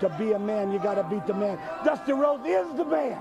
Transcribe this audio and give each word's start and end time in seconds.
To 0.00 0.08
be 0.18 0.32
a 0.32 0.38
man, 0.38 0.72
you 0.72 0.78
gotta 0.78 1.04
beat 1.04 1.26
the 1.26 1.34
man. 1.34 1.58
Dusty 1.84 2.12
Rhodes 2.12 2.44
is 2.46 2.76
the 2.76 2.84
man. 2.84 3.18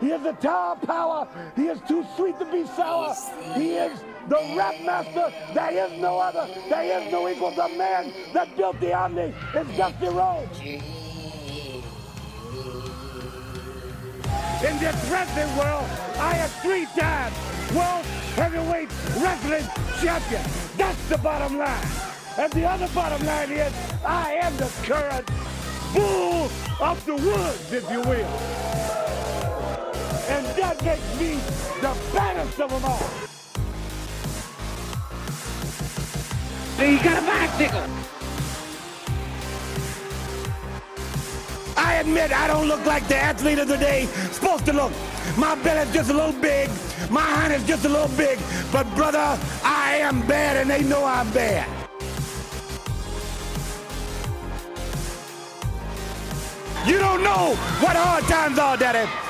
He 0.00 0.10
is 0.10 0.24
a 0.24 0.32
tower 0.34 0.76
power. 0.76 1.28
He 1.56 1.66
is 1.66 1.80
too 1.86 2.04
sweet 2.16 2.38
to 2.38 2.44
be 2.44 2.66
sour. 2.66 3.14
He 3.54 3.74
is 3.74 4.00
the 4.28 4.54
rap 4.56 4.74
master. 4.84 5.32
There 5.52 5.86
is 5.86 6.00
no 6.00 6.18
other. 6.18 6.48
There 6.68 7.00
is 7.00 7.12
no 7.12 7.28
equal. 7.28 7.50
The 7.50 7.68
man 7.76 8.12
that 8.32 8.56
built 8.56 8.80
the 8.80 8.92
Omni 8.92 9.34
is 9.54 9.76
Dusty 9.76 10.08
Rhodes. 10.08 10.60
In 14.62 14.78
this 14.78 15.10
wrestling 15.10 15.56
world, 15.56 15.88
I 16.18 16.36
am 16.36 16.48
three 16.62 16.86
times 16.98 17.34
world 17.74 18.04
heavyweight 18.36 18.88
wrestling 19.20 19.66
champion. 20.00 20.42
That's 20.76 21.08
the 21.08 21.18
bottom 21.18 21.58
line. 21.58 21.86
And 22.38 22.52
the 22.52 22.64
other 22.64 22.88
bottom 22.94 23.26
line 23.26 23.50
is 23.50 23.72
I 24.04 24.34
am 24.34 24.56
the 24.56 24.70
current 24.84 25.28
bull 25.94 26.50
of 26.80 27.04
the 27.06 27.14
woods, 27.14 27.72
if 27.72 27.90
you 27.90 28.00
will. 28.00 28.32
And 30.28 30.46
that 30.56 30.82
makes 30.84 31.20
me 31.20 31.34
the 31.80 31.96
baddest 32.14 32.60
of 32.60 32.70
them 32.70 32.84
all. 32.84 33.08
So 36.76 36.82
you 36.84 36.98
got 37.02 37.22
a 37.22 37.26
bicycle. 37.26 38.12
I 41.76 41.94
admit 41.94 42.32
I 42.32 42.46
don't 42.46 42.68
look 42.68 42.84
like 42.86 43.06
the 43.08 43.16
athlete 43.16 43.58
of 43.58 43.68
the 43.68 43.76
day 43.76 44.06
supposed 44.30 44.66
to 44.66 44.72
look. 44.72 44.92
My 45.36 45.54
belly's 45.56 45.92
just 45.92 46.10
a 46.10 46.14
little 46.14 46.38
big, 46.40 46.70
my 47.10 47.22
hand 47.22 47.52
is 47.52 47.64
just 47.64 47.84
a 47.84 47.88
little 47.88 48.14
big, 48.16 48.38
but 48.70 48.86
brother, 48.94 49.38
I 49.64 49.98
am 50.00 50.26
bad 50.26 50.56
and 50.56 50.70
they 50.70 50.82
know 50.82 51.04
I'm 51.04 51.30
bad. 51.32 51.81
You 56.84 56.98
don't 56.98 57.22
know 57.22 57.54
what 57.78 57.94
hard 57.94 58.24
times 58.24 58.58
are, 58.58 58.76
Daddy. 58.76 59.21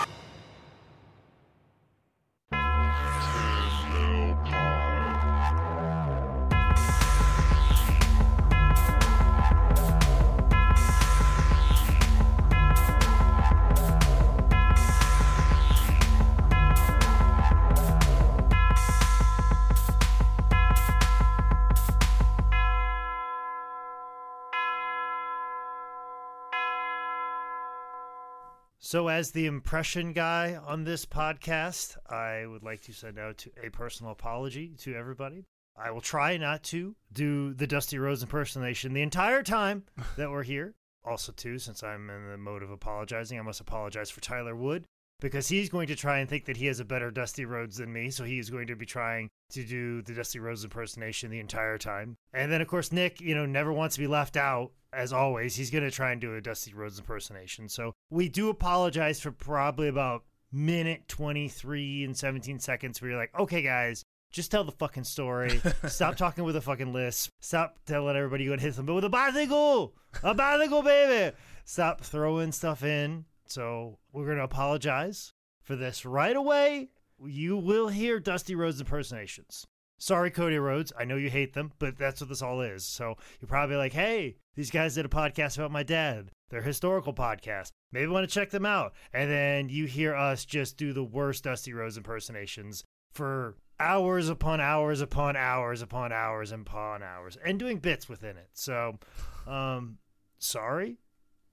So, 28.93 29.09
as 29.09 29.31
the 29.31 29.47
impression 29.47 30.13
guy 30.13 30.55
on 30.55 30.85
this 30.85 31.07
podcast, 31.07 31.97
I 32.13 32.45
would 32.47 32.63
like 32.63 32.83
to 32.83 32.93
send 32.93 33.19
out 33.19 33.47
a 33.65 33.71
personal 33.71 34.13
apology 34.13 34.75
to 34.81 34.95
everybody. 34.95 35.47
I 35.75 35.91
will 35.91 36.03
try 36.03 36.37
not 36.37 36.63
to 36.65 36.95
do 37.11 37.55
the 37.55 37.67
Dusty 37.67 37.99
Rhodes 37.99 38.23
impersonation 38.23 38.93
the 38.93 39.01
entire 39.01 39.43
time 39.43 39.85
that 40.19 40.31
we're 40.31 40.43
here. 40.43 40.75
Also, 41.07 41.33
too, 41.33 41.59
since 41.59 41.83
I'm 41.83 42.11
in 42.11 42.33
the 42.33 42.37
mode 42.37 42.63
of 42.63 42.71
apologizing, 42.71 43.39
I 43.39 43.43
must 43.43 43.63
apologize 43.63 44.11
for 44.11 44.21
Tyler 44.21 44.55
Wood 44.55 44.85
because 45.23 45.49
he's 45.49 45.71
going 45.71 45.87
to 45.87 45.97
try 45.97 46.19
and 46.19 46.29
think 46.29 46.45
that 46.45 46.59
he 46.59 46.67
has 46.67 46.79
a 46.79 46.85
better 46.85 47.11
Dusty 47.11 47.47
Rhodes 47.47 47.79
than 47.79 47.91
me. 47.91 48.11
So 48.11 48.25
he 48.25 48.39
is 48.39 48.51
going 48.51 48.67
to 48.67 48.77
be 48.77 48.85
trying 48.85 49.31
to 49.53 49.65
do 49.65 50.03
the 50.03 50.13
Dusty 50.13 50.39
Rhodes 50.39 50.65
impersonation 50.65 51.31
the 51.31 51.41
entire 51.41 51.79
time. 51.79 52.19
And 52.35 52.53
then, 52.53 52.61
of 52.61 52.69
course, 52.69 52.93
Nick, 52.93 53.23
you 53.23 53.35
know, 53.35 53.47
never 53.47 53.73
wants 53.73 53.95
to 53.95 54.03
be 54.03 54.07
left 54.07 54.37
out. 54.37 54.73
As 54.93 55.13
always, 55.13 55.57
he's 55.57 55.71
going 55.71 55.85
to 55.85 55.91
try 55.91 56.13
and 56.13 56.21
do 56.21 56.35
a 56.35 56.41
Dusty 56.41 56.75
Rhodes 56.75 56.99
impersonation. 56.99 57.69
So 57.69 57.95
we 58.11 58.29
do 58.29 58.51
apologize 58.51 59.21
for 59.21 59.33
probably 59.33 59.89
about 59.89 60.25
minute 60.53 61.09
23 61.09 62.05
and 62.05 62.17
17 62.17 62.59
seconds 62.59 63.01
where 63.01 63.11
you're 63.11 63.21
like, 63.21 63.39
okay, 63.39 63.63
guys, 63.63 64.05
just 64.31 64.51
tell 64.51 64.65
the 64.65 64.73
fucking 64.73 65.05
story. 65.05 65.61
Stop 65.87 66.17
talking 66.17 66.45
with 66.45 66.57
a 66.57 66.61
fucking 66.61 66.93
list. 66.93 67.31
Stop 67.41 67.79
telling 67.87 68.17
everybody 68.17 68.45
you're 68.45 68.51
going 68.51 68.61
to 68.61 68.67
hit 68.67 68.75
something 68.75 68.95
with 68.95 69.05
a 69.05 69.11
bicycle. 69.11 69.95
A 70.23 70.35
bicycle, 70.35 70.83
baby. 70.83 71.37
Stop 71.65 72.01
throwing 72.01 72.53
stuff 72.53 72.83
in. 72.83 73.25
So 73.47 73.99
we're 74.13 74.27
going 74.27 74.39
to 74.39 74.45
apologize 74.45 75.33
for 75.63 75.77
this 75.77 76.05
right 76.05 76.37
away. 76.37 76.89
You 77.25 77.57
will 77.57 77.89
hear 77.89 78.19
Dusty 78.19 78.55
Rhodes 78.55 78.81
impersonations. 78.81 79.67
Sorry, 79.99 80.31
Cody 80.31 80.59
Rhodes. 80.59 80.93
I 80.99 81.05
know 81.05 81.17
you 81.17 81.31
hate 81.31 81.53
them, 81.53 81.73
but 81.79 81.97
that's 81.97 82.21
what 82.21 82.29
this 82.29 82.43
all 82.43 82.61
is. 82.61 82.85
So 82.85 83.17
you're 83.41 83.49
probably 83.49 83.77
like, 83.77 83.93
hey, 83.93 84.37
these 84.55 84.71
guys 84.71 84.95
did 84.95 85.07
a 85.07 85.09
podcast 85.09 85.57
about 85.57 85.71
my 85.71 85.83
dad. 85.83 86.31
They're 86.51 86.63
historical 86.63 87.15
podcast. 87.15 87.71
Maybe 87.93 88.07
want 88.09 88.29
to 88.29 88.35
check 88.35 88.51
them 88.51 88.67
out. 88.67 88.93
And 89.13 89.31
then 89.31 89.69
you 89.71 89.87
hear 89.87 90.15
us 90.15 90.45
just 90.45 90.77
do 90.77 90.93
the 90.93 91.05
worst 91.05 91.45
Dusty 91.45 91.73
Rhodes 91.73 91.97
impersonations 91.97 92.85
for 93.15 93.57
hours 93.81 94.29
upon 94.29 94.61
hours 94.61 95.01
upon 95.01 95.37
hours 95.37 95.83
upon 95.83 96.13
hours 96.13 96.53
and 96.53 96.67
upon 96.67 97.03
hours 97.03 97.37
and 97.45 97.59
doing 97.59 97.79
bits 97.79 98.09
within 98.09 98.37
it. 98.37 98.51
So, 98.53 98.99
um, 99.47 99.99
sorry, 100.39 100.99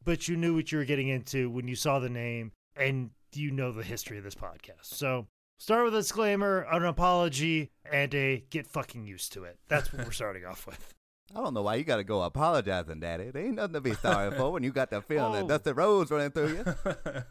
but 0.04 0.28
you 0.28 0.36
knew 0.36 0.56
what 0.56 0.72
you 0.72 0.78
were 0.78 0.86
getting 0.86 1.08
into 1.08 1.50
when 1.50 1.68
you 1.68 1.76
saw 1.76 2.00
the 2.00 2.10
name 2.10 2.52
and 2.76 3.12
you 3.34 3.52
know 3.52 3.72
the 3.72 3.84
history 3.84 4.18
of 4.18 4.24
this 4.24 4.36
podcast. 4.36 4.84
So, 4.86 5.28
start 5.58 5.86
with 5.86 5.96
a 5.96 6.00
disclaimer, 6.00 6.68
an 6.72 6.84
apology, 6.84 7.72
and 7.90 8.14
a 8.14 8.44
get 8.50 8.68
fucking 8.68 9.06
used 9.06 9.34
to 9.34 9.46
it. 9.46 9.58
That's 9.68 9.94
what 9.94 10.06
we're 10.06 10.12
starting 10.12 10.46
off 10.46 10.68
with. 10.68 10.94
I 11.36 11.42
don't 11.42 11.54
know 11.54 11.62
why 11.62 11.76
you 11.76 11.84
got 11.84 11.98
to 11.98 12.04
go 12.04 12.24
apologizing, 12.24 13.00
Daddy. 13.02 13.30
There 13.30 13.44
ain't 13.46 13.56
nothing 13.56 13.74
to 13.74 13.82
be 13.82 13.94
sorry 13.94 14.32
for 14.36 14.52
when 14.52 14.64
you 14.64 14.72
got 14.72 14.90
that 14.90 15.04
feeling 15.08 15.44
Oh. 15.44 15.48
that 15.48 15.64
Dusty 15.64 15.72
Rhodes 15.74 16.10
running 16.10 16.32
through 16.32 16.58
you. 16.58 16.64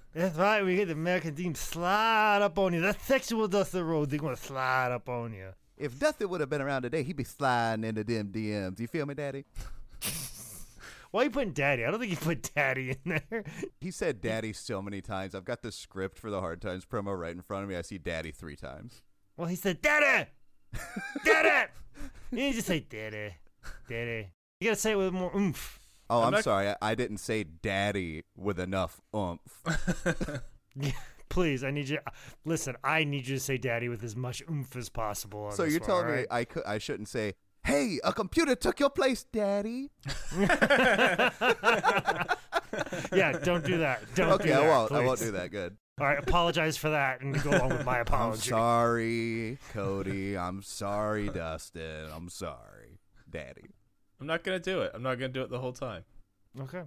That's 0.14 0.36
right. 0.36 0.62
We 0.64 0.76
get 0.76 0.86
the 0.86 0.92
American 0.92 1.34
team 1.34 1.54
slide 1.56 2.40
up 2.42 2.58
on 2.58 2.74
you. 2.74 2.80
That 2.80 3.00
sexual 3.02 3.48
Dusty 3.48 3.80
Rhodes, 3.80 4.10
they're 4.10 4.20
going 4.20 4.36
to 4.36 4.40
slide 4.42 4.92
up 4.92 5.08
on 5.08 5.32
you. 5.32 5.48
if 5.76 5.98
Dusty 5.98 6.26
would 6.26 6.40
have 6.40 6.48
been 6.48 6.60
around 6.62 6.82
today, 6.82 7.02
he'd 7.02 7.16
be 7.16 7.24
sliding 7.24 7.84
into 7.84 8.04
them 8.04 8.28
DMs. 8.28 8.78
You 8.78 8.86
feel 8.86 9.04
me, 9.04 9.14
Daddy? 9.14 9.44
Why 11.10 11.22
are 11.22 11.24
you 11.24 11.30
putting 11.30 11.52
daddy? 11.54 11.84
I 11.86 11.90
don't 11.90 11.98
think 12.00 12.10
you 12.10 12.18
put 12.18 12.50
daddy 12.54 12.90
in 13.04 13.20
there. 13.30 13.44
He 13.80 13.90
said 13.90 14.20
Daddy 14.20 14.52
so 14.52 14.82
many 14.82 15.00
times. 15.00 15.34
I've 15.34 15.44
got 15.46 15.62
the 15.62 15.72
script 15.72 16.18
for 16.18 16.30
the 16.30 16.40
Hard 16.40 16.60
Times 16.60 16.84
promo 16.84 17.18
right 17.18 17.34
in 17.34 17.40
front 17.40 17.62
of 17.64 17.70
me. 17.70 17.76
I 17.76 17.82
see 17.82 17.96
Daddy 17.96 18.30
three 18.30 18.56
times. 18.56 19.00
Well, 19.36 19.48
he 19.48 19.56
said, 19.56 19.80
Daddy! 19.80 20.28
Daddy! 21.24 21.70
you 22.30 22.36
need 22.36 22.54
to 22.56 22.62
say 22.62 22.80
daddy. 22.80 23.34
Daddy. 23.88 24.28
You 24.60 24.68
gotta 24.68 24.80
say 24.80 24.92
it 24.92 24.96
with 24.96 25.12
more 25.12 25.34
oomph. 25.36 25.80
Oh, 26.10 26.22
I'm, 26.22 26.32
not- 26.32 26.44
sorry. 26.44 26.68
I, 26.68 26.76
I 26.80 26.94
didn't 26.94 27.18
say 27.18 27.44
Daddy 27.44 28.24
with 28.36 28.58
enough 28.58 29.00
oomph. 29.14 29.40
Please, 31.28 31.62
I 31.62 31.70
need 31.70 31.88
you. 31.88 31.98
Listen, 32.44 32.76
I 32.82 33.04
need 33.04 33.26
you 33.26 33.36
to 33.36 33.40
say 33.40 33.58
daddy 33.58 33.88
with 33.88 34.02
as 34.02 34.16
much 34.16 34.42
oomph 34.50 34.74
as 34.76 34.88
possible. 34.88 35.46
on 35.46 35.52
so 35.52 35.64
this 35.64 35.72
you're 35.72 35.80
one, 35.80 35.88
telling 35.88 36.06
all 36.06 36.12
me? 36.12 36.26
I 36.30 36.44
could 36.44 36.64
I 36.64 36.78
shouldn't 36.78 37.08
say, 37.08 37.34
"Hey, 37.64 38.00
a 38.02 38.12
computer 38.12 38.54
took 38.54 38.80
your 38.80 38.90
place, 38.90 39.24
Daddy." 39.24 39.90
yeah, 43.12 43.38
don't 43.44 43.64
do 43.64 43.78
that. 43.78 44.00
Don't 44.14 44.32
okay, 44.32 44.44
do 44.44 44.50
that. 44.50 44.62
I 44.62 44.68
won't. 44.68 44.92
I 44.92 45.04
won't 45.04 45.20
do 45.20 45.32
that. 45.32 45.50
Good. 45.50 45.76
All 46.00 46.06
right, 46.06 46.18
apologize 46.18 46.76
for 46.76 46.90
that 46.90 47.20
and 47.20 47.40
go 47.42 47.50
on 47.50 47.70
with 47.70 47.84
my 47.84 47.98
apology. 47.98 48.52
I'm 48.52 48.58
sorry, 48.58 49.58
Cody. 49.72 50.38
I'm 50.38 50.62
sorry, 50.62 51.28
Dustin. 51.28 52.06
I'm 52.14 52.28
sorry, 52.30 52.87
Daddy. 53.30 53.74
I'm 54.20 54.26
not 54.26 54.42
gonna 54.42 54.58
do 54.58 54.80
it. 54.80 54.92
I'm 54.94 55.02
not 55.02 55.16
gonna 55.16 55.28
do 55.28 55.42
it 55.42 55.50
the 55.50 55.60
whole 55.60 55.72
time. 55.72 56.04
Okay. 56.60 56.82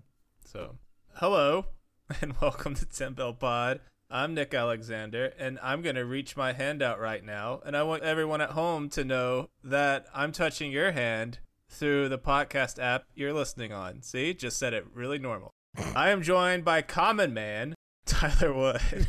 So, 0.45 0.77
hello 1.13 1.65
and 2.21 2.39
welcome 2.41 2.75
to 2.75 2.85
Ten 2.85 3.13
Bell 3.13 3.33
Pod. 3.33 3.79
I'm 4.09 4.33
Nick 4.33 4.53
Alexander, 4.53 5.33
and 5.39 5.57
I'm 5.63 5.81
gonna 5.81 6.03
reach 6.03 6.35
my 6.35 6.51
hand 6.53 6.81
out 6.81 6.99
right 6.99 7.23
now, 7.23 7.61
and 7.65 7.77
I 7.77 7.83
want 7.83 8.03
everyone 8.03 8.41
at 8.41 8.51
home 8.51 8.89
to 8.89 9.05
know 9.05 9.49
that 9.63 10.07
I'm 10.13 10.31
touching 10.31 10.71
your 10.71 10.91
hand 10.91 11.39
through 11.69 12.09
the 12.09 12.19
podcast 12.19 12.81
app 12.81 13.05
you're 13.15 13.33
listening 13.33 13.71
on. 13.71 14.01
See, 14.01 14.33
just 14.33 14.57
said 14.57 14.73
it 14.73 14.85
really 14.93 15.19
normal. 15.19 15.51
I 15.95 16.09
am 16.09 16.21
joined 16.21 16.65
by 16.65 16.81
Common 16.81 17.33
Man 17.33 17.75
Tyler 18.05 18.53
Wood. 18.53 18.81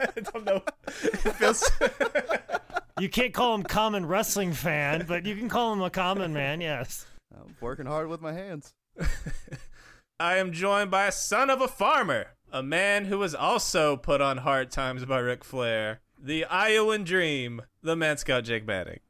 I 0.00 0.20
don't 0.20 0.44
know. 0.44 0.62
It 0.86 1.34
feels. 1.36 1.70
You 3.00 3.08
can't 3.08 3.32
call 3.32 3.54
him 3.54 3.62
common 3.62 4.06
wrestling 4.06 4.52
fan, 4.52 5.04
but 5.06 5.24
you 5.26 5.36
can 5.36 5.48
call 5.48 5.72
him 5.72 5.82
a 5.82 5.90
common 5.90 6.32
man. 6.32 6.60
Yes. 6.60 7.06
I'm 7.34 7.54
working 7.60 7.86
hard 7.86 8.08
with 8.08 8.20
my 8.20 8.32
hands. 8.32 8.74
I 10.20 10.38
am 10.38 10.52
joined 10.52 10.90
by 10.90 11.06
a 11.06 11.12
son 11.12 11.50
of 11.50 11.60
a 11.60 11.68
farmer, 11.68 12.28
a 12.52 12.62
man 12.62 13.04
who 13.04 13.18
was 13.18 13.34
also 13.34 13.96
put 13.96 14.20
on 14.20 14.38
hard 14.38 14.70
times 14.70 15.04
by 15.04 15.18
Ric 15.18 15.44
Flair, 15.44 16.00
the 16.20 16.44
Iowan 16.46 17.04
Dream, 17.04 17.62
the 17.82 17.94
man 17.94 18.16
scout 18.16 18.44
Jake 18.44 18.66
Manning. 18.66 19.00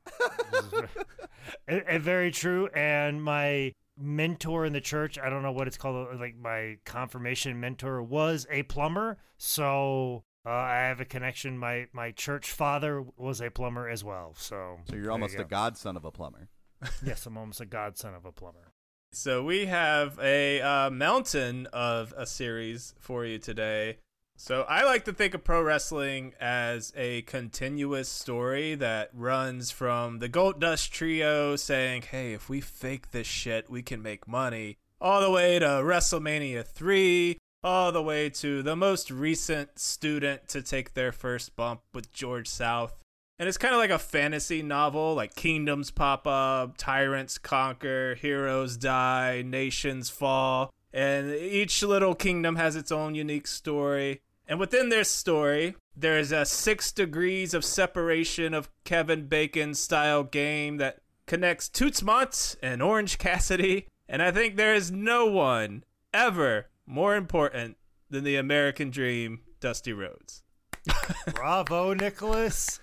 And, 1.66 1.82
and 1.88 2.02
very 2.02 2.30
true. 2.30 2.68
And 2.74 3.22
my 3.22 3.72
mentor 3.96 4.66
in 4.66 4.72
the 4.72 4.80
church, 4.80 5.18
I 5.18 5.30
don't 5.30 5.42
know 5.42 5.52
what 5.52 5.66
it's 5.66 5.78
called, 5.78 6.20
like 6.20 6.36
my 6.36 6.76
confirmation 6.84 7.58
mentor 7.58 8.02
was 8.02 8.46
a 8.50 8.64
plumber. 8.64 9.16
So 9.38 10.24
uh, 10.46 10.50
I 10.50 10.76
have 10.82 11.00
a 11.00 11.04
connection. 11.04 11.58
My 11.58 11.86
my 11.92 12.10
church 12.12 12.50
father 12.52 13.04
was 13.16 13.40
a 13.40 13.50
plumber 13.50 13.88
as 13.88 14.02
well. 14.04 14.34
So 14.36 14.78
So 14.88 14.96
you're 14.96 15.10
almost 15.12 15.36
go. 15.36 15.42
a 15.42 15.46
godson 15.46 15.96
of 15.96 16.04
a 16.04 16.10
plumber. 16.10 16.48
Yes, 17.04 17.26
I'm 17.26 17.36
almost 17.36 17.60
a 17.60 17.66
godson 17.66 18.14
of 18.14 18.24
a 18.24 18.32
plumber. 18.32 18.72
So 19.12 19.42
we 19.42 19.66
have 19.66 20.18
a 20.22 20.60
uh, 20.60 20.90
mountain 20.90 21.66
of 21.72 22.12
a 22.16 22.26
series 22.26 22.94
for 22.98 23.24
you 23.24 23.38
today. 23.38 23.98
So 24.36 24.62
I 24.68 24.84
like 24.84 25.04
to 25.06 25.12
think 25.12 25.34
of 25.34 25.42
pro 25.42 25.60
wrestling 25.62 26.34
as 26.40 26.92
a 26.96 27.22
continuous 27.22 28.08
story 28.08 28.76
that 28.76 29.10
runs 29.12 29.72
from 29.72 30.20
the 30.20 30.28
Gold 30.28 30.60
Dust 30.60 30.92
Trio 30.92 31.56
saying, 31.56 32.02
"Hey, 32.02 32.34
if 32.34 32.48
we 32.48 32.60
fake 32.60 33.10
this 33.10 33.26
shit, 33.26 33.68
we 33.68 33.82
can 33.82 34.00
make 34.00 34.28
money," 34.28 34.76
all 35.00 35.20
the 35.20 35.30
way 35.30 35.58
to 35.58 35.66
WrestleMania 35.66 36.64
3, 36.64 37.38
all 37.62 37.90
the 37.90 38.02
way 38.02 38.30
to 38.30 38.62
the 38.62 38.76
most 38.76 39.10
recent 39.10 39.78
student 39.78 40.48
to 40.48 40.62
take 40.62 40.94
their 40.94 41.12
first 41.12 41.56
bump 41.56 41.80
with 41.92 42.12
George 42.12 42.48
South. 42.48 42.94
And 43.38 43.48
it's 43.48 43.58
kind 43.58 43.74
of 43.74 43.78
like 43.78 43.90
a 43.90 43.98
fantasy 43.98 44.62
novel, 44.62 45.14
like 45.14 45.34
kingdoms 45.34 45.90
pop 45.90 46.26
up, 46.26 46.76
tyrants 46.76 47.38
conquer, 47.38 48.16
heroes 48.16 48.76
die, 48.76 49.42
nations 49.46 50.10
fall, 50.10 50.72
and 50.92 51.30
each 51.32 51.82
little 51.82 52.14
kingdom 52.14 52.56
has 52.56 52.74
its 52.74 52.90
own 52.90 53.14
unique 53.14 53.46
story. 53.46 54.22
And 54.46 54.58
within 54.58 54.88
their 54.88 55.04
story, 55.04 55.76
there 55.94 56.18
is 56.18 56.32
a 56.32 56.46
six 56.46 56.90
degrees 56.90 57.54
of 57.54 57.64
separation 57.64 58.54
of 58.54 58.70
Kevin 58.84 59.26
Bacon 59.26 59.74
style 59.74 60.24
game 60.24 60.78
that 60.78 60.98
connects 61.26 61.68
Toots 61.68 62.00
Mondt 62.00 62.56
and 62.62 62.82
Orange 62.82 63.18
Cassidy. 63.18 63.86
And 64.08 64.22
I 64.22 64.30
think 64.30 64.56
there 64.56 64.74
is 64.74 64.90
no 64.90 65.26
one 65.26 65.84
ever 66.14 66.68
more 66.88 67.14
important 67.14 67.76
than 68.10 68.24
the 68.24 68.36
American 68.36 68.90
Dream, 68.90 69.40
Dusty 69.60 69.92
Rhodes. 69.92 70.42
Bravo, 71.34 71.92
Nicholas. 71.94 72.80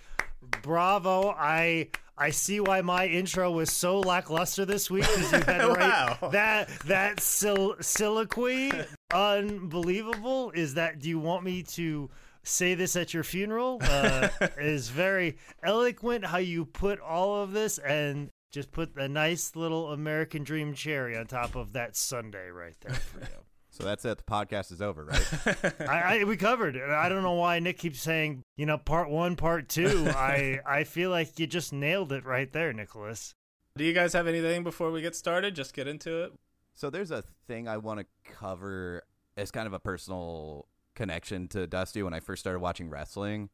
Bravo. 0.61 1.29
I 1.31 1.89
I 2.17 2.29
see 2.29 2.59
why 2.59 2.81
my 2.81 3.07
intro 3.07 3.51
was 3.51 3.71
so 3.71 3.99
lackluster 3.99 4.63
this 4.63 4.89
week 4.89 5.03
because 5.03 5.31
you 5.31 5.39
had 5.41 5.67
Wow. 5.79 6.29
that 6.31 6.69
that 6.85 7.19
sil- 7.19 7.75
soliloquy. 7.81 8.71
Unbelievable. 9.11 10.51
Is 10.51 10.75
that? 10.75 10.99
Do 10.99 11.09
you 11.09 11.19
want 11.19 11.43
me 11.43 11.63
to 11.63 12.09
say 12.43 12.75
this 12.75 12.95
at 12.95 13.13
your 13.13 13.23
funeral? 13.23 13.79
Uh, 13.81 14.29
is 14.59 14.89
very 14.89 15.37
eloquent 15.63 16.25
how 16.25 16.37
you 16.37 16.65
put 16.65 16.99
all 16.99 17.41
of 17.41 17.51
this 17.53 17.77
and 17.79 18.29
just 18.51 18.71
put 18.71 18.95
a 18.97 19.07
nice 19.07 19.55
little 19.55 19.91
American 19.91 20.43
Dream 20.43 20.73
cherry 20.73 21.17
on 21.17 21.25
top 21.27 21.55
of 21.55 21.73
that 21.73 21.95
Sunday 21.95 22.49
right 22.49 22.75
there 22.81 22.93
for 22.93 23.19
you. 23.19 23.44
So 23.75 23.83
that's 23.83 24.05
it. 24.05 24.17
The 24.17 24.23
podcast 24.23 24.71
is 24.71 24.81
over, 24.81 25.03
right? 25.03 25.81
I, 25.89 26.19
I 26.19 26.23
we 26.23 26.37
covered 26.37 26.77
it. 26.77 26.89
I 26.89 27.09
don't 27.09 27.23
know 27.23 27.33
why 27.33 27.59
Nick 27.59 27.77
keeps 27.77 27.99
saying, 27.99 28.45
you 28.55 28.65
know, 28.65 28.77
part 28.77 29.09
one, 29.09 29.35
part 29.35 29.67
two. 29.67 30.07
I 30.15 30.61
I 30.65 30.85
feel 30.85 31.09
like 31.09 31.37
you 31.37 31.45
just 31.45 31.73
nailed 31.73 32.13
it 32.13 32.25
right 32.25 32.49
there, 32.53 32.71
Nicholas. 32.71 33.35
Do 33.77 33.83
you 33.83 33.91
guys 33.91 34.13
have 34.13 34.27
anything 34.27 34.63
before 34.63 34.91
we 34.91 35.01
get 35.01 35.13
started? 35.13 35.55
Just 35.55 35.73
get 35.73 35.89
into 35.89 36.23
it. 36.23 36.31
So 36.73 36.89
there's 36.89 37.11
a 37.11 37.25
thing 37.47 37.67
I 37.67 37.75
want 37.75 37.99
to 37.99 38.05
cover 38.23 39.03
as 39.35 39.51
kind 39.51 39.67
of 39.67 39.73
a 39.73 39.79
personal 39.79 40.69
connection 40.95 41.49
to 41.49 41.67
Dusty. 41.67 42.01
When 42.01 42.13
I 42.13 42.21
first 42.21 42.39
started 42.39 42.59
watching 42.59 42.89
wrestling, 42.89 43.49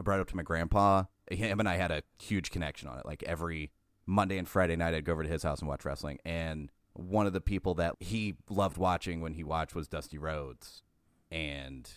I 0.00 0.02
brought 0.02 0.20
it 0.20 0.22
up 0.22 0.28
to 0.28 0.36
my 0.36 0.42
grandpa. 0.42 1.04
Him 1.30 1.60
and 1.60 1.68
I 1.68 1.76
had 1.76 1.90
a 1.90 2.02
huge 2.18 2.50
connection 2.50 2.88
on 2.88 2.98
it. 2.98 3.04
Like 3.04 3.22
every 3.24 3.72
Monday 4.06 4.38
and 4.38 4.48
Friday 4.48 4.76
night, 4.76 4.94
I'd 4.94 5.04
go 5.04 5.12
over 5.12 5.22
to 5.22 5.28
his 5.28 5.42
house 5.42 5.60
and 5.60 5.68
watch 5.68 5.84
wrestling. 5.84 6.18
And 6.24 6.72
one 6.96 7.26
of 7.26 7.32
the 7.32 7.40
people 7.40 7.74
that 7.74 7.94
he 8.00 8.36
loved 8.48 8.78
watching 8.78 9.20
when 9.20 9.34
he 9.34 9.44
watched 9.44 9.74
was 9.74 9.88
Dusty 9.88 10.18
Rhodes. 10.18 10.82
And 11.30 11.90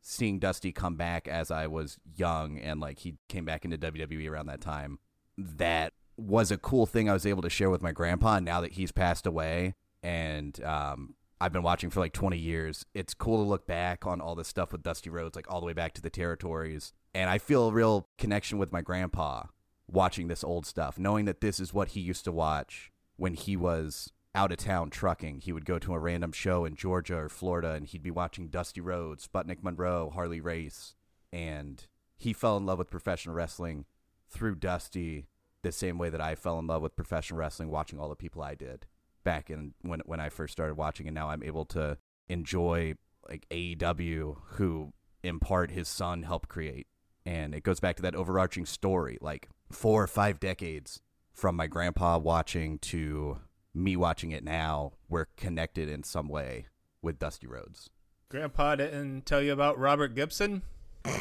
seeing 0.00 0.38
Dusty 0.38 0.72
come 0.72 0.96
back 0.96 1.28
as 1.28 1.50
I 1.50 1.66
was 1.66 1.98
young 2.16 2.58
and 2.58 2.80
like 2.80 3.00
he 3.00 3.16
came 3.28 3.44
back 3.44 3.64
into 3.64 3.78
WWE 3.78 4.30
around 4.30 4.46
that 4.46 4.60
time, 4.60 4.98
that 5.36 5.92
was 6.16 6.50
a 6.50 6.56
cool 6.56 6.86
thing 6.86 7.10
I 7.10 7.12
was 7.12 7.26
able 7.26 7.42
to 7.42 7.50
share 7.50 7.70
with 7.70 7.82
my 7.82 7.92
grandpa. 7.92 8.40
Now 8.40 8.60
that 8.60 8.72
he's 8.72 8.92
passed 8.92 9.26
away, 9.26 9.74
and 10.02 10.62
um, 10.64 11.14
I've 11.40 11.52
been 11.52 11.62
watching 11.62 11.90
for 11.90 12.00
like 12.00 12.12
20 12.12 12.38
years, 12.38 12.86
it's 12.94 13.12
cool 13.12 13.42
to 13.42 13.48
look 13.48 13.66
back 13.66 14.06
on 14.06 14.20
all 14.20 14.34
this 14.34 14.48
stuff 14.48 14.72
with 14.72 14.82
Dusty 14.82 15.10
Rhodes, 15.10 15.36
like 15.36 15.50
all 15.50 15.60
the 15.60 15.66
way 15.66 15.74
back 15.74 15.92
to 15.94 16.02
the 16.02 16.10
territories. 16.10 16.92
And 17.14 17.28
I 17.28 17.38
feel 17.38 17.68
a 17.68 17.72
real 17.72 18.08
connection 18.16 18.58
with 18.58 18.72
my 18.72 18.80
grandpa 18.80 19.44
watching 19.88 20.28
this 20.28 20.42
old 20.42 20.66
stuff, 20.66 20.98
knowing 20.98 21.26
that 21.26 21.40
this 21.40 21.60
is 21.60 21.74
what 21.74 21.88
he 21.88 22.00
used 22.00 22.24
to 22.24 22.32
watch 22.32 22.90
when 23.16 23.34
he 23.34 23.56
was 23.56 24.12
out 24.36 24.52
of 24.52 24.58
town 24.58 24.90
trucking. 24.90 25.40
He 25.40 25.52
would 25.52 25.64
go 25.64 25.78
to 25.78 25.94
a 25.94 25.98
random 25.98 26.30
show 26.30 26.66
in 26.66 26.76
Georgia 26.76 27.16
or 27.16 27.28
Florida, 27.28 27.72
and 27.72 27.86
he'd 27.86 28.02
be 28.02 28.10
watching 28.10 28.48
Dusty 28.48 28.82
Rhodes, 28.82 29.26
Sputnik 29.26 29.62
Monroe, 29.62 30.10
Harley 30.14 30.42
Race, 30.42 30.94
and 31.32 31.86
he 32.16 32.32
fell 32.32 32.56
in 32.58 32.66
love 32.66 32.78
with 32.78 32.90
professional 32.90 33.34
wrestling 33.34 33.86
through 34.28 34.56
Dusty 34.56 35.26
the 35.62 35.72
same 35.72 35.98
way 35.98 36.10
that 36.10 36.20
I 36.20 36.34
fell 36.34 36.58
in 36.58 36.66
love 36.66 36.82
with 36.82 36.94
professional 36.94 37.40
wrestling 37.40 37.70
watching 37.70 37.98
all 37.98 38.08
the 38.08 38.14
people 38.14 38.42
I 38.42 38.54
did 38.54 38.86
back 39.24 39.50
in 39.50 39.74
when 39.82 40.00
when 40.06 40.20
I 40.20 40.28
first 40.28 40.52
started 40.52 40.74
watching 40.74 41.08
and 41.08 41.14
now 41.14 41.30
I'm 41.30 41.42
able 41.42 41.64
to 41.66 41.98
enjoy 42.28 42.94
like 43.28 43.48
AEW 43.48 44.36
who 44.50 44.92
in 45.24 45.40
part 45.40 45.72
his 45.72 45.88
son 45.88 46.22
helped 46.22 46.48
create 46.48 46.86
and 47.24 47.52
it 47.52 47.64
goes 47.64 47.80
back 47.80 47.96
to 47.96 48.02
that 48.02 48.14
overarching 48.14 48.64
story 48.64 49.18
like 49.20 49.48
four 49.72 50.04
or 50.04 50.06
five 50.06 50.38
decades 50.38 51.00
from 51.32 51.56
my 51.56 51.66
grandpa 51.66 52.16
watching 52.16 52.78
to 52.78 53.38
me 53.76 53.94
watching 53.96 54.30
it 54.32 54.42
now 54.42 54.92
we're 55.08 55.26
connected 55.36 55.88
in 55.88 56.02
some 56.02 56.28
way 56.28 56.66
with 57.02 57.18
Dusty 57.18 57.46
Rhodes. 57.46 57.90
Grandpa 58.28 58.74
didn't 58.76 59.26
tell 59.26 59.40
you 59.42 59.52
about 59.52 59.78
Robert 59.78 60.14
Gibson? 60.14 60.62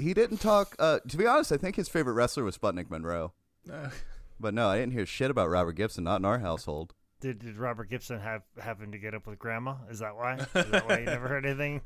He 0.00 0.14
didn't 0.14 0.36
talk 0.38 0.76
uh, 0.78 1.00
to 1.08 1.16
be 1.16 1.26
honest 1.26 1.50
I 1.50 1.56
think 1.56 1.74
his 1.76 1.88
favorite 1.88 2.12
wrestler 2.12 2.44
was 2.44 2.56
Sputnik 2.56 2.88
Monroe. 2.90 3.32
Uh, 3.70 3.90
But 4.38 4.54
no, 4.54 4.68
I 4.68 4.78
didn't 4.78 4.92
hear 4.92 5.04
shit 5.06 5.30
about 5.30 5.48
Robert 5.50 5.72
Gibson 5.72 6.04
not 6.04 6.20
in 6.20 6.24
our 6.24 6.38
household. 6.38 6.94
Did, 7.20 7.40
did 7.40 7.56
Robert 7.56 7.90
Gibson 7.90 8.20
have 8.20 8.42
happen 8.60 8.92
to 8.92 8.98
get 8.98 9.12
up 9.14 9.26
with 9.26 9.38
Grandma? 9.40 9.74
Is 9.90 9.98
that 9.98 10.14
why? 10.14 10.34
Is 10.36 10.46
that 10.70 10.88
why 10.88 11.00
you 11.00 11.04
never 11.06 11.26
heard 11.26 11.44
anything? 11.44 11.80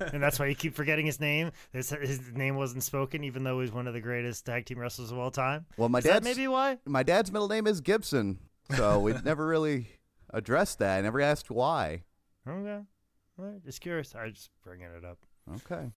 And 0.00 0.22
that's 0.22 0.38
why 0.38 0.46
you 0.46 0.54
keep 0.54 0.74
forgetting 0.74 1.04
his 1.04 1.20
name. 1.20 1.52
His, 1.72 1.90
his 1.90 2.32
name 2.32 2.56
wasn't 2.56 2.82
spoken, 2.82 3.22
even 3.24 3.44
though 3.44 3.60
he's 3.60 3.72
one 3.72 3.86
of 3.86 3.92
the 3.92 4.00
greatest 4.00 4.46
tag 4.46 4.64
team 4.64 4.78
wrestlers 4.78 5.10
of 5.12 5.18
all 5.18 5.30
time. 5.30 5.66
Well, 5.76 5.90
my 5.90 5.98
Is 5.98 6.04
that 6.04 6.22
dad's 6.22 6.24
maybe 6.24 6.48
why? 6.48 6.78
my 6.86 7.02
dad's 7.02 7.30
middle 7.30 7.48
name 7.48 7.66
is 7.66 7.82
Gibson, 7.82 8.38
so 8.74 9.00
we 9.00 9.12
never 9.24 9.46
really 9.46 9.88
addressed 10.32 10.78
that. 10.78 10.98
I 10.98 11.00
never 11.02 11.20
asked 11.20 11.50
why. 11.50 12.04
Okay, 12.48 12.80
all 13.38 13.44
right, 13.44 13.62
just 13.62 13.82
curious. 13.82 14.14
I 14.14 14.24
was 14.24 14.32
just 14.34 14.50
bringing 14.64 14.86
it 14.86 15.04
up. 15.04 15.18
Okay. 15.56 15.90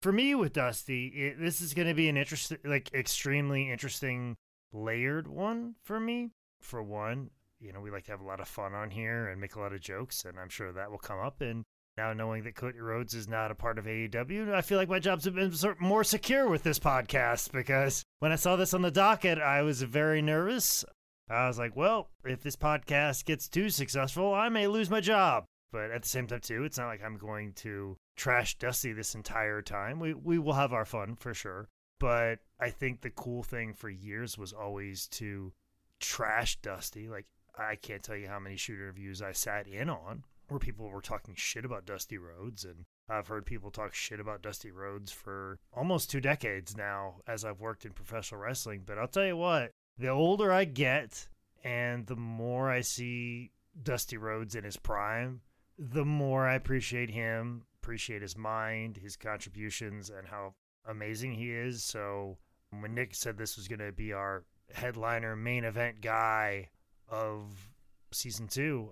for 0.00 0.12
me 0.12 0.34
with 0.34 0.54
Dusty, 0.54 1.08
it, 1.08 1.40
this 1.40 1.60
is 1.60 1.74
going 1.74 1.88
to 1.88 1.94
be 1.94 2.08
an 2.08 2.16
interesting, 2.16 2.58
like 2.64 2.90
extremely 2.94 3.70
interesting 3.70 4.36
layered 4.72 5.28
one 5.28 5.74
for 5.82 6.00
me. 6.00 6.30
For 6.60 6.82
one, 6.82 7.28
you 7.64 7.72
know, 7.72 7.80
we 7.80 7.90
like 7.90 8.04
to 8.04 8.10
have 8.10 8.20
a 8.20 8.26
lot 8.26 8.40
of 8.40 8.48
fun 8.48 8.74
on 8.74 8.90
here 8.90 9.28
and 9.28 9.40
make 9.40 9.54
a 9.54 9.60
lot 9.60 9.72
of 9.72 9.80
jokes, 9.80 10.24
and 10.24 10.38
I'm 10.38 10.50
sure 10.50 10.70
that 10.72 10.90
will 10.90 10.98
come 10.98 11.18
up. 11.18 11.40
And 11.40 11.64
now 11.96 12.12
knowing 12.12 12.44
that 12.44 12.56
Cody 12.56 12.78
Rhodes 12.78 13.14
is 13.14 13.26
not 13.26 13.50
a 13.50 13.54
part 13.54 13.78
of 13.78 13.86
AEW, 13.86 14.52
I 14.52 14.60
feel 14.60 14.78
like 14.78 14.88
my 14.88 14.98
job's 14.98 15.28
been 15.28 15.54
more 15.80 16.04
secure 16.04 16.48
with 16.48 16.62
this 16.62 16.78
podcast 16.78 17.52
because 17.52 18.04
when 18.18 18.32
I 18.32 18.36
saw 18.36 18.56
this 18.56 18.74
on 18.74 18.82
the 18.82 18.90
docket, 18.90 19.38
I 19.38 19.62
was 19.62 19.82
very 19.82 20.20
nervous. 20.20 20.84
I 21.30 21.48
was 21.48 21.58
like, 21.58 21.74
well, 21.74 22.10
if 22.24 22.42
this 22.42 22.56
podcast 22.56 23.24
gets 23.24 23.48
too 23.48 23.70
successful, 23.70 24.34
I 24.34 24.50
may 24.50 24.66
lose 24.66 24.90
my 24.90 25.00
job. 25.00 25.44
But 25.72 25.90
at 25.90 26.02
the 26.02 26.08
same 26.08 26.26
time, 26.26 26.40
too, 26.40 26.64
it's 26.64 26.78
not 26.78 26.86
like 26.86 27.02
I'm 27.02 27.16
going 27.16 27.52
to 27.54 27.96
trash 28.16 28.58
Dusty 28.58 28.92
this 28.92 29.14
entire 29.14 29.62
time. 29.62 29.98
We 29.98 30.14
we 30.14 30.38
will 30.38 30.52
have 30.52 30.72
our 30.72 30.84
fun 30.84 31.16
for 31.16 31.34
sure. 31.34 31.68
But 31.98 32.40
I 32.60 32.70
think 32.70 33.00
the 33.00 33.10
cool 33.10 33.42
thing 33.42 33.72
for 33.72 33.88
years 33.88 34.36
was 34.36 34.52
always 34.52 35.08
to 35.08 35.52
trash 35.98 36.56
Dusty. 36.60 37.08
Like 37.08 37.26
I 37.56 37.76
can't 37.76 38.02
tell 38.02 38.16
you 38.16 38.28
how 38.28 38.38
many 38.38 38.56
shoot 38.56 38.80
interviews 38.80 39.22
I 39.22 39.32
sat 39.32 39.66
in 39.66 39.88
on 39.88 40.24
where 40.48 40.58
people 40.58 40.88
were 40.88 41.00
talking 41.00 41.34
shit 41.36 41.64
about 41.64 41.86
Dusty 41.86 42.18
Rhodes 42.18 42.64
and 42.64 42.84
I've 43.08 43.28
heard 43.28 43.46
people 43.46 43.70
talk 43.70 43.94
shit 43.94 44.20
about 44.20 44.42
Dusty 44.42 44.70
Rhodes 44.70 45.12
for 45.12 45.58
almost 45.72 46.10
two 46.10 46.20
decades 46.20 46.76
now 46.76 47.16
as 47.26 47.44
I've 47.44 47.60
worked 47.60 47.84
in 47.84 47.92
professional 47.92 48.40
wrestling. 48.40 48.82
But 48.84 48.98
I'll 48.98 49.08
tell 49.08 49.26
you 49.26 49.36
what, 49.36 49.70
the 49.98 50.08
older 50.08 50.52
I 50.52 50.64
get 50.64 51.28
and 51.62 52.06
the 52.06 52.16
more 52.16 52.70
I 52.70 52.80
see 52.80 53.52
Dusty 53.82 54.16
Rhodes 54.16 54.54
in 54.54 54.64
his 54.64 54.76
prime, 54.76 55.40
the 55.78 56.04
more 56.04 56.46
I 56.46 56.54
appreciate 56.54 57.10
him, 57.10 57.62
appreciate 57.82 58.22
his 58.22 58.36
mind, 58.36 58.98
his 58.98 59.16
contributions, 59.16 60.10
and 60.10 60.28
how 60.28 60.54
amazing 60.86 61.32
he 61.32 61.50
is. 61.50 61.82
So 61.82 62.38
when 62.70 62.94
Nick 62.94 63.14
said 63.14 63.36
this 63.36 63.56
was 63.56 63.68
going 63.68 63.80
to 63.80 63.92
be 63.92 64.12
our 64.12 64.44
headliner 64.72 65.36
main 65.36 65.64
event 65.64 66.00
guy 66.00 66.68
of 67.08 67.68
season 68.12 68.48
two, 68.48 68.90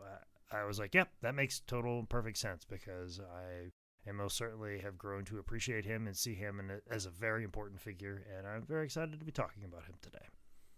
I- 0.51 0.65
was 0.65 0.79
like, 0.79 0.95
yep, 0.95 1.09
that 1.23 1.35
makes 1.35 1.61
total 1.61 2.05
perfect 2.05 2.37
sense 2.39 2.65
because 2.65 3.21
I 3.21 3.71
and 4.05 4.17
most 4.17 4.37
certainly 4.37 4.81
have 4.81 4.99
grown 4.99 5.25
to 5.27 5.39
appreciate 5.39 5.85
him 5.85 6.07
and 6.07 6.17
see 6.17 6.35
him 6.35 6.61
a, 6.71 6.93
as 6.93 7.07
a 7.07 7.11
very 7.11 7.45
important 7.45 7.81
figure. 7.81 8.25
And 8.37 8.47
I'm 8.47 8.63
very 8.67 8.85
excited 8.85 9.19
to 9.19 9.25
be 9.25 9.33
talking 9.33 9.65
about 9.65 9.85
him 9.85 9.95
today. 10.03 10.27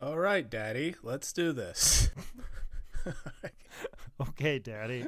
all 0.00 0.18
right, 0.18 0.48
Daddy, 0.48 0.94
let's 1.02 1.32
do 1.32 1.52
this. 1.52 2.10
Okay, 4.20 4.60
Daddy. 4.60 5.06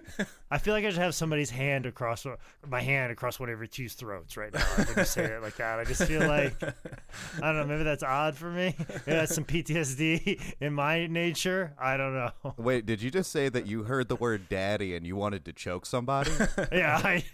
I 0.50 0.58
feel 0.58 0.74
like 0.74 0.84
I 0.84 0.90
should 0.90 0.98
have 0.98 1.14
somebody's 1.14 1.48
hand 1.50 1.86
across 1.86 2.26
my 2.66 2.80
hand 2.80 3.12
across 3.12 3.38
one 3.38 3.48
of 3.48 3.56
your 3.58 3.68
two's 3.68 3.94
throats 3.94 4.36
right 4.36 4.52
now. 4.52 4.60
When 4.60 4.88
you 4.96 5.04
say 5.04 5.24
it 5.26 5.42
like 5.42 5.56
that, 5.56 5.78
I 5.78 5.84
just 5.84 6.02
feel 6.02 6.26
like 6.26 6.60
I 7.40 7.52
don't 7.52 7.56
know. 7.56 7.66
Maybe 7.66 7.84
that's 7.84 8.02
odd 8.02 8.34
for 8.36 8.50
me. 8.50 8.74
Maybe 8.78 9.02
that's 9.06 9.32
some 9.32 9.44
PTSD 9.44 10.56
in 10.60 10.72
my 10.74 11.06
nature. 11.06 11.74
I 11.80 11.96
don't 11.96 12.14
know. 12.14 12.30
Wait, 12.56 12.84
did 12.84 13.00
you 13.00 13.12
just 13.12 13.30
say 13.30 13.48
that 13.48 13.66
you 13.66 13.84
heard 13.84 14.08
the 14.08 14.16
word 14.16 14.48
daddy 14.48 14.96
and 14.96 15.06
you 15.06 15.14
wanted 15.14 15.44
to 15.44 15.52
choke 15.52 15.86
somebody? 15.86 16.32
Yeah, 16.72 17.00
I. 17.02 17.24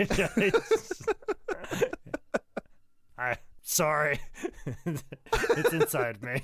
I 3.17 3.37
sorry. 3.63 4.21
it's 4.85 5.73
inside 5.73 6.23
me. 6.23 6.43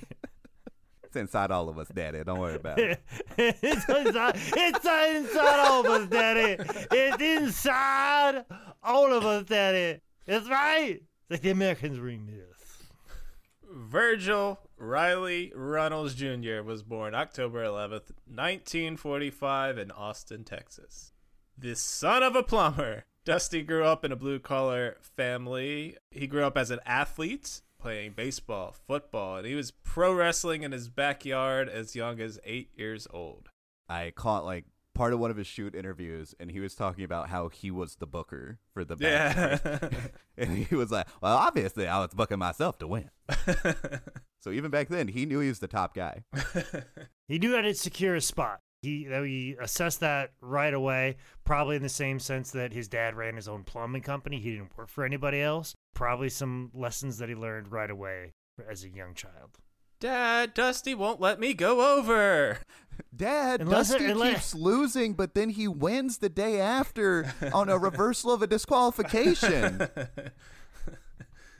It's 1.08 1.16
inside 1.16 1.50
all 1.50 1.70
of 1.70 1.78
us, 1.78 1.88
daddy. 1.88 2.22
Don't 2.22 2.38
worry 2.38 2.56
about 2.56 2.78
it. 2.78 3.00
it's 3.38 3.88
inside. 3.88 4.34
It's 4.36 4.84
inside 4.84 5.66
all 5.66 5.80
of 5.80 5.86
us, 5.86 6.06
Daddy. 6.08 6.62
It's 6.90 7.22
inside 7.22 8.44
all 8.82 9.10
of 9.14 9.24
us, 9.24 9.46
Daddy. 9.46 10.02
That's 10.26 10.50
right. 10.50 11.00
It's 11.00 11.30
like 11.30 11.40
the 11.40 11.48
American 11.48 11.94
dream 11.94 12.26
myth. 12.26 12.92
Virgil 13.72 14.60
Riley 14.76 15.50
Runnels 15.56 16.14
Jr. 16.14 16.62
was 16.62 16.82
born 16.82 17.14
October 17.14 17.64
11th, 17.64 18.12
1945, 18.26 19.78
in 19.78 19.90
Austin, 19.90 20.44
Texas. 20.44 21.12
The 21.56 21.74
son 21.74 22.22
of 22.22 22.36
a 22.36 22.42
plumber, 22.42 23.06
Dusty 23.24 23.62
grew 23.62 23.84
up 23.84 24.04
in 24.04 24.12
a 24.12 24.16
blue 24.16 24.40
collar 24.40 24.98
family. 25.00 25.96
He 26.10 26.26
grew 26.26 26.44
up 26.44 26.58
as 26.58 26.70
an 26.70 26.80
athlete, 26.84 27.62
playing 27.78 28.12
baseball, 28.12 28.74
football, 28.86 29.36
and 29.36 29.46
he 29.46 29.54
was 29.54 29.70
pro 29.70 30.12
wrestling 30.12 30.62
in 30.62 30.72
his 30.72 30.88
backyard 30.88 31.68
as 31.68 31.94
young 31.96 32.20
as 32.20 32.38
eight 32.44 32.70
years 32.76 33.06
old. 33.10 33.48
I 33.88 34.12
caught 34.14 34.44
like 34.44 34.64
part 34.94 35.12
of 35.12 35.20
one 35.20 35.30
of 35.30 35.36
his 35.36 35.46
shoot 35.46 35.74
interviews, 35.74 36.34
and 36.40 36.50
he 36.50 36.60
was 36.60 36.74
talking 36.74 37.04
about 37.04 37.28
how 37.28 37.48
he 37.48 37.70
was 37.70 37.96
the 37.96 38.06
booker 38.06 38.58
for 38.74 38.84
the 38.84 38.96
Yeah. 38.98 39.56
backyard. 39.56 39.96
and 40.36 40.58
he 40.66 40.74
was 40.74 40.90
like, 40.90 41.06
"Well, 41.22 41.36
obviously, 41.36 41.86
I 41.86 42.00
was 42.00 42.12
booking 42.14 42.38
myself 42.38 42.78
to 42.78 42.86
win." 42.86 43.10
So 44.40 44.52
even 44.52 44.70
back 44.70 44.88
then, 44.88 45.08
he 45.08 45.26
knew 45.26 45.40
he 45.40 45.48
was 45.48 45.58
the 45.58 45.66
top 45.66 45.94
guy. 45.94 46.22
He 47.26 47.40
knew 47.40 47.56
how 47.56 47.60
to 47.62 47.74
secure 47.74 48.14
a 48.14 48.20
spot. 48.20 48.60
He 48.82 49.04
that 49.06 49.24
he 49.24 49.56
assessed 49.60 50.00
that 50.00 50.30
right 50.40 50.72
away, 50.72 51.16
probably 51.44 51.76
in 51.76 51.82
the 51.82 51.88
same 51.88 52.20
sense 52.20 52.52
that 52.52 52.72
his 52.72 52.86
dad 52.88 53.16
ran 53.16 53.34
his 53.36 53.48
own 53.48 53.64
plumbing 53.64 54.02
company. 54.02 54.38
He 54.38 54.52
didn't 54.52 54.76
work 54.78 54.88
for 54.88 55.04
anybody 55.04 55.40
else. 55.40 55.74
Probably 55.94 56.28
some 56.28 56.70
lessons 56.72 57.18
that 57.18 57.28
he 57.28 57.34
learned 57.34 57.72
right 57.72 57.90
away 57.90 58.34
as 58.70 58.84
a 58.84 58.88
young 58.88 59.14
child. 59.14 59.58
Dad, 60.00 60.54
Dusty 60.54 60.94
won't 60.94 61.20
let 61.20 61.40
me 61.40 61.54
go 61.54 61.98
over. 61.98 62.58
Dad, 63.16 63.60
Unless- 63.62 63.90
Dusty 63.90 64.04
unless- 64.04 64.32
keeps 64.32 64.54
losing, 64.54 65.14
but 65.14 65.34
then 65.34 65.50
he 65.50 65.66
wins 65.66 66.18
the 66.18 66.28
day 66.28 66.60
after 66.60 67.34
on 67.52 67.68
a 67.68 67.76
reversal 67.78 68.30
of 68.32 68.40
a 68.42 68.46
disqualification. 68.46 69.88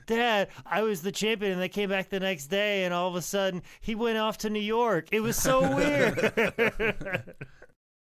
Dad, 0.09 0.47
I 0.65 0.81
was 0.81 1.03
the 1.03 1.11
champion, 1.11 1.51
and 1.51 1.61
they 1.61 1.69
came 1.69 1.87
back 1.87 2.09
the 2.09 2.19
next 2.19 2.47
day, 2.47 2.83
and 2.83 2.95
all 2.95 3.07
of 3.07 3.15
a 3.15 3.21
sudden 3.21 3.61
he 3.79 3.93
went 3.93 4.17
off 4.17 4.39
to 4.39 4.49
New 4.49 4.59
York. 4.59 5.07
It 5.11 5.19
was 5.19 5.37
so 5.37 5.61
weird. 5.75 7.35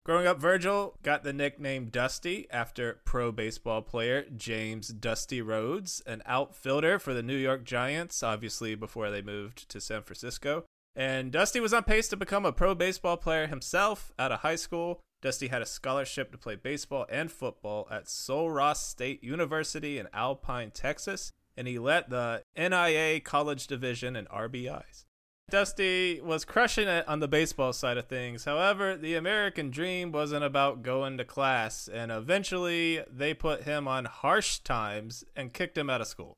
Growing 0.06 0.26
up, 0.26 0.40
Virgil 0.40 0.98
got 1.04 1.24
the 1.24 1.34
nickname 1.34 1.90
Dusty 1.90 2.48
after 2.52 3.02
pro 3.04 3.34
baseball 3.34 3.82
player 3.82 4.26
James 4.34 4.88
Dusty 4.88 5.42
Rhodes, 5.42 6.02
an 6.08 6.24
outfielder 6.26 7.00
for 7.00 7.14
the 7.14 7.22
New 7.22 7.36
York 7.36 7.66
Giants, 7.66 8.24
obviously 8.24 8.76
before 8.76 9.12
they 9.12 9.22
moved 9.22 9.68
to 9.68 9.82
San 9.82 10.02
Francisco. 10.02 10.64
And 10.96 11.34
Dusty 11.34 11.60
was 11.60 11.74
on 11.74 11.84
pace 11.84 12.08
to 12.08 12.18
become 12.18 12.46
a 12.46 12.54
pro 12.54 12.76
baseball 12.76 13.18
player 13.18 13.48
himself 13.48 14.14
out 14.18 14.32
of 14.32 14.40
high 14.40 14.56
school. 14.56 15.02
Dusty 15.22 15.50
had 15.50 15.62
a 15.62 15.66
scholarship 15.66 16.32
to 16.32 16.38
play 16.38 16.56
baseball 16.56 17.06
and 17.10 17.30
football 17.30 17.90
at 17.92 18.08
Sul 18.08 18.50
Ross 18.50 18.88
State 18.88 19.22
University 19.22 20.00
in 20.00 20.08
Alpine, 20.14 20.72
Texas, 20.72 21.34
and 21.60 21.68
he 21.68 21.78
led 21.78 22.10
the 22.10 22.42
NIA 22.58 23.20
College 23.20 23.68
Division 23.68 24.16
in 24.16 24.26
RBIs. 24.28 25.04
Dusty 25.50 26.22
was 26.22 26.46
crushing 26.46 26.88
it 26.88 27.06
on 27.06 27.20
the 27.20 27.28
baseball 27.28 27.74
side 27.74 27.98
of 27.98 28.08
things. 28.08 28.46
However, 28.46 28.96
the 28.96 29.16
American 29.16 29.70
dream 29.70 30.14
wasn't 30.14 30.46
about 30.46 30.84
going 30.84 31.18
to 31.18 31.26
class, 31.26 31.90
and 31.90 32.14
eventually 32.14 33.04
they 33.12 33.34
put 33.34 33.64
him 33.64 33.90
on 33.90 34.06
harsh 34.06 34.60
times 34.60 35.26
and 35.36 35.52
kicked 35.52 35.78
him 35.78 35.90
out 35.90 36.00
of 36.00 36.08
school. 36.08 36.38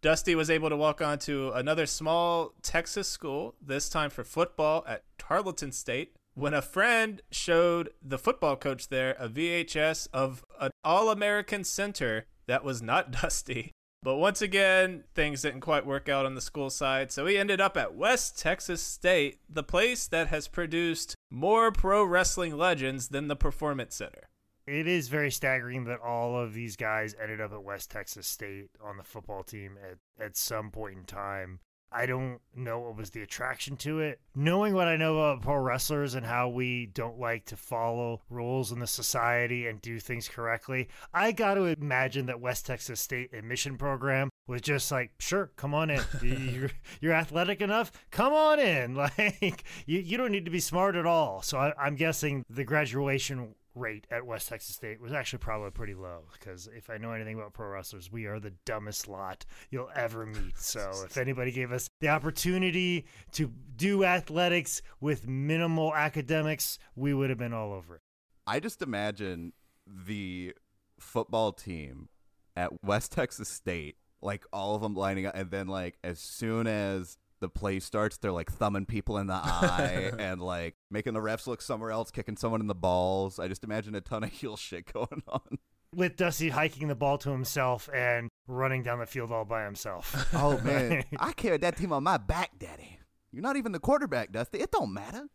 Dusty 0.00 0.34
was 0.34 0.48
able 0.48 0.70
to 0.70 0.76
walk 0.78 1.02
on 1.02 1.18
to 1.20 1.50
another 1.50 1.84
small 1.84 2.54
Texas 2.62 3.08
school, 3.08 3.56
this 3.60 3.90
time 3.90 4.08
for 4.08 4.24
football 4.24 4.82
at 4.88 5.02
Tarleton 5.18 5.72
State, 5.72 6.14
when 6.32 6.54
a 6.54 6.62
friend 6.62 7.20
showed 7.30 7.90
the 8.02 8.18
football 8.18 8.56
coach 8.56 8.88
there 8.88 9.14
a 9.18 9.28
VHS 9.28 10.08
of 10.14 10.42
an 10.58 10.70
All 10.82 11.10
American 11.10 11.64
center 11.64 12.24
that 12.46 12.64
was 12.64 12.80
not 12.80 13.10
Dusty. 13.22 13.72
But 14.04 14.16
once 14.16 14.42
again, 14.42 15.04
things 15.14 15.40
didn't 15.40 15.62
quite 15.62 15.86
work 15.86 16.10
out 16.10 16.26
on 16.26 16.34
the 16.34 16.42
school 16.42 16.68
side, 16.68 17.10
so 17.10 17.24
he 17.24 17.38
ended 17.38 17.58
up 17.58 17.74
at 17.74 17.94
West 17.94 18.38
Texas 18.38 18.82
State, 18.82 19.38
the 19.48 19.62
place 19.62 20.06
that 20.08 20.28
has 20.28 20.46
produced 20.46 21.14
more 21.30 21.72
pro 21.72 22.04
wrestling 22.04 22.58
legends 22.58 23.08
than 23.08 23.28
the 23.28 23.34
Performance 23.34 23.94
Center. 23.94 24.28
it 24.66 24.86
is 24.86 25.08
very 25.08 25.30
staggering 25.30 25.84
that 25.84 26.00
all 26.00 26.38
of 26.38 26.52
these 26.52 26.76
guys 26.76 27.14
ended 27.20 27.40
up 27.40 27.54
at 27.54 27.64
West 27.64 27.90
Texas 27.90 28.26
State 28.26 28.68
on 28.82 28.98
the 28.98 29.02
football 29.04 29.42
team 29.42 29.78
at, 29.82 29.96
at 30.22 30.36
some 30.36 30.70
point 30.70 30.98
in 30.98 31.04
time. 31.04 31.60
I 31.94 32.06
don't 32.06 32.40
know 32.56 32.80
what 32.80 32.96
was 32.96 33.10
the 33.10 33.22
attraction 33.22 33.76
to 33.78 34.00
it. 34.00 34.20
Knowing 34.34 34.74
what 34.74 34.88
I 34.88 34.96
know 34.96 35.16
about 35.18 35.42
pro 35.42 35.56
wrestlers 35.56 36.16
and 36.16 36.26
how 36.26 36.48
we 36.48 36.86
don't 36.86 37.20
like 37.20 37.44
to 37.46 37.56
follow 37.56 38.22
rules 38.28 38.72
in 38.72 38.80
the 38.80 38.86
society 38.86 39.68
and 39.68 39.80
do 39.80 40.00
things 40.00 40.28
correctly, 40.28 40.88
I 41.12 41.30
got 41.30 41.54
to 41.54 41.66
imagine 41.66 42.26
that 42.26 42.40
West 42.40 42.66
Texas 42.66 43.00
State 43.00 43.32
admission 43.32 43.78
program 43.78 44.28
was 44.48 44.60
just 44.60 44.90
like, 44.90 45.12
sure, 45.20 45.52
come 45.56 45.72
on 45.72 45.88
in. 45.88 46.02
you're, 46.22 46.70
you're 47.00 47.12
athletic 47.12 47.60
enough, 47.60 47.92
come 48.10 48.32
on 48.32 48.58
in. 48.58 48.94
Like 49.04 49.64
you, 49.86 50.00
you 50.00 50.16
don't 50.16 50.32
need 50.32 50.46
to 50.46 50.50
be 50.50 50.60
smart 50.60 50.96
at 50.96 51.04
all. 51.04 51.42
So 51.42 51.58
I, 51.58 51.74
I'm 51.78 51.94
guessing 51.94 52.44
the 52.48 52.64
graduation 52.64 53.54
rate 53.74 54.06
at 54.10 54.26
West 54.26 54.48
Texas 54.48 54.76
State 54.76 55.00
was 55.00 55.12
actually 55.12 55.40
probably 55.40 55.70
pretty 55.70 55.94
low 55.94 56.24
because 56.32 56.68
if 56.74 56.90
I 56.90 56.96
know 56.96 57.12
anything 57.12 57.34
about 57.34 57.52
pro 57.52 57.68
wrestlers, 57.68 58.10
we 58.10 58.26
are 58.26 58.38
the 58.38 58.52
dumbest 58.64 59.08
lot 59.08 59.44
you'll 59.70 59.90
ever 59.94 60.26
meet. 60.26 60.58
So 60.58 60.90
if 61.04 61.16
anybody 61.16 61.50
gave 61.50 61.72
us 61.72 61.88
the 62.00 62.08
opportunity 62.08 63.06
to 63.32 63.50
do 63.76 64.04
athletics 64.04 64.82
with 65.00 65.26
minimal 65.26 65.94
academics, 65.94 66.78
we 66.94 67.14
would 67.14 67.30
have 67.30 67.38
been 67.38 67.52
all 67.52 67.72
over 67.72 67.96
it. 67.96 68.00
I 68.46 68.60
just 68.60 68.82
imagine 68.82 69.52
the 69.86 70.54
football 70.98 71.52
team 71.52 72.08
at 72.56 72.84
West 72.84 73.12
Texas 73.12 73.48
State, 73.48 73.96
like 74.22 74.44
all 74.52 74.74
of 74.74 74.82
them 74.82 74.94
lining 74.94 75.26
up, 75.26 75.34
and 75.34 75.50
then 75.50 75.66
like 75.66 75.98
as 76.04 76.18
soon 76.20 76.66
as 76.66 77.18
the 77.40 77.48
play 77.48 77.80
starts, 77.80 78.16
they're 78.16 78.32
like 78.32 78.50
thumbing 78.50 78.86
people 78.86 79.18
in 79.18 79.26
the 79.26 79.34
eye 79.34 80.12
and 80.18 80.40
like 80.40 80.76
making 80.90 81.14
the 81.14 81.20
refs 81.20 81.46
look 81.46 81.62
somewhere 81.62 81.90
else, 81.90 82.10
kicking 82.10 82.36
someone 82.36 82.60
in 82.60 82.66
the 82.66 82.74
balls. 82.74 83.38
I 83.38 83.48
just 83.48 83.64
imagine 83.64 83.94
a 83.94 84.00
ton 84.00 84.24
of 84.24 84.30
heel 84.32 84.56
shit 84.56 84.92
going 84.92 85.22
on. 85.28 85.58
With 85.94 86.16
Dusty 86.16 86.48
hiking 86.48 86.88
the 86.88 86.94
ball 86.96 87.18
to 87.18 87.30
himself 87.30 87.88
and 87.94 88.28
running 88.48 88.82
down 88.82 88.98
the 88.98 89.06
field 89.06 89.30
all 89.30 89.44
by 89.44 89.64
himself. 89.64 90.28
Oh 90.34 90.58
man, 90.60 91.04
I 91.18 91.32
carried 91.32 91.60
that 91.60 91.76
team 91.76 91.92
on 91.92 92.02
my 92.02 92.16
back, 92.16 92.58
Daddy. 92.58 92.98
You're 93.32 93.42
not 93.42 93.56
even 93.56 93.72
the 93.72 93.78
quarterback, 93.78 94.32
Dusty. 94.32 94.58
It 94.58 94.72
don't 94.72 94.92
matter. 94.92 95.28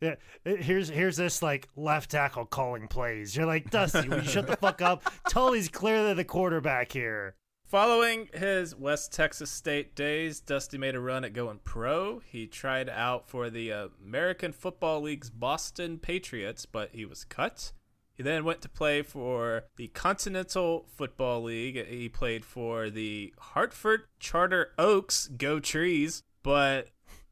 Yeah, 0.00 0.14
eh, 0.44 0.56
here's 0.56 0.88
here's 0.88 1.16
this 1.16 1.42
like 1.42 1.68
left 1.76 2.10
tackle 2.10 2.46
calling 2.46 2.88
plays. 2.88 3.36
You're 3.36 3.46
like 3.46 3.70
Dusty, 3.70 4.08
will 4.08 4.22
you 4.22 4.28
shut 4.28 4.46
the 4.46 4.56
fuck 4.56 4.82
up? 4.82 5.02
Tully's 5.28 5.68
clearly 5.68 6.14
the 6.14 6.24
quarterback 6.24 6.92
here. 6.92 7.36
Following 7.74 8.28
his 8.32 8.76
West 8.76 9.12
Texas 9.12 9.50
State 9.50 9.96
days, 9.96 10.38
Dusty 10.38 10.78
made 10.78 10.94
a 10.94 11.00
run 11.00 11.24
at 11.24 11.32
going 11.32 11.58
pro. 11.64 12.20
He 12.20 12.46
tried 12.46 12.88
out 12.88 13.28
for 13.28 13.50
the 13.50 13.90
American 14.00 14.52
Football 14.52 15.00
League's 15.00 15.28
Boston 15.28 15.98
Patriots, 15.98 16.66
but 16.66 16.90
he 16.92 17.04
was 17.04 17.24
cut. 17.24 17.72
He 18.16 18.22
then 18.22 18.44
went 18.44 18.62
to 18.62 18.68
play 18.68 19.02
for 19.02 19.64
the 19.74 19.88
Continental 19.88 20.86
Football 20.94 21.42
League. 21.42 21.88
He 21.88 22.08
played 22.08 22.44
for 22.44 22.90
the 22.90 23.34
Hartford 23.40 24.02
Charter 24.20 24.70
Oaks, 24.78 25.26
go 25.36 25.58
trees, 25.58 26.22
but 26.44 26.90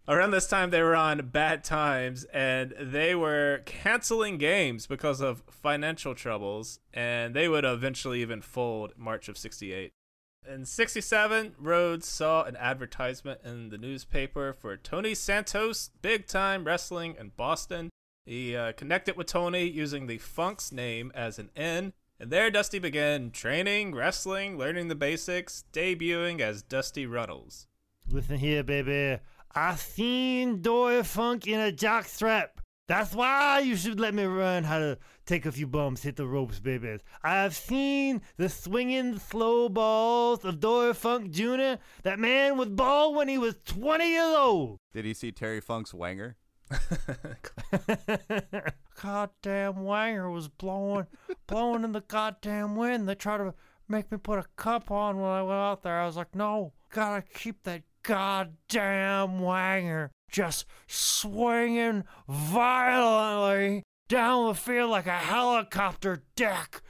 around 0.09 0.33
this 0.33 0.49
time 0.49 0.71
they 0.71 0.83
were 0.83 0.97
on 0.97 1.29
bad 1.29 1.63
times 1.63 2.25
and 2.35 2.75
they 2.81 3.15
were 3.15 3.63
canceling 3.65 4.39
games 4.39 4.89
because 4.89 5.21
of 5.21 5.45
financial 5.49 6.17
troubles 6.17 6.81
and 6.93 7.33
they 7.33 7.49
would 7.49 7.65
eventually 7.65 8.21
even 8.21 8.43
fold 8.43 8.93
March 8.97 9.29
of 9.29 9.39
68. 9.39 9.93
In 10.49 10.65
67, 10.65 11.55
Rhodes 11.57 12.09
saw 12.09 12.43
an 12.43 12.57
advertisement 12.57 13.41
in 13.45 13.69
the 13.69 13.79
newspaper 13.79 14.53
for 14.53 14.77
Tony 14.77 15.15
Santos 15.15 15.91
Big 16.03 16.27
Time 16.27 16.65
Wrestling 16.65 17.15
in 17.19 17.31
Boston. 17.37 17.91
He 18.27 18.57
uh, 18.57 18.73
connected 18.73 19.17
with 19.17 19.29
Tony 19.29 19.65
using 19.65 20.07
the 20.07 20.19
Funk's 20.19 20.73
name 20.73 21.13
as 21.15 21.39
an 21.39 21.51
N, 21.55 21.93
and 22.19 22.31
there 22.31 22.51
Dusty 22.51 22.81
began 22.81 23.31
training, 23.31 23.95
wrestling, 23.95 24.59
learning 24.59 24.89
the 24.89 24.97
basics, 24.97 25.65
debuting 25.73 26.41
as 26.41 26.63
Dusty 26.63 27.07
Runnels. 27.07 27.69
Listen 28.09 28.39
here, 28.39 28.65
baby. 28.65 29.21
I 29.55 29.77
seen 29.77 30.61
Dory 30.61 31.05
Funk 31.05 31.47
in 31.47 31.61
a 31.61 31.71
jockstrap. 31.71 32.62
That's 32.89 33.15
why 33.15 33.61
you 33.61 33.77
should 33.77 34.01
let 34.01 34.13
me 34.13 34.27
learn 34.27 34.65
how 34.65 34.81
to 34.81 34.99
take 35.25 35.47
a 35.47 35.53
few 35.53 35.69
bumps, 35.69 36.03
hit 36.03 36.17
the 36.17 36.27
ropes, 36.27 36.59
babies. 36.59 37.01
I've 37.23 37.55
seen 37.55 38.23
the 38.37 38.49
swinging 38.49 39.21
slow 39.21 39.69
balls 39.69 40.45
of 40.45 40.59
Dory 40.59 40.93
Funk 40.93 41.31
Jr. 41.31 41.77
That 42.03 42.19
man 42.19 42.57
was 42.57 42.71
bald 42.71 43.15
when 43.15 43.29
he 43.29 43.39
was 43.39 43.55
20 43.67 44.05
years 44.09 44.35
old. 44.37 44.81
Did 44.93 45.05
he 45.05 45.15
see 45.15 45.31
Terry 45.31 45.61
Funk's 45.61 45.93
wanger? 45.93 46.35
goddamn 49.01 49.75
wanger 49.75 50.33
was 50.33 50.49
blowing, 50.49 51.07
blowing 51.47 51.85
in 51.85 51.93
the 51.93 52.01
goddamn 52.01 52.75
wind. 52.75 53.09
They 53.09 53.15
tried 53.15 53.39
to 53.39 53.55
make 53.89 54.11
me 54.11 54.19
put 54.19 54.41
a 54.41 54.47
cup 54.57 54.91
on 54.91 55.21
when 55.21 55.31
I 55.31 55.43
went 55.43 55.55
out 55.59 55.83
there. 55.83 56.01
I 56.01 56.07
was 56.07 56.17
like, 56.17 56.35
no, 56.35 56.73
gotta 56.91 57.23
keep 57.23 57.63
that 57.63 57.83
goddamn 58.03 59.39
wanger 59.41 60.11
just 60.33 60.65
swinging 60.89 62.05
violently 62.29 63.85
down 64.09 64.49
the 64.49 64.55
field 64.55 64.91
like 64.91 65.07
a 65.07 65.13
helicopter 65.13 66.25
deck 66.35 66.83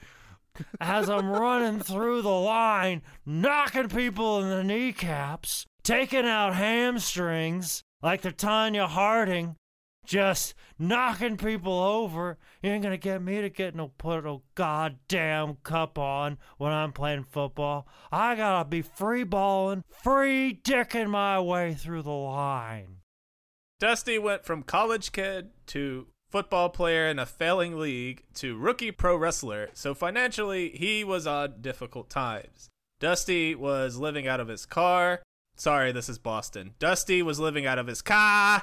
as 0.81 1.11
I'm 1.11 1.31
running 1.31 1.81
through 1.81 2.23
the 2.23 2.29
line, 2.29 3.03
knocking 3.27 3.89
people 3.89 4.41
in 4.41 4.49
the 4.49 4.65
kneecaps, 4.65 5.67
taking 5.83 6.27
out 6.27 6.55
hamstrings 6.55 7.83
like 8.03 8.23
they're 8.23 8.33
Tonya 8.33 8.89
Harding, 8.89 9.57
just 10.05 10.55
knocking 10.79 11.37
people 11.37 11.81
over. 11.81 12.39
You 12.63 12.71
ain't 12.71 12.83
gonna 12.83 12.97
get 12.97 13.23
me 13.23 13.41
to 13.41 13.49
get 13.49 13.75
no 13.75 13.89
put 13.89 14.25
no 14.25 14.43
goddamn 14.55 15.57
cup 15.63 15.99
on 15.99 16.39
when 16.59 16.73
I'm 16.73 16.93
playing 16.93 17.25
football. 17.25 17.87
I 18.11 18.35
gotta 18.35 18.69
be 18.69 18.83
free 18.83 19.25
balling, 19.25 19.85
free 20.03 20.61
dicking 20.63 21.09
my 21.09 21.41
way 21.41 21.75
through 21.75 22.03
the 22.03 22.11
line. 22.11 23.02
Dusty 23.83 24.17
went 24.17 24.45
from 24.45 24.63
college 24.63 25.11
kid 25.11 25.51
to 25.67 26.07
football 26.31 26.69
player 26.69 27.09
in 27.09 27.19
a 27.19 27.27
failing 27.27 27.81
league 27.81 28.23
to 28.35 28.57
rookie 28.57 28.93
pro 28.93 29.17
wrestler, 29.17 29.71
so 29.73 29.93
financially 29.93 30.69
he 30.69 31.03
was 31.03 31.27
on 31.27 31.61
difficult 31.61 32.09
times. 32.09 32.69
Dusty 33.01 33.57
was 33.57 33.97
living 33.97 34.29
out 34.29 34.39
of 34.39 34.47
his 34.47 34.67
car. 34.67 35.21
Sorry, 35.57 35.91
this 35.91 36.09
is 36.09 36.21
Boston. 36.21 36.75
Dusty 36.79 37.25
was 37.25 37.41
living 37.41 37.67
out 37.67 37.81
of 37.81 37.89
his 37.89 38.03
car. 38.03 38.63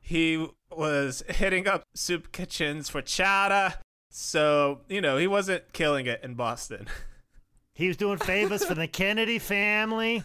He 0.00 0.46
was 0.70 1.24
hitting 1.28 1.66
up 1.66 1.82
soup 1.96 2.30
kitchens 2.30 2.88
for 2.88 3.02
chowder. 3.02 3.74
So, 4.12 4.82
you 4.88 5.00
know, 5.00 5.16
he 5.16 5.26
wasn't 5.26 5.72
killing 5.72 6.06
it 6.06 6.20
in 6.22 6.34
Boston. 6.34 6.86
He 7.72 7.88
was 7.88 7.96
doing 7.96 8.18
favors 8.18 8.62
for 8.62 8.74
the 8.74 8.86
Kennedy 8.86 9.38
family. 9.38 10.22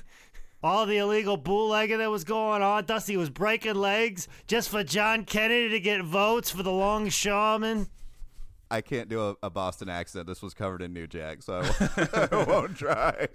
All 0.65 0.87
the 0.87 0.97
illegal 0.97 1.37
bootlegging 1.37 1.99
that 1.99 2.09
was 2.09 2.23
going 2.23 2.63
on. 2.63 2.85
Dusty 2.85 3.17
was 3.17 3.29
breaking 3.29 3.75
legs 3.75 4.27
just 4.47 4.69
for 4.69 4.83
John 4.83 5.23
Kennedy 5.23 5.69
to 5.69 5.79
get 5.79 6.03
votes 6.03 6.49
for 6.49 6.63
the 6.63 6.71
longshoreman. 6.71 7.85
I 8.71 8.81
can't 8.81 9.07
do 9.07 9.21
a, 9.21 9.35
a 9.43 9.51
Boston 9.51 9.89
accent. 9.89 10.25
This 10.25 10.41
was 10.41 10.55
covered 10.55 10.81
in 10.81 10.91
New 10.91 11.05
Jack, 11.05 11.43
so 11.43 11.61
I, 11.61 12.27
I 12.31 12.43
won't 12.45 12.75
try. 12.75 13.27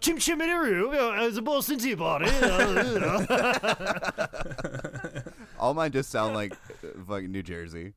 Chim 0.00 0.16
chimney 0.16 0.48
as 0.48 1.36
a 1.36 1.42
Boston 1.42 1.78
Tea 1.78 1.94
Party. 1.94 2.30
All 5.58 5.74
mine 5.74 5.92
just 5.92 6.08
sound 6.08 6.34
like 6.34 6.54
uh, 6.54 7.04
fucking 7.06 7.30
New 7.30 7.42
Jersey. 7.42 7.92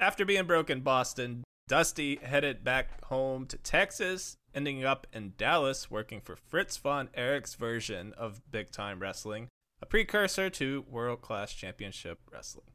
After 0.00 0.24
being 0.24 0.46
broke 0.46 0.70
in 0.70 0.80
Boston, 0.80 1.44
Dusty 1.68 2.18
headed 2.20 2.64
back 2.64 3.04
home 3.04 3.46
to 3.46 3.58
Texas, 3.58 4.36
ending 4.56 4.84
up 4.84 5.06
in 5.12 5.34
Dallas 5.36 5.90
working 5.90 6.20
for 6.20 6.34
Fritz 6.34 6.78
von 6.78 7.10
Erich's 7.14 7.54
version 7.54 8.14
of 8.16 8.40
Big 8.50 8.72
Time 8.72 8.98
Wrestling, 8.98 9.48
a 9.82 9.86
precursor 9.86 10.48
to 10.50 10.86
World 10.88 11.20
Class 11.20 11.52
Championship 11.52 12.20
Wrestling. 12.32 12.72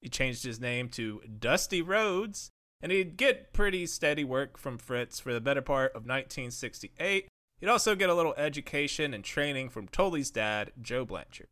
He 0.00 0.08
changed 0.08 0.44
his 0.44 0.60
name 0.60 0.88
to 0.90 1.20
Dusty 1.40 1.82
Rhodes, 1.82 2.50
and 2.80 2.92
he'd 2.92 3.16
get 3.16 3.52
pretty 3.52 3.84
steady 3.86 4.22
work 4.22 4.56
from 4.56 4.78
Fritz 4.78 5.18
for 5.18 5.32
the 5.32 5.40
better 5.40 5.60
part 5.60 5.90
of 5.90 6.06
1968. 6.06 7.26
He'd 7.60 7.68
also 7.68 7.96
get 7.96 8.08
a 8.08 8.14
little 8.14 8.34
education 8.36 9.12
and 9.12 9.24
training 9.24 9.70
from 9.70 9.88
Tully's 9.88 10.30
dad, 10.30 10.70
Joe 10.80 11.04
Blanchard. 11.04 11.48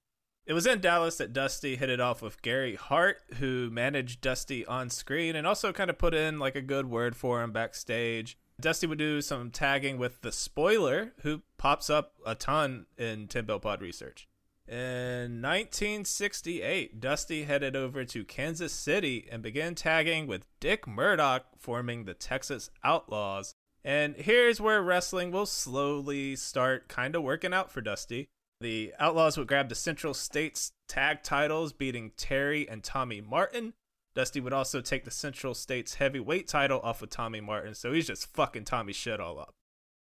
It 0.46 0.52
was 0.52 0.66
in 0.66 0.80
Dallas 0.80 1.16
that 1.16 1.32
Dusty 1.32 1.74
hit 1.74 1.90
it 1.90 1.98
off 1.98 2.22
with 2.22 2.40
Gary 2.40 2.76
Hart, 2.76 3.20
who 3.38 3.68
managed 3.68 4.20
Dusty 4.20 4.64
on 4.64 4.90
screen 4.90 5.34
and 5.34 5.44
also 5.44 5.72
kind 5.72 5.90
of 5.90 5.98
put 5.98 6.14
in 6.14 6.38
like 6.38 6.54
a 6.54 6.62
good 6.62 6.86
word 6.86 7.16
for 7.16 7.42
him 7.42 7.50
backstage. 7.50 8.38
Dusty 8.60 8.86
would 8.86 8.98
do 8.98 9.20
some 9.20 9.50
tagging 9.50 9.98
with 9.98 10.22
the 10.22 10.32
spoiler, 10.32 11.12
who 11.22 11.42
pops 11.58 11.90
up 11.90 12.14
a 12.24 12.34
ton 12.34 12.86
in 12.96 13.28
Ten 13.28 13.44
Bell 13.44 13.60
Pod 13.60 13.82
research. 13.82 14.28
In 14.66 15.42
1968, 15.42 16.98
Dusty 17.00 17.44
headed 17.44 17.76
over 17.76 18.04
to 18.04 18.24
Kansas 18.24 18.72
City 18.72 19.28
and 19.30 19.42
began 19.42 19.74
tagging 19.74 20.26
with 20.26 20.46
Dick 20.58 20.86
Murdoch, 20.88 21.46
forming 21.56 22.04
the 22.04 22.14
Texas 22.14 22.70
Outlaws. 22.82 23.54
And 23.84 24.16
here's 24.16 24.60
where 24.60 24.82
wrestling 24.82 25.30
will 25.30 25.46
slowly 25.46 26.34
start 26.34 26.88
kind 26.88 27.14
of 27.14 27.22
working 27.22 27.54
out 27.54 27.70
for 27.70 27.80
Dusty. 27.80 28.28
The 28.60 28.92
Outlaws 28.98 29.36
would 29.36 29.46
grab 29.46 29.68
the 29.68 29.76
Central 29.76 30.14
States 30.14 30.72
tag 30.88 31.22
titles, 31.22 31.72
beating 31.72 32.10
Terry 32.16 32.68
and 32.68 32.82
Tommy 32.82 33.20
Martin. 33.20 33.74
Dusty 34.16 34.40
would 34.40 34.54
also 34.54 34.80
take 34.80 35.04
the 35.04 35.10
Central 35.10 35.52
States 35.52 35.96
heavyweight 35.96 36.48
title 36.48 36.80
off 36.82 37.02
of 37.02 37.10
Tommy 37.10 37.42
Martin, 37.42 37.74
so 37.74 37.92
he's 37.92 38.06
just 38.06 38.32
fucking 38.34 38.64
Tommy 38.64 38.94
shit 38.94 39.20
all 39.20 39.38
up. 39.38 39.54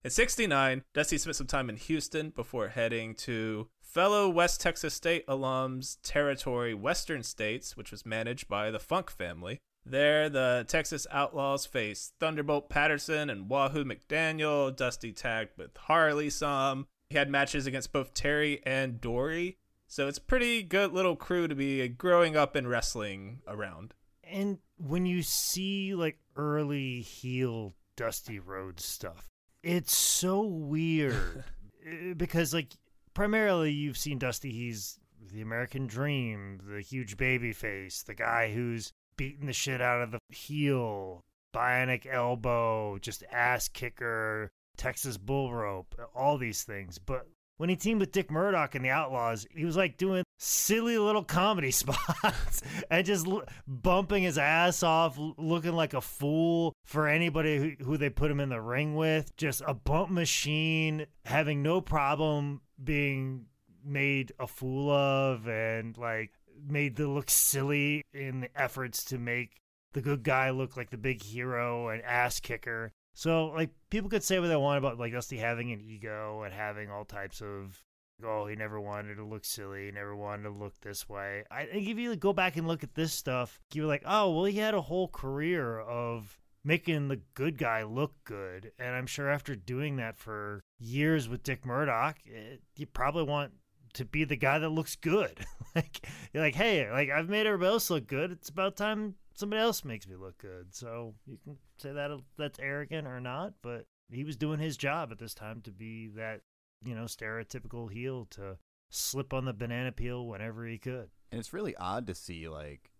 In 0.02 0.10
69, 0.10 0.82
Dusty 0.94 1.18
spent 1.18 1.36
some 1.36 1.46
time 1.46 1.68
in 1.68 1.76
Houston 1.76 2.30
before 2.30 2.68
heading 2.68 3.14
to 3.16 3.68
fellow 3.82 4.30
West 4.30 4.58
Texas 4.58 4.94
State 4.94 5.26
alums 5.26 5.98
territory 6.02 6.72
Western 6.72 7.22
States, 7.22 7.76
which 7.76 7.90
was 7.90 8.06
managed 8.06 8.48
by 8.48 8.70
the 8.70 8.78
Funk 8.78 9.10
family. 9.10 9.58
There, 9.84 10.30
the 10.30 10.64
Texas 10.66 11.06
Outlaws 11.10 11.66
faced 11.66 12.14
Thunderbolt 12.20 12.70
Patterson 12.70 13.28
and 13.28 13.50
Wahoo 13.50 13.84
McDaniel. 13.84 14.74
Dusty 14.74 15.12
tagged 15.12 15.58
with 15.58 15.76
Harley 15.76 16.30
some. 16.30 16.86
He 17.10 17.18
had 17.18 17.28
matches 17.28 17.66
against 17.66 17.92
both 17.92 18.14
Terry 18.14 18.62
and 18.64 18.98
Dory. 18.98 19.58
So 19.90 20.06
it's 20.06 20.18
a 20.18 20.22
pretty 20.22 20.62
good 20.62 20.92
little 20.92 21.16
crew 21.16 21.48
to 21.48 21.54
be 21.54 21.86
growing 21.88 22.36
up 22.36 22.54
and 22.54 22.68
wrestling 22.68 23.40
around. 23.48 23.92
And 24.22 24.58
when 24.78 25.04
you 25.04 25.22
see 25.22 25.94
like 25.96 26.18
early 26.36 27.00
heel 27.00 27.74
Dusty 27.96 28.38
Rhodes 28.38 28.84
stuff, 28.84 29.28
it's 29.62 29.94
so 29.94 30.42
weird 30.42 31.44
Eh, 31.86 32.12
because 32.16 32.54
like 32.54 32.72
primarily 33.14 33.72
you've 33.72 33.98
seen 33.98 34.18
Dusty. 34.18 34.52
He's 34.52 34.98
the 35.32 35.42
American 35.42 35.86
Dream, 35.86 36.60
the 36.66 36.80
huge 36.80 37.16
baby 37.16 37.52
face, 37.52 38.02
the 38.02 38.14
guy 38.14 38.52
who's 38.52 38.92
beating 39.16 39.46
the 39.46 39.52
shit 39.52 39.80
out 39.80 40.02
of 40.02 40.12
the 40.12 40.20
heel, 40.28 41.24
bionic 41.54 42.06
elbow, 42.06 42.98
just 42.98 43.22
ass 43.30 43.68
kicker, 43.68 44.50
Texas 44.76 45.18
bull 45.18 45.52
rope, 45.52 45.94
all 46.14 46.38
these 46.38 46.62
things. 46.62 46.98
But 46.98 47.26
when 47.60 47.68
he 47.68 47.76
teamed 47.76 48.00
with 48.00 48.10
Dick 48.10 48.30
Murdoch 48.30 48.74
and 48.74 48.82
the 48.82 48.88
Outlaws, 48.88 49.46
he 49.54 49.66
was 49.66 49.76
like 49.76 49.98
doing 49.98 50.24
silly 50.38 50.96
little 50.96 51.22
comedy 51.22 51.70
spots 51.70 52.62
and 52.90 53.04
just 53.04 53.26
l- 53.26 53.42
bumping 53.66 54.22
his 54.22 54.38
ass 54.38 54.82
off, 54.82 55.18
l- 55.18 55.34
looking 55.36 55.74
like 55.74 55.92
a 55.92 56.00
fool 56.00 56.72
for 56.86 57.06
anybody 57.06 57.58
who, 57.58 57.84
who 57.84 57.96
they 57.98 58.08
put 58.08 58.30
him 58.30 58.40
in 58.40 58.48
the 58.48 58.62
ring 58.62 58.94
with. 58.94 59.36
Just 59.36 59.60
a 59.66 59.74
bump 59.74 60.08
machine, 60.08 61.04
having 61.26 61.62
no 61.62 61.82
problem 61.82 62.62
being 62.82 63.44
made 63.84 64.32
a 64.40 64.46
fool 64.46 64.90
of 64.90 65.46
and 65.46 65.98
like 65.98 66.30
made 66.66 66.96
to 66.96 67.12
look 67.12 67.28
silly 67.28 68.00
in 68.14 68.40
the 68.40 68.58
efforts 68.58 69.04
to 69.04 69.18
make 69.18 69.60
the 69.92 70.00
good 70.00 70.22
guy 70.22 70.48
look 70.48 70.78
like 70.78 70.88
the 70.88 70.96
big 70.96 71.22
hero 71.22 71.88
and 71.88 72.00
ass 72.04 72.40
kicker. 72.40 72.90
So 73.20 73.48
like 73.48 73.68
people 73.90 74.08
could 74.08 74.24
say 74.24 74.38
what 74.38 74.48
they 74.48 74.56
want 74.56 74.78
about 74.78 74.98
like 74.98 75.12
Dusty 75.12 75.36
having 75.36 75.72
an 75.72 75.82
ego 75.82 76.40
and 76.42 76.54
having 76.54 76.90
all 76.90 77.04
types 77.04 77.42
of 77.42 77.78
oh 78.24 78.46
he 78.46 78.56
never 78.56 78.80
wanted 78.80 79.16
to 79.16 79.26
look 79.26 79.44
silly, 79.44 79.84
he 79.84 79.90
never 79.90 80.16
wanted 80.16 80.44
to 80.44 80.50
look 80.50 80.80
this 80.80 81.06
way. 81.06 81.44
I 81.50 81.66
think 81.66 81.86
if 81.86 81.98
you 81.98 82.16
go 82.16 82.32
back 82.32 82.56
and 82.56 82.66
look 82.66 82.82
at 82.82 82.94
this 82.94 83.12
stuff, 83.12 83.60
you're 83.74 83.84
like, 83.84 84.04
oh 84.06 84.30
well 84.30 84.46
he 84.46 84.56
had 84.56 84.72
a 84.72 84.80
whole 84.80 85.06
career 85.06 85.80
of 85.80 86.40
making 86.64 87.08
the 87.08 87.20
good 87.34 87.58
guy 87.58 87.82
look 87.82 88.14
good, 88.24 88.72
and 88.78 88.94
I'm 88.94 89.06
sure 89.06 89.28
after 89.28 89.54
doing 89.54 89.96
that 89.96 90.16
for 90.16 90.62
years 90.78 91.28
with 91.28 91.42
Dick 91.42 91.66
Murdoch, 91.66 92.16
it, 92.24 92.62
you 92.76 92.86
probably 92.86 93.24
want 93.24 93.52
to 93.92 94.06
be 94.06 94.24
the 94.24 94.36
guy 94.36 94.58
that 94.58 94.70
looks 94.70 94.96
good. 94.96 95.44
like 95.74 96.08
you're 96.32 96.42
like, 96.42 96.54
hey, 96.54 96.90
like 96.90 97.10
I've 97.10 97.28
made 97.28 97.46
everybody 97.46 97.70
else 97.70 97.90
look 97.90 98.06
good. 98.06 98.32
It's 98.32 98.48
about 98.48 98.76
time 98.76 99.16
somebody 99.40 99.60
else 99.60 99.84
makes 99.84 100.06
me 100.06 100.14
look 100.16 100.38
good. 100.38 100.74
So 100.74 101.14
you 101.26 101.38
can 101.42 101.56
say 101.78 101.92
that 101.92 102.10
that's 102.38 102.58
arrogant 102.60 103.08
or 103.08 103.20
not, 103.20 103.54
but 103.62 103.86
he 104.12 104.22
was 104.22 104.36
doing 104.36 104.60
his 104.60 104.76
job 104.76 105.10
at 105.10 105.18
this 105.18 105.34
time 105.34 105.62
to 105.62 105.72
be 105.72 106.08
that, 106.16 106.42
you 106.84 106.94
know, 106.94 107.04
stereotypical 107.04 107.90
heel 107.90 108.26
to 108.32 108.58
slip 108.90 109.32
on 109.32 109.46
the 109.46 109.52
banana 109.52 109.92
peel 109.92 110.26
whenever 110.26 110.66
he 110.66 110.78
could. 110.78 111.08
And 111.32 111.38
it's 111.40 111.52
really 111.52 111.74
odd 111.76 112.06
to 112.06 112.14
see 112.14 112.48
like 112.48 112.90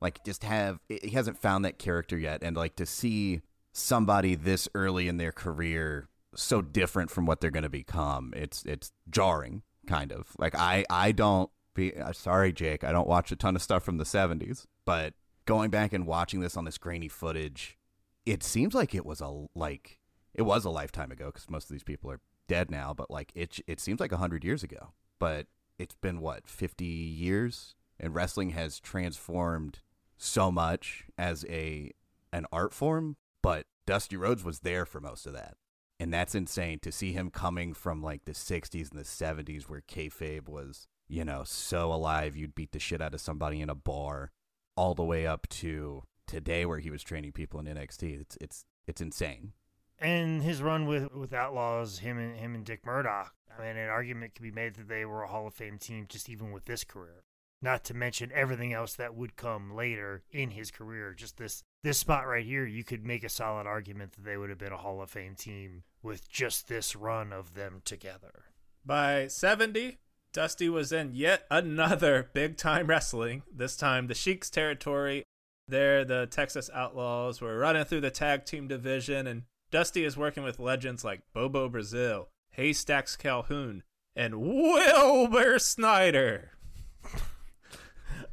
like 0.00 0.24
just 0.24 0.44
have 0.44 0.78
he 0.88 1.10
hasn't 1.10 1.38
found 1.38 1.64
that 1.64 1.78
character 1.78 2.16
yet 2.16 2.42
and 2.42 2.56
like 2.56 2.76
to 2.76 2.86
see 2.86 3.42
somebody 3.72 4.34
this 4.34 4.68
early 4.74 5.08
in 5.08 5.16
their 5.16 5.32
career 5.32 6.08
so 6.34 6.62
different 6.62 7.10
from 7.10 7.26
what 7.26 7.40
they're 7.40 7.50
going 7.50 7.64
to 7.64 7.68
become. 7.68 8.32
It's 8.36 8.64
it's 8.64 8.92
jarring 9.10 9.62
kind 9.86 10.12
of. 10.12 10.28
Like 10.38 10.54
I 10.54 10.84
I 10.88 11.12
don't 11.12 11.50
be 11.74 11.96
uh, 11.96 12.12
sorry, 12.12 12.52
Jake. 12.52 12.84
I 12.84 12.92
don't 12.92 13.08
watch 13.08 13.32
a 13.32 13.36
ton 13.36 13.56
of 13.56 13.62
stuff 13.62 13.82
from 13.82 13.96
the 13.96 14.04
'70s, 14.04 14.66
but 14.84 15.14
going 15.50 15.68
back 15.68 15.92
and 15.92 16.06
watching 16.06 16.38
this 16.38 16.56
on 16.56 16.64
this 16.64 16.78
grainy 16.78 17.08
footage, 17.08 17.76
it 18.24 18.40
seems 18.40 18.72
like 18.72 18.94
it 18.94 19.04
was 19.04 19.20
a 19.20 19.46
like 19.56 19.98
it 20.32 20.42
was 20.42 20.64
a 20.64 20.70
lifetime 20.70 21.10
ago 21.10 21.26
because 21.26 21.50
most 21.50 21.64
of 21.64 21.72
these 21.72 21.82
people 21.82 22.08
are 22.08 22.20
dead 22.46 22.70
now. 22.70 22.94
But 22.94 23.10
like 23.10 23.32
it, 23.34 23.58
it 23.66 23.80
seems 23.80 23.98
like 23.98 24.12
hundred 24.12 24.44
years 24.44 24.62
ago. 24.62 24.92
But 25.18 25.48
it's 25.76 25.96
been 25.96 26.20
what 26.20 26.46
50 26.46 26.84
years, 26.84 27.74
and 27.98 28.14
wrestling 28.14 28.50
has 28.50 28.78
transformed 28.78 29.80
so 30.16 30.52
much 30.52 31.06
as 31.18 31.44
a 31.48 31.90
an 32.32 32.46
art 32.52 32.72
form. 32.72 33.16
But 33.42 33.66
Dusty 33.86 34.16
Rhodes 34.16 34.44
was 34.44 34.60
there 34.60 34.86
for 34.86 35.00
most 35.00 35.26
of 35.26 35.32
that. 35.32 35.56
And 35.98 36.14
that's 36.14 36.36
insane 36.36 36.78
to 36.78 36.92
see 36.92 37.12
him 37.12 37.28
coming 37.28 37.74
from 37.74 38.00
like 38.00 38.24
the 38.24 38.32
60s 38.32 38.92
and 38.92 39.00
the 39.00 39.04
70s 39.04 39.64
where 39.64 39.82
kayfabe 39.82 40.48
was, 40.48 40.86
you 41.08 41.24
know, 41.24 41.42
so 41.44 41.92
alive 41.92 42.36
you'd 42.36 42.54
beat 42.54 42.70
the 42.70 42.78
shit 42.78 43.02
out 43.02 43.14
of 43.14 43.20
somebody 43.20 43.60
in 43.60 43.68
a 43.68 43.74
bar, 43.74 44.30
all 44.76 44.94
the 44.94 45.04
way 45.04 45.26
up 45.26 45.48
to 45.48 46.04
today 46.26 46.64
where 46.64 46.78
he 46.78 46.90
was 46.90 47.02
training 47.02 47.32
people 47.32 47.60
in 47.60 47.66
NXT. 47.66 48.20
It's 48.20 48.38
it's 48.40 48.64
it's 48.86 49.00
insane. 49.00 49.52
And 49.98 50.42
his 50.42 50.62
run 50.62 50.86
with 50.86 51.12
with 51.14 51.32
Outlaws, 51.32 51.98
him 51.98 52.18
and 52.18 52.36
him 52.36 52.54
and 52.54 52.64
Dick 52.64 52.86
Murdoch. 52.86 53.34
I 53.56 53.62
mean, 53.62 53.76
an 53.76 53.88
argument 53.90 54.34
could 54.34 54.42
be 54.42 54.50
made 54.50 54.74
that 54.76 54.88
they 54.88 55.04
were 55.04 55.22
a 55.22 55.28
Hall 55.28 55.46
of 55.46 55.54
Fame 55.54 55.78
team 55.78 56.06
just 56.08 56.28
even 56.28 56.52
with 56.52 56.64
this 56.64 56.84
career. 56.84 57.24
Not 57.62 57.84
to 57.84 57.94
mention 57.94 58.30
everything 58.34 58.72
else 58.72 58.94
that 58.94 59.14
would 59.14 59.36
come 59.36 59.74
later 59.74 60.22
in 60.30 60.52
his 60.52 60.70
career. 60.70 61.12
Just 61.12 61.36
this 61.36 61.62
this 61.82 61.98
spot 61.98 62.26
right 62.26 62.44
here, 62.44 62.64
you 62.64 62.84
could 62.84 63.04
make 63.04 63.24
a 63.24 63.28
solid 63.28 63.66
argument 63.66 64.12
that 64.12 64.24
they 64.24 64.36
would 64.36 64.50
have 64.50 64.58
been 64.58 64.72
a 64.72 64.78
Hall 64.78 65.02
of 65.02 65.10
Fame 65.10 65.34
team 65.34 65.82
with 66.02 66.28
just 66.30 66.68
this 66.68 66.96
run 66.96 67.32
of 67.32 67.54
them 67.54 67.82
together. 67.84 68.44
By 68.84 69.26
70, 69.26 69.98
Dusty 70.32 70.68
was 70.68 70.92
in 70.92 71.14
yet 71.14 71.46
another 71.50 72.30
big 72.34 72.56
time 72.56 72.86
wrestling, 72.86 73.42
this 73.52 73.76
time 73.76 74.06
the 74.06 74.14
Sheik's 74.14 74.50
territory. 74.50 75.24
There, 75.66 76.04
the 76.04 76.26
Texas 76.26 76.68
Outlaws 76.72 77.40
were 77.40 77.58
running 77.58 77.84
through 77.84 78.00
the 78.00 78.10
tag 78.10 78.44
team 78.44 78.66
division, 78.66 79.26
and 79.26 79.42
Dusty 79.70 80.04
is 80.04 80.16
working 80.16 80.42
with 80.42 80.58
legends 80.58 81.04
like 81.04 81.22
Bobo 81.32 81.68
Brazil, 81.68 82.28
Haystacks 82.52 83.16
Calhoun, 83.16 83.84
and 84.16 84.40
Wilbur 84.40 85.58
Snyder. 85.60 86.52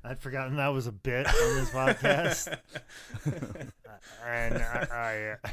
I'd 0.04 0.20
forgotten 0.20 0.56
that 0.58 0.70
was 0.70 0.88
a 0.88 0.92
bit 0.92 1.28
on 1.28 1.56
this 1.56 1.70
podcast, 1.70 2.58
and 4.26 4.56
I, 4.56 4.88
I 5.44 5.50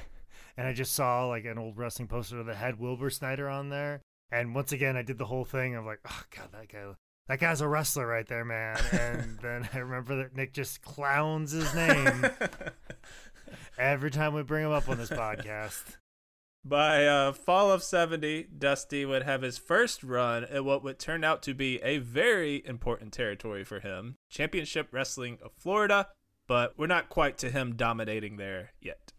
and 0.57 0.68
I 0.68 0.72
just 0.72 0.94
saw 0.94 1.26
like 1.26 1.44
an 1.44 1.59
old 1.59 1.76
wrestling 1.76 2.09
poster 2.09 2.42
that 2.42 2.57
had 2.57 2.78
Wilbur 2.78 3.11
Snyder 3.11 3.48
on 3.48 3.68
there. 3.68 4.00
And 4.30 4.54
once 4.54 4.72
again, 4.72 4.96
I 4.96 5.02
did 5.02 5.18
the 5.18 5.26
whole 5.26 5.44
thing 5.44 5.74
of 5.74 5.84
like, 5.84 6.00
oh 6.08 6.22
god, 6.37 6.48
that 6.52 6.68
guy, 6.68 6.84
that 7.28 7.40
guy's 7.40 7.60
a 7.60 7.68
wrestler 7.68 8.06
right 8.06 8.26
there, 8.26 8.44
man. 8.44 8.76
And 8.92 9.38
then 9.40 9.68
I 9.72 9.78
remember 9.78 10.16
that 10.16 10.34
Nick 10.34 10.52
just 10.52 10.82
clowns 10.82 11.52
his 11.52 11.74
name 11.74 12.26
every 13.78 14.10
time 14.10 14.34
we 14.34 14.42
bring 14.42 14.64
him 14.64 14.72
up 14.72 14.88
on 14.88 14.98
this 14.98 15.10
podcast. 15.10 15.96
By 16.66 17.06
uh, 17.06 17.32
fall 17.32 17.70
of 17.70 17.82
70, 17.82 18.46
Dusty 18.56 19.04
would 19.04 19.22
have 19.24 19.42
his 19.42 19.58
first 19.58 20.02
run 20.02 20.44
at 20.44 20.64
what 20.64 20.82
would 20.82 20.98
turn 20.98 21.22
out 21.22 21.42
to 21.42 21.52
be 21.52 21.80
a 21.82 21.98
very 21.98 22.62
important 22.64 23.12
territory 23.12 23.64
for 23.64 23.80
him 23.80 24.16
Championship 24.30 24.88
Wrestling 24.90 25.38
of 25.44 25.52
Florida, 25.52 26.08
but 26.46 26.78
we're 26.78 26.87
not 26.87 27.10
quite 27.10 27.37
to 27.38 27.50
him 27.50 27.76
dominating 27.76 28.38
there 28.38 28.72
yet. 28.80 29.12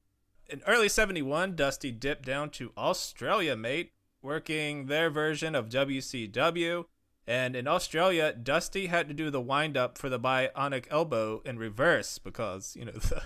In 0.49 0.61
early 0.65 0.89
71, 0.89 1.55
Dusty 1.55 1.91
dipped 1.91 2.25
down 2.25 2.49
to 2.51 2.71
Australia, 2.75 3.55
mate, 3.55 3.91
working 4.25 4.87
their 4.87 5.09
version 5.09 5.55
of 5.55 5.69
WCW. 5.69 6.85
And 7.27 7.55
in 7.55 7.67
Australia, 7.67 8.33
Dusty 8.33 8.87
had 8.87 9.07
to 9.07 9.13
do 9.13 9.29
the 9.29 9.41
wind 9.41 9.77
up 9.77 9.97
for 9.97 10.09
the 10.09 10.19
bionic 10.19 10.85
elbow 10.91 11.41
in 11.45 11.57
reverse 11.57 12.17
because, 12.17 12.75
you 12.75 12.85
know, 12.85 12.91
the, 12.93 13.23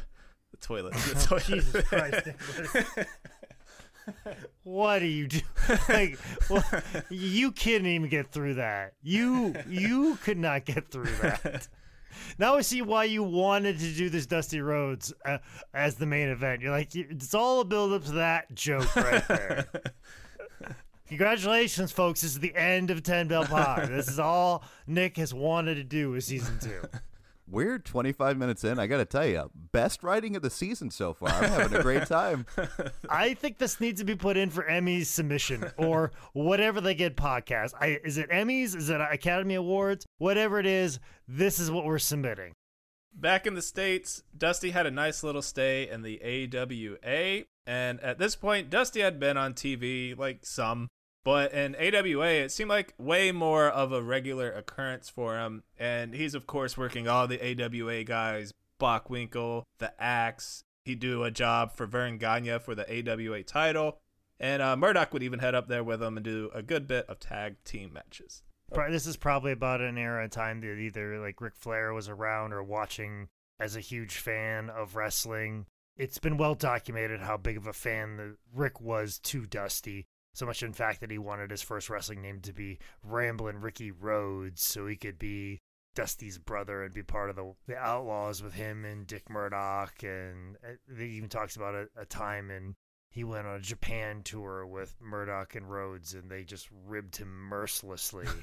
the 0.52 0.58
toilet. 0.58 0.94
The 0.94 1.16
toilet. 1.26 1.46
Jesus 1.46 1.88
Christ, 1.88 2.28
what 4.64 5.02
are 5.02 5.08
you 5.08 5.28
doing? 5.28 5.44
Like, 5.88 6.18
well, 6.50 6.64
you 7.10 7.52
couldn't 7.52 7.86
even 7.86 8.10
get 8.10 8.32
through 8.32 8.56
that. 8.56 8.94
You 9.04 9.56
you 9.68 10.18
could 10.24 10.38
not 10.38 10.66
get 10.66 10.90
through 10.90 11.12
that. 11.22 11.68
Now 12.40 12.56
I 12.56 12.62
see 12.62 12.82
why 12.82 13.04
you 13.04 13.22
wanted 13.22 13.78
to 13.80 13.94
do 13.94 14.10
this 14.10 14.26
Dusty 14.26 14.62
Rhodes 14.62 15.14
uh, 15.26 15.38
as 15.76 15.96
the 15.96 16.08
main 16.08 16.30
event. 16.30 16.62
You're 16.62 16.72
like, 16.72 16.96
it's 16.96 17.36
all 17.36 17.62
a 17.62 17.66
build 17.66 17.94
up 17.94 18.04
to 18.06 18.14
that 18.14 18.54
joke 18.56 18.96
right 18.96 19.28
there. 19.28 19.68
Congratulations, 21.10 21.92
folks! 21.92 22.22
This 22.22 22.34
is 22.34 22.40
the 22.40 22.56
end 22.56 22.92
of 22.92 23.02
Ten 23.02 23.28
Bell 23.28 23.44
Pod. 23.44 23.88
This 23.88 24.08
is 24.08 24.20
all 24.20 24.64
Nick 24.86 25.18
has 25.18 25.34
wanted 25.34 25.76
to 25.76 25.84
do 25.84 26.12
with 26.12 26.24
season 26.24 26.60
two. 26.60 26.82
We're 27.50 27.80
25 27.80 28.38
minutes 28.38 28.64
in. 28.64 28.78
I 28.78 28.86
got 28.86 28.98
to 28.98 29.06
tell 29.06 29.26
you, 29.26 29.50
best 29.72 30.04
writing 30.04 30.36
of 30.36 30.44
the 30.44 30.52
season 30.52 30.92
so 30.92 31.14
far. 31.14 31.30
I'm 31.30 31.50
having 31.50 31.80
a 31.80 31.82
great 31.82 32.06
time. 32.06 32.46
I 33.10 33.34
think 33.34 33.58
this 33.58 33.82
needs 33.82 34.00
to 34.02 34.06
be 34.06 34.14
put 34.14 34.38
in 34.38 34.52
for 34.52 34.62
Emmys 34.66 35.08
submission 35.08 35.66
or 35.78 36.12
whatever 36.34 36.80
they 36.80 36.94
get 36.94 37.18
podcast. 37.18 37.74
I, 37.82 38.00
is 38.04 38.20
it 38.20 38.30
Emmys? 38.30 38.76
Is 38.76 38.92
it 38.92 39.02
Academy 39.02 39.56
Awards? 39.56 40.06
Whatever 40.20 40.60
it 40.60 40.68
is, 40.68 41.00
this 41.28 41.58
is 41.58 41.72
what 41.72 41.86
we're 41.86 41.98
submitting. 41.98 42.54
Back 43.16 43.48
in 43.48 43.56
the 43.56 43.64
States, 43.64 44.22
Dusty 44.38 44.70
had 44.70 44.86
a 44.86 44.92
nice 44.92 45.24
little 45.24 45.42
stay 45.42 45.90
in 45.90 46.04
the 46.04 46.22
AWA. 46.22 47.46
And 47.66 48.00
at 48.02 48.20
this 48.20 48.36
point, 48.36 48.70
Dusty 48.70 49.02
had 49.02 49.20
been 49.20 49.38
on 49.38 49.56
TV, 49.56 50.16
like 50.16 50.46
some, 50.46 50.88
but 51.30 51.54
in 51.54 51.76
AWA, 51.76 52.26
it 52.26 52.52
seemed 52.52 52.72
like 52.72 52.96
way 52.98 53.32
more 53.32 53.68
of 53.68 53.92
a 53.92 54.02
regular 54.02 54.52
occurrence 54.52 55.10
for 55.10 55.38
him. 55.38 55.62
And 55.78 56.16
he's, 56.16 56.34
of 56.34 56.48
course, 56.48 56.76
working 56.76 57.08
all 57.08 57.28
the 57.28 57.40
AWA 57.40 58.04
guys 58.04 58.52
Bockwinkel, 58.82 59.62
the 59.78 59.94
Axe. 60.02 60.64
He'd 60.86 61.00
do 61.00 61.24
a 61.24 61.30
job 61.30 61.76
for 61.76 61.86
Verne 61.86 62.18
Gagne 62.18 62.58
for 62.58 62.74
the 62.74 62.88
AWA 62.90 63.44
title. 63.44 64.00
And 64.40 64.64
uh, 64.64 64.76
Murdoch 64.76 65.14
would 65.14 65.22
even 65.22 65.38
head 65.38 65.54
up 65.54 65.68
there 65.68 65.84
with 65.84 66.02
him 66.02 66.18
and 66.18 66.24
do 66.24 66.50
a 66.52 66.64
good 66.64 66.88
bit 66.88 67.06
of 67.08 67.20
tag 67.20 67.64
team 67.64 67.94
matches. 67.94 68.42
This 68.90 69.06
is 69.06 69.16
probably 69.16 69.52
about 69.52 69.82
an 69.82 70.00
era 70.00 70.26
of 70.26 70.32
time 70.32 70.62
that 70.62 70.80
either 70.80 71.20
like 71.20 71.40
Ric 71.40 71.56
Flair 71.56 71.94
was 71.94 72.10
around 72.10 72.54
or 72.54 72.64
watching 72.64 73.28
as 73.60 73.76
a 73.76 73.82
huge 73.82 74.16
fan 74.16 74.72
of 74.72 74.96
wrestling. 74.96 75.68
It's 75.96 76.18
been 76.18 76.38
well 76.38 76.56
documented 76.56 77.22
how 77.22 77.38
big 77.38 77.58
of 77.58 77.68
a 77.68 77.74
fan 77.74 78.38
Rick 78.52 78.82
was 78.82 79.20
to 79.20 79.46
Dusty. 79.46 80.08
So 80.34 80.46
much, 80.46 80.64
in 80.64 80.74
fact, 80.74 81.02
that 81.02 81.12
he 81.12 81.18
wanted 81.18 81.52
his 81.52 81.62
first 81.62 81.90
wrestling 81.90 82.22
name 82.22 82.40
to 82.42 82.54
be 82.54 82.80
Ramblin' 83.04 83.62
Ricky 83.62 83.92
Rhodes, 83.92 84.62
so 84.62 84.88
he 84.88 84.96
could 84.96 85.20
be 85.20 85.62
Dusty's 85.96 86.38
brother 86.38 86.84
and 86.84 86.94
be 86.94 87.04
part 87.04 87.30
of 87.30 87.36
the, 87.36 87.54
the 87.68 87.76
Outlaws 87.76 88.42
with 88.42 88.54
him 88.54 88.86
and 88.86 89.08
Dick 89.08 89.30
Murdoch. 89.30 90.04
And 90.04 90.56
uh, 90.64 90.96
he 90.98 91.18
even 91.18 91.30
talks 91.30 91.56
about 91.56 91.76
a, 91.76 91.88
a 91.98 92.06
time 92.06 92.52
and 92.52 92.76
he 93.10 93.24
went 93.24 93.48
on 93.48 93.56
a 93.56 93.60
Japan 93.60 94.22
tour 94.24 94.66
with 94.66 94.96
Murdoch 95.02 95.56
and 95.56 95.70
Rhodes, 95.70 96.14
and 96.14 96.30
they 96.30 96.44
just 96.44 96.70
ribbed 96.86 97.18
him 97.18 97.30
mercilessly. 97.30 98.28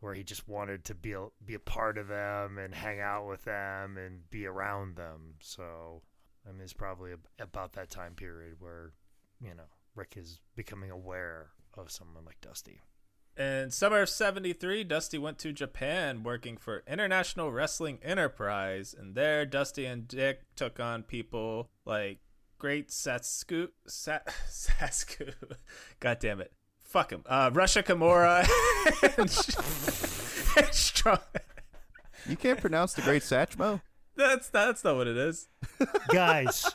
where 0.00 0.14
he 0.14 0.22
just 0.22 0.46
wanted 0.46 0.84
to 0.84 0.94
be 0.94 1.12
a, 1.12 1.26
be 1.44 1.54
a 1.54 1.60
part 1.60 1.98
of 1.98 2.08
them 2.08 2.58
and 2.58 2.74
hang 2.74 3.00
out 3.00 3.26
with 3.26 3.44
them 3.44 3.96
and 3.96 4.30
be 4.30 4.46
around 4.46 4.96
them. 4.96 5.34
So, 5.40 6.02
I 6.46 6.52
mean, 6.52 6.62
it's 6.62 6.72
probably 6.72 7.12
about 7.40 7.72
that 7.72 7.90
time 7.90 8.14
period 8.14 8.56
where, 8.60 8.92
you 9.40 9.54
know, 9.54 9.64
Rick 9.98 10.14
is 10.16 10.40
becoming 10.54 10.90
aware 10.90 11.48
of 11.76 11.90
someone 11.90 12.24
like 12.24 12.40
Dusty. 12.40 12.80
In 13.36 13.70
summer 13.70 14.02
of 14.02 14.08
73, 14.08 14.84
Dusty 14.84 15.18
went 15.18 15.38
to 15.38 15.52
Japan 15.52 16.22
working 16.22 16.56
for 16.56 16.82
International 16.86 17.52
Wrestling 17.52 17.98
Enterprise. 18.02 18.94
And 18.96 19.14
there, 19.14 19.44
Dusty 19.44 19.86
and 19.86 20.08
Dick 20.08 20.42
took 20.56 20.80
on 20.80 21.02
people 21.02 21.70
like 21.84 22.18
Great 22.58 22.88
Sasku. 22.88 23.68
Sa- 23.86 24.20
Sasku. 24.48 25.34
God 26.00 26.18
damn 26.20 26.40
it. 26.40 26.52
Fuck 26.78 27.12
him. 27.12 27.22
Uh, 27.26 27.50
Rusher 27.52 27.82
Kimura. 27.82 28.48
and 29.18 30.74
Strong. 30.74 31.18
You 32.26 32.36
can't 32.36 32.60
pronounce 32.60 32.94
the 32.94 33.02
Great 33.02 33.22
Satchmo? 33.22 33.80
That's, 34.16 34.48
that's 34.48 34.82
not 34.82 34.96
what 34.96 35.06
it 35.06 35.16
is. 35.16 35.48
Guys, 36.08 36.74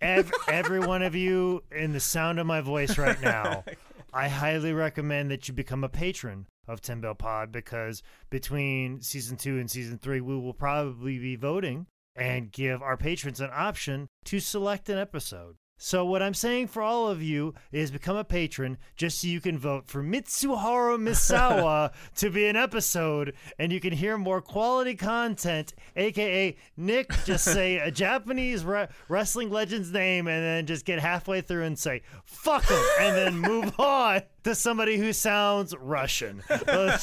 every, 0.00 0.36
every 0.48 0.80
one 0.80 1.02
of 1.02 1.14
you 1.14 1.62
in 1.70 1.92
the 1.92 2.00
sound 2.00 2.38
of 2.38 2.46
my 2.46 2.60
voice 2.60 2.98
right 2.98 3.20
now, 3.20 3.64
I 4.12 4.28
highly 4.28 4.72
recommend 4.72 5.30
that 5.30 5.46
you 5.48 5.54
become 5.54 5.84
a 5.84 5.88
patron 5.88 6.46
of 6.66 6.80
Ten 6.80 7.00
Bell 7.00 7.14
Pod 7.14 7.52
because 7.52 8.02
between 8.28 9.00
season 9.00 9.36
two 9.36 9.58
and 9.58 9.70
season 9.70 9.98
three, 9.98 10.20
we 10.20 10.36
will 10.36 10.54
probably 10.54 11.18
be 11.18 11.36
voting 11.36 11.86
and 12.16 12.50
give 12.50 12.82
our 12.82 12.96
patrons 12.96 13.40
an 13.40 13.50
option 13.52 14.08
to 14.24 14.40
select 14.40 14.88
an 14.88 14.98
episode. 14.98 15.56
So 15.82 16.04
what 16.04 16.22
I'm 16.22 16.34
saying 16.34 16.66
for 16.66 16.82
all 16.82 17.08
of 17.08 17.22
you 17.22 17.54
is 17.72 17.90
become 17.90 18.14
a 18.14 18.22
patron 18.22 18.76
just 18.96 19.18
so 19.18 19.28
you 19.28 19.40
can 19.40 19.56
vote 19.56 19.88
for 19.88 20.02
Mitsuharu 20.02 20.98
Misawa 20.98 21.92
to 22.16 22.28
be 22.28 22.46
an 22.48 22.54
episode 22.54 23.34
and 23.58 23.72
you 23.72 23.80
can 23.80 23.94
hear 23.94 24.18
more 24.18 24.42
quality 24.42 24.94
content, 24.94 25.72
aka 25.96 26.54
Nick 26.76 27.10
just 27.24 27.46
say 27.46 27.78
a 27.78 27.90
Japanese 28.00 28.62
re- 28.62 28.88
wrestling 29.08 29.48
legend's 29.48 29.90
name 29.90 30.28
and 30.28 30.44
then 30.44 30.66
just 30.66 30.84
get 30.84 30.98
halfway 30.98 31.40
through 31.40 31.64
and 31.64 31.78
say 31.78 32.02
fuck 32.26 32.66
him 32.66 32.82
and 33.00 33.16
then 33.16 33.38
move 33.38 33.72
on. 33.80 34.20
To 34.44 34.54
somebody 34.54 34.96
who 34.96 35.12
sounds 35.12 35.76
Russian. 35.76 36.42
oh 36.50 36.96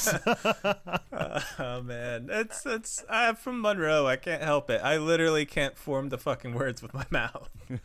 man, 1.84 2.26
that's 2.26 2.62
that's. 2.62 3.04
I'm 3.08 3.36
from 3.36 3.60
Monroe. 3.60 4.06
I 4.06 4.16
can't 4.16 4.42
help 4.42 4.70
it. 4.70 4.80
I 4.82 4.96
literally 4.96 5.46
can't 5.46 5.78
form 5.78 6.08
the 6.08 6.18
fucking 6.18 6.54
words 6.54 6.82
with 6.82 6.92
my 6.94 7.06
mouth. 7.10 7.48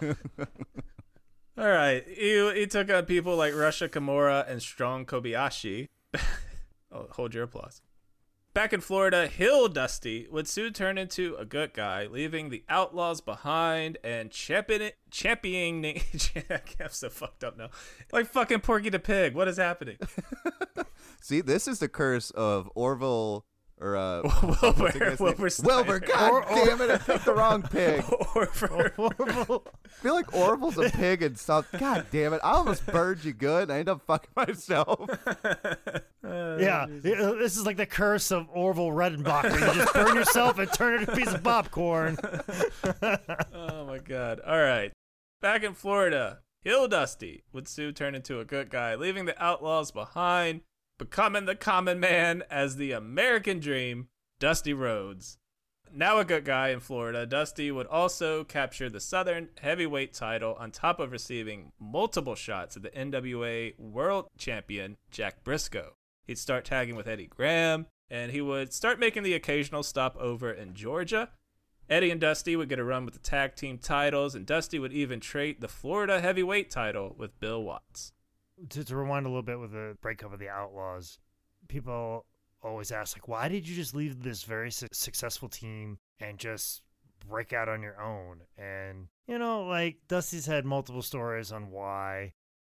All 1.55 1.69
right, 1.69 2.03
you 2.07 2.49
he 2.49 2.65
took 2.65 2.91
on 2.91 3.05
people 3.05 3.35
like 3.35 3.53
Rusher 3.53 3.87
Kimura 3.87 4.49
and 4.49 4.59
Strong 4.59 5.05
Kobayashi. 5.05 5.85
oh, 6.91 7.05
hold 7.11 7.35
your 7.35 7.43
applause. 7.43 7.79
Back 8.53 8.71
in 8.71 8.81
Florida, 8.81 9.25
Heel 9.25 9.67
Dusty 9.67 10.27
would 10.29 10.47
soon 10.47 10.73
turn 10.73 10.99
into 10.99 11.35
a 11.37 11.45
good 11.45 11.73
guy, 11.73 12.05
leaving 12.05 12.49
the 12.49 12.63
outlaws 12.69 13.19
behind 13.19 13.97
and 14.03 14.29
championing. 14.29 14.91
championing 15.09 16.01
I'm 16.79 16.89
so 16.89 17.09
fucked 17.09 17.43
up 17.43 17.57
now. 17.57 17.69
Like 18.11 18.27
fucking 18.27 18.59
Porky 18.59 18.89
the 18.89 18.99
Pig. 18.99 19.33
What 19.33 19.47
is 19.47 19.57
happening? 19.57 19.97
See, 21.21 21.41
this 21.41 21.67
is 21.67 21.79
the 21.79 21.87
curse 21.89 22.29
of 22.29 22.69
Orville 22.75 23.43
or 23.81 23.97
uh, 23.97 24.21
Wilbur, 24.21 24.47
what's 24.77 24.93
the 24.93 24.99
guy's 24.99 25.19
name? 25.19 25.25
Wilbur 25.27 25.49
Snyder. 25.49 25.75
Wilbur. 25.75 25.99
God 25.99 26.43
damn 26.47 26.81
it! 26.81 26.91
I 26.91 26.97
picked 26.99 27.25
the 27.25 27.33
wrong 27.33 27.63
pig. 27.63 28.03
Orville. 28.35 29.63
I 29.83 29.89
feel 29.89 30.13
like 30.13 30.33
Orville's 30.33 30.77
a 30.77 30.89
pig 30.91 31.23
and 31.23 31.37
stuff. 31.37 31.67
God 31.77 32.05
damn 32.11 32.33
it! 32.33 32.41
I 32.43 32.51
almost 32.51 32.85
burned 32.85 33.25
you 33.25 33.33
good. 33.33 33.63
and 33.63 33.71
I 33.73 33.79
end 33.79 33.89
up 33.89 34.01
fucking 34.05 34.29
myself. 34.35 35.09
Yeah, 36.59 36.87
yeah, 37.03 37.21
uh, 37.21 37.33
this 37.33 37.57
is 37.57 37.65
like 37.65 37.77
the 37.77 37.85
curse 37.85 38.31
of 38.31 38.47
Orville 38.51 38.89
Redenbacher. 38.89 39.53
You 39.53 39.81
just 39.81 39.93
burn 39.93 40.15
yourself 40.15 40.59
and 40.59 40.71
turn 40.73 40.99
into 40.99 41.11
a 41.11 41.15
piece 41.15 41.33
of 41.33 41.43
popcorn. 41.43 42.17
oh 43.53 43.85
my 43.85 43.99
god. 43.99 44.39
All 44.45 44.61
right. 44.61 44.91
Back 45.41 45.63
in 45.63 45.73
Florida, 45.73 46.39
Heel 46.63 46.87
Dusty 46.87 47.43
would 47.51 47.67
soon 47.67 47.93
turn 47.93 48.15
into 48.15 48.39
a 48.39 48.45
good 48.45 48.69
guy, 48.69 48.95
leaving 48.95 49.25
the 49.25 49.43
outlaws 49.43 49.91
behind, 49.91 50.61
becoming 50.97 51.45
the 51.45 51.55
common 51.55 51.99
man 51.99 52.43
as 52.49 52.77
the 52.77 52.93
American 52.93 53.59
dream, 53.59 54.07
Dusty 54.39 54.73
Rhodes. 54.73 55.37
Now 55.95 56.17
a 56.17 56.25
good 56.25 56.43
guy 56.43 56.69
in 56.69 56.79
Florida, 56.79 57.25
Dusty 57.25 57.69
would 57.69 57.85
also 57.85 58.43
capture 58.43 58.89
the 58.89 58.99
Southern 58.99 59.49
heavyweight 59.61 60.13
title 60.13 60.55
on 60.57 60.71
top 60.71 60.99
of 60.99 61.11
receiving 61.11 61.71
multiple 61.79 62.33
shots 62.33 62.75
at 62.75 62.81
the 62.81 62.89
NWA 62.89 63.77
World 63.77 64.27
Champion 64.35 64.97
Jack 65.11 65.43
Brisco. 65.43 65.91
He'd 66.25 66.37
start 66.37 66.65
tagging 66.65 66.95
with 66.95 67.07
Eddie 67.07 67.27
Graham, 67.27 67.87
and 68.09 68.31
he 68.31 68.41
would 68.41 68.73
start 68.73 68.99
making 68.99 69.23
the 69.23 69.33
occasional 69.33 69.83
stop 69.83 70.15
over 70.17 70.51
in 70.51 70.73
Georgia. 70.73 71.29
Eddie 71.89 72.11
and 72.11 72.21
Dusty 72.21 72.55
would 72.55 72.69
get 72.69 72.79
a 72.79 72.83
run 72.83 73.05
with 73.05 73.13
the 73.13 73.19
tag 73.19 73.55
team 73.55 73.77
titles, 73.77 74.35
and 74.35 74.45
Dusty 74.45 74.79
would 74.79 74.93
even 74.93 75.19
trade 75.19 75.59
the 75.59 75.67
Florida 75.67 76.21
heavyweight 76.21 76.71
title 76.71 77.15
with 77.17 77.39
Bill 77.39 77.61
Watts. 77.61 78.13
to, 78.69 78.83
to 78.83 78.95
rewind 78.95 79.25
a 79.25 79.29
little 79.29 79.43
bit 79.43 79.59
with 79.59 79.71
the 79.71 79.97
breakup 80.01 80.31
of 80.31 80.39
the 80.39 80.49
Outlaws, 80.49 81.19
people 81.67 82.25
always 82.61 82.91
ask, 82.91 83.17
like, 83.17 83.27
why 83.27 83.49
did 83.49 83.67
you 83.67 83.75
just 83.75 83.93
leave 83.93 84.23
this 84.23 84.43
very 84.43 84.71
su- 84.71 84.87
successful 84.93 85.49
team 85.49 85.97
and 86.19 86.37
just 86.37 86.81
break 87.27 87.51
out 87.51 87.67
on 87.67 87.81
your 87.81 88.01
own? 88.01 88.41
And, 88.57 89.07
you 89.27 89.37
know, 89.37 89.65
like, 89.65 89.97
Dusty's 90.07 90.45
had 90.45 90.65
multiple 90.65 91.01
stories 91.01 91.51
on 91.51 91.69
why. 91.69 92.33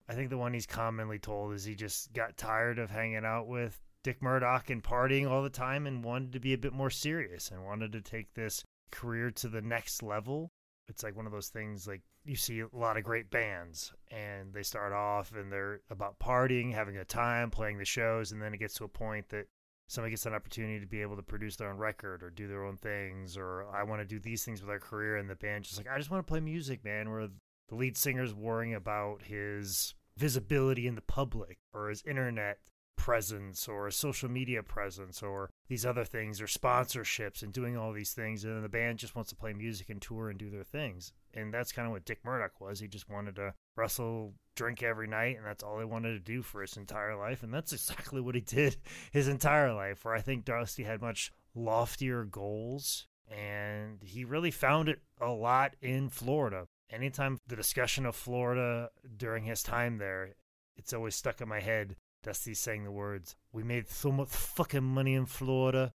I 0.08 0.14
think 0.14 0.30
the 0.30 0.38
one 0.38 0.52
he's 0.52 0.66
commonly 0.66 1.18
told 1.18 1.54
is 1.54 1.64
he 1.64 1.74
just 1.74 2.12
got 2.12 2.36
tired 2.36 2.78
of 2.78 2.90
hanging 2.90 3.24
out 3.24 3.46
with 3.46 3.80
Dick 4.02 4.22
Murdoch 4.22 4.68
and 4.68 4.82
partying 4.82 5.28
all 5.28 5.42
the 5.42 5.48
time 5.50 5.86
and 5.86 6.04
wanted 6.04 6.32
to 6.32 6.40
be 6.40 6.52
a 6.52 6.58
bit 6.58 6.74
more 6.74 6.90
serious 6.90 7.50
and 7.50 7.64
wanted 7.64 7.92
to 7.92 8.02
take 8.02 8.34
this 8.34 8.62
career 8.90 9.30
to 9.30 9.48
the 9.48 9.62
next 9.62 10.02
level. 10.02 10.52
It's 10.88 11.02
like 11.02 11.16
one 11.16 11.24
of 11.26 11.32
those 11.32 11.48
things 11.48 11.88
like 11.88 12.02
you 12.26 12.36
see 12.36 12.60
a 12.60 12.68
lot 12.72 12.98
of 12.98 13.04
great 13.04 13.30
bands 13.30 13.92
and 14.10 14.52
they 14.52 14.62
start 14.62 14.92
off 14.92 15.32
and 15.32 15.50
they're 15.50 15.80
about 15.90 16.18
partying 16.18 16.72
having 16.72 16.98
a 16.98 17.04
time 17.04 17.50
playing 17.50 17.78
the 17.78 17.84
shows 17.84 18.32
and 18.32 18.42
then 18.42 18.52
it 18.52 18.58
gets 18.58 18.74
to 18.74 18.84
a 18.84 18.88
point 18.88 19.28
that 19.30 19.46
somebody 19.88 20.10
gets 20.10 20.26
an 20.26 20.34
opportunity 20.34 20.80
to 20.80 20.86
be 20.86 21.02
able 21.02 21.16
to 21.16 21.22
produce 21.22 21.56
their 21.56 21.70
own 21.70 21.76
record 21.76 22.22
or 22.22 22.30
do 22.30 22.48
their 22.48 22.64
own 22.64 22.76
things 22.78 23.36
or 23.36 23.66
i 23.74 23.82
want 23.82 24.00
to 24.00 24.06
do 24.06 24.18
these 24.18 24.42
things 24.42 24.62
with 24.62 24.70
our 24.70 24.78
career 24.78 25.16
and 25.16 25.28
the 25.28 25.34
band 25.36 25.64
just 25.64 25.76
like 25.76 25.86
i 25.86 25.98
just 25.98 26.10
want 26.10 26.26
to 26.26 26.30
play 26.30 26.40
music 26.40 26.82
man. 26.84 27.10
Where 27.10 27.28
the 27.74 27.80
lead 27.80 27.96
singer's 27.96 28.34
worrying 28.34 28.74
about 28.74 29.22
his 29.22 29.94
visibility 30.16 30.86
in 30.86 30.94
the 30.94 31.00
public 31.00 31.58
or 31.72 31.88
his 31.88 32.02
internet 32.06 32.58
presence 32.96 33.66
or 33.66 33.88
a 33.88 33.92
social 33.92 34.30
media 34.30 34.62
presence 34.62 35.22
or 35.22 35.50
these 35.68 35.84
other 35.84 36.04
things 36.04 36.40
or 36.40 36.46
sponsorships 36.46 37.42
and 37.42 37.52
doing 37.52 37.76
all 37.76 37.92
these 37.92 38.12
things. 38.12 38.44
And 38.44 38.54
then 38.54 38.62
the 38.62 38.68
band 38.68 38.98
just 38.98 39.16
wants 39.16 39.30
to 39.30 39.36
play 39.36 39.52
music 39.52 39.90
and 39.90 40.00
tour 40.00 40.30
and 40.30 40.38
do 40.38 40.50
their 40.50 40.62
things. 40.62 41.12
And 41.34 41.52
that's 41.52 41.72
kind 41.72 41.86
of 41.86 41.92
what 41.92 42.04
dick 42.04 42.20
murdoch 42.24 42.60
was. 42.60 42.78
He 42.78 42.86
just 42.86 43.10
wanted 43.10 43.34
to 43.36 43.54
wrestle 43.76 44.34
drink 44.54 44.84
every 44.84 45.08
night 45.08 45.36
and 45.36 45.44
that's 45.44 45.64
all 45.64 45.80
he 45.80 45.84
wanted 45.84 46.12
to 46.12 46.20
do 46.20 46.40
for 46.40 46.60
his 46.60 46.76
entire 46.76 47.16
life. 47.16 47.42
And 47.42 47.52
that's 47.52 47.72
exactly 47.72 48.20
what 48.20 48.36
he 48.36 48.40
did 48.40 48.76
his 49.12 49.26
entire 49.28 49.72
life 49.72 50.04
where 50.04 50.14
i 50.14 50.20
think 50.20 50.44
dusty 50.44 50.84
had 50.84 51.00
much 51.00 51.32
loftier 51.54 52.24
goals 52.24 53.06
and 53.28 54.02
he 54.02 54.24
really 54.24 54.50
found 54.50 54.88
it 54.88 55.00
a 55.20 55.28
lot 55.28 55.74
in 55.80 56.08
florida 56.08 56.66
anytime 56.90 57.38
the 57.46 57.56
discussion 57.56 58.06
of 58.06 58.14
florida 58.14 58.88
during 59.16 59.44
his 59.44 59.62
time 59.62 59.98
there 59.98 60.34
it's 60.76 60.92
always 60.92 61.14
stuck 61.14 61.40
in 61.40 61.48
my 61.48 61.60
head 61.60 61.96
Dusty 62.24 62.54
saying 62.54 62.84
the 62.84 62.90
words, 62.90 63.36
We 63.52 63.62
made 63.62 63.88
so 63.88 64.10
much 64.10 64.28
fucking 64.30 64.82
money 64.82 65.14
in 65.14 65.26
Florida. 65.26 65.92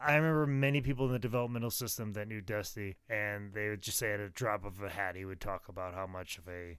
I 0.00 0.14
remember 0.14 0.46
many 0.46 0.80
people 0.80 1.06
in 1.06 1.12
the 1.12 1.18
developmental 1.18 1.70
system 1.70 2.12
that 2.12 2.28
knew 2.28 2.40
Dusty, 2.40 2.96
and 3.08 3.52
they 3.52 3.68
would 3.68 3.82
just 3.82 3.98
say 3.98 4.12
at 4.12 4.20
a 4.20 4.28
drop 4.28 4.64
of 4.64 4.82
a 4.82 4.90
hat, 4.90 5.16
he 5.16 5.24
would 5.24 5.40
talk 5.40 5.68
about 5.68 5.94
how 5.94 6.06
much 6.06 6.38
of 6.38 6.48
a 6.48 6.78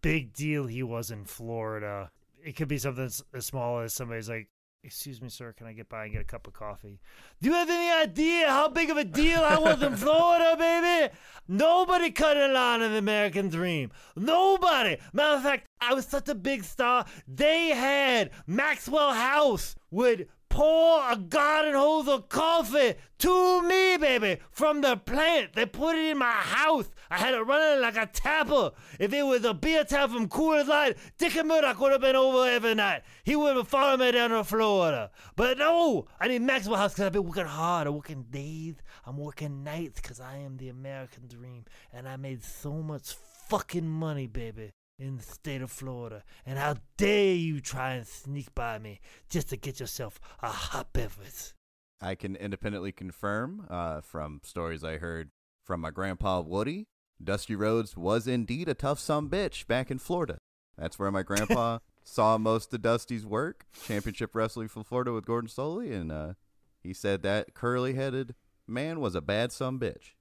big 0.00 0.32
deal 0.32 0.66
he 0.66 0.82
was 0.82 1.10
in 1.10 1.24
Florida. 1.24 2.10
It 2.44 2.54
could 2.54 2.68
be 2.68 2.78
something 2.78 3.04
as 3.04 3.46
small 3.46 3.80
as 3.80 3.92
somebody's 3.92 4.28
like, 4.28 4.48
Excuse 4.86 5.20
me, 5.20 5.28
sir, 5.28 5.52
can 5.52 5.66
I 5.66 5.72
get 5.72 5.88
by 5.88 6.04
and 6.04 6.12
get 6.12 6.22
a 6.22 6.24
cup 6.24 6.46
of 6.46 6.52
coffee? 6.52 7.00
Do 7.42 7.48
you 7.48 7.54
have 7.56 7.68
any 7.68 7.90
idea 7.90 8.46
how 8.48 8.68
big 8.68 8.88
of 8.88 8.96
a 8.96 9.02
deal 9.02 9.40
I 9.40 9.58
was 9.58 9.82
in 9.82 9.96
Florida, 9.96 10.54
baby? 10.56 11.12
Nobody 11.48 12.12
cut 12.12 12.36
a 12.36 12.46
line 12.46 12.82
of 12.82 12.92
the 12.92 12.98
American 12.98 13.48
dream. 13.48 13.90
Nobody. 14.14 14.98
Matter 15.12 15.38
of 15.38 15.42
fact, 15.42 15.66
I 15.80 15.92
was 15.92 16.06
such 16.06 16.28
a 16.28 16.36
big 16.36 16.62
star. 16.62 17.04
They 17.26 17.70
had 17.70 18.30
Maxwell 18.46 19.12
House 19.12 19.74
would 19.90 20.28
pour 20.48 21.10
a 21.10 21.16
garden 21.16 21.74
hose 21.74 22.06
of 22.06 22.28
coffee 22.28 22.94
to 23.18 23.62
me, 23.62 23.96
baby, 23.96 24.38
from 24.52 24.82
the 24.82 24.96
plant. 24.96 25.54
They 25.54 25.66
put 25.66 25.96
it 25.96 26.12
in 26.12 26.18
my 26.18 26.30
house. 26.30 26.88
I 27.10 27.18
had 27.18 27.34
it 27.34 27.40
running 27.40 27.82
like 27.82 27.96
a 27.96 28.06
tapper. 28.06 28.72
If 28.98 29.12
it 29.12 29.22
was 29.22 29.44
a 29.44 29.54
beer 29.54 29.84
tap 29.84 30.10
from 30.10 30.28
Coors 30.28 30.66
Light, 30.66 30.96
Dick 31.18 31.36
and 31.36 31.48
Murdoch 31.48 31.80
would 31.80 31.92
have 31.92 32.00
been 32.00 32.16
over 32.16 32.48
every 32.48 32.74
night. 32.74 33.02
He 33.24 33.36
would 33.36 33.56
have 33.56 33.68
followed 33.68 34.00
me 34.00 34.12
down 34.12 34.30
to 34.30 34.44
Florida. 34.44 35.10
But 35.36 35.58
no, 35.58 36.06
I 36.20 36.28
need 36.28 36.42
Maxwell 36.42 36.76
House 36.76 36.92
because 36.92 37.06
I've 37.06 37.12
been 37.12 37.24
working 37.24 37.46
hard. 37.46 37.86
I'm 37.86 37.94
working 37.94 38.26
days. 38.30 38.76
I'm 39.04 39.16
working 39.16 39.62
nights 39.64 40.00
because 40.00 40.20
I 40.20 40.38
am 40.38 40.56
the 40.56 40.68
American 40.68 41.28
dream. 41.28 41.64
And 41.92 42.08
I 42.08 42.16
made 42.16 42.42
so 42.42 42.72
much 42.72 43.14
fucking 43.48 43.86
money, 43.86 44.26
baby 44.26 44.72
in 44.98 45.16
the 45.16 45.22
state 45.22 45.62
of 45.62 45.70
Florida. 45.70 46.22
And 46.44 46.58
how 46.58 46.76
dare 46.96 47.34
you 47.34 47.60
try 47.60 47.94
and 47.94 48.06
sneak 48.06 48.54
by 48.54 48.78
me 48.78 49.00
just 49.28 49.50
to 49.50 49.56
get 49.56 49.80
yourself 49.80 50.18
a 50.42 50.48
hot 50.48 50.92
beverage? 50.92 51.52
I 52.00 52.14
can 52.14 52.36
independently 52.36 52.92
confirm 52.92 53.66
uh, 53.70 54.00
from 54.00 54.40
stories 54.42 54.84
I 54.84 54.98
heard 54.98 55.30
from 55.64 55.80
my 55.80 55.90
grandpa 55.90 56.40
Woody, 56.40 56.86
Dusty 57.22 57.54
Rhodes 57.54 57.96
was 57.96 58.26
indeed 58.26 58.68
a 58.68 58.74
tough 58.74 58.98
some 58.98 59.28
bitch 59.28 59.66
back 59.66 59.90
in 59.90 59.98
Florida. 59.98 60.38
That's 60.76 60.98
where 60.98 61.10
my 61.10 61.22
grandpa 61.22 61.78
saw 62.04 62.38
most 62.38 62.72
of 62.74 62.82
Dusty's 62.82 63.26
work, 63.26 63.66
championship 63.84 64.34
wrestling 64.34 64.68
from 64.68 64.84
Florida 64.84 65.12
with 65.12 65.24
Gordon 65.24 65.48
Solie, 65.48 65.92
and 65.92 66.12
uh, 66.12 66.34
he 66.82 66.92
said 66.92 67.22
that 67.22 67.54
curly-headed 67.54 68.34
man 68.66 69.00
was 69.00 69.14
a 69.14 69.20
bad 69.20 69.52
some 69.52 69.80
bitch. 69.80 70.12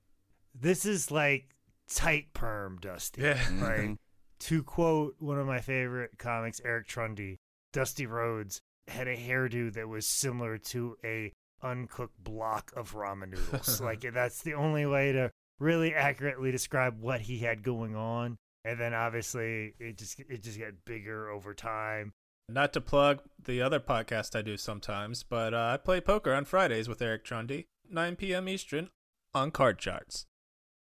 This 0.53 0.85
is 0.85 1.11
like 1.11 1.55
tight 1.89 2.33
perm, 2.33 2.77
Dusty. 2.81 3.21
Yeah. 3.21 3.39
Like, 3.59 3.97
to 4.39 4.63
quote 4.63 5.15
one 5.19 5.39
of 5.39 5.47
my 5.47 5.59
favorite 5.59 6.17
comics, 6.17 6.61
Eric 6.63 6.87
Trundy, 6.87 7.37
Dusty 7.73 8.05
Rhodes 8.05 8.61
had 8.87 9.07
a 9.07 9.17
hairdo 9.17 9.73
that 9.73 9.89
was 9.89 10.05
similar 10.05 10.57
to 10.57 10.95
a 11.03 11.31
uncooked 11.63 12.23
block 12.23 12.71
of 12.75 12.93
ramen 12.93 13.31
noodles. 13.31 13.81
like 13.81 14.01
that's 14.13 14.41
the 14.43 14.53
only 14.53 14.85
way 14.85 15.11
to 15.11 15.31
really 15.59 15.93
accurately 15.93 16.51
describe 16.51 16.99
what 16.99 17.21
he 17.21 17.39
had 17.39 17.63
going 17.63 17.95
on. 17.95 18.37
And 18.63 18.79
then 18.79 18.93
obviously 18.93 19.73
it 19.79 19.97
just 19.97 20.19
it 20.19 20.41
just 20.43 20.59
got 20.59 20.71
bigger 20.85 21.29
over 21.29 21.53
time. 21.53 22.13
Not 22.49 22.73
to 22.73 22.81
plug 22.81 23.21
the 23.43 23.61
other 23.61 23.79
podcast 23.79 24.35
I 24.37 24.41
do 24.41 24.57
sometimes, 24.57 25.23
but 25.23 25.53
uh, 25.53 25.71
I 25.73 25.77
play 25.77 25.99
poker 26.01 26.33
on 26.33 26.45
Fridays 26.45 26.87
with 26.87 27.01
Eric 27.01 27.25
Trundy, 27.25 27.65
9 27.89 28.15
p.m. 28.17 28.47
Eastern, 28.47 28.89
on 29.33 29.51
card 29.51 29.79
charts. 29.79 30.25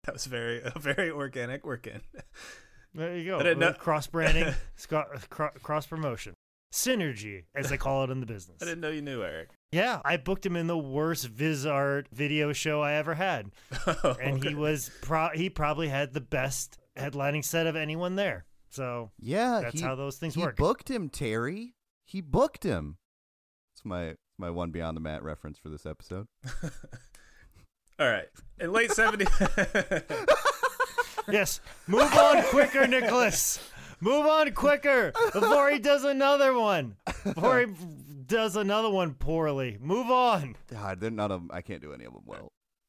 That 0.05 0.13
was 0.13 0.25
very 0.25 0.61
a 0.63 0.79
very 0.79 1.11
organic 1.11 1.63
work 1.63 1.85
in. 1.85 2.01
There 2.93 3.15
you 3.15 3.25
go. 3.25 3.53
Know- 3.53 3.73
Cross 3.73 4.07
branding, 4.07 4.53
cross 5.63 5.87
promotion, 5.87 6.33
synergy, 6.73 7.45
as 7.55 7.69
they 7.69 7.77
call 7.77 8.03
it 8.03 8.09
in 8.09 8.19
the 8.19 8.25
business. 8.25 8.57
I 8.61 8.65
didn't 8.65 8.81
know 8.81 8.89
you 8.89 9.01
knew 9.01 9.23
Eric. 9.23 9.49
Yeah, 9.71 10.01
I 10.03 10.17
booked 10.17 10.45
him 10.45 10.55
in 10.57 10.67
the 10.67 10.77
worst 10.77 11.33
VizArt 11.33 12.07
video 12.11 12.51
show 12.51 12.81
I 12.81 12.93
ever 12.93 13.13
had, 13.15 13.51
Oh, 13.87 14.17
and 14.21 14.43
he 14.43 14.53
was 14.53 14.91
pro- 15.01 15.29
he 15.33 15.49
probably 15.49 15.87
had 15.87 16.13
the 16.13 16.19
best 16.21 16.77
headlining 16.97 17.43
set 17.45 17.67
of 17.67 17.75
anyone 17.77 18.15
there. 18.15 18.45
So 18.69 19.11
Yeah, 19.19 19.61
That's 19.63 19.79
he, 19.79 19.85
how 19.85 19.95
those 19.95 20.17
things 20.17 20.35
he 20.35 20.41
work. 20.41 20.57
booked 20.57 20.89
him, 20.89 21.09
Terry. 21.09 21.75
he 22.05 22.19
booked 22.21 22.63
him. 22.63 22.97
It's 23.73 23.85
my 23.85 24.15
my 24.37 24.49
one 24.49 24.71
beyond 24.71 24.97
the 24.97 25.01
mat 25.01 25.23
reference 25.23 25.57
for 25.57 25.69
this 25.69 25.85
episode. 25.85 26.27
All 27.99 28.09
right. 28.09 28.27
In 28.59 28.71
late 28.73 28.91
70 28.91 29.25
Yes, 31.31 31.61
move 31.87 32.11
on 32.13 32.43
quicker, 32.45 32.87
Nicholas. 32.87 33.59
Move 34.01 34.25
on 34.25 34.51
quicker 34.53 35.13
before 35.31 35.69
he 35.69 35.77
does 35.77 36.03
another 36.03 36.57
one. 36.57 36.95
Before 37.23 37.59
he 37.59 37.67
does 38.25 38.55
another 38.55 38.89
one 38.89 39.13
poorly. 39.13 39.77
Move 39.79 40.09
on. 40.09 40.55
God, 40.71 40.99
they're 40.99 41.11
none 41.11 41.31
of 41.31 41.41
them. 41.41 41.51
I 41.53 41.61
can't 41.61 41.81
do 41.81 41.93
any 41.93 42.05
of 42.05 42.13
them 42.13 42.23
well. 42.25 42.47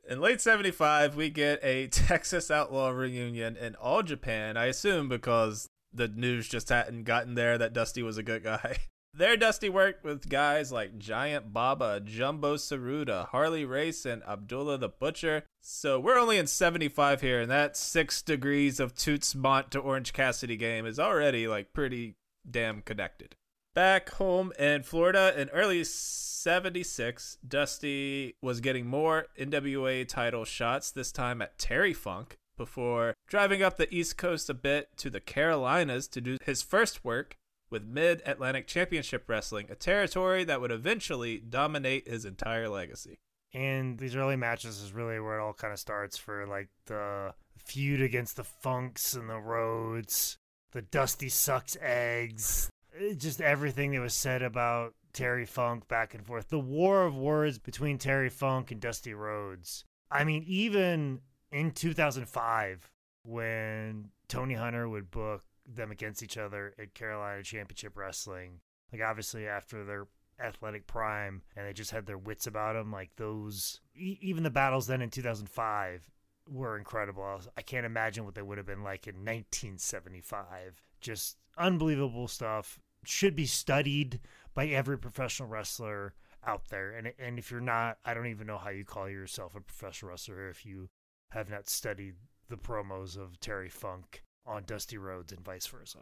In 0.08 0.20
late 0.20 0.40
75, 0.40 1.14
we 1.14 1.30
get 1.30 1.60
a 1.62 1.86
Texas 1.88 2.50
Outlaw 2.50 2.88
reunion 2.88 3.56
in 3.56 3.74
All 3.76 4.02
Japan, 4.02 4.56
I 4.56 4.66
assume 4.66 5.08
because 5.08 5.68
the 5.92 6.08
news 6.08 6.48
just 6.48 6.70
hadn't 6.70 7.04
gotten 7.04 7.34
there 7.34 7.58
that 7.58 7.72
Dusty 7.72 8.02
was 8.02 8.16
a 8.18 8.22
good 8.22 8.42
guy. 8.42 8.78
There, 9.14 9.36
Dusty 9.36 9.68
worked 9.68 10.04
with 10.04 10.30
guys 10.30 10.72
like 10.72 10.98
Giant 10.98 11.52
Baba, 11.52 12.00
Jumbo 12.00 12.56
Tsuruta, 12.56 13.28
Harley 13.28 13.66
Race, 13.66 14.06
and 14.06 14.22
Abdullah 14.22 14.78
the 14.78 14.88
Butcher. 14.88 15.44
So 15.60 16.00
we're 16.00 16.18
only 16.18 16.38
in 16.38 16.46
75 16.46 17.20
here, 17.20 17.42
and 17.42 17.50
that 17.50 17.76
six 17.76 18.22
degrees 18.22 18.80
of 18.80 18.94
Toots 18.94 19.34
Mondt 19.34 19.68
to 19.70 19.80
Orange 19.80 20.14
Cassidy 20.14 20.56
game 20.56 20.86
is 20.86 20.98
already 20.98 21.46
like 21.46 21.74
pretty 21.74 22.14
damn 22.50 22.80
connected. 22.80 23.36
Back 23.74 24.08
home 24.12 24.50
in 24.58 24.82
Florida 24.82 25.38
in 25.38 25.50
early 25.50 25.84
76, 25.84 27.36
Dusty 27.46 28.36
was 28.40 28.60
getting 28.60 28.86
more 28.86 29.26
NWA 29.38 30.08
title 30.08 30.46
shots, 30.46 30.90
this 30.90 31.12
time 31.12 31.42
at 31.42 31.58
Terry 31.58 31.92
Funk, 31.92 32.38
before 32.56 33.14
driving 33.28 33.62
up 33.62 33.76
the 33.76 33.94
East 33.94 34.16
Coast 34.16 34.48
a 34.48 34.54
bit 34.54 34.88
to 34.96 35.10
the 35.10 35.20
Carolinas 35.20 36.08
to 36.08 36.22
do 36.22 36.38
his 36.46 36.62
first 36.62 37.04
work 37.04 37.36
with 37.72 37.84
Mid 37.84 38.22
Atlantic 38.26 38.68
Championship 38.68 39.28
Wrestling, 39.28 39.66
a 39.70 39.74
territory 39.74 40.44
that 40.44 40.60
would 40.60 40.70
eventually 40.70 41.38
dominate 41.38 42.06
his 42.06 42.24
entire 42.24 42.68
legacy. 42.68 43.18
And 43.54 43.98
these 43.98 44.14
early 44.14 44.36
matches 44.36 44.80
is 44.80 44.92
really 44.92 45.18
where 45.18 45.38
it 45.38 45.42
all 45.42 45.54
kind 45.54 45.72
of 45.72 45.78
starts 45.78 46.16
for 46.16 46.46
like 46.46 46.68
the 46.86 47.34
feud 47.58 48.00
against 48.00 48.36
the 48.36 48.44
Funks 48.44 49.14
and 49.14 49.28
the 49.28 49.38
Rhodes, 49.38 50.38
the 50.72 50.82
Dusty 50.82 51.28
sucks 51.28 51.76
eggs, 51.80 52.70
eh, 52.98 53.14
just 53.16 53.40
everything 53.40 53.92
that 53.92 54.00
was 54.00 54.14
said 54.14 54.42
about 54.42 54.94
Terry 55.12 55.46
Funk 55.46 55.88
back 55.88 56.14
and 56.14 56.26
forth. 56.26 56.48
The 56.48 56.58
war 56.58 57.04
of 57.04 57.16
words 57.16 57.58
between 57.58 57.98
Terry 57.98 58.30
Funk 58.30 58.70
and 58.70 58.80
Dusty 58.80 59.14
Rhodes. 59.14 59.84
I 60.10 60.24
mean, 60.24 60.44
even 60.46 61.20
in 61.50 61.72
2005, 61.72 62.90
when 63.24 64.10
Tony 64.28 64.54
Hunter 64.54 64.88
would 64.88 65.10
book 65.10 65.44
them 65.76 65.90
against 65.90 66.22
each 66.22 66.38
other 66.38 66.74
at 66.78 66.94
Carolina 66.94 67.42
Championship 67.42 67.96
Wrestling. 67.96 68.60
Like 68.92 69.02
obviously 69.02 69.46
after 69.46 69.84
their 69.84 70.06
athletic 70.40 70.86
prime 70.86 71.42
and 71.56 71.66
they 71.66 71.72
just 71.72 71.90
had 71.90 72.06
their 72.06 72.18
wits 72.18 72.46
about 72.46 72.74
them 72.74 72.90
like 72.90 73.10
those 73.16 73.80
even 73.94 74.42
the 74.42 74.50
battles 74.50 74.86
then 74.86 75.02
in 75.02 75.10
2005 75.10 76.10
were 76.48 76.76
incredible. 76.76 77.22
I, 77.22 77.38
I 77.58 77.62
can't 77.62 77.86
imagine 77.86 78.24
what 78.24 78.34
they 78.34 78.42
would 78.42 78.58
have 78.58 78.66
been 78.66 78.82
like 78.82 79.06
in 79.06 79.16
1975. 79.16 80.82
Just 81.00 81.36
unbelievable 81.56 82.28
stuff. 82.28 82.78
Should 83.04 83.34
be 83.34 83.46
studied 83.46 84.20
by 84.54 84.68
every 84.68 84.98
professional 84.98 85.48
wrestler 85.48 86.14
out 86.46 86.68
there. 86.68 86.92
And 86.92 87.12
and 87.18 87.38
if 87.38 87.50
you're 87.50 87.60
not, 87.60 87.98
I 88.04 88.14
don't 88.14 88.26
even 88.26 88.46
know 88.46 88.58
how 88.58 88.70
you 88.70 88.84
call 88.84 89.08
yourself 89.08 89.54
a 89.54 89.60
professional 89.60 90.10
wrestler 90.10 90.48
if 90.48 90.64
you 90.64 90.88
have 91.30 91.50
not 91.50 91.68
studied 91.68 92.14
the 92.48 92.56
promos 92.56 93.16
of 93.16 93.40
Terry 93.40 93.68
Funk 93.68 94.22
on 94.46 94.64
Dusty 94.64 94.98
Rhodes 94.98 95.32
and 95.32 95.44
vice 95.44 95.66
versa. 95.66 95.98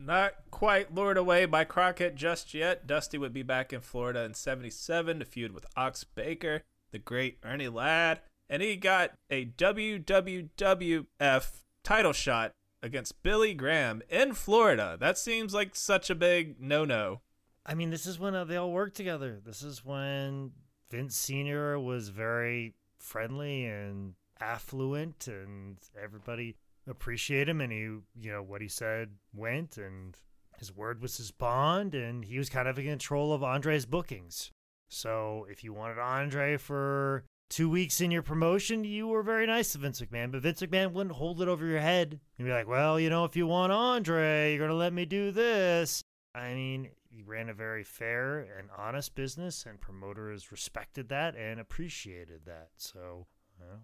Not 0.00 0.34
quite 0.50 0.94
lured 0.94 1.16
away 1.16 1.44
by 1.46 1.64
Crockett 1.64 2.14
just 2.14 2.54
yet. 2.54 2.86
Dusty 2.86 3.18
would 3.18 3.32
be 3.32 3.42
back 3.42 3.72
in 3.72 3.80
Florida 3.80 4.22
in 4.22 4.34
77 4.34 5.18
to 5.18 5.24
feud 5.24 5.52
with 5.52 5.66
Ox 5.76 6.04
Baker, 6.04 6.62
the 6.92 7.00
great 7.00 7.38
Ernie 7.42 7.68
Ladd, 7.68 8.20
and 8.48 8.62
he 8.62 8.76
got 8.76 9.12
a 9.28 9.46
WWF 9.46 11.50
title 11.82 12.12
shot 12.12 12.52
against 12.80 13.22
Billy 13.22 13.54
Graham 13.54 14.02
in 14.08 14.34
Florida. 14.34 14.96
That 14.98 15.18
seems 15.18 15.52
like 15.52 15.74
such 15.74 16.10
a 16.10 16.14
big 16.14 16.60
no 16.60 16.84
no. 16.84 17.20
I 17.66 17.74
mean, 17.74 17.90
this 17.90 18.06
is 18.06 18.18
when 18.18 18.34
uh, 18.34 18.44
they 18.44 18.56
all 18.56 18.72
worked 18.72 18.96
together. 18.96 19.40
This 19.44 19.62
is 19.62 19.84
when 19.84 20.52
Vince 20.90 21.16
Sr. 21.16 21.78
was 21.78 22.08
very 22.08 22.74
friendly 22.98 23.66
and 23.66 24.14
affluent, 24.40 25.26
and 25.26 25.76
everybody 26.00 26.56
appreciate 26.88 27.48
him 27.48 27.60
and 27.60 27.72
he 27.72 27.78
you 27.78 28.32
know 28.32 28.42
what 28.42 28.60
he 28.60 28.68
said 28.68 29.10
went 29.34 29.76
and 29.76 30.16
his 30.58 30.74
word 30.74 31.00
was 31.00 31.16
his 31.16 31.30
bond 31.30 31.94
and 31.94 32.24
he 32.24 32.38
was 32.38 32.48
kind 32.48 32.68
of 32.68 32.78
in 32.78 32.86
control 32.86 33.32
of 33.32 33.42
Andre's 33.42 33.86
bookings. 33.86 34.50
So 34.88 35.46
if 35.50 35.62
you 35.62 35.72
wanted 35.72 35.98
Andre 35.98 36.56
for 36.56 37.24
two 37.48 37.68
weeks 37.68 38.00
in 38.00 38.10
your 38.10 38.22
promotion, 38.22 38.84
you 38.84 39.06
were 39.06 39.22
very 39.22 39.46
nice 39.46 39.72
to 39.72 39.78
Vince 39.78 40.00
McMahon, 40.00 40.32
but 40.32 40.42
Vince 40.42 40.60
McMahon 40.60 40.92
wouldn't 40.92 41.16
hold 41.16 41.40
it 41.40 41.48
over 41.48 41.64
your 41.64 41.80
head 41.80 42.20
and 42.38 42.46
be 42.46 42.52
like, 42.52 42.66
well, 42.66 42.98
you 42.98 43.10
know, 43.10 43.24
if 43.24 43.36
you 43.36 43.46
want 43.46 43.72
Andre, 43.72 44.50
you're 44.50 44.58
going 44.58 44.70
to 44.70 44.76
let 44.76 44.92
me 44.92 45.04
do 45.04 45.30
this. 45.30 46.02
I 46.34 46.54
mean, 46.54 46.90
he 47.10 47.22
ran 47.22 47.48
a 47.48 47.54
very 47.54 47.84
fair 47.84 48.40
and 48.40 48.68
honest 48.76 49.14
business, 49.14 49.64
and 49.66 49.80
promoters 49.80 50.52
respected 50.52 51.08
that 51.08 51.36
and 51.36 51.58
appreciated 51.58 52.42
that. 52.46 52.70
So 52.76 53.26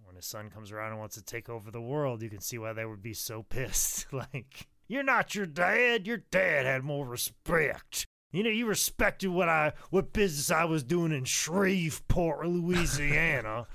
when 0.04 0.16
his 0.16 0.26
son 0.26 0.50
comes 0.50 0.72
around 0.72 0.90
and 0.90 0.98
wants 0.98 1.16
to 1.16 1.22
take 1.22 1.48
over 1.48 1.70
the 1.70 1.80
world, 1.80 2.22
you 2.22 2.30
can 2.30 2.40
see 2.40 2.58
why 2.58 2.72
they 2.72 2.84
would 2.84 3.02
be 3.02 3.14
so 3.14 3.42
pissed. 3.42 4.12
like, 4.12 4.68
you're 4.88 5.02
not 5.02 5.34
your 5.34 5.46
dad. 5.46 6.06
Your 6.06 6.18
dad 6.30 6.66
had 6.66 6.84
more 6.84 7.06
respect. 7.06 8.06
You 8.32 8.42
know, 8.42 8.50
you 8.50 8.66
respected 8.66 9.28
what 9.28 9.48
I 9.48 9.72
what 9.90 10.12
business 10.12 10.50
I 10.50 10.64
was 10.64 10.82
doing 10.82 11.12
in 11.12 11.24
Shreveport, 11.24 12.46
Louisiana. 12.48 13.66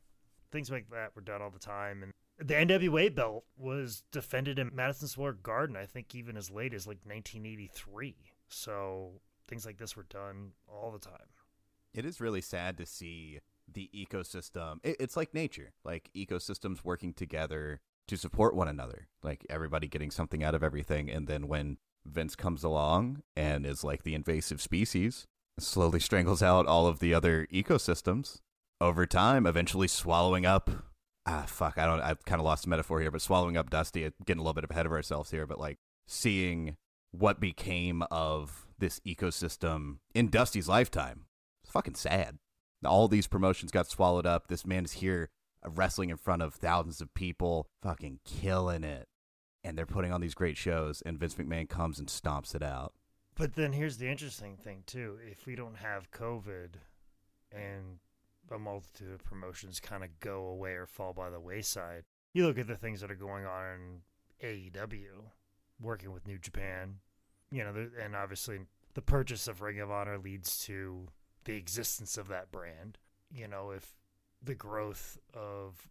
Things 0.50 0.70
like 0.70 0.90
that 0.90 1.14
were 1.14 1.22
done 1.22 1.42
all 1.42 1.50
the 1.50 1.58
time, 1.58 2.02
and 2.02 2.12
the 2.38 2.54
NWA 2.54 3.14
belt 3.14 3.44
was 3.56 4.02
defended 4.10 4.58
in 4.58 4.70
Madison 4.74 5.08
Square 5.08 5.34
Garden. 5.34 5.76
I 5.76 5.86
think 5.86 6.14
even 6.14 6.36
as 6.36 6.50
late 6.50 6.74
as 6.74 6.86
like 6.86 6.98
1983. 7.04 8.16
So 8.48 9.20
things 9.46 9.66
like 9.66 9.78
this 9.78 9.96
were 9.96 10.06
done 10.08 10.52
all 10.66 10.90
the 10.90 10.98
time. 10.98 11.28
It 11.94 12.04
is 12.04 12.20
really 12.20 12.40
sad 12.40 12.76
to 12.78 12.86
see 12.86 13.38
the 13.72 13.90
ecosystem. 13.94 14.78
It, 14.82 14.96
it's 15.00 15.16
like 15.16 15.34
nature, 15.34 15.72
like 15.84 16.10
ecosystems 16.16 16.84
working 16.84 17.12
together 17.12 17.80
to 18.08 18.16
support 18.16 18.54
one 18.54 18.68
another, 18.68 19.08
like 19.22 19.46
everybody 19.50 19.86
getting 19.86 20.10
something 20.10 20.42
out 20.42 20.54
of 20.54 20.62
everything. 20.62 21.10
And 21.10 21.26
then 21.26 21.46
when 21.46 21.78
Vince 22.06 22.34
comes 22.34 22.64
along 22.64 23.22
and 23.36 23.66
is 23.66 23.84
like 23.84 24.02
the 24.02 24.14
invasive 24.14 24.60
species, 24.60 25.26
slowly 25.58 26.00
strangles 26.00 26.42
out 26.42 26.66
all 26.66 26.86
of 26.86 27.00
the 27.00 27.12
other 27.12 27.46
ecosystems 27.52 28.40
over 28.80 29.06
time, 29.06 29.46
eventually 29.46 29.88
swallowing 29.88 30.46
up. 30.46 30.70
Ah, 31.26 31.44
fuck, 31.46 31.76
I 31.76 31.84
don't, 31.84 32.00
I've 32.00 32.24
kind 32.24 32.40
of 32.40 32.46
lost 32.46 32.64
the 32.64 32.70
metaphor 32.70 33.00
here, 33.00 33.10
but 33.10 33.20
swallowing 33.20 33.56
up 33.56 33.68
Dusty, 33.68 34.06
uh, 34.06 34.10
getting 34.24 34.40
a 34.40 34.42
little 34.42 34.54
bit 34.54 34.70
ahead 34.70 34.86
of 34.86 34.92
ourselves 34.92 35.30
here, 35.30 35.46
but 35.46 35.60
like 35.60 35.76
seeing 36.06 36.76
what 37.10 37.40
became 37.40 38.02
of 38.10 38.66
this 38.78 39.00
ecosystem 39.00 39.98
in 40.14 40.28
Dusty's 40.28 40.68
lifetime. 40.68 41.26
It's 41.62 41.72
fucking 41.72 41.96
sad 41.96 42.38
all 42.84 43.08
these 43.08 43.26
promotions 43.26 43.70
got 43.70 43.88
swallowed 43.88 44.26
up. 44.26 44.48
This 44.48 44.66
man 44.66 44.84
is 44.84 44.92
here 44.92 45.30
uh, 45.64 45.70
wrestling 45.70 46.10
in 46.10 46.16
front 46.16 46.42
of 46.42 46.54
thousands 46.54 47.00
of 47.00 47.14
people, 47.14 47.68
fucking 47.82 48.20
killing 48.24 48.84
it. 48.84 49.08
And 49.64 49.76
they're 49.76 49.86
putting 49.86 50.12
on 50.12 50.20
these 50.20 50.34
great 50.34 50.56
shows, 50.56 51.02
and 51.04 51.18
Vince 51.18 51.34
McMahon 51.34 51.68
comes 51.68 51.98
and 51.98 52.08
stomps 52.08 52.54
it 52.54 52.62
out. 52.62 52.94
But 53.34 53.54
then 53.54 53.72
here's 53.72 53.98
the 53.98 54.08
interesting 54.08 54.56
thing, 54.56 54.84
too. 54.86 55.18
If 55.30 55.46
we 55.46 55.56
don't 55.56 55.76
have 55.76 56.10
COVID 56.10 56.74
and 57.52 57.98
a 58.50 58.58
multitude 58.58 59.12
of 59.12 59.24
promotions 59.24 59.80
kind 59.80 60.04
of 60.04 60.20
go 60.20 60.46
away 60.46 60.72
or 60.72 60.86
fall 60.86 61.12
by 61.12 61.28
the 61.28 61.40
wayside, 61.40 62.04
you 62.32 62.46
look 62.46 62.58
at 62.58 62.66
the 62.66 62.76
things 62.76 63.00
that 63.00 63.10
are 63.10 63.16
going 63.16 63.44
on 63.44 63.64
in 64.42 64.68
AEW, 64.72 65.24
working 65.80 66.12
with 66.12 66.26
New 66.26 66.38
Japan, 66.38 66.96
you 67.50 67.64
know, 67.64 67.88
and 68.00 68.14
obviously 68.14 68.60
the 68.94 69.02
purchase 69.02 69.48
of 69.48 69.60
Ring 69.60 69.80
of 69.80 69.90
Honor 69.90 70.18
leads 70.18 70.58
to 70.64 71.08
the 71.48 71.56
existence 71.56 72.18
of 72.18 72.28
that 72.28 72.52
brand. 72.52 72.98
You 73.30 73.48
know, 73.48 73.70
if 73.70 73.94
the 74.42 74.54
growth 74.54 75.18
of 75.34 75.88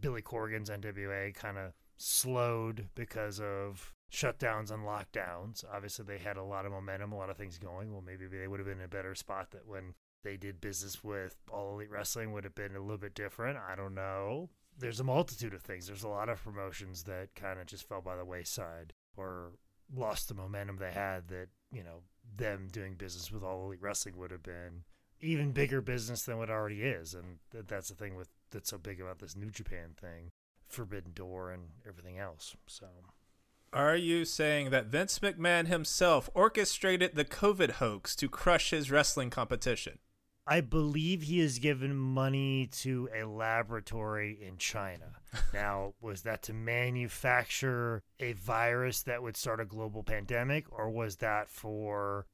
Billy 0.00 0.22
Corgan's 0.22 0.70
NWA 0.70 1.34
kind 1.34 1.58
of 1.58 1.72
slowed 1.96 2.88
because 2.94 3.38
of 3.38 3.92
shutdowns 4.10 4.70
and 4.70 4.84
lockdowns. 4.84 5.64
Obviously, 5.72 6.04
they 6.04 6.18
had 6.18 6.36
a 6.36 6.42
lot 6.42 6.64
of 6.66 6.72
momentum, 6.72 7.12
a 7.12 7.16
lot 7.16 7.30
of 7.30 7.36
things 7.36 7.58
going. 7.58 7.92
Well, 7.92 8.02
maybe 8.04 8.26
they 8.26 8.48
would 8.48 8.60
have 8.60 8.66
been 8.66 8.78
in 8.78 8.84
a 8.84 8.88
better 8.88 9.14
spot 9.14 9.50
that 9.50 9.66
when 9.66 9.94
they 10.22 10.36
did 10.36 10.60
business 10.60 11.04
with 11.04 11.36
All 11.52 11.74
Elite 11.74 11.90
Wrestling 11.90 12.32
would 12.32 12.44
have 12.44 12.54
been 12.54 12.74
a 12.74 12.80
little 12.80 12.96
bit 12.96 13.14
different. 13.14 13.58
I 13.58 13.76
don't 13.76 13.94
know. 13.94 14.48
There's 14.78 15.00
a 15.00 15.04
multitude 15.04 15.54
of 15.54 15.62
things. 15.62 15.86
There's 15.86 16.02
a 16.02 16.08
lot 16.08 16.28
of 16.28 16.42
promotions 16.42 17.04
that 17.04 17.34
kind 17.36 17.60
of 17.60 17.66
just 17.66 17.86
fell 17.86 18.00
by 18.00 18.16
the 18.16 18.24
wayside 18.24 18.94
or 19.16 19.52
lost 19.94 20.28
the 20.28 20.34
momentum 20.34 20.78
they 20.78 20.92
had 20.92 21.28
that, 21.28 21.48
you 21.70 21.84
know, 21.84 22.00
them 22.36 22.68
doing 22.72 22.94
business 22.94 23.30
with 23.30 23.44
All 23.44 23.66
Elite 23.66 23.82
Wrestling 23.82 24.16
would 24.16 24.30
have 24.30 24.42
been 24.42 24.82
even 25.20 25.52
bigger 25.52 25.80
business 25.80 26.22
than 26.22 26.38
what 26.38 26.50
already 26.50 26.82
is, 26.82 27.14
and 27.14 27.38
th- 27.50 27.64
that's 27.66 27.88
the 27.88 27.94
thing 27.94 28.16
with 28.16 28.28
that's 28.50 28.70
so 28.70 28.78
big 28.78 29.00
about 29.00 29.18
this 29.18 29.36
New 29.36 29.50
Japan 29.50 29.90
thing, 30.00 30.30
Forbidden 30.68 31.12
Door, 31.12 31.50
and 31.50 31.62
everything 31.86 32.18
else. 32.18 32.56
So, 32.66 32.86
Are 33.72 33.96
you 33.96 34.24
saying 34.24 34.70
that 34.70 34.86
Vince 34.86 35.18
McMahon 35.18 35.66
himself 35.66 36.30
orchestrated 36.34 37.14
the 37.14 37.24
COVID 37.24 37.72
hoax 37.72 38.14
to 38.16 38.28
crush 38.28 38.70
his 38.70 38.90
wrestling 38.90 39.30
competition? 39.30 39.98
I 40.46 40.60
believe 40.60 41.22
he 41.22 41.40
has 41.40 41.58
given 41.58 41.96
money 41.96 42.68
to 42.80 43.08
a 43.14 43.24
laboratory 43.24 44.38
in 44.40 44.58
China. 44.58 45.16
now, 45.54 45.94
was 46.00 46.22
that 46.22 46.42
to 46.44 46.52
manufacture 46.52 48.02
a 48.20 48.34
virus 48.34 49.02
that 49.02 49.22
would 49.22 49.36
start 49.36 49.60
a 49.60 49.64
global 49.64 50.02
pandemic, 50.02 50.66
or 50.70 50.90
was 50.90 51.16
that 51.16 51.48
for 51.48 52.26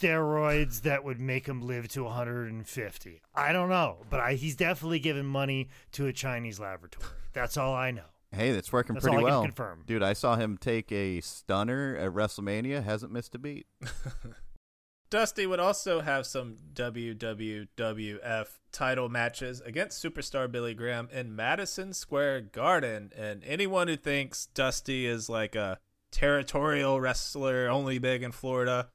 steroids 0.00 0.82
that 0.82 1.04
would 1.04 1.20
make 1.20 1.46
him 1.46 1.62
live 1.62 1.88
to 1.88 2.04
150? 2.04 3.22
I 3.34 3.52
don't 3.52 3.68
know, 3.68 3.98
but 4.08 4.20
I, 4.20 4.34
he's 4.34 4.56
definitely 4.56 4.98
given 5.00 5.26
money 5.26 5.68
to 5.92 6.06
a 6.06 6.12
Chinese 6.12 6.58
laboratory. 6.58 7.06
That's 7.32 7.56
all 7.56 7.74
I 7.74 7.90
know. 7.90 8.04
Hey, 8.32 8.52
that's 8.52 8.72
working 8.72 8.94
That's 8.94 9.04
pretty 9.04 9.18
all 9.18 9.26
I 9.26 9.28
can 9.30 9.34
well. 9.34 9.42
confirm. 9.42 9.82
Dude, 9.86 10.02
I 10.02 10.12
saw 10.12 10.36
him 10.36 10.56
take 10.56 10.92
a 10.92 11.20
stunner 11.20 11.96
at 11.96 12.12
WrestleMania. 12.12 12.84
Hasn't 12.84 13.12
missed 13.12 13.34
a 13.34 13.38
beat. 13.38 13.66
Dusty 15.10 15.44
would 15.44 15.58
also 15.58 16.00
have 16.00 16.24
some 16.24 16.58
WWWF 16.72 18.46
title 18.70 19.08
matches 19.08 19.60
against 19.62 20.02
superstar 20.02 20.50
Billy 20.50 20.72
Graham 20.74 21.08
in 21.12 21.34
Madison 21.34 21.92
Square 21.92 22.42
Garden. 22.52 23.10
And 23.16 23.42
anyone 23.44 23.88
who 23.88 23.96
thinks 23.96 24.46
Dusty 24.54 25.06
is 25.06 25.28
like 25.28 25.56
a 25.56 25.80
territorial 26.12 27.00
wrestler 27.00 27.68
only 27.68 27.98
big 27.98 28.22
in 28.22 28.30
Florida, 28.30 28.90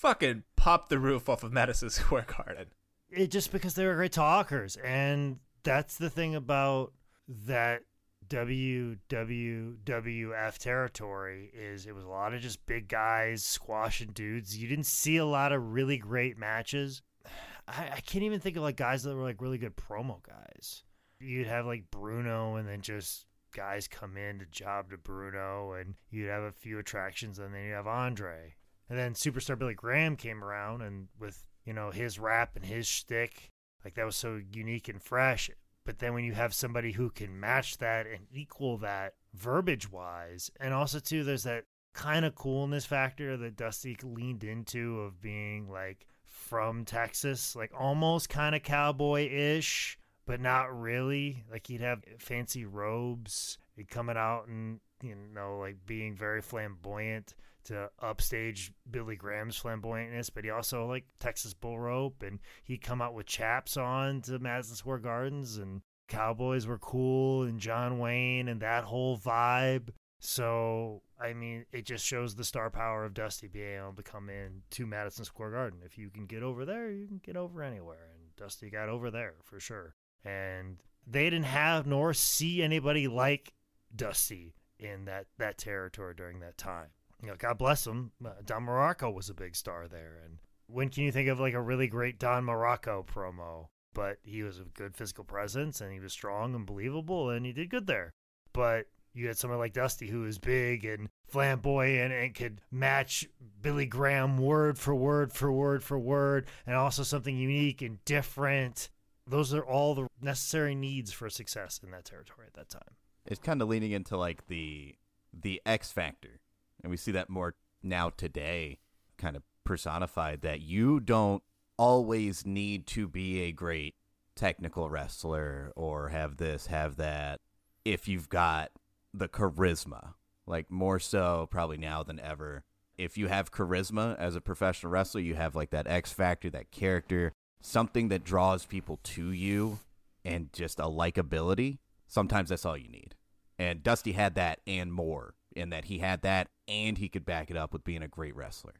fucking 0.00 0.44
pop 0.56 0.88
the 0.88 0.98
roof 0.98 1.28
off 1.28 1.42
of 1.42 1.52
Madison 1.52 1.90
Square 2.00 2.26
Garden. 2.36 2.66
it 3.10 3.30
just 3.30 3.52
because 3.52 3.74
they 3.74 3.86
were 3.86 3.94
great 3.94 4.12
talkers 4.12 4.76
and 4.76 5.38
that's 5.62 5.98
the 5.98 6.08
thing 6.08 6.34
about 6.34 6.92
that 7.28 7.82
WWWF 8.28 10.58
territory 10.58 11.50
is 11.52 11.86
it 11.86 11.94
was 11.94 12.04
a 12.04 12.08
lot 12.08 12.32
of 12.32 12.40
just 12.40 12.64
big 12.66 12.88
guys 12.88 13.44
squashing 13.44 14.12
dudes. 14.12 14.56
You 14.56 14.68
didn't 14.68 14.86
see 14.86 15.16
a 15.16 15.26
lot 15.26 15.52
of 15.52 15.72
really 15.72 15.98
great 15.98 16.38
matches. 16.38 17.02
I, 17.68 17.90
I 17.96 18.00
can't 18.00 18.24
even 18.24 18.40
think 18.40 18.56
of 18.56 18.62
like 18.62 18.76
guys 18.76 19.02
that 19.02 19.14
were 19.14 19.22
like 19.22 19.42
really 19.42 19.58
good 19.58 19.76
promo 19.76 20.22
guys. 20.22 20.84
You'd 21.18 21.46
have 21.46 21.66
like 21.66 21.90
Bruno 21.90 22.56
and 22.56 22.66
then 22.66 22.80
just 22.80 23.26
guys 23.54 23.88
come 23.88 24.16
in 24.16 24.38
to 24.38 24.46
job 24.46 24.90
to 24.90 24.96
Bruno 24.96 25.72
and 25.72 25.94
you'd 26.10 26.30
have 26.30 26.44
a 26.44 26.52
few 26.52 26.78
attractions 26.78 27.38
and 27.38 27.54
then 27.54 27.64
you 27.64 27.72
have 27.72 27.86
Andre. 27.86 28.54
And 28.90 28.98
then 28.98 29.14
Superstar 29.14 29.56
Billy 29.56 29.74
Graham 29.74 30.16
came 30.16 30.42
around 30.42 30.82
and 30.82 31.06
with, 31.18 31.44
you 31.64 31.72
know, 31.72 31.92
his 31.92 32.18
rap 32.18 32.56
and 32.56 32.64
his 32.64 32.88
shtick, 32.88 33.50
like 33.84 33.94
that 33.94 34.04
was 34.04 34.16
so 34.16 34.40
unique 34.52 34.88
and 34.88 35.00
fresh. 35.00 35.48
But 35.86 36.00
then 36.00 36.12
when 36.12 36.24
you 36.24 36.32
have 36.32 36.52
somebody 36.52 36.90
who 36.90 37.08
can 37.08 37.38
match 37.38 37.78
that 37.78 38.06
and 38.08 38.26
equal 38.32 38.78
that 38.78 39.14
verbiage 39.32 39.90
wise, 39.90 40.50
and 40.58 40.74
also 40.74 40.98
too, 40.98 41.22
there's 41.22 41.44
that 41.44 41.64
kind 41.94 42.24
of 42.24 42.34
coolness 42.34 42.84
factor 42.84 43.36
that 43.36 43.56
Dusty 43.56 43.96
leaned 44.02 44.42
into 44.42 45.00
of 45.00 45.22
being 45.22 45.70
like 45.70 46.08
from 46.24 46.84
Texas, 46.84 47.54
like 47.54 47.70
almost 47.78 48.28
kind 48.28 48.56
of 48.56 48.64
cowboy 48.64 49.30
ish, 49.30 49.98
but 50.26 50.40
not 50.40 50.76
really. 50.76 51.44
Like 51.48 51.68
he'd 51.68 51.80
have 51.80 52.02
fancy 52.18 52.64
robes, 52.64 53.56
he'd 53.76 53.88
coming 53.88 54.16
out 54.16 54.48
and 54.48 54.80
you 55.00 55.14
know 55.14 55.58
like 55.58 55.76
being 55.86 56.16
very 56.16 56.42
flamboyant 56.42 57.34
to 57.70 57.88
upstage 58.00 58.72
Billy 58.90 59.14
Graham's 59.14 59.56
flamboyantness, 59.56 60.28
but 60.34 60.42
he 60.42 60.50
also 60.50 60.86
like 60.86 61.04
Texas 61.20 61.54
bull 61.54 61.78
rope 61.78 62.22
and 62.22 62.40
he'd 62.64 62.82
come 62.82 63.00
out 63.00 63.14
with 63.14 63.26
chaps 63.26 63.76
on 63.76 64.22
to 64.22 64.40
Madison 64.40 64.74
Square 64.74 64.98
Gardens 64.98 65.56
and 65.56 65.80
Cowboys 66.08 66.66
were 66.66 66.78
cool 66.78 67.44
and 67.44 67.60
John 67.60 68.00
Wayne 68.00 68.48
and 68.48 68.60
that 68.60 68.82
whole 68.82 69.16
vibe. 69.16 69.90
So 70.18 71.02
I 71.20 71.32
mean, 71.32 71.64
it 71.70 71.86
just 71.86 72.04
shows 72.04 72.34
the 72.34 72.44
star 72.44 72.70
power 72.70 73.04
of 73.04 73.14
Dusty 73.14 73.46
being 73.46 73.78
able 73.78 73.92
to 73.92 74.02
come 74.02 74.28
in 74.28 74.62
to 74.70 74.86
Madison 74.86 75.24
Square 75.24 75.52
Garden. 75.52 75.80
If 75.84 75.96
you 75.96 76.10
can 76.10 76.26
get 76.26 76.42
over 76.42 76.64
there, 76.64 76.90
you 76.90 77.06
can 77.06 77.20
get 77.22 77.36
over 77.36 77.62
anywhere. 77.62 78.08
And 78.12 78.34
Dusty 78.36 78.68
got 78.68 78.88
over 78.88 79.12
there 79.12 79.34
for 79.44 79.60
sure. 79.60 79.94
And 80.24 80.82
they 81.06 81.30
didn't 81.30 81.44
have 81.44 81.86
nor 81.86 82.14
see 82.14 82.62
anybody 82.62 83.06
like 83.06 83.52
Dusty 83.94 84.56
in 84.76 85.04
that 85.04 85.26
that 85.38 85.56
territory 85.56 86.14
during 86.16 86.40
that 86.40 86.58
time 86.58 86.88
you 87.22 87.28
know, 87.28 87.36
God 87.38 87.58
bless 87.58 87.86
him. 87.86 88.12
Uh, 88.24 88.30
Don 88.44 88.66
Muraco 88.66 89.12
was 89.12 89.28
a 89.28 89.34
big 89.34 89.54
star 89.54 89.88
there. 89.88 90.20
And 90.24 90.38
when 90.66 90.88
can 90.88 91.04
you 91.04 91.12
think 91.12 91.28
of 91.28 91.40
like 91.40 91.54
a 91.54 91.60
really 91.60 91.88
great 91.88 92.18
Don 92.18 92.44
Muraco 92.44 93.06
promo? 93.06 93.66
But 93.92 94.18
he 94.22 94.42
was 94.42 94.60
a 94.60 94.64
good 94.64 94.96
physical 94.96 95.24
presence 95.24 95.80
and 95.80 95.92
he 95.92 96.00
was 96.00 96.12
strong 96.12 96.54
and 96.54 96.64
believable 96.64 97.30
and 97.30 97.44
he 97.44 97.52
did 97.52 97.70
good 97.70 97.86
there. 97.86 98.12
But 98.52 98.86
you 99.12 99.26
had 99.26 99.36
someone 99.36 99.58
like 99.58 99.72
Dusty 99.72 100.08
who 100.08 100.20
was 100.20 100.38
big 100.38 100.84
and 100.84 101.08
flamboyant 101.28 102.12
and 102.12 102.34
could 102.34 102.60
match 102.70 103.28
Billy 103.60 103.86
Graham 103.86 104.38
word 104.38 104.78
for 104.78 104.94
word 104.94 105.32
for 105.32 105.52
word 105.52 105.82
for 105.82 105.98
word 105.98 106.46
and 106.66 106.76
also 106.76 107.02
something 107.02 107.36
unique 107.36 107.82
and 107.82 108.04
different. 108.04 108.88
Those 109.26 109.52
are 109.52 109.64
all 109.64 109.94
the 109.94 110.08
necessary 110.20 110.74
needs 110.74 111.12
for 111.12 111.28
success 111.28 111.80
in 111.82 111.90
that 111.90 112.04
territory 112.04 112.46
at 112.46 112.54
that 112.54 112.70
time. 112.70 112.94
It's 113.26 113.40
kind 113.40 113.60
of 113.60 113.68
leaning 113.68 113.92
into 113.92 114.16
like 114.16 114.46
the 114.46 114.94
the 115.32 115.60
X 115.66 115.92
factor, 115.92 116.40
and 116.82 116.90
we 116.90 116.96
see 116.96 117.12
that 117.12 117.30
more 117.30 117.54
now 117.82 118.10
today, 118.10 118.78
kind 119.18 119.36
of 119.36 119.42
personified. 119.64 120.42
That 120.42 120.60
you 120.60 121.00
don't 121.00 121.42
always 121.76 122.44
need 122.44 122.86
to 122.88 123.08
be 123.08 123.40
a 123.42 123.52
great 123.52 123.94
technical 124.34 124.88
wrestler 124.90 125.72
or 125.76 126.08
have 126.08 126.36
this, 126.36 126.66
have 126.66 126.96
that. 126.96 127.40
If 127.84 128.08
you've 128.08 128.28
got 128.28 128.70
the 129.12 129.28
charisma, 129.28 130.14
like 130.46 130.70
more 130.70 130.98
so 130.98 131.48
probably 131.50 131.76
now 131.76 132.02
than 132.02 132.20
ever. 132.20 132.64
If 132.98 133.16
you 133.16 133.28
have 133.28 133.52
charisma 133.52 134.18
as 134.18 134.36
a 134.36 134.40
professional 134.40 134.92
wrestler, 134.92 135.22
you 135.22 135.34
have 135.34 135.54
like 135.54 135.70
that 135.70 135.86
X 135.86 136.12
factor, 136.12 136.50
that 136.50 136.70
character, 136.70 137.32
something 137.62 138.08
that 138.08 138.24
draws 138.24 138.66
people 138.66 138.98
to 139.02 139.30
you 139.30 139.78
and 140.24 140.52
just 140.52 140.78
a 140.78 140.84
likability. 140.84 141.78
Sometimes 142.06 142.50
that's 142.50 142.66
all 142.66 142.76
you 142.76 142.88
need. 142.88 143.14
And 143.58 143.82
Dusty 143.82 144.12
had 144.12 144.34
that 144.34 144.60
and 144.66 144.92
more 144.92 145.34
in 145.54 145.70
that 145.70 145.86
he 145.86 145.98
had 145.98 146.22
that 146.22 146.48
and 146.68 146.98
he 146.98 147.08
could 147.08 147.24
back 147.24 147.50
it 147.50 147.56
up 147.56 147.72
with 147.72 147.84
being 147.84 148.02
a 148.02 148.08
great 148.08 148.36
wrestler. 148.36 148.74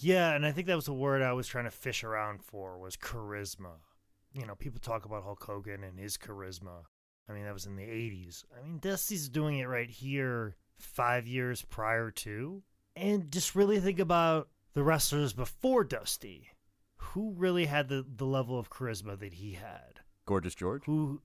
Yeah, 0.00 0.32
and 0.32 0.44
I 0.44 0.52
think 0.52 0.66
that 0.66 0.76
was 0.76 0.86
the 0.86 0.92
word 0.92 1.22
I 1.22 1.32
was 1.32 1.46
trying 1.46 1.64
to 1.64 1.70
fish 1.70 2.02
around 2.02 2.42
for 2.42 2.78
was 2.78 2.96
charisma. 2.96 3.80
You 4.32 4.46
know, 4.46 4.54
people 4.54 4.80
talk 4.80 5.04
about 5.04 5.22
Hulk 5.22 5.42
Hogan 5.44 5.84
and 5.84 5.98
his 5.98 6.16
charisma. 6.16 6.84
I 7.28 7.32
mean, 7.32 7.44
that 7.44 7.54
was 7.54 7.66
in 7.66 7.76
the 7.76 7.82
80s. 7.82 8.44
I 8.56 8.62
mean, 8.64 8.78
Dusty's 8.78 9.28
doing 9.28 9.58
it 9.58 9.68
right 9.68 9.90
here 9.90 10.56
5 10.78 11.26
years 11.26 11.62
prior 11.62 12.10
to. 12.10 12.62
And 12.94 13.30
just 13.30 13.54
really 13.54 13.80
think 13.80 13.98
about 13.98 14.48
the 14.74 14.82
wrestlers 14.82 15.32
before 15.32 15.84
Dusty. 15.84 16.50
Who 16.98 17.32
really 17.32 17.66
had 17.66 17.88
the 17.88 18.04
the 18.16 18.26
level 18.26 18.58
of 18.58 18.70
charisma 18.70 19.18
that 19.18 19.34
he 19.34 19.52
had? 19.52 20.00
Gorgeous 20.26 20.54
George? 20.54 20.84
Who 20.86 21.22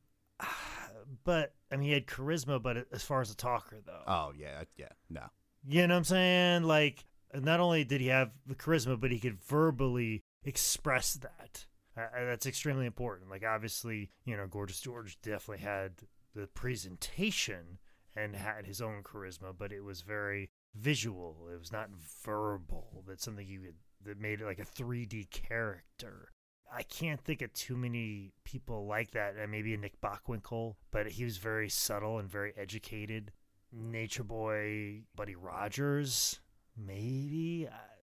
but 1.24 1.54
I 1.72 1.78
mean, 1.78 1.88
he 1.88 1.93
had 1.93 2.08
charisma, 2.08 2.62
but 2.62 2.88
as 2.91 3.04
far 3.04 3.22
as 3.22 3.32
a 3.32 3.36
talker 3.36 3.80
though. 3.86 4.04
Oh, 4.08 4.32
yeah, 4.38 4.64
yeah, 4.78 4.89
no. 5.10 5.24
You 5.68 5.88
know 5.88 5.93
what 5.93 5.99
I'm 5.99 6.04
saying? 6.06 6.64
Like, 6.64 7.06
not 7.34 7.60
only 7.60 7.84
did 7.84 8.02
he 8.02 8.08
have 8.08 8.32
the 8.45 8.56
charisma, 8.56 8.99
but 8.99 9.12
he 9.12 9.20
could 9.20 9.41
verbally 9.43 10.24
express 10.43 11.14
that. 11.16 11.66
Uh, 11.97 12.26
that's 12.26 12.45
extremely 12.45 12.86
important. 12.86 13.30
Like, 13.30 13.43
obviously, 13.43 14.10
you 14.26 14.36
know, 14.36 14.47
Gorgeous 14.47 14.80
George 14.80 15.20
definitely 15.22 15.64
had 15.64 15.91
the 16.34 16.47
presentation 16.47 17.80
and 18.16 18.36
had 18.36 18.66
his 18.66 18.82
own 18.82 19.04
charisma, 19.04 19.54
but 19.58 19.72
it 19.72 19.84
was 19.84 20.02
very 20.02 20.49
visual. 20.76 21.47
It 21.54 21.60
was 21.60 21.72
not 21.72 21.89
verbal. 22.26 23.04
That's 23.08 23.24
something 23.24 23.47
you 23.47 23.62
could, 23.62 23.76
that 24.06 24.20
made 24.20 24.41
it 24.41 24.45
like 24.45 24.60
a 24.60 24.66
3D 24.66 25.30
character. 25.30 26.30
I 26.74 26.84
can't 26.84 27.19
think 27.19 27.41
of 27.41 27.53
too 27.53 27.76
many 27.76 28.32
people 28.45 28.86
like 28.86 29.11
that. 29.11 29.36
And 29.36 29.51
maybe 29.51 29.74
a 29.74 29.78
Nick 29.78 29.99
Bockwinkel, 30.01 30.76
but 30.91 31.07
he 31.07 31.24
was 31.24 31.38
very 31.38 31.69
subtle 31.69 32.17
and 32.17 32.30
very 32.30 32.53
educated. 32.57 33.32
Nature 33.74 34.24
Boy, 34.24 35.01
Buddy 35.15 35.36
Rogers, 35.36 36.39
maybe. 36.78 37.67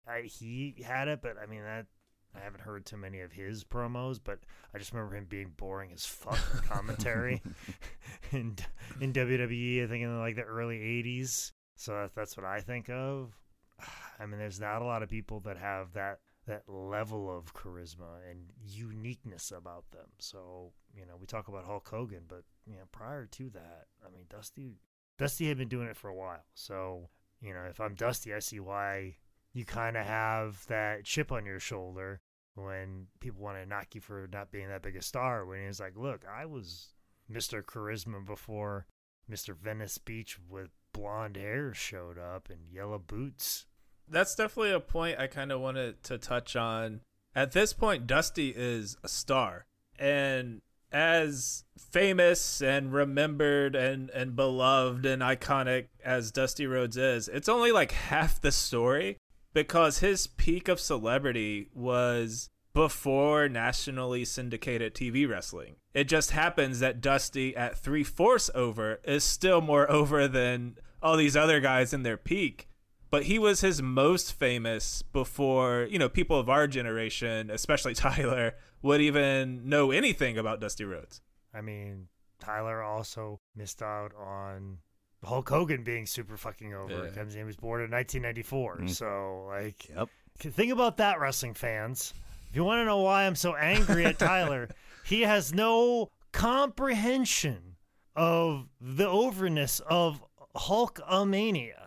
I, 0.07 0.13
I, 0.13 0.23
he 0.23 0.83
had 0.85 1.09
it, 1.09 1.21
but 1.23 1.37
I 1.43 1.47
mean 1.47 1.63
that. 1.63 1.87
I 2.35 2.41
haven't 2.41 2.63
heard 2.63 2.87
too 2.87 2.97
many 2.97 3.21
of 3.21 3.31
his 3.31 3.63
promos, 3.63 4.19
but 4.23 4.39
I 4.75 4.79
just 4.79 4.95
remember 4.95 5.17
him 5.17 5.27
being 5.27 5.53
boring 5.59 5.93
as 5.93 6.07
fuck 6.07 6.39
commentary 6.67 7.43
in 8.33 8.57
in 9.03 9.13
WWE. 9.13 9.85
I 9.85 9.87
think 9.87 10.03
in 10.03 10.19
like 10.19 10.37
the 10.37 10.43
early 10.43 10.79
'80s. 10.79 11.53
So 11.77 11.93
that's 11.93 12.15
that's 12.15 12.37
what 12.39 12.47
I 12.47 12.61
think 12.61 12.89
of. 12.89 13.37
I 14.19 14.25
mean, 14.25 14.39
there's 14.39 14.61
not 14.61 14.81
a 14.81 14.87
lot 14.87 15.03
of 15.03 15.11
people 15.11 15.41
that 15.41 15.59
have 15.59 15.93
that 15.93 16.21
that 16.47 16.69
level 16.69 17.35
of 17.35 17.55
charisma 17.55 18.19
and 18.29 18.53
uniqueness 18.65 19.53
about 19.53 19.91
them. 19.93 20.09
So, 20.19 20.73
you 20.95 21.07
know, 21.07 21.15
we 21.21 21.27
talk 21.27 21.49
about 21.49 21.65
Hulk 21.65 21.89
Hogan, 21.89 22.25
but 22.27 22.43
you 22.67 22.75
know, 22.75 22.85
prior 22.91 23.27
to 23.27 23.51
that, 23.51 23.87
I 24.05 24.11
mean, 24.11 24.25
Dusty 24.29 24.81
Dusty 25.19 25.49
had 25.49 25.59
been 25.59 25.69
doing 25.69 25.89
it 25.89 25.97
for 25.97 26.09
a 26.09 26.15
while. 26.15 26.45
So, 26.55 27.09
you 27.41 27.55
know, 27.55 27.63
if 27.69 27.81
I'm 27.81 27.95
Dusty, 27.95 28.35
I 28.35 28.41
see 28.41 28.61
why 28.61 29.17
you 29.53 29.65
kind 29.65 29.97
of 29.97 30.07
have 30.07 30.67
that 30.67 31.05
chip 31.05 31.31
on 31.31 31.47
your 31.47 31.61
shoulder 31.61 32.21
when 32.55 33.07
people 33.21 33.43
want 33.43 33.59
to 33.59 33.67
knock 33.67 33.95
you 33.95 34.01
for 34.01 34.29
not 34.33 34.51
being 34.51 34.69
that 34.69 34.83
big 34.83 34.97
a 34.97 35.03
star. 35.03 35.45
When 35.45 35.65
he's 35.67 35.81
like, 35.81 35.97
look, 35.97 36.25
I 36.27 36.47
was 36.47 36.95
Mr. 37.31 37.63
Charisma 37.63 38.25
before 38.25 38.87
Mr. 39.31 39.57
Venice 39.57 39.99
Beach 39.99 40.39
with 40.49 40.71
blonde 40.93 41.37
hair 41.37 41.73
showed 41.73 42.19
up 42.19 42.49
and 42.51 42.71
yellow 42.71 42.99
boots. 42.99 43.67
That's 44.09 44.35
definitely 44.35 44.73
a 44.73 44.81
point 44.81 45.19
I 45.19 45.27
kind 45.27 45.53
of 45.53 45.61
wanted 45.61 46.03
to 46.05 46.19
touch 46.19 46.57
on. 46.57 47.01
At 47.35 47.53
this 47.53 47.73
point, 47.73 48.07
Dusty 48.07 48.53
is 48.55 48.97
a 49.03 49.09
star. 49.09 49.65
And 49.99 50.61
as 50.91 51.65
famous 51.79 52.61
and 52.61 52.93
remembered 52.93 53.75
and, 53.75 54.11
and 54.11 54.37
beloved 54.37 55.07
and 55.07 55.23
iconic 55.23 55.87
as 56.05 56.31
Dusty 56.31 56.67
Rhodes 56.67 56.97
is, 56.97 57.29
it's 57.29 57.49
only 57.49 57.73
like 57.73 57.93
half 57.93 58.41
the 58.41 58.53
story 58.53 59.17
because 59.55 59.99
his 59.99 60.27
peak 60.27 60.69
of 60.69 60.81
celebrity 60.81 61.69
was 61.75 62.51
before 62.75 63.49
nationally 63.49 64.25
syndicated 64.25 64.95
TV 64.95 65.29
wrestling. 65.29 65.77
It 65.95 66.05
just 66.05 66.31
happens 66.31 66.81
that 66.81 67.01
Dusty 67.01 67.55
at 67.57 67.79
three 67.79 68.05
fourths 68.05 68.51
over 68.55 69.01
is 69.05 69.25
still 69.25 69.61
more 69.61 69.91
over 69.91 70.27
than 70.27 70.77
all 71.03 71.17
these 71.17 71.37
other 71.37 71.61
guys 71.61 71.93
in 71.93 72.03
their 72.03 72.17
peak. 72.17 72.69
But 73.13 73.25
he 73.25 73.39
was 73.39 73.61
his 73.61 73.81
most 73.83 74.33
famous 74.33 75.03
before, 75.03 75.87
you 75.91 75.99
know, 75.99 76.09
people 76.09 76.39
of 76.41 76.49
our 76.49 76.67
generation, 76.67 77.51
especially 77.51 77.95
Tyler, 78.07 78.55
would 78.81 79.01
even 79.03 79.69
know 79.69 79.91
anything 79.93 80.39
about 80.39 80.61
Dusty 80.61 80.85
Rhodes. 80.85 81.21
I 81.55 81.61
mean, 81.61 82.09
Tyler 82.41 82.83
also 82.83 83.39
missed 83.55 83.83
out 83.83 84.13
on 84.17 84.79
Hulk 85.23 85.49
Hogan 85.51 85.85
being 85.85 86.07
super 86.07 86.37
fucking 86.39 86.73
over 86.75 86.91
Yeah. 86.91 87.11
because 87.11 87.35
he 87.35 87.45
was 87.45 87.55
born 87.57 87.83
in 87.83 87.91
1994. 87.91 88.79
Mm. 88.79 88.91
So, 88.91 89.45
like, 89.47 89.89
Yep. 89.91 90.09
think 90.39 90.73
about 90.73 90.97
that, 90.97 91.21
wrestling 91.21 91.53
fans. 91.55 92.15
If 92.49 92.57
you 92.57 92.65
want 92.65 92.81
to 92.81 92.85
know 92.87 92.99
why 93.03 93.27
I'm 93.27 93.37
so 93.37 93.55
angry 93.55 94.07
at 94.07 94.19
Tyler, 94.19 94.69
he 95.05 95.21
has 95.21 95.53
no 95.53 96.11
comprehension 96.33 97.77
of 98.17 98.69
the 98.81 99.07
overness 99.07 99.81
of 99.81 100.23
Hulkamania. 100.57 101.82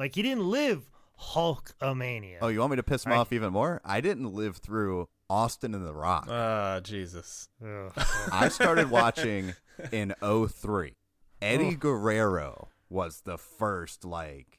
Like, 0.00 0.14
he 0.14 0.22
didn't 0.22 0.46
live 0.50 0.88
Hulkamania. 1.20 2.38
Oh, 2.40 2.48
you 2.48 2.60
want 2.60 2.70
me 2.70 2.76
to 2.76 2.82
piss 2.82 3.04
him 3.04 3.12
I- 3.12 3.16
off 3.16 3.34
even 3.34 3.52
more? 3.52 3.82
I 3.84 4.00
didn't 4.00 4.32
live 4.32 4.56
through 4.56 5.08
Austin 5.28 5.74
and 5.74 5.86
The 5.86 5.92
Rock. 5.94 6.26
Ah, 6.30 6.80
Jesus. 6.82 7.50
I 8.32 8.48
started 8.48 8.90
watching 8.90 9.52
in 9.92 10.14
03. 10.22 10.94
Eddie 11.42 11.74
Guerrero 11.74 12.68
was 12.88 13.20
the 13.26 13.36
first 13.36 14.04
like 14.06 14.58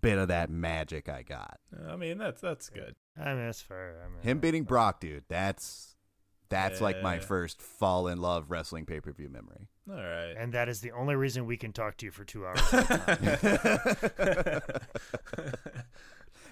bit 0.00 0.18
of 0.18 0.28
that 0.28 0.50
magic 0.50 1.08
I 1.08 1.22
got. 1.22 1.58
I 1.88 1.96
mean, 1.96 2.18
that's 2.18 2.40
that's 2.42 2.68
good. 2.68 2.94
I 3.18 3.34
mean, 3.34 3.46
that's 3.46 3.60
fair. 3.62 3.96
I 4.04 4.08
mean, 4.08 4.22
Him 4.22 4.38
beating 4.40 4.64
Brock, 4.64 5.00
dude. 5.00 5.24
That's 5.28 5.91
that's 6.52 6.80
like 6.80 7.02
my 7.02 7.18
first 7.18 7.60
fall 7.60 8.08
in 8.08 8.20
love 8.20 8.50
wrestling 8.50 8.86
pay 8.86 9.00
per 9.00 9.12
view 9.12 9.28
memory. 9.28 9.68
All 9.90 9.96
right. 9.96 10.34
And 10.36 10.52
that 10.52 10.68
is 10.68 10.80
the 10.80 10.92
only 10.92 11.16
reason 11.16 11.46
we 11.46 11.56
can 11.56 11.72
talk 11.72 11.96
to 11.98 12.06
you 12.06 12.12
for 12.12 12.24
two 12.24 12.46
hours. 12.46 12.60
at 12.72 12.90
a 12.90 14.62
time. 14.62 15.52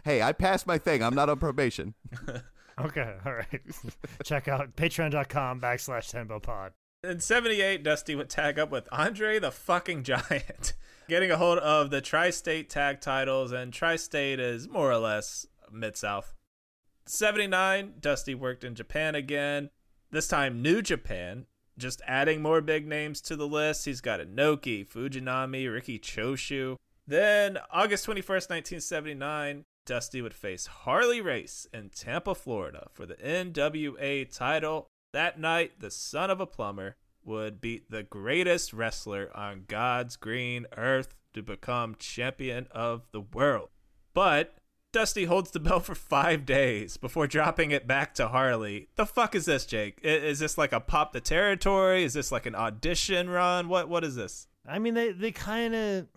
hey, 0.04 0.22
I 0.22 0.32
passed 0.32 0.66
my 0.66 0.78
thing. 0.78 1.02
I'm 1.02 1.14
not 1.14 1.28
on 1.28 1.38
probation. 1.38 1.94
okay, 2.80 3.16
all 3.24 3.34
right. 3.34 3.60
Check 4.24 4.48
out 4.48 4.74
patreon.com 4.76 5.60
backslash 5.60 6.10
Ten 6.10 6.26
Bell 6.26 6.40
Pod. 6.40 6.72
In 7.02 7.20
78, 7.20 7.82
Dusty 7.82 8.14
would 8.14 8.28
tag 8.28 8.58
up 8.58 8.70
with 8.70 8.86
Andre 8.92 9.38
the 9.38 9.50
fucking 9.50 10.02
Giant, 10.02 10.74
getting 11.08 11.30
a 11.30 11.38
hold 11.38 11.58
of 11.58 11.90
the 11.90 12.02
Tri 12.02 12.28
State 12.28 12.68
tag 12.68 13.00
titles, 13.00 13.52
and 13.52 13.72
Tri 13.72 13.96
State 13.96 14.38
is 14.38 14.68
more 14.68 14.90
or 14.90 14.98
less 14.98 15.46
Mid 15.72 15.96
South. 15.96 16.34
79, 17.06 17.94
Dusty 18.00 18.34
worked 18.34 18.64
in 18.64 18.74
Japan 18.74 19.14
again, 19.14 19.70
this 20.10 20.28
time 20.28 20.62
New 20.62 20.82
Japan, 20.82 21.46
just 21.78 22.02
adding 22.06 22.42
more 22.42 22.60
big 22.60 22.86
names 22.86 23.20
to 23.22 23.36
the 23.36 23.46
list. 23.46 23.84
He's 23.84 24.00
got 24.00 24.20
Inoki, 24.20 24.86
Fujinami, 24.86 25.72
Riki 25.72 25.98
Choshu. 25.98 26.76
Then, 27.06 27.58
August 27.70 28.06
21st, 28.06 28.50
1979, 28.50 29.64
Dusty 29.86 30.22
would 30.22 30.34
face 30.34 30.66
Harley 30.66 31.20
Race 31.20 31.66
in 31.72 31.90
Tampa, 31.90 32.34
Florida 32.34 32.88
for 32.92 33.06
the 33.06 33.16
NWA 33.16 34.32
title. 34.32 34.86
That 35.12 35.40
night, 35.40 35.80
the 35.80 35.90
son 35.90 36.30
of 36.30 36.40
a 36.40 36.46
plumber 36.46 36.96
would 37.24 37.60
beat 37.60 37.90
the 37.90 38.02
greatest 38.02 38.72
wrestler 38.72 39.30
on 39.34 39.64
God's 39.66 40.16
green 40.16 40.66
earth 40.76 41.14
to 41.34 41.42
become 41.42 41.96
champion 41.98 42.68
of 42.70 43.06
the 43.12 43.20
world. 43.20 43.70
But 44.14 44.54
Dusty 44.92 45.24
holds 45.24 45.52
the 45.52 45.60
belt 45.60 45.84
for 45.84 45.94
five 45.94 46.44
days 46.44 46.96
before 46.96 47.26
dropping 47.26 47.70
it 47.70 47.86
back 47.86 48.14
to 48.14 48.28
Harley. 48.28 48.88
The 48.96 49.06
fuck 49.06 49.34
is 49.34 49.44
this, 49.44 49.64
Jake? 49.64 50.00
Is 50.02 50.40
this 50.40 50.58
like 50.58 50.72
a 50.72 50.80
pop 50.80 51.12
the 51.12 51.20
territory? 51.20 52.02
Is 52.02 52.14
this 52.14 52.32
like 52.32 52.46
an 52.46 52.54
audition 52.54 53.30
run? 53.30 53.68
What 53.68 53.88
What 53.88 54.04
is 54.04 54.16
this? 54.16 54.48
I 54.66 54.78
mean, 54.78 54.94
they, 54.94 55.12
they 55.12 55.32
kind 55.32 55.74
of, 55.74 56.08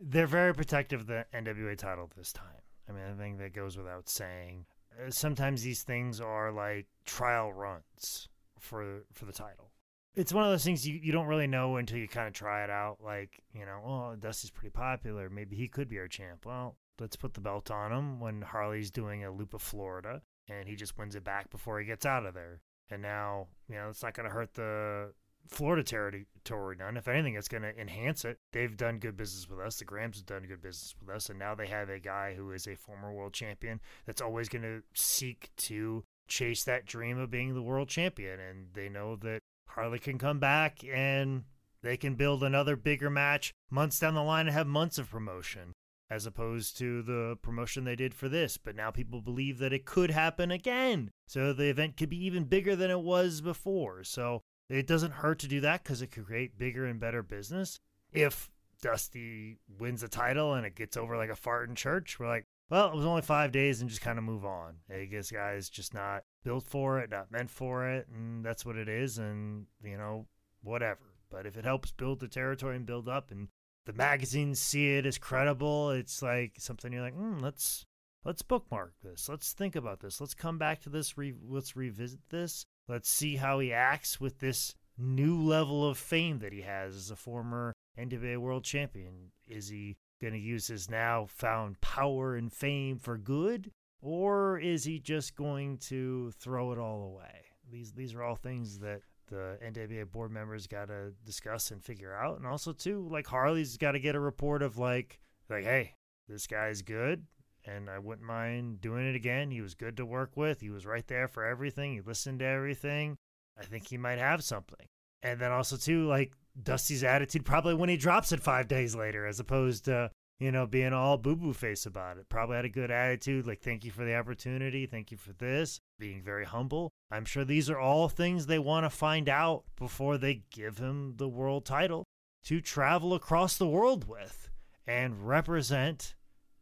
they're 0.00 0.26
very 0.26 0.54
protective 0.54 1.00
of 1.02 1.06
the 1.06 1.26
NWA 1.34 1.76
title 1.76 2.10
this 2.16 2.32
time. 2.32 2.46
I 2.88 2.92
mean, 2.92 3.04
I 3.04 3.14
think 3.20 3.38
that 3.38 3.52
goes 3.54 3.76
without 3.76 4.08
saying. 4.08 4.66
Uh, 4.96 5.10
Sometimes 5.10 5.62
these 5.62 5.82
things 5.82 6.20
are 6.20 6.52
like 6.52 6.86
trial 7.04 7.52
runs 7.52 8.28
for 8.58 9.02
for 9.12 9.24
the 9.24 9.32
title. 9.32 9.70
It's 10.14 10.32
one 10.32 10.44
of 10.44 10.50
those 10.50 10.62
things 10.64 10.86
you, 10.86 11.00
you 11.02 11.10
don't 11.10 11.26
really 11.26 11.48
know 11.48 11.76
until 11.76 11.98
you 11.98 12.06
kind 12.06 12.28
of 12.28 12.34
try 12.34 12.62
it 12.62 12.70
out. 12.70 12.98
Like, 13.02 13.40
you 13.52 13.66
know, 13.66 13.80
oh, 13.84 14.16
Dusty's 14.16 14.50
pretty 14.50 14.70
popular. 14.70 15.28
Maybe 15.28 15.56
he 15.56 15.66
could 15.66 15.88
be 15.88 15.98
our 15.98 16.06
champ. 16.06 16.46
Well, 16.46 16.76
let's 17.00 17.16
put 17.16 17.34
the 17.34 17.40
belt 17.40 17.70
on 17.70 17.92
him 17.92 18.20
when 18.20 18.42
Harley's 18.42 18.90
doing 18.90 19.24
a 19.24 19.32
loop 19.32 19.54
of 19.54 19.62
Florida 19.62 20.22
and 20.48 20.68
he 20.68 20.76
just 20.76 20.98
wins 20.98 21.16
it 21.16 21.24
back 21.24 21.50
before 21.50 21.80
he 21.80 21.86
gets 21.86 22.06
out 22.06 22.26
of 22.26 22.34
there. 22.34 22.60
And 22.90 23.02
now, 23.02 23.48
you 23.68 23.76
know, 23.76 23.88
it's 23.88 24.02
not 24.02 24.14
going 24.14 24.28
to 24.28 24.34
hurt 24.34 24.54
the 24.54 25.12
Florida 25.48 25.82
territory 25.82 26.76
none. 26.78 26.96
If 26.96 27.08
anything, 27.08 27.34
it's 27.34 27.48
going 27.48 27.62
to 27.62 27.78
enhance 27.78 28.24
it. 28.24 28.38
They've 28.52 28.76
done 28.76 28.98
good 28.98 29.16
business 29.16 29.48
with 29.48 29.58
us. 29.60 29.78
The 29.78 29.84
Grams 29.84 30.18
have 30.18 30.26
done 30.26 30.46
good 30.46 30.62
business 30.62 30.94
with 31.00 31.14
us. 31.14 31.30
And 31.30 31.38
now 31.38 31.54
they 31.54 31.66
have 31.66 31.88
a 31.88 31.98
guy 31.98 32.34
who 32.34 32.52
is 32.52 32.66
a 32.66 32.76
former 32.76 33.12
world 33.12 33.32
champion 33.32 33.80
that's 34.06 34.22
always 34.22 34.48
going 34.48 34.62
to 34.62 34.82
seek 34.94 35.50
to 35.56 36.04
chase 36.28 36.64
that 36.64 36.86
dream 36.86 37.18
of 37.18 37.30
being 37.30 37.54
the 37.54 37.62
world 37.62 37.88
champion. 37.88 38.38
And 38.38 38.66
they 38.74 38.88
know 38.88 39.16
that 39.16 39.40
Harley 39.68 39.98
can 39.98 40.18
come 40.18 40.38
back 40.38 40.84
and 40.84 41.44
they 41.82 41.96
can 41.96 42.14
build 42.14 42.42
another 42.42 42.76
bigger 42.76 43.10
match 43.10 43.52
months 43.70 43.98
down 43.98 44.14
the 44.14 44.22
line 44.22 44.46
and 44.46 44.54
have 44.54 44.66
months 44.66 44.98
of 44.98 45.10
promotion 45.10 45.72
as 46.14 46.26
opposed 46.26 46.78
to 46.78 47.02
the 47.02 47.36
promotion 47.42 47.82
they 47.82 47.96
did 47.96 48.14
for 48.14 48.28
this. 48.28 48.56
But 48.56 48.76
now 48.76 48.92
people 48.92 49.20
believe 49.20 49.58
that 49.58 49.72
it 49.72 49.84
could 49.84 50.12
happen 50.12 50.52
again. 50.52 51.10
So 51.26 51.52
the 51.52 51.68
event 51.68 51.96
could 51.96 52.08
be 52.08 52.24
even 52.24 52.44
bigger 52.44 52.76
than 52.76 52.90
it 52.90 53.00
was 53.00 53.40
before. 53.40 54.04
So 54.04 54.42
it 54.68 54.86
doesn't 54.86 55.14
hurt 55.14 55.40
to 55.40 55.48
do 55.48 55.60
that 55.62 55.82
because 55.82 56.02
it 56.02 56.12
could 56.12 56.26
create 56.26 56.56
bigger 56.56 56.86
and 56.86 57.00
better 57.00 57.22
business. 57.22 57.80
If 58.12 58.48
Dusty 58.80 59.58
wins 59.78 60.02
the 60.02 60.08
title 60.08 60.54
and 60.54 60.64
it 60.64 60.76
gets 60.76 60.96
over 60.96 61.16
like 61.16 61.30
a 61.30 61.36
fart 61.36 61.68
in 61.68 61.74
church, 61.74 62.20
we're 62.20 62.28
like, 62.28 62.46
well, 62.70 62.88
it 62.88 62.94
was 62.94 63.04
only 63.04 63.22
five 63.22 63.50
days 63.50 63.80
and 63.80 63.90
just 63.90 64.00
kind 64.00 64.18
of 64.18 64.24
move 64.24 64.44
on. 64.44 64.76
I 64.88 65.06
guess 65.06 65.30
guy's 65.30 65.68
just 65.68 65.92
not 65.94 66.22
built 66.44 66.64
for 66.64 67.00
it, 67.00 67.10
not 67.10 67.32
meant 67.32 67.50
for 67.50 67.88
it, 67.88 68.06
and 68.08 68.44
that's 68.44 68.64
what 68.64 68.76
it 68.76 68.88
is. 68.88 69.18
And, 69.18 69.66
you 69.82 69.96
know, 69.96 70.26
whatever. 70.62 71.00
But 71.30 71.46
if 71.46 71.56
it 71.56 71.64
helps 71.64 71.90
build 71.90 72.20
the 72.20 72.28
territory 72.28 72.76
and 72.76 72.86
build 72.86 73.08
up 73.08 73.30
and 73.30 73.48
the 73.86 73.92
magazines 73.92 74.60
see 74.60 74.94
it 74.94 75.06
as 75.06 75.18
credible, 75.18 75.90
it's 75.90 76.22
like 76.22 76.54
something 76.58 76.92
you're 76.92 77.02
like, 77.02 77.16
mm, 77.16 77.40
let's 77.40 77.84
let's 78.24 78.42
bookmark 78.42 78.94
this. 79.02 79.28
Let's 79.28 79.52
think 79.52 79.76
about 79.76 80.00
this. 80.00 80.20
Let's 80.20 80.34
come 80.34 80.58
back 80.58 80.80
to 80.82 80.90
this. 80.90 81.18
Re- 81.18 81.34
let's 81.46 81.76
revisit 81.76 82.20
this. 82.30 82.64
Let's 82.88 83.08
see 83.08 83.36
how 83.36 83.58
he 83.58 83.72
acts 83.72 84.20
with 84.20 84.38
this 84.38 84.74
new 84.96 85.40
level 85.40 85.88
of 85.88 85.98
fame 85.98 86.38
that 86.38 86.52
he 86.52 86.62
has 86.62 86.94
as 86.96 87.10
a 87.10 87.16
former 87.16 87.74
NWA 87.98 88.38
World 88.38 88.64
Champion. 88.64 89.32
Is 89.46 89.68
he 89.68 89.96
going 90.20 90.34
to 90.34 90.40
use 90.40 90.68
his 90.68 90.90
now 90.90 91.26
found 91.28 91.80
power 91.80 92.36
and 92.36 92.52
fame 92.52 92.98
for 92.98 93.18
good, 93.18 93.70
or 94.00 94.58
is 94.58 94.84
he 94.84 94.98
just 94.98 95.36
going 95.36 95.78
to 95.78 96.30
throw 96.32 96.72
it 96.72 96.78
all 96.78 97.02
away? 97.02 97.44
These 97.70 97.92
these 97.92 98.14
are 98.14 98.22
all 98.22 98.36
things 98.36 98.78
that 98.80 99.00
the 99.26 99.58
NWA 99.64 100.10
board 100.10 100.30
members 100.30 100.66
got 100.66 100.88
to 100.88 101.12
discuss 101.24 101.70
and 101.70 101.82
figure 101.82 102.14
out, 102.14 102.38
and 102.38 102.46
also 102.46 102.72
too, 102.72 103.08
like 103.10 103.26
Harley's 103.26 103.76
got 103.76 103.92
to 103.92 104.00
get 104.00 104.14
a 104.14 104.20
report 104.20 104.62
of 104.62 104.78
like 104.78 105.20
like, 105.48 105.64
hey, 105.64 105.94
this 106.28 106.46
guy's 106.46 106.82
good. 106.82 107.26
And 107.66 107.88
I 107.88 107.98
wouldn't 107.98 108.26
mind 108.26 108.82
doing 108.82 109.08
it 109.08 109.16
again. 109.16 109.50
He 109.50 109.62
was 109.62 109.74
good 109.74 109.96
to 109.96 110.04
work 110.04 110.36
with. 110.36 110.60
He 110.60 110.68
was 110.68 110.84
right 110.84 111.06
there 111.06 111.28
for 111.28 111.44
everything. 111.44 111.94
He 111.94 112.00
listened 112.02 112.40
to 112.40 112.44
everything. 112.44 113.16
I 113.58 113.64
think 113.64 113.88
he 113.88 113.96
might 113.96 114.18
have 114.18 114.44
something. 114.44 114.86
And 115.22 115.40
then 115.40 115.50
also 115.50 115.76
too, 115.76 116.06
like 116.06 116.32
Dusty's 116.62 117.02
attitude 117.02 117.46
probably 117.46 117.74
when 117.74 117.88
he 117.88 117.96
drops 117.96 118.32
it 118.32 118.42
five 118.42 118.68
days 118.68 118.94
later, 118.94 119.26
as 119.26 119.40
opposed 119.40 119.86
to 119.86 120.10
you 120.44 120.52
know 120.52 120.66
being 120.66 120.92
all 120.92 121.16
boo 121.16 121.34
boo 121.34 121.54
face 121.54 121.86
about 121.86 122.18
it. 122.18 122.28
Probably 122.28 122.56
had 122.56 122.66
a 122.66 122.68
good 122.68 122.90
attitude, 122.90 123.46
like 123.46 123.62
thank 123.62 123.82
you 123.82 123.90
for 123.90 124.04
the 124.04 124.14
opportunity, 124.14 124.84
thank 124.84 125.10
you 125.10 125.16
for 125.16 125.32
this, 125.32 125.80
being 125.98 126.22
very 126.22 126.44
humble. 126.44 126.92
I'm 127.10 127.24
sure 127.24 127.46
these 127.46 127.70
are 127.70 127.78
all 127.78 128.10
things 128.10 128.44
they 128.44 128.58
want 128.58 128.84
to 128.84 128.90
find 128.90 129.30
out 129.30 129.64
before 129.74 130.18
they 130.18 130.42
give 130.50 130.76
him 130.76 131.14
the 131.16 131.28
world 131.28 131.64
title 131.64 132.04
to 132.44 132.60
travel 132.60 133.14
across 133.14 133.56
the 133.56 133.66
world 133.66 134.06
with 134.06 134.50
and 134.86 135.26
represent 135.26 136.14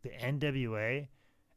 the 0.02 0.10
NWA 0.10 1.08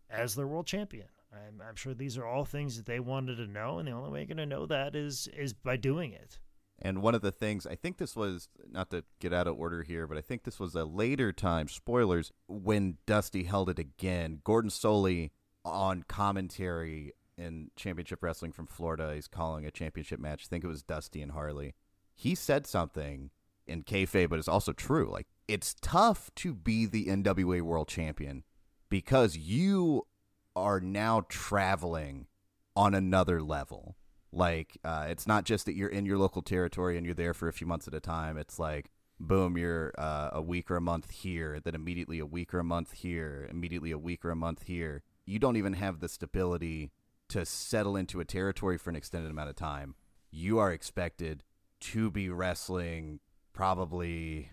as 0.10 0.34
their 0.34 0.48
world 0.48 0.66
champion. 0.66 1.08
I'm, 1.32 1.62
I'm 1.62 1.76
sure 1.76 1.94
these 1.94 2.18
are 2.18 2.26
all 2.26 2.46
things 2.46 2.76
that 2.78 2.88
they 2.88 3.00
wanted 3.00 3.36
to 3.36 3.46
know, 3.46 3.78
and 3.78 3.88
the 3.88 3.92
only 3.92 4.10
way 4.10 4.20
you're 4.22 4.36
going 4.36 4.38
to 4.38 4.46
know 4.48 4.66
that 4.66 4.96
is 4.96 5.28
is 5.38 5.54
by 5.54 5.78
doing 5.78 6.12
it. 6.12 6.40
And 6.82 7.02
one 7.02 7.16
of 7.16 7.22
the 7.22 7.32
things, 7.32 7.66
I 7.66 7.76
think 7.76 7.98
this 7.98 8.16
was, 8.16 8.50
not 8.70 8.90
to 8.90 9.04
get 9.20 9.34
out 9.34 9.48
of 9.48 9.58
order 9.58 9.84
here, 9.84 10.08
but 10.08 10.18
I 10.18 10.22
think 10.22 10.44
this 10.44 10.60
was 10.60 10.76
a 10.76 10.84
later 10.84 11.32
time, 11.32 11.68
spoilers, 11.68 12.32
when 12.48 12.98
Dusty 13.06 13.44
held 13.44 13.70
it 13.70 13.80
again. 13.80 14.42
Gordon 14.44 14.70
Solie 14.70 15.32
on 15.64 16.04
commentary 16.04 17.14
in 17.38 17.72
Championship 17.76 18.22
Wrestling 18.22 18.52
from 18.52 18.68
Florida, 18.68 19.14
he's 19.16 19.28
calling 19.28 19.66
a 19.66 19.72
championship 19.72 20.20
match. 20.20 20.44
I 20.46 20.48
think 20.50 20.64
it 20.64 20.68
was 20.68 20.84
Dusty 20.84 21.22
and 21.22 21.32
Harley. 21.32 21.76
He 22.14 22.36
said 22.36 22.68
something 22.68 23.32
in 23.68 23.84
kayfabe, 23.84 24.30
but 24.30 24.40
it's 24.40 24.48
also 24.48 24.72
true. 24.74 25.10
Like, 25.12 25.28
it's 25.48 25.76
tough 25.82 26.30
to 26.36 26.54
be 26.54 26.86
the 26.86 27.06
NWA 27.06 27.62
World 27.62 27.88
Champion 27.88 28.44
because 28.90 29.38
you 29.38 30.08
are 30.56 30.80
now 30.80 31.26
traveling 31.28 32.28
on 32.76 32.94
another 32.94 33.42
level. 33.42 33.96
Like, 34.32 34.78
uh, 34.84 35.06
it's 35.10 35.28
not 35.28 35.46
just 35.46 35.66
that 35.66 35.76
you're 35.76 35.90
in 35.90 36.06
your 36.06 36.18
local 36.18 36.42
territory 36.42 36.98
and 36.98 37.06
you're 37.06 37.16
there 37.16 37.34
for 37.34 37.48
a 37.48 37.54
few 37.54 37.68
months 37.68 37.88
at 37.88 37.94
a 37.94 38.00
time. 38.00 38.38
It's 38.38 38.60
like, 38.60 38.92
boom, 39.20 39.58
you're 39.58 39.94
uh, 39.98 40.30
a 40.34 40.42
week 40.42 40.70
or 40.70 40.76
a 40.76 40.82
month 40.82 41.12
here, 41.12 41.60
then 41.64 41.76
immediately 41.76 42.20
a 42.20 42.26
week 42.26 42.54
or 42.54 42.60
a 42.60 42.64
month 42.64 42.92
here, 42.92 43.48
immediately 43.50 43.92
a 43.92 43.98
week 43.98 44.26
or 44.26 44.32
a 44.32 44.36
month 44.36 44.64
here. 44.64 45.04
You 45.26 45.40
don't 45.40 45.58
even 45.58 45.74
have 45.74 46.00
the 46.00 46.10
stability 46.10 46.92
to 47.30 47.46
settle 47.46 47.96
into 47.96 48.20
a 48.20 48.26
territory 48.26 48.78
for 48.78 48.90
an 48.90 48.96
extended 48.96 49.32
amount 49.32 49.50
of 49.50 49.56
time. 49.56 49.96
You 50.32 50.60
are 50.60 50.72
expected 50.72 51.44
to 51.82 52.12
be 52.12 52.30
wrestling 52.30 53.20
probably, 53.54 54.52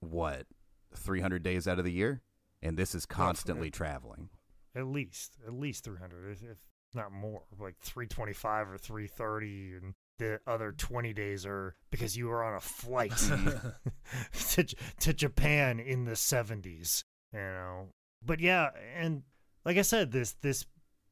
what, 0.00 0.46
300 0.94 1.42
days 1.42 1.66
out 1.66 1.78
of 1.78 1.84
the 1.84 1.92
year? 1.92 2.22
And 2.62 2.76
this 2.76 2.94
is 2.94 3.06
constantly 3.06 3.70
traveling. 3.70 4.28
At 4.74 4.86
least, 4.86 5.36
at 5.46 5.52
least 5.52 5.84
300, 5.84 6.32
if, 6.32 6.42
if 6.42 6.58
not 6.94 7.12
more, 7.12 7.42
like 7.58 7.76
325 7.80 8.70
or 8.70 8.78
330, 8.78 9.72
and 9.82 9.94
the 10.18 10.40
other 10.46 10.72
20 10.72 11.12
days 11.12 11.46
are 11.46 11.74
because 11.90 12.16
you 12.16 12.28
were 12.28 12.44
on 12.44 12.54
a 12.54 12.60
flight 12.60 13.16
to, 14.50 14.64
to 15.00 15.12
Japan 15.12 15.80
in 15.80 16.04
the 16.04 16.12
70s, 16.12 17.04
you 17.32 17.40
know. 17.40 17.88
But 18.24 18.40
yeah, 18.40 18.70
and 18.96 19.22
like 19.64 19.78
I 19.78 19.82
said, 19.82 20.12
this 20.12 20.32
this 20.42 20.64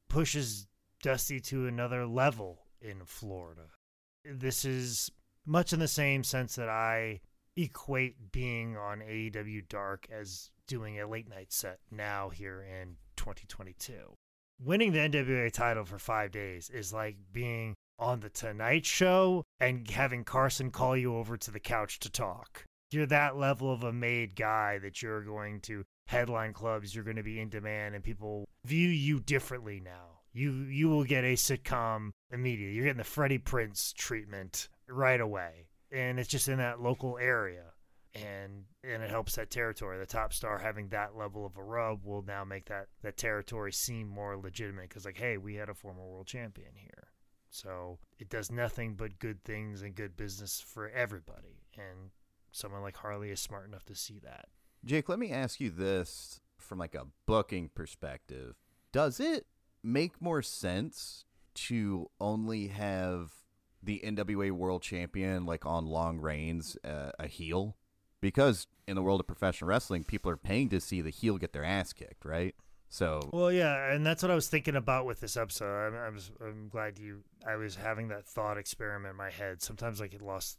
pushes 0.08 0.66
Dusty 1.02 1.40
to 1.40 1.66
another 1.66 2.06
level 2.06 2.66
in 2.80 3.04
Florida. 3.04 3.68
This 4.24 4.64
is 4.64 5.10
much 5.46 5.72
in 5.72 5.80
the 5.80 5.88
same 5.88 6.22
sense 6.22 6.56
that 6.56 6.68
I 6.68 7.20
equate 7.56 8.32
being 8.32 8.76
on 8.76 9.00
AEW 9.00 9.68
Dark 9.68 10.06
as 10.10 10.50
doing 10.66 11.00
a 11.00 11.08
late 11.08 11.28
night 11.28 11.52
set 11.52 11.80
now 11.90 12.28
here 12.28 12.62
in 12.62 12.96
2022. 13.16 13.92
Winning 14.62 14.92
the 14.92 14.98
NWA 14.98 15.50
title 15.50 15.86
for 15.86 15.98
five 15.98 16.32
days 16.32 16.68
is 16.68 16.92
like 16.92 17.16
being 17.32 17.74
on 17.98 18.20
the 18.20 18.28
Tonight 18.28 18.84
Show 18.84 19.42
and 19.58 19.88
having 19.90 20.22
Carson 20.22 20.70
call 20.70 20.94
you 20.94 21.16
over 21.16 21.38
to 21.38 21.50
the 21.50 21.58
couch 21.58 21.98
to 22.00 22.10
talk. 22.10 22.64
You're 22.90 23.06
that 23.06 23.38
level 23.38 23.72
of 23.72 23.84
a 23.84 23.92
made 23.92 24.36
guy 24.36 24.78
that 24.80 25.00
you're 25.00 25.22
going 25.22 25.60
to 25.62 25.84
headline 26.08 26.52
clubs, 26.52 26.94
you're 26.94 27.04
going 27.04 27.16
to 27.16 27.22
be 27.22 27.40
in 27.40 27.48
demand, 27.48 27.94
and 27.94 28.04
people 28.04 28.44
view 28.66 28.90
you 28.90 29.20
differently 29.20 29.80
now. 29.82 30.20
You 30.34 30.52
you 30.52 30.90
will 30.90 31.04
get 31.04 31.24
a 31.24 31.36
sitcom 31.36 32.10
immediately. 32.30 32.74
You're 32.74 32.84
getting 32.84 32.98
the 32.98 33.04
Freddie 33.04 33.38
Prinze 33.38 33.94
treatment 33.94 34.68
right 34.86 35.22
away, 35.22 35.68
and 35.90 36.20
it's 36.20 36.28
just 36.28 36.48
in 36.48 36.58
that 36.58 36.82
local 36.82 37.16
area 37.16 37.72
and 38.14 38.64
and 38.82 39.02
it 39.02 39.10
helps 39.10 39.36
that 39.36 39.50
territory. 39.50 39.98
The 39.98 40.06
top 40.06 40.32
star 40.32 40.58
having 40.58 40.88
that 40.88 41.16
level 41.16 41.46
of 41.46 41.56
a 41.56 41.62
rub 41.62 42.04
will 42.04 42.22
now 42.22 42.44
make 42.44 42.66
that 42.66 42.88
that 43.02 43.16
territory 43.16 43.72
seem 43.72 44.08
more 44.08 44.36
legitimate 44.36 44.88
because 44.88 45.04
like, 45.04 45.18
hey, 45.18 45.36
we 45.36 45.54
had 45.54 45.68
a 45.68 45.74
former 45.74 46.04
world 46.04 46.26
champion 46.26 46.72
here, 46.74 47.08
so 47.50 47.98
it 48.18 48.28
does 48.28 48.50
nothing 48.50 48.94
but 48.94 49.18
good 49.18 49.44
things 49.44 49.82
and 49.82 49.94
good 49.94 50.16
business 50.16 50.60
for 50.60 50.88
everybody. 50.88 51.62
And 51.76 52.10
someone 52.52 52.82
like 52.82 52.96
Harley 52.96 53.30
is 53.30 53.40
smart 53.40 53.68
enough 53.68 53.84
to 53.86 53.94
see 53.94 54.18
that. 54.24 54.46
Jake, 54.84 55.08
let 55.08 55.18
me 55.18 55.30
ask 55.30 55.60
you 55.60 55.70
this 55.70 56.40
from 56.58 56.78
like 56.78 56.94
a 56.94 57.06
booking 57.26 57.70
perspective. 57.74 58.56
Does 58.92 59.20
it 59.20 59.46
make 59.82 60.20
more 60.20 60.42
sense 60.42 61.24
to 61.54 62.10
only 62.20 62.68
have 62.68 63.32
the 63.82 64.02
NWA 64.04 64.50
World 64.50 64.82
Champion 64.82 65.46
like 65.46 65.64
on 65.64 65.86
long 65.86 66.18
reigns 66.18 66.76
uh, 66.84 67.12
a 67.18 67.26
heel 67.26 67.76
because 68.20 68.66
in 68.86 68.96
the 68.96 69.02
world 69.02 69.20
of 69.20 69.26
professional 69.26 69.68
wrestling, 69.68 70.04
people 70.04 70.30
are 70.30 70.36
paying 70.36 70.68
to 70.70 70.80
see 70.80 71.00
the 71.00 71.10
heel 71.10 71.38
get 71.38 71.52
their 71.52 71.64
ass 71.64 71.92
kicked, 71.92 72.24
right? 72.24 72.54
So 72.88 73.20
well, 73.32 73.52
yeah, 73.52 73.92
and 73.92 74.04
that's 74.04 74.20
what 74.20 74.32
I 74.32 74.34
was 74.34 74.48
thinking 74.48 74.74
about 74.74 75.06
with 75.06 75.20
this 75.20 75.36
episode. 75.36 75.86
I'm, 75.86 75.94
I'm, 75.94 76.18
I'm 76.44 76.68
glad 76.68 76.98
you. 76.98 77.22
I 77.46 77.54
was 77.54 77.76
having 77.76 78.08
that 78.08 78.26
thought 78.26 78.58
experiment 78.58 79.12
in 79.12 79.16
my 79.16 79.30
head. 79.30 79.62
Sometimes 79.62 80.00
I 80.00 80.08
get 80.08 80.22
lost. 80.22 80.58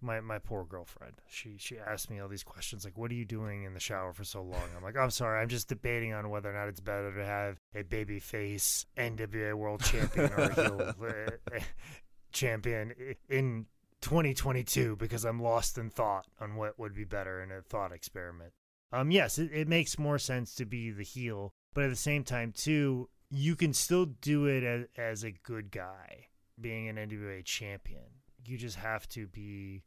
My 0.00 0.20
my 0.20 0.38
poor 0.38 0.64
girlfriend. 0.64 1.14
She 1.28 1.56
she 1.58 1.78
asked 1.78 2.10
me 2.10 2.18
all 2.18 2.28
these 2.28 2.42
questions 2.42 2.84
like, 2.84 2.96
"What 2.96 3.10
are 3.10 3.14
you 3.14 3.26
doing 3.26 3.64
in 3.64 3.74
the 3.74 3.80
shower 3.80 4.14
for 4.14 4.24
so 4.24 4.42
long?" 4.42 4.62
I'm 4.74 4.82
like, 4.82 4.96
"I'm 4.96 5.10
sorry. 5.10 5.40
I'm 5.40 5.48
just 5.48 5.68
debating 5.68 6.14
on 6.14 6.30
whether 6.30 6.50
or 6.50 6.54
not 6.54 6.68
it's 6.68 6.80
better 6.80 7.14
to 7.14 7.24
have 7.24 7.58
a 7.74 7.82
baby 7.82 8.20
face 8.20 8.86
NWA 8.96 9.54
World 9.54 9.82
Champion 9.82 10.32
or 10.32 10.40
a 10.40 10.54
heel 10.54 10.94
uh, 11.02 11.58
champion 12.32 12.94
in 13.28 13.66
2022 14.02 14.96
because 14.96 15.24
I'm 15.24 15.42
lost 15.42 15.78
in 15.78 15.90
thought 15.90 16.26
on 16.40 16.56
what 16.56 16.78
would 16.78 16.94
be 16.94 17.04
better 17.04 17.42
in 17.42 17.50
a 17.50 17.62
thought 17.62 17.92
experiment. 17.92 18.52
Um, 18.92 19.10
yes, 19.10 19.38
it, 19.38 19.50
it 19.52 19.68
makes 19.68 19.98
more 19.98 20.18
sense 20.18 20.54
to 20.56 20.64
be 20.64 20.90
the 20.90 21.02
heel, 21.02 21.52
but 21.74 21.84
at 21.84 21.90
the 21.90 21.96
same 21.96 22.24
time, 22.24 22.52
too, 22.52 23.08
you 23.30 23.56
can 23.56 23.72
still 23.72 24.06
do 24.06 24.46
it 24.46 24.62
as, 24.62 24.86
as 24.96 25.24
a 25.24 25.32
good 25.32 25.70
guy, 25.70 26.28
being 26.60 26.88
an 26.88 26.96
NWA 26.96 27.44
champion. 27.44 28.04
You 28.44 28.56
just 28.56 28.76
have 28.76 29.08
to 29.10 29.26
be 29.26 29.82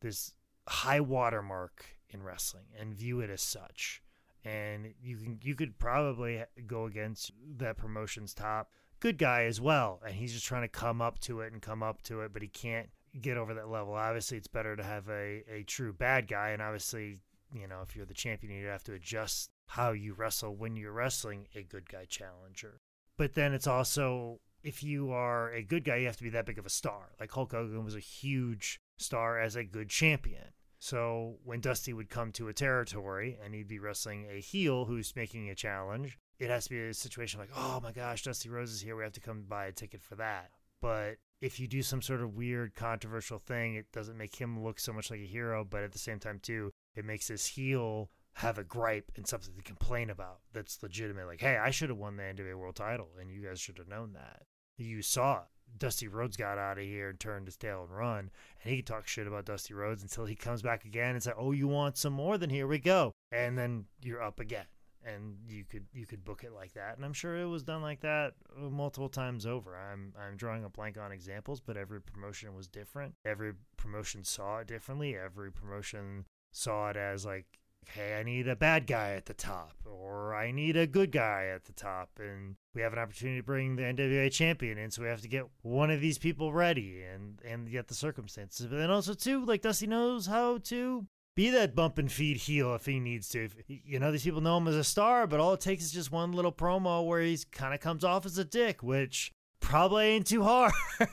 this 0.00 0.32
high 0.66 1.00
watermark 1.00 1.84
in 2.08 2.22
wrestling 2.22 2.64
and 2.78 2.94
view 2.94 3.20
it 3.20 3.28
as 3.28 3.42
such. 3.42 4.02
And 4.42 4.94
you 5.02 5.18
can 5.18 5.38
you 5.42 5.54
could 5.54 5.78
probably 5.78 6.42
go 6.66 6.86
against 6.86 7.30
that 7.58 7.76
promotion's 7.76 8.32
top 8.32 8.70
good 9.00 9.18
guy 9.18 9.44
as 9.44 9.60
well, 9.60 10.00
and 10.06 10.14
he's 10.14 10.32
just 10.32 10.46
trying 10.46 10.62
to 10.62 10.68
come 10.68 11.02
up 11.02 11.18
to 11.20 11.40
it 11.40 11.52
and 11.52 11.60
come 11.60 11.82
up 11.82 12.02
to 12.02 12.20
it, 12.20 12.32
but 12.32 12.42
he 12.42 12.48
can't 12.48 12.90
get 13.20 13.36
over 13.36 13.54
that 13.54 13.68
level. 13.68 13.94
Obviously, 13.94 14.38
it's 14.38 14.48
better 14.48 14.76
to 14.76 14.82
have 14.82 15.08
a, 15.08 15.42
a 15.50 15.64
true 15.66 15.92
bad 15.92 16.28
guy, 16.28 16.50
and 16.50 16.62
obviously, 16.62 17.18
you 17.52 17.66
know, 17.66 17.80
if 17.82 17.96
you're 17.96 18.06
the 18.06 18.14
champion, 18.14 18.52
you 18.52 18.66
have 18.66 18.84
to 18.84 18.94
adjust 18.94 19.50
how 19.66 19.92
you 19.92 20.14
wrestle 20.14 20.54
when 20.54 20.76
you're 20.76 20.92
wrestling 20.92 21.46
a 21.54 21.62
good 21.62 21.88
guy 21.88 22.04
challenger. 22.04 22.80
But 23.16 23.34
then 23.34 23.52
it's 23.52 23.66
also 23.66 24.40
if 24.62 24.82
you 24.82 25.10
are 25.12 25.52
a 25.52 25.62
good 25.62 25.84
guy, 25.84 25.96
you 25.96 26.06
have 26.06 26.16
to 26.16 26.22
be 26.22 26.30
that 26.30 26.46
big 26.46 26.58
of 26.58 26.66
a 26.66 26.70
star. 26.70 27.12
Like 27.18 27.30
Hulk 27.30 27.52
Hogan 27.52 27.84
was 27.84 27.94
a 27.94 28.00
huge 28.00 28.80
star 28.98 29.40
as 29.40 29.56
a 29.56 29.64
good 29.64 29.88
champion. 29.88 30.52
So 30.78 31.36
when 31.44 31.60
Dusty 31.60 31.92
would 31.92 32.08
come 32.08 32.32
to 32.32 32.48
a 32.48 32.54
territory 32.54 33.38
and 33.42 33.54
he'd 33.54 33.68
be 33.68 33.78
wrestling 33.78 34.26
a 34.30 34.40
heel 34.40 34.86
who's 34.86 35.14
making 35.14 35.50
a 35.50 35.54
challenge, 35.54 36.18
it 36.38 36.48
has 36.48 36.64
to 36.64 36.70
be 36.70 36.80
a 36.80 36.94
situation 36.94 37.38
like, 37.38 37.50
oh 37.54 37.80
my 37.82 37.92
gosh, 37.92 38.22
Dusty 38.22 38.48
Rhodes 38.48 38.72
is 38.72 38.80
here. 38.80 38.96
We 38.96 39.02
have 39.02 39.12
to 39.12 39.20
come 39.20 39.44
buy 39.46 39.66
a 39.66 39.72
ticket 39.72 40.02
for 40.02 40.14
that. 40.16 40.50
But 40.80 41.16
if 41.40 41.58
you 41.58 41.66
do 41.66 41.82
some 41.82 42.02
sort 42.02 42.20
of 42.20 42.34
weird 42.34 42.74
controversial 42.74 43.38
thing, 43.38 43.74
it 43.74 43.90
doesn't 43.92 44.18
make 44.18 44.36
him 44.36 44.62
look 44.62 44.78
so 44.78 44.92
much 44.92 45.10
like 45.10 45.20
a 45.20 45.26
hero, 45.26 45.64
but 45.64 45.82
at 45.82 45.92
the 45.92 45.98
same 45.98 46.18
time 46.18 46.38
too, 46.42 46.70
it 46.94 47.04
makes 47.04 47.28
his 47.28 47.46
heel 47.46 48.10
have 48.34 48.58
a 48.58 48.64
gripe 48.64 49.10
and 49.16 49.26
something 49.26 49.54
to 49.54 49.62
complain 49.62 50.10
about 50.10 50.40
that's 50.52 50.82
legitimate. 50.82 51.26
Like, 51.26 51.40
hey, 51.40 51.56
I 51.56 51.70
should 51.70 51.88
have 51.88 51.98
won 51.98 52.16
the 52.16 52.22
NWA 52.22 52.54
World 52.54 52.76
Title, 52.76 53.08
and 53.18 53.30
you 53.30 53.40
guys 53.40 53.60
should 53.60 53.78
have 53.78 53.88
known 53.88 54.12
that. 54.12 54.42
You 54.76 55.02
saw 55.02 55.42
Dusty 55.76 56.08
Rhodes 56.08 56.36
got 56.36 56.58
out 56.58 56.78
of 56.78 56.84
here 56.84 57.10
and 57.10 57.18
turned 57.18 57.46
his 57.46 57.56
tail 57.56 57.84
and 57.84 57.96
run, 57.96 58.30
and 58.62 58.70
he 58.70 58.76
could 58.76 58.86
talk 58.86 59.06
shit 59.06 59.26
about 59.26 59.44
Dusty 59.44 59.74
Rhodes 59.74 60.02
until 60.02 60.26
he 60.26 60.34
comes 60.34 60.62
back 60.62 60.84
again 60.84 61.14
and 61.14 61.22
say, 61.22 61.32
"Oh, 61.36 61.52
you 61.52 61.68
want 61.68 61.96
some 61.96 62.12
more? 62.12 62.38
Then 62.38 62.50
here 62.50 62.66
we 62.66 62.78
go," 62.78 63.12
and 63.30 63.58
then 63.58 63.86
you're 64.02 64.22
up 64.22 64.40
again 64.40 64.66
and 65.04 65.36
you 65.48 65.64
could 65.64 65.86
you 65.92 66.06
could 66.06 66.24
book 66.24 66.44
it 66.44 66.52
like 66.52 66.72
that. 66.74 66.96
And 66.96 67.04
i'm 67.04 67.12
sure 67.12 67.36
it 67.36 67.46
was 67.46 67.62
done 67.62 67.82
like 67.82 68.00
that 68.00 68.34
multiple 68.56 69.08
times 69.08 69.46
over. 69.46 69.76
I'm 69.76 70.12
i'm 70.20 70.36
drawing 70.36 70.64
a 70.64 70.68
blank 70.68 70.98
on 70.98 71.12
examples 71.12 71.60
but 71.60 71.76
every 71.76 72.00
promotion 72.00 72.54
was 72.54 72.66
different. 72.66 73.14
Every 73.24 73.52
promotion 73.76 74.24
saw 74.24 74.58
it 74.58 74.66
differently. 74.66 75.16
Every 75.16 75.52
promotion 75.52 76.26
saw 76.52 76.90
it 76.90 76.96
as 76.96 77.24
like 77.24 77.46
hey 77.94 78.14
i 78.14 78.22
need 78.22 78.46
a 78.46 78.54
bad 78.54 78.86
guy 78.86 79.12
at 79.12 79.24
the 79.24 79.32
top 79.32 79.72
or 79.86 80.34
i 80.34 80.50
need 80.50 80.76
a 80.76 80.86
good 80.86 81.10
guy 81.10 81.50
at 81.54 81.64
the 81.64 81.72
top. 81.72 82.10
And 82.18 82.56
we 82.74 82.82
have 82.82 82.92
an 82.92 82.98
opportunity 82.98 83.40
to 83.40 83.44
bring 83.44 83.76
the 83.76 83.82
nwa 83.82 84.30
champion 84.30 84.78
in 84.78 84.90
so 84.90 85.02
we 85.02 85.08
have 85.08 85.22
to 85.22 85.28
get 85.28 85.46
one 85.62 85.90
of 85.90 86.00
these 86.00 86.18
people 86.18 86.52
ready 86.52 87.02
and 87.02 87.40
and 87.44 87.70
get 87.70 87.88
the 87.88 87.94
circumstances. 87.94 88.66
But 88.66 88.76
then 88.76 88.90
also 88.90 89.14
too 89.14 89.44
like 89.44 89.62
dusty 89.62 89.86
knows 89.86 90.26
how 90.26 90.58
to 90.64 91.06
be 91.34 91.50
that 91.50 91.74
bump 91.74 91.98
and 91.98 92.10
feed 92.10 92.36
heel 92.36 92.74
if 92.74 92.86
he 92.86 93.00
needs 93.00 93.28
to. 93.30 93.48
You 93.66 93.98
know, 93.98 94.12
these 94.12 94.24
people 94.24 94.40
know 94.40 94.58
him 94.58 94.68
as 94.68 94.74
a 94.74 94.84
star, 94.84 95.26
but 95.26 95.40
all 95.40 95.52
it 95.52 95.60
takes 95.60 95.84
is 95.84 95.92
just 95.92 96.12
one 96.12 96.32
little 96.32 96.52
promo 96.52 97.06
where 97.06 97.22
he 97.22 97.38
kind 97.50 97.74
of 97.74 97.80
comes 97.80 98.04
off 98.04 98.26
as 98.26 98.38
a 98.38 98.44
dick, 98.44 98.82
which 98.82 99.32
probably 99.60 100.06
ain't 100.06 100.26
too 100.26 100.42
hard 100.42 100.72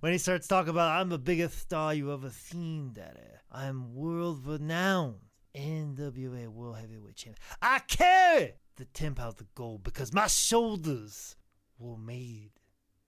when 0.00 0.12
he 0.12 0.18
starts 0.18 0.48
talking 0.48 0.70
about, 0.70 1.00
I'm 1.00 1.08
the 1.08 1.18
biggest 1.18 1.58
star 1.58 1.92
you 1.92 2.12
ever 2.12 2.30
seen, 2.30 2.92
daddy. 2.92 3.20
I'm 3.50 3.94
world 3.94 4.46
renowned. 4.46 5.16
NWA 5.54 6.48
World 6.48 6.76
Heavyweight 6.78 7.16
Champion. 7.16 7.42
I 7.60 7.80
carry 7.80 8.54
the 8.76 8.84
10 8.84 9.14
pounds 9.14 9.40
of 9.40 9.52
gold 9.54 9.82
because 9.82 10.12
my 10.12 10.26
shoulders 10.26 11.36
were 11.78 11.96
made 11.96 12.50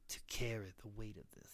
to 0.08 0.18
carry 0.28 0.72
the 0.82 0.88
weight 0.88 1.16
of 1.16 1.24
this. 1.36 1.49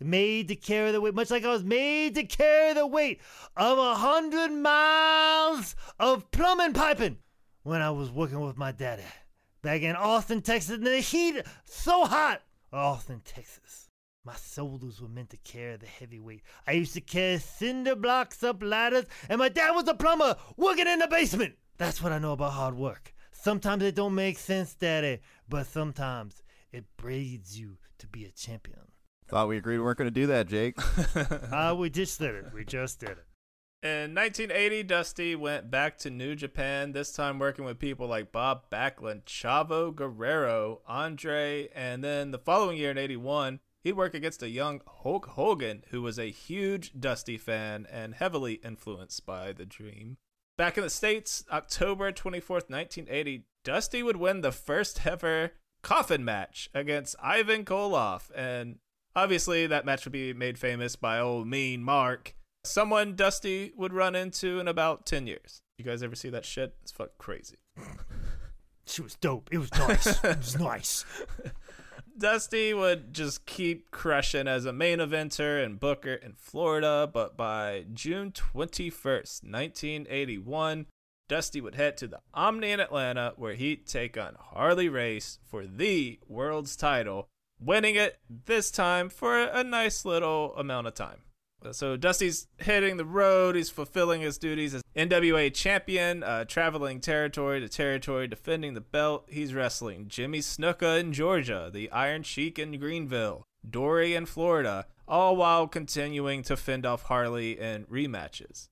Made 0.00 0.48
to 0.48 0.56
carry 0.56 0.92
the 0.92 1.00
weight, 1.00 1.14
much 1.14 1.30
like 1.30 1.44
I 1.44 1.50
was 1.50 1.64
made 1.64 2.14
to 2.14 2.24
carry 2.24 2.72
the 2.72 2.86
weight 2.86 3.20
of 3.56 3.78
a 3.78 3.94
hundred 3.94 4.50
miles 4.52 5.76
of 5.98 6.30
plumbing 6.30 6.72
piping 6.72 7.18
when 7.62 7.82
I 7.82 7.90
was 7.90 8.10
working 8.10 8.40
with 8.40 8.56
my 8.56 8.72
daddy 8.72 9.04
back 9.62 9.82
in 9.82 9.96
Austin, 9.96 10.42
Texas, 10.42 10.76
and 10.76 10.86
the 10.86 11.00
heat 11.00 11.42
so 11.64 12.04
hot. 12.04 12.42
Austin, 12.72 13.20
Texas. 13.24 13.88
My 14.24 14.34
shoulders 14.34 15.00
were 15.00 15.08
meant 15.08 15.30
to 15.30 15.38
carry 15.38 15.76
the 15.76 15.86
heavy 15.86 16.20
weight. 16.20 16.42
I 16.66 16.72
used 16.72 16.92
to 16.94 17.00
carry 17.00 17.38
cinder 17.38 17.96
blocks 17.96 18.42
up 18.42 18.62
ladders, 18.62 19.06
and 19.28 19.38
my 19.38 19.48
dad 19.48 19.70
was 19.70 19.88
a 19.88 19.94
plumber 19.94 20.36
working 20.56 20.86
in 20.86 20.98
the 20.98 21.08
basement. 21.08 21.54
That's 21.78 22.02
what 22.02 22.12
I 22.12 22.18
know 22.18 22.32
about 22.32 22.52
hard 22.52 22.76
work. 22.76 23.14
Sometimes 23.32 23.82
it 23.82 23.94
don't 23.94 24.14
make 24.14 24.38
sense, 24.38 24.74
Daddy, 24.74 25.20
but 25.48 25.66
sometimes 25.66 26.42
it 26.70 26.84
breeds 26.98 27.58
you 27.58 27.78
to 27.98 28.06
be 28.06 28.26
a 28.26 28.30
champion. 28.30 28.92
Thought 29.30 29.46
we 29.46 29.58
agreed 29.58 29.78
we 29.78 29.84
weren't 29.84 29.98
going 29.98 30.08
to 30.08 30.10
do 30.10 30.26
that, 30.26 30.48
Jake. 30.48 30.76
Uh, 31.52 31.74
we 31.76 31.88
just 31.90 32.18
did 32.18 32.34
it. 32.34 32.46
We 32.52 32.64
just 32.64 33.00
did 33.00 33.10
it. 33.10 33.26
In 33.82 34.14
1980, 34.14 34.82
Dusty 34.82 35.34
went 35.36 35.70
back 35.70 35.96
to 35.98 36.10
New 36.10 36.34
Japan, 36.34 36.92
this 36.92 37.12
time 37.12 37.38
working 37.38 37.64
with 37.64 37.78
people 37.78 38.06
like 38.06 38.32
Bob 38.32 38.68
Backlund, 38.70 39.24
Chavo 39.24 39.94
Guerrero, 39.94 40.80
Andre, 40.86 41.68
and 41.74 42.04
then 42.04 42.30
the 42.30 42.38
following 42.38 42.76
year 42.76 42.90
in 42.90 42.98
81, 42.98 43.60
he'd 43.82 43.94
work 43.94 44.14
against 44.14 44.42
a 44.42 44.50
young 44.50 44.80
Hulk 44.86 45.26
Hogan, 45.28 45.84
who 45.90 46.02
was 46.02 46.18
a 46.18 46.30
huge 46.30 46.92
Dusty 46.98 47.38
fan 47.38 47.86
and 47.90 48.14
heavily 48.14 48.54
influenced 48.64 49.24
by 49.24 49.52
the 49.52 49.64
dream. 49.64 50.18
Back 50.58 50.76
in 50.76 50.84
the 50.84 50.90
States, 50.90 51.44
October 51.50 52.12
24th, 52.12 52.68
1980, 52.68 53.46
Dusty 53.64 54.02
would 54.02 54.16
win 54.16 54.40
the 54.40 54.52
first 54.52 55.06
ever 55.06 55.52
coffin 55.82 56.24
match 56.24 56.68
against 56.74 57.16
Ivan 57.22 57.64
Koloff, 57.64 58.30
and 58.34 58.78
obviously 59.14 59.66
that 59.66 59.84
match 59.84 60.04
would 60.04 60.12
be 60.12 60.32
made 60.32 60.58
famous 60.58 60.96
by 60.96 61.18
old 61.18 61.46
mean 61.46 61.82
Mark 61.82 62.34
someone 62.64 63.14
Dusty 63.14 63.72
would 63.76 63.92
run 63.92 64.14
into 64.14 64.60
in 64.60 64.68
about 64.68 65.06
10 65.06 65.26
years. 65.26 65.62
You 65.78 65.84
guys 65.84 66.02
ever 66.02 66.14
see 66.14 66.30
that 66.30 66.44
shit? 66.44 66.74
It's 66.82 66.92
fucking 66.92 67.14
crazy. 67.18 67.56
She 68.86 69.02
was 69.02 69.14
dope. 69.16 69.48
It 69.52 69.58
was 69.58 69.72
nice. 69.72 70.06
it 70.24 70.38
was 70.38 70.58
nice. 70.58 71.04
Dusty 72.18 72.74
would 72.74 73.14
just 73.14 73.46
keep 73.46 73.90
crushing 73.90 74.46
as 74.46 74.66
a 74.66 74.72
main 74.72 74.98
eventer 74.98 75.64
and 75.64 75.80
booker 75.80 76.14
in 76.14 76.34
Florida, 76.34 77.08
but 77.10 77.36
by 77.36 77.86
June 77.94 78.30
21st, 78.32 79.44
1981, 79.44 80.86
Dusty 81.28 81.60
would 81.60 81.76
head 81.76 81.96
to 81.96 82.08
the 82.08 82.20
Omni 82.34 82.72
in 82.72 82.80
Atlanta 82.80 83.32
where 83.36 83.54
he'd 83.54 83.86
take 83.86 84.18
on 84.18 84.36
Harley 84.38 84.88
Race 84.88 85.38
for 85.46 85.64
the 85.64 86.18
world's 86.28 86.76
title, 86.76 87.28
winning 87.60 87.94
it 87.94 88.18
this 88.28 88.70
time 88.70 89.08
for 89.08 89.38
a 89.38 89.62
nice 89.62 90.04
little 90.04 90.54
amount 90.56 90.86
of 90.86 90.94
time. 90.94 91.22
So 91.72 91.96
Dusty's 91.96 92.46
hitting 92.58 92.96
the 92.96 93.04
road. 93.04 93.54
He's 93.54 93.68
fulfilling 93.68 94.22
his 94.22 94.38
duties 94.38 94.74
as 94.74 94.82
NWA 94.96 95.52
champion, 95.52 96.22
uh, 96.22 96.44
traveling 96.46 97.00
territory 97.00 97.60
to 97.60 97.68
territory, 97.68 98.26
defending 98.26 98.74
the 98.74 98.80
belt. 98.80 99.26
He's 99.28 99.52
wrestling 99.52 100.06
Jimmy 100.08 100.38
Snuka 100.38 100.98
in 100.98 101.12
Georgia, 101.12 101.70
the 101.72 101.90
Iron 101.90 102.22
Sheik 102.22 102.58
in 102.58 102.78
Greenville, 102.78 103.44
Dory 103.68 104.14
in 104.14 104.24
Florida, 104.24 104.86
all 105.06 105.36
while 105.36 105.68
continuing 105.68 106.42
to 106.44 106.56
fend 106.56 106.86
off 106.86 107.04
Harley 107.04 107.60
in 107.60 107.84
rematches. 107.86 108.68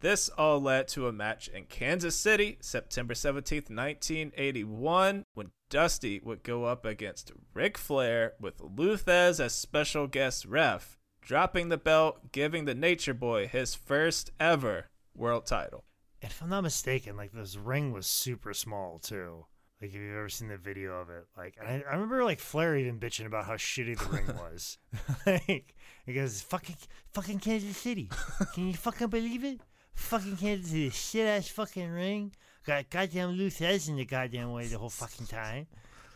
This 0.00 0.28
all 0.28 0.60
led 0.60 0.86
to 0.88 1.08
a 1.08 1.12
match 1.12 1.48
in 1.48 1.64
Kansas 1.64 2.14
City, 2.14 2.58
September 2.60 3.14
17th, 3.14 3.68
1981, 3.68 5.24
when 5.34 5.50
Dusty 5.70 6.20
would 6.22 6.44
go 6.44 6.64
up 6.64 6.84
against 6.84 7.32
Ric 7.52 7.76
Flair 7.76 8.34
with 8.40 8.60
Lou 8.60 8.96
Thesz 8.96 9.40
as 9.40 9.54
special 9.54 10.06
guest 10.06 10.44
ref 10.44 10.96
dropping 11.20 11.68
the 11.68 11.76
belt, 11.76 12.32
giving 12.32 12.64
the 12.64 12.74
Nature 12.74 13.12
Boy 13.12 13.46
his 13.48 13.74
first 13.74 14.30
ever 14.40 14.86
world 15.14 15.44
title. 15.44 15.84
And 16.22 16.30
if 16.30 16.42
I'm 16.42 16.48
not 16.48 16.62
mistaken, 16.62 17.16
like 17.16 17.32
this 17.32 17.56
ring 17.56 17.92
was 17.92 18.06
super 18.06 18.54
small 18.54 18.98
too. 18.98 19.44
Like 19.80 19.90
if 19.90 19.96
you've 19.96 20.16
ever 20.16 20.28
seen 20.28 20.48
the 20.48 20.56
video 20.56 21.00
of 21.00 21.10
it, 21.10 21.26
like 21.36 21.56
and 21.60 21.68
I, 21.68 21.84
I 21.88 21.92
remember 21.94 22.24
like 22.24 22.40
Flair 22.40 22.76
even 22.76 22.98
bitching 22.98 23.26
about 23.26 23.44
how 23.44 23.54
shitty 23.54 23.98
the 23.98 24.06
ring 24.06 24.26
was. 24.38 24.78
like 25.26 25.74
he 26.06 26.14
goes, 26.14 26.40
"Fucking, 26.40 26.76
fucking 27.12 27.40
Kansas 27.40 27.76
City, 27.76 28.10
can 28.54 28.68
you 28.68 28.74
fucking 28.74 29.08
believe 29.08 29.44
it? 29.44 29.60
Fucking 29.98 30.36
handed 30.38 30.62
to 30.62 30.68
City, 30.68 30.90
shit 30.90 31.26
ass 31.26 31.48
fucking 31.48 31.90
ring. 31.90 32.32
Got 32.64 32.88
goddamn 32.88 33.32
loose 33.32 33.58
heads 33.58 33.88
in 33.88 33.96
the 33.96 34.06
goddamn 34.06 34.52
way 34.52 34.66
the 34.66 34.78
whole 34.78 34.88
fucking 34.88 35.26
time. 35.26 35.66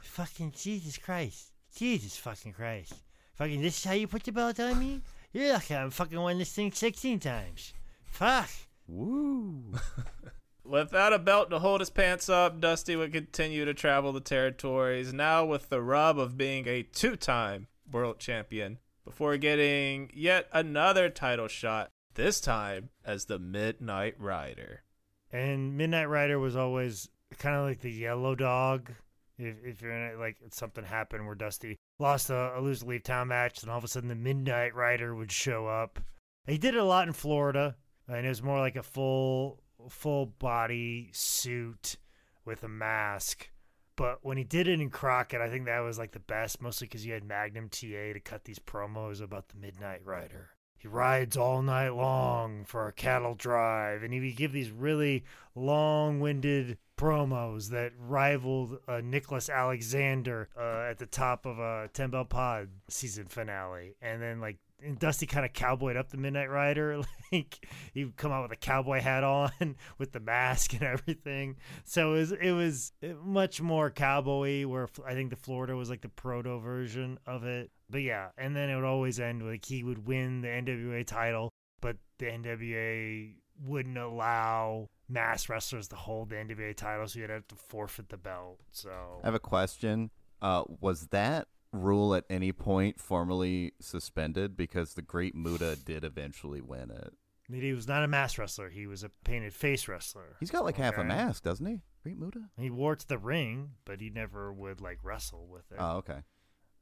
Fucking 0.02 0.54
Jesus 0.56 0.96
Christ, 0.96 1.52
Jesus 1.76 2.16
fucking 2.16 2.54
Christ. 2.54 2.94
Fucking 3.34 3.60
this 3.60 3.76
is 3.76 3.84
how 3.84 3.92
you 3.92 4.06
put 4.06 4.22
the 4.22 4.32
belt 4.32 4.58
on 4.60 4.78
me? 4.78 5.02
You're 5.32 5.52
lucky 5.52 5.74
I'm 5.74 5.90
fucking 5.90 6.18
won 6.18 6.38
this 6.38 6.52
thing 6.52 6.72
16 6.72 7.20
times. 7.20 7.74
Fuck. 8.04 8.48
Woo. 8.86 9.74
Without 10.64 11.12
a 11.12 11.18
belt 11.18 11.50
to 11.50 11.58
hold 11.58 11.80
his 11.80 11.90
pants 11.90 12.30
up, 12.30 12.60
Dusty 12.60 12.96
would 12.96 13.12
continue 13.12 13.66
to 13.66 13.74
travel 13.74 14.12
the 14.12 14.20
territories, 14.20 15.12
now 15.12 15.44
with 15.44 15.68
the 15.68 15.82
rub 15.82 16.18
of 16.18 16.38
being 16.38 16.66
a 16.66 16.82
two 16.82 17.16
time 17.16 17.66
world 17.90 18.18
champion, 18.18 18.78
before 19.04 19.36
getting 19.36 20.10
yet 20.14 20.48
another 20.52 21.10
title 21.10 21.48
shot, 21.48 21.90
this 22.14 22.40
time 22.40 22.90
as 23.04 23.24
the 23.24 23.38
Midnight 23.38 24.14
Rider. 24.18 24.82
And 25.30 25.76
Midnight 25.76 26.08
Rider 26.08 26.38
was 26.38 26.56
always 26.56 27.08
kind 27.38 27.56
of 27.56 27.64
like 27.64 27.80
the 27.80 27.90
yellow 27.90 28.34
dog. 28.34 28.90
If, 29.38 29.56
if 29.64 29.82
you're 29.82 29.92
in 29.92 30.12
it, 30.12 30.18
like 30.18 30.36
something 30.50 30.84
happened 30.84 31.26
where 31.26 31.34
Dusty 31.34 31.76
lost 31.98 32.30
a, 32.30 32.56
a 32.56 32.60
lose 32.60 32.80
to 32.80 32.86
leave 32.86 33.02
town 33.02 33.28
match, 33.28 33.62
and 33.62 33.70
all 33.70 33.78
of 33.78 33.84
a 33.84 33.88
sudden 33.88 34.08
the 34.08 34.14
Midnight 34.14 34.74
Rider 34.74 35.14
would 35.14 35.32
show 35.32 35.66
up. 35.66 36.00
He 36.46 36.58
did 36.58 36.74
it 36.74 36.80
a 36.80 36.84
lot 36.84 37.06
in 37.06 37.14
Florida, 37.14 37.76
and 38.08 38.26
it 38.26 38.28
was 38.28 38.42
more 38.42 38.58
like 38.58 38.76
a 38.76 38.82
full 38.82 39.62
full 39.88 40.26
body 40.26 41.10
suit 41.12 41.96
with 42.44 42.62
a 42.62 42.68
mask. 42.68 43.50
But 43.96 44.18
when 44.22 44.36
he 44.36 44.44
did 44.44 44.68
it 44.68 44.80
in 44.80 44.90
Crockett, 44.90 45.40
I 45.40 45.50
think 45.50 45.66
that 45.66 45.80
was 45.80 45.98
like 45.98 46.12
the 46.12 46.18
best, 46.18 46.62
mostly 46.62 46.86
because 46.86 47.04
you 47.04 47.12
had 47.12 47.24
Magnum 47.24 47.68
TA 47.68 48.12
to 48.12 48.20
cut 48.20 48.44
these 48.44 48.58
promos 48.58 49.20
about 49.20 49.48
the 49.48 49.56
Midnight 49.56 50.04
Rider. 50.04 50.50
He 50.82 50.88
rides 50.88 51.36
all 51.36 51.62
night 51.62 51.90
long 51.90 52.64
for 52.64 52.88
a 52.88 52.92
cattle 52.92 53.36
drive, 53.36 54.02
and 54.02 54.12
he 54.12 54.18
would 54.18 54.36
give 54.36 54.50
these 54.50 54.72
really 54.72 55.22
long 55.54 56.18
winded 56.18 56.76
promos 56.96 57.68
that 57.68 57.92
rivaled 57.96 58.78
uh, 58.88 59.00
Nicholas 59.00 59.48
Alexander 59.48 60.48
uh, 60.58 60.90
at 60.90 60.98
the 60.98 61.06
top 61.06 61.46
of 61.46 61.60
a 61.60 61.88
10 61.92 62.10
Bell 62.10 62.24
Pod 62.24 62.68
season 62.88 63.26
finale. 63.26 63.94
And 64.02 64.20
then, 64.20 64.40
like, 64.40 64.58
and 64.84 64.98
Dusty 64.98 65.26
kind 65.26 65.44
of 65.44 65.52
cowboyed 65.52 65.96
up 65.96 66.10
the 66.10 66.16
Midnight 66.16 66.50
Rider. 66.50 67.02
Like 67.32 67.66
he 67.94 68.04
would 68.04 68.18
come 68.18 68.30
out 68.30 68.42
with 68.42 68.52
a 68.52 68.56
cowboy 68.56 69.00
hat 69.00 69.24
on, 69.24 69.50
with 69.96 70.12
the 70.12 70.20
mask 70.20 70.74
and 70.74 70.82
everything. 70.82 71.56
So 71.82 72.12
it 72.12 72.18
was 72.18 72.32
it 72.32 72.52
was 72.52 72.92
much 73.24 73.62
more 73.62 73.90
cowboy. 73.90 74.66
Where 74.66 74.86
I 75.06 75.14
think 75.14 75.30
the 75.30 75.36
Florida 75.36 75.74
was 75.74 75.88
like 75.88 76.02
the 76.02 76.10
proto 76.10 76.58
version 76.58 77.18
of 77.26 77.44
it. 77.44 77.70
But 77.88 78.02
yeah, 78.02 78.28
and 78.36 78.54
then 78.54 78.68
it 78.68 78.74
would 78.74 78.84
always 78.84 79.18
end 79.18 79.48
like 79.48 79.64
he 79.64 79.82
would 79.82 80.06
win 80.06 80.42
the 80.42 80.48
NWA 80.48 81.06
title, 81.06 81.54
but 81.80 81.96
the 82.18 82.26
NWA 82.26 83.32
wouldn't 83.64 83.96
allow 83.96 84.90
mass 85.08 85.48
wrestlers 85.48 85.88
to 85.88 85.96
hold 85.96 86.28
the 86.30 86.36
NWA 86.36 86.76
title, 86.76 87.06
so 87.06 87.18
you'd 87.18 87.30
have 87.30 87.48
to 87.48 87.54
forfeit 87.54 88.10
the 88.10 88.16
belt. 88.16 88.60
So 88.72 88.90
I 89.22 89.26
have 89.26 89.34
a 89.34 89.40
question. 89.40 90.10
Uh, 90.40 90.64
was 90.80 91.06
that 91.08 91.46
rule 91.72 92.14
at 92.14 92.24
any 92.30 92.52
point 92.52 93.00
formally 93.00 93.72
suspended? 93.80 94.56
Because 94.56 94.94
the 94.94 95.02
Great 95.02 95.34
Muta 95.34 95.76
did 95.76 96.04
eventually 96.04 96.60
win 96.60 96.90
it. 96.90 97.12
he 97.50 97.72
was 97.72 97.88
not 97.88 98.04
a 98.04 98.08
mask 98.08 98.38
wrestler; 98.38 98.68
he 98.68 98.86
was 98.86 99.02
a 99.02 99.10
painted 99.24 99.54
face 99.54 99.88
wrestler. 99.88 100.36
He's 100.40 100.50
got 100.50 100.64
like 100.64 100.76
half 100.76 100.98
a 100.98 101.04
mask, 101.04 101.42
doesn't 101.42 101.66
he? 101.66 101.80
Great 102.02 102.18
Muta? 102.18 102.40
He 102.58 102.70
wore 102.70 102.94
it 102.94 103.00
to 103.00 103.08
the 103.08 103.18
ring, 103.18 103.70
but 103.84 104.00
he 104.00 104.10
never 104.10 104.52
would 104.52 104.80
like 104.80 104.98
wrestle 105.02 105.46
with 105.46 105.70
it. 105.70 105.78
Oh, 105.78 105.98
okay. 105.98 106.18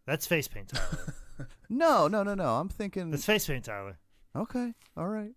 That's 0.06 0.26
face 0.26 0.48
paint, 0.48 0.68
Tyler. 0.68 1.14
No, 1.70 2.06
no, 2.06 2.22
no, 2.22 2.34
no. 2.34 2.56
I'm 2.56 2.68
thinking. 2.68 3.10
That's 3.10 3.24
face 3.24 3.46
paint, 3.46 3.64
Tyler. 3.64 3.98
Okay, 4.36 4.74
all 4.96 5.08
right. 5.08 5.32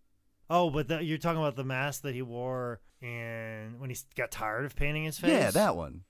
Oh, 0.49 0.69
but 0.69 0.89
the, 0.89 1.01
you're 1.01 1.17
talking 1.17 1.39
about 1.39 1.55
the 1.55 1.63
mask 1.63 2.01
that 2.01 2.13
he 2.13 2.21
wore 2.21 2.81
and 3.01 3.79
when 3.79 3.89
he 3.89 3.95
got 4.15 4.31
tired 4.31 4.65
of 4.65 4.75
painting 4.75 5.05
his 5.05 5.17
face. 5.17 5.31
Yeah, 5.31 5.51
that 5.51 5.75
one. 5.75 6.01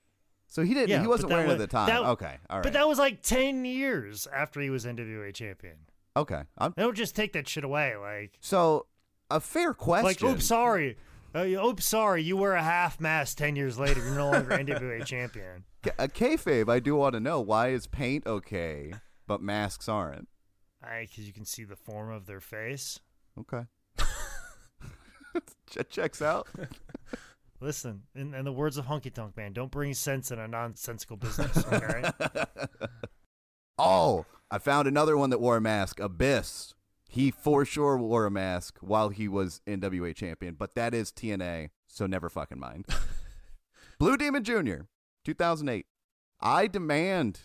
So 0.53 0.61
he 0.61 0.75
didn't. 0.75 0.89
Yeah, 0.89 1.01
he 1.01 1.07
wasn't 1.07 1.31
wearing 1.31 1.49
it 1.49 1.53
at 1.53 1.57
the 1.57 1.65
time. 1.65 1.87
that- 1.87 2.03
okay, 2.03 2.37
all 2.47 2.57
right. 2.57 2.63
But 2.63 2.73
that 2.73 2.87
was 2.87 2.99
like 2.99 3.23
ten 3.23 3.65
years 3.65 4.27
after 4.31 4.61
he 4.61 4.69
was 4.69 4.85
NWA 4.85 5.33
champion. 5.33 5.77
okay. 6.15 6.43
I'm, 6.59 6.73
They 6.77 6.83
don't 6.83 6.93
just 6.95 7.15
take 7.15 7.33
that 7.33 7.47
shit 7.49 7.63
away. 7.63 7.95
Like, 7.95 8.37
so 8.39 8.85
a 9.31 9.39
fair 9.39 9.73
question. 9.73 10.05
like, 10.27 10.35
oops, 10.35 10.45
sorry. 10.45 10.95
Uh, 11.33 11.39
oops, 11.65 11.83
sorry. 11.87 12.21
You 12.21 12.37
wear 12.37 12.53
a 12.53 12.61
half 12.61 12.99
mask 13.01 13.37
ten 13.39 13.55
years 13.55 13.79
later. 13.79 13.99
You're 14.05 14.13
no 14.13 14.29
longer 14.29 14.51
NWA 14.55 15.03
champion. 15.07 15.63
A 15.97 16.07
kayfabe. 16.07 16.69
I 16.69 16.79
do 16.79 16.95
want 16.97 17.13
to 17.13 17.19
know 17.19 17.41
why 17.41 17.69
is 17.69 17.87
paint 17.87 18.27
okay, 18.27 18.93
but 19.25 19.41
masks 19.41 19.89
aren't. 19.89 20.27
Because 20.83 21.25
you 21.25 21.33
can 21.33 21.45
see 21.45 21.63
the 21.63 21.75
form 21.75 22.11
of 22.11 22.27
their 22.27 22.41
face. 22.41 22.99
Okay. 23.39 23.65
Checks 25.89 26.21
out. 26.21 26.47
Listen, 27.63 28.03
in, 28.13 28.33
in 28.33 28.43
the 28.43 28.51
words 28.51 28.75
of 28.75 28.87
Honky 28.87 29.11
Tonk 29.11 29.37
Man, 29.37 29.53
don't 29.53 29.71
bring 29.71 29.93
sense 29.93 30.31
in 30.31 30.39
a 30.39 30.49
nonsensical 30.49 31.15
business. 31.15 31.57
Okay. 31.71 32.03
Oh, 33.79 34.27
I 34.51 34.59
found 34.59 34.87
another 34.87 35.17
one 35.17 35.31
that 35.31 35.41
wore 35.41 35.57
a 35.57 35.61
mask. 35.61 35.99
Abyss. 35.99 36.75
He 37.09 37.31
for 37.31 37.65
sure 37.65 37.97
wore 37.97 38.27
a 38.27 38.31
mask 38.31 38.77
while 38.81 39.09
he 39.09 39.27
was 39.27 39.61
NWA 39.65 40.15
champion, 40.15 40.53
but 40.53 40.75
that 40.75 40.93
is 40.93 41.11
TNA, 41.11 41.69
so 41.87 42.05
never 42.05 42.29
fucking 42.29 42.59
mind. 42.59 42.85
Blue 43.99 44.15
Demon 44.15 44.43
Jr., 44.43 44.81
2008. 45.25 45.87
I 46.39 46.67
demand 46.67 47.41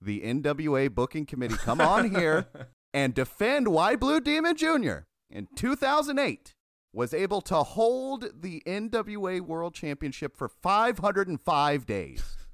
the 0.00 0.20
NWA 0.20 0.94
booking 0.94 1.26
committee 1.26 1.56
come 1.56 1.80
on 1.80 2.14
here 2.14 2.46
and 2.94 3.12
defend 3.12 3.66
why 3.68 3.96
Blue 3.96 4.20
Demon 4.20 4.56
Jr. 4.56 4.98
in 5.30 5.48
2008 5.56 6.54
was 6.92 7.14
able 7.14 7.40
to 7.42 7.62
hold 7.62 8.26
the 8.42 8.62
NWA 8.66 9.40
World 9.40 9.74
Championship 9.74 10.36
for 10.36 10.48
505 10.48 11.86
days. 11.86 12.36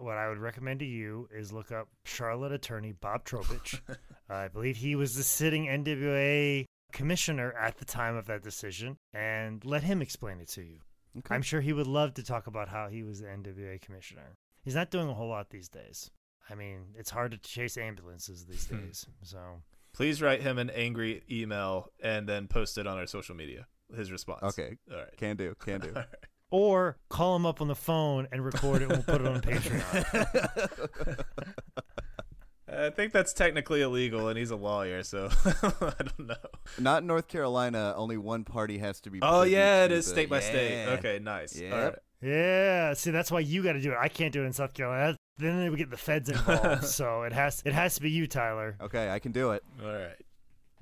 What 0.00 0.16
I 0.16 0.28
would 0.28 0.38
recommend 0.38 0.78
to 0.78 0.86
you 0.86 1.28
is 1.34 1.52
look 1.52 1.72
up 1.72 1.88
Charlotte 2.04 2.52
attorney 2.52 2.92
Bob 2.92 3.24
Trowbridge. 3.24 3.82
I 4.30 4.46
believe 4.46 4.76
he 4.76 4.94
was 4.94 5.16
the 5.16 5.24
sitting 5.24 5.66
NWA 5.66 6.66
commissioner 6.92 7.52
at 7.54 7.78
the 7.78 7.84
time 7.84 8.14
of 8.14 8.26
that 8.26 8.44
decision, 8.44 8.96
and 9.12 9.64
let 9.64 9.82
him 9.82 10.00
explain 10.00 10.38
it 10.38 10.46
to 10.50 10.62
you. 10.62 10.78
Okay. 11.18 11.34
I'm 11.34 11.42
sure 11.42 11.60
he 11.60 11.72
would 11.72 11.88
love 11.88 12.14
to 12.14 12.22
talk 12.22 12.46
about 12.46 12.68
how 12.68 12.86
he 12.86 13.02
was 13.02 13.22
the 13.22 13.26
NWA 13.26 13.80
commissioner. 13.80 14.36
He's 14.62 14.76
not 14.76 14.92
doing 14.92 15.08
a 15.08 15.14
whole 15.14 15.30
lot 15.30 15.50
these 15.50 15.68
days. 15.68 16.12
I 16.48 16.54
mean, 16.54 16.94
it's 16.94 17.10
hard 17.10 17.32
to 17.32 17.38
chase 17.38 17.76
ambulances 17.76 18.46
these 18.46 18.68
Hmm. 18.68 18.76
days. 18.86 19.04
So 19.24 19.62
Please 19.92 20.22
write 20.22 20.42
him 20.42 20.58
an 20.58 20.70
angry 20.70 21.24
email 21.28 21.88
and 22.00 22.28
then 22.28 22.46
post 22.46 22.78
it 22.78 22.86
on 22.86 22.98
our 22.98 23.06
social 23.08 23.34
media. 23.34 23.66
His 23.96 24.12
response. 24.12 24.42
Okay. 24.42 24.76
All 24.90 24.98
right. 24.98 25.16
Can 25.16 25.36
do, 25.36 25.54
can 25.58 25.80
do. 25.80 25.94
or 26.50 26.96
call 27.08 27.36
him 27.36 27.46
up 27.46 27.60
on 27.60 27.68
the 27.68 27.74
phone 27.74 28.28
and 28.32 28.44
record 28.44 28.82
it 28.82 28.90
and 28.90 28.92
we'll 28.92 29.02
put 29.02 29.20
it 29.20 29.26
on 29.26 29.40
Patreon. 29.40 31.24
I 32.70 32.90
think 32.90 33.12
that's 33.12 33.32
technically 33.32 33.80
illegal, 33.80 34.28
and 34.28 34.38
he's 34.38 34.50
a 34.50 34.56
lawyer, 34.56 35.02
so 35.02 35.30
I 35.42 35.92
don't 35.98 36.28
know. 36.28 36.34
Not 36.78 37.02
in 37.02 37.06
North 37.06 37.26
Carolina. 37.26 37.94
Only 37.96 38.18
one 38.18 38.44
party 38.44 38.76
has 38.78 39.00
to 39.02 39.10
be. 39.10 39.20
Oh 39.22 39.42
yeah, 39.42 39.84
it 39.84 39.88
to 39.88 39.94
is 39.94 40.04
the- 40.04 40.10
state 40.12 40.28
by 40.28 40.40
state. 40.40 40.86
Okay, 40.98 41.18
nice. 41.18 41.58
Yep. 41.58 41.72
All 41.72 41.80
right. 41.80 41.94
Yeah, 42.20 42.94
see 42.94 43.10
that's 43.10 43.30
why 43.30 43.40
you 43.40 43.62
got 43.62 43.72
to 43.74 43.80
do 43.80 43.92
it. 43.92 43.96
I 43.98 44.08
can't 44.08 44.32
do 44.32 44.42
it 44.42 44.46
in 44.46 44.52
South 44.52 44.74
Carolina. 44.74 45.16
Then 45.38 45.60
they 45.60 45.70
would 45.70 45.78
get 45.78 45.88
the 45.88 45.96
feds 45.96 46.28
involved. 46.28 46.84
so 46.84 47.22
it 47.22 47.32
has 47.32 47.62
it 47.64 47.72
has 47.72 47.94
to 47.94 48.02
be 48.02 48.10
you, 48.10 48.26
Tyler. 48.26 48.76
Okay, 48.80 49.08
I 49.10 49.18
can 49.18 49.32
do 49.32 49.52
it. 49.52 49.62
All 49.82 49.90
right. 49.92 50.16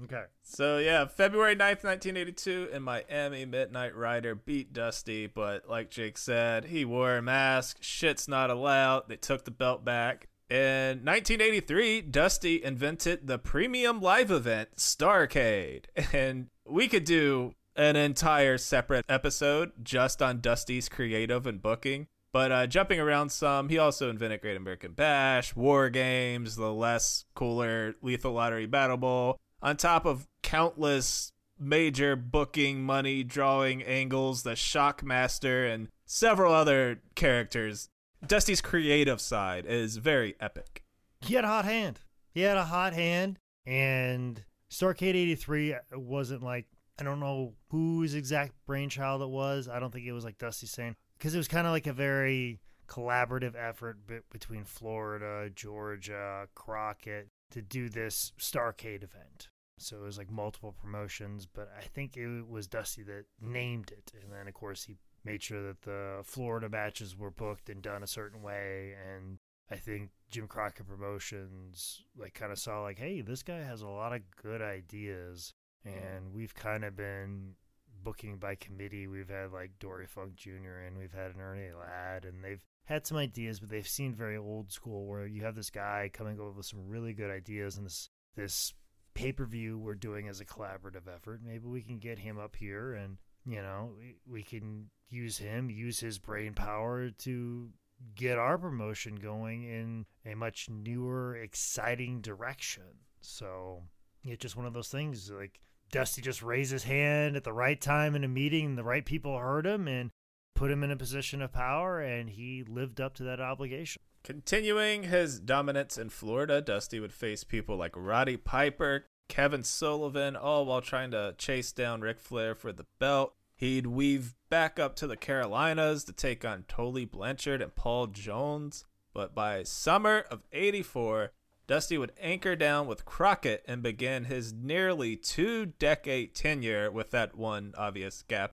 Okay. 0.05 0.25
So 0.43 0.79
yeah, 0.79 1.07
February 1.07 1.55
9th, 1.55 1.85
1982 1.85 2.69
in 2.73 2.83
Miami, 2.83 3.45
Midnight 3.45 3.95
Rider 3.97 4.35
beat 4.35 4.73
Dusty, 4.73 5.27
but 5.27 5.69
like 5.69 5.91
Jake 5.91 6.19
said, 6.19 6.67
he 6.67 6.85
wore 6.85 7.17
a 7.17 7.23
mask. 7.23 7.79
Shit's 7.81 8.29
not 8.29 8.51
allowed. 8.51 9.09
They 9.09 9.17
took 9.17 9.45
the 9.45 9.51
belt 9.51 9.85
back. 9.85 10.29
In 10.49 11.05
1983, 11.05 12.03
Dusty 12.03 12.63
invented 12.63 13.27
the 13.27 13.39
premium 13.39 14.01
live 14.01 14.31
event 14.31 14.77
Starcade, 14.77 15.87
and 16.13 16.49
we 16.65 16.87
could 16.87 17.05
do 17.05 17.55
an 17.75 17.97
entire 17.97 18.57
separate 18.57 19.05
episode 19.09 19.73
just 19.83 20.23
on 20.23 20.41
Dusty's 20.41 20.89
creative 20.89 21.47
and 21.47 21.61
booking. 21.61 22.07
But 22.33 22.53
uh, 22.53 22.67
jumping 22.67 23.01
around 23.01 23.31
some, 23.31 23.71
he 23.71 23.79
also 23.79 24.11
invented 24.11 24.43
Great 24.43 24.57
American 24.57 24.93
Bash, 24.93 25.57
War 25.57 25.89
Games, 25.89 26.57
the 26.57 26.73
less 26.73 27.25
cooler 27.35 27.95
Lethal 28.03 28.33
Lottery 28.33 28.67
Battle 28.67 28.99
Bowl, 28.99 29.39
on 29.67 29.77
top 29.77 30.07
of 30.07 30.29
countless 30.45 31.33
major 31.59 32.15
booking, 32.15 32.85
money 32.85 33.25
drawing 33.25 33.83
angles, 33.83 34.45
the 34.45 34.53
Shockmaster, 34.53 35.69
and 35.75 35.89
several 36.05 36.55
other 36.55 37.01
characters. 37.17 37.89
Dusty's 38.25 38.61
creative 38.61 39.21
side 39.21 39.67
is 39.67 39.97
very 39.97 40.37
epic. 40.39 40.85
He 41.21 41.35
had 41.35 41.43
a 41.45 41.49
hot 41.49 41.65
hand. 41.65 41.99
He 42.31 42.43
had 42.43 42.57
a 42.57 42.65
hot 42.65 42.93
hand, 42.93 43.41
and 43.67 44.45
Starcade 44.71 45.17
'83 45.17 45.75
wasn't 45.95 46.45
like 46.45 46.67
I 47.01 47.03
don't 47.03 47.21
know 47.21 47.55
whose 47.71 48.15
exact 48.15 48.53
brainchild 48.67 49.21
it 49.21 49.29
was. 49.29 49.69
I 49.69 49.81
don't 49.81 49.93
think 49.93 50.07
it 50.07 50.13
was 50.13 50.25
like 50.25 50.39
Dusty 50.39 50.69
saying 50.69 50.95
because 51.19 51.35
it 51.35 51.39
was 51.39 51.49
kind 51.49 51.67
of 51.67 51.73
like 51.73 51.89
a 51.89 51.93
very 51.93 52.61
collaborative 52.87 53.55
effort 53.57 54.07
be- 54.07 54.21
between 54.31 54.63
Florida, 54.63 55.51
Georgia, 55.53 56.47
Crockett 56.55 57.31
to 57.51 57.63
do 57.63 57.89
this 57.89 58.33
Starcade 58.39 59.03
event. 59.03 59.49
So 59.79 59.97
it 59.97 60.03
was 60.03 60.19
like 60.19 60.31
multiple 60.31 60.73
promotions, 60.73 61.47
but 61.47 61.71
I 61.77 61.83
think 61.83 62.17
it 62.17 62.49
was 62.49 62.67
Dusty 62.67 63.03
that 63.05 63.25
named 63.41 63.93
it, 63.93 64.13
and 64.23 64.33
then 64.33 64.49
of 64.49 64.55
course 64.55 64.85
he 64.85 64.97
made 65.25 65.43
sure 65.43 65.63
that 65.63 65.83
the 65.83 66.21
Florida 66.25 66.69
matches 66.69 67.17
were 67.17 67.31
booked 67.31 67.69
and 67.69 67.83
done 67.83 68.03
a 68.03 68.07
certain 68.07 68.43
way, 68.43 68.95
and 68.95 69.39
I 69.71 69.77
think 69.77 70.11
Jim 70.31 70.47
Crockett 70.47 70.89
Promotions 70.89 72.05
like 72.17 72.35
kind 72.35 72.53
of 72.53 72.59
saw 72.59 72.83
like, 72.83 72.99
hey, 72.99 73.21
this 73.21 73.43
guy 73.43 73.59
has 73.59 73.83
a 73.83 73.89
lot 73.89 74.15
of 74.15 74.23
good 74.41 74.63
ideas, 74.63 75.53
mm-hmm. 75.87 75.99
and 75.99 76.33
we've 76.33 76.55
kind 76.55 76.85
of 76.85 76.97
been 76.97 77.55
booking 78.03 78.39
by 78.39 78.55
committee. 78.55 79.07
We've 79.09 79.29
had 79.29 79.53
like 79.53 79.73
Dory 79.79 80.07
Funk 80.07 80.37
Jr. 80.37 80.87
and 80.87 80.97
we've 80.97 81.13
had 81.13 81.35
an 81.35 81.41
Ernie 81.41 81.73
Ladd, 81.79 82.25
and 82.25 82.43
they've 82.43 82.63
had 82.85 83.07
some 83.07 83.19
ideas, 83.19 83.61
but 83.61 83.69
they've 83.69 83.87
seen 83.87 84.15
very 84.15 84.37
old 84.37 84.73
school 84.73 85.07
where 85.07 85.27
you 85.27 85.43
have 85.43 85.57
this 85.57 85.71
guy 85.71 86.09
coming 86.13 86.41
up 86.41 86.57
with 86.57 86.67
some 86.67 86.89
really 86.89 87.13
good 87.13 87.31
ideas, 87.31 87.77
and 87.77 87.85
this 87.85 88.09
this 88.37 88.73
pay 89.17 89.33
per 89.33 89.47
view 89.47 89.79
we're 89.79 89.95
doing 89.95 90.29
as 90.29 90.41
a 90.41 90.45
collaborative 90.45 91.09
effort. 91.13 91.41
Maybe 91.45 91.67
we 91.67 91.81
can 91.81 91.99
get 91.99 92.19
him 92.19 92.39
up 92.39 92.55
here, 92.55 92.95
and 92.95 93.17
you 93.45 93.63
know 93.63 93.91
we, 93.99 94.17
we 94.31 94.43
can 94.43 94.91
use 95.09 95.39
him, 95.39 95.71
use 95.71 95.99
his 95.99 96.19
brain 96.19 96.53
power 96.53 97.11
to 97.11 97.71
get 98.15 98.39
our 98.39 98.59
promotion 98.59 99.17
going 99.17 99.65
in 99.65 100.05
a 100.31 100.35
much 100.35 100.69
newer, 100.69 101.35
exciting 101.37 102.21
direction. 102.21 102.83
So 103.21 103.83
it's 104.23 104.43
just 104.43 104.57
one 104.57 104.67
of 104.67 104.75
those 104.75 104.89
things 104.89 105.31
like 105.31 105.61
Dusty 105.91 106.21
just 106.21 106.43
raised 106.43 106.73
his 106.73 106.85
hand 106.85 107.37
at 107.37 107.45
the 107.45 107.53
right 107.53 107.81
time 107.81 108.15
in 108.15 108.25
a 108.25 108.29
meeting, 108.29 108.67
and 108.67 108.79
the 108.79 108.85
right 108.85 109.05
people 109.05 109.39
heard 109.39 109.67
him 109.67 109.89
and 109.89 110.11
put 110.55 110.71
him 110.71 110.85
in 110.85 110.91
a 110.91 110.97
position 110.97 111.41
of 111.41 111.53
power, 111.53 112.01
and 112.01 112.29
he 112.29 112.65
lived 112.69 113.01
up 113.01 113.15
to 113.15 113.25
that 113.25 113.41
obligation. 113.41 114.03
Continuing 114.27 115.05
his 115.05 115.39
dominance 115.39 115.97
in 115.97 116.09
Florida, 116.09 116.61
Dusty 116.61 116.99
would 116.99 117.13
face 117.13 117.45
people 117.45 117.77
like 117.77 117.93
Roddy 117.95 118.37
Piper, 118.37 119.05
Kevin 119.29 119.63
Sullivan, 119.63 120.35
all 120.35 120.67
while 120.67 120.81
trying 120.81 121.13
to 121.13 121.37
chase 121.39 121.71
down 121.71 122.01
Ric 122.01 122.19
Flair 122.19 122.57
for 122.57 122.73
the 122.73 122.87
belt. 122.99 123.35
He'd 123.55 123.87
weave 123.87 124.35
back 124.51 124.81
up 124.81 124.97
to 124.97 125.07
the 125.07 125.17
Carolinas 125.17 126.03
to 126.07 126.13
take 126.13 126.45
on 126.45 126.65
Tully 126.67 127.05
Blanchard 127.05 127.63
and 127.63 127.73
Paul 127.77 128.09
Jones. 128.09 128.85
But 129.15 129.33
by 129.33 129.63
summer 129.63 130.25
of 130.29 130.43
84, 130.51 131.31
Dusty 131.69 131.97
would 131.97 132.11
anchor 132.21 132.57
down 132.57 132.89
with 132.89 133.05
Crockett 133.05 133.65
and 133.69 133.81
begin 133.81 134.25
his 134.25 134.53
nearly 134.53 135.15
two 135.15 135.67
decade 135.67 136.35
tenure 136.35 136.91
with 136.91 137.13
that 137.13 137.37
one 137.37 137.75
obvious 137.79 138.25
gap 138.27 138.51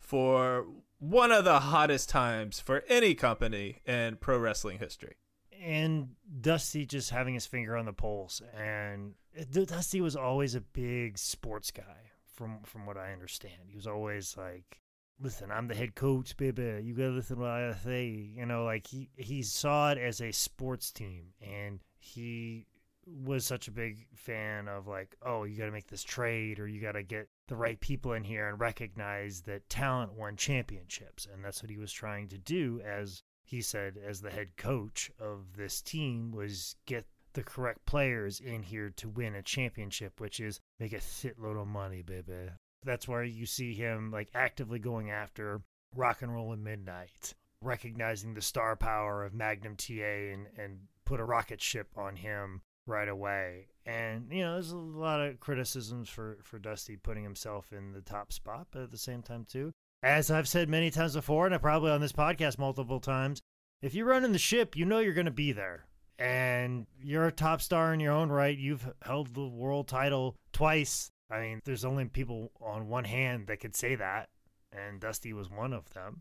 for 0.00 0.66
one 1.02 1.32
of 1.32 1.44
the 1.44 1.58
hottest 1.58 2.08
times 2.08 2.60
for 2.60 2.84
any 2.88 3.12
company 3.12 3.80
in 3.84 4.16
pro 4.16 4.38
wrestling 4.38 4.78
history. 4.78 5.16
and 5.60 6.10
Dusty 6.40 6.86
just 6.86 7.10
having 7.10 7.34
his 7.34 7.46
finger 7.46 7.76
on 7.76 7.86
the 7.86 7.92
pulse. 7.92 8.40
And 8.56 9.14
Dusty 9.50 10.00
was 10.00 10.16
always 10.16 10.54
a 10.54 10.60
big 10.60 11.18
sports 11.18 11.70
guy, 11.72 12.10
from 12.26 12.62
from 12.64 12.86
what 12.86 12.96
I 12.96 13.12
understand. 13.12 13.68
He 13.68 13.76
was 13.76 13.86
always 13.86 14.36
like, 14.36 14.80
"Listen, 15.20 15.50
I'm 15.50 15.68
the 15.68 15.74
head 15.74 15.94
coach, 15.94 16.36
baby. 16.36 16.80
You 16.84 16.94
gotta 16.94 17.10
listen 17.10 17.36
to 17.36 17.42
what 17.42 17.50
I 17.50 17.74
say." 17.74 18.06
You 18.06 18.46
know, 18.46 18.64
like 18.64 18.86
he 18.86 19.10
he 19.16 19.42
saw 19.42 19.90
it 19.92 19.98
as 19.98 20.20
a 20.20 20.32
sports 20.32 20.90
team, 20.92 21.34
and 21.40 21.80
he 21.98 22.66
was 23.06 23.44
such 23.44 23.68
a 23.68 23.72
big 23.72 24.06
fan 24.14 24.68
of 24.68 24.86
like, 24.86 25.16
"Oh, 25.22 25.44
you 25.44 25.56
got 25.56 25.66
to 25.66 25.72
make 25.72 25.88
this 25.88 26.04
trade, 26.04 26.60
or 26.60 26.68
you 26.68 26.80
got 26.80 26.92
to 26.92 27.02
get 27.02 27.28
the 27.48 27.56
right 27.56 27.80
people 27.80 28.12
in 28.12 28.24
here 28.24 28.48
and 28.48 28.60
recognize 28.60 29.42
that 29.42 29.68
talent 29.68 30.12
won 30.12 30.36
championships." 30.36 31.26
And 31.26 31.44
that's 31.44 31.62
what 31.62 31.70
he 31.70 31.78
was 31.78 31.92
trying 31.92 32.28
to 32.28 32.38
do 32.38 32.80
as 32.84 33.22
he 33.44 33.60
said 33.60 33.98
as 33.98 34.20
the 34.20 34.30
head 34.30 34.56
coach 34.56 35.10
of 35.18 35.56
this 35.56 35.82
team 35.82 36.30
was 36.30 36.76
get 36.86 37.06
the 37.34 37.42
correct 37.42 37.84
players 37.86 38.40
in 38.40 38.62
here 38.62 38.90
to 38.90 39.08
win 39.08 39.34
a 39.34 39.42
championship, 39.42 40.20
which 40.20 40.38
is 40.40 40.60
make 40.78 40.92
a 40.92 40.98
shitload 40.98 41.60
of 41.60 41.66
money, 41.66 42.02
baby. 42.02 42.50
That's 42.84 43.08
where 43.08 43.24
you 43.24 43.46
see 43.46 43.74
him 43.74 44.10
like 44.10 44.30
actively 44.34 44.78
going 44.78 45.10
after 45.10 45.62
rock 45.94 46.22
and 46.22 46.32
roll 46.32 46.52
and 46.52 46.62
midnight, 46.64 47.34
recognizing 47.60 48.34
the 48.34 48.42
star 48.42 48.76
power 48.76 49.24
of 49.24 49.34
Magnum 49.34 49.76
TA 49.76 50.32
and, 50.32 50.46
and 50.56 50.80
put 51.04 51.20
a 51.20 51.24
rocket 51.24 51.60
ship 51.60 51.88
on 51.96 52.16
him 52.16 52.62
right 52.86 53.08
away. 53.08 53.68
And 53.86 54.28
you 54.30 54.42
know, 54.42 54.54
there's 54.54 54.70
a 54.70 54.76
lot 54.76 55.20
of 55.20 55.40
criticisms 55.40 56.08
for 56.08 56.38
for 56.42 56.58
Dusty 56.58 56.96
putting 56.96 57.24
himself 57.24 57.72
in 57.72 57.92
the 57.92 58.00
top 58.00 58.32
spot, 58.32 58.68
but 58.70 58.82
at 58.82 58.90
the 58.90 58.98
same 58.98 59.22
time 59.22 59.44
too, 59.48 59.72
as 60.02 60.30
I've 60.30 60.48
said 60.48 60.68
many 60.68 60.90
times 60.90 61.14
before, 61.14 61.46
and 61.46 61.54
I 61.54 61.58
probably 61.58 61.90
on 61.90 62.00
this 62.00 62.12
podcast 62.12 62.58
multiple 62.58 63.00
times, 63.00 63.40
if 63.80 63.94
you're 63.94 64.06
running 64.06 64.32
the 64.32 64.38
ship, 64.38 64.76
you 64.76 64.84
know 64.84 64.98
you're 64.98 65.14
going 65.14 65.26
to 65.26 65.30
be 65.30 65.52
there. 65.52 65.86
And 66.18 66.86
you're 67.00 67.26
a 67.26 67.32
top 67.32 67.60
star 67.60 67.92
in 67.92 67.98
your 67.98 68.12
own 68.12 68.28
right. 68.28 68.56
You've 68.56 68.88
held 69.02 69.34
the 69.34 69.46
world 69.46 69.88
title 69.88 70.36
twice. 70.52 71.10
I 71.30 71.40
mean, 71.40 71.60
there's 71.64 71.84
only 71.84 72.04
people 72.04 72.52
on 72.60 72.88
one 72.88 73.04
hand 73.04 73.46
that 73.46 73.60
could 73.60 73.74
say 73.74 73.96
that, 73.96 74.28
and 74.72 75.00
Dusty 75.00 75.32
was 75.32 75.50
one 75.50 75.72
of 75.72 75.92
them. 75.94 76.20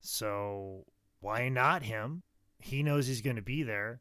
So 0.00 0.84
why 1.20 1.48
not 1.48 1.82
him? 1.82 2.22
He 2.58 2.82
knows 2.82 3.06
he's 3.06 3.22
going 3.22 3.36
to 3.36 3.42
be 3.42 3.62
there. 3.62 4.00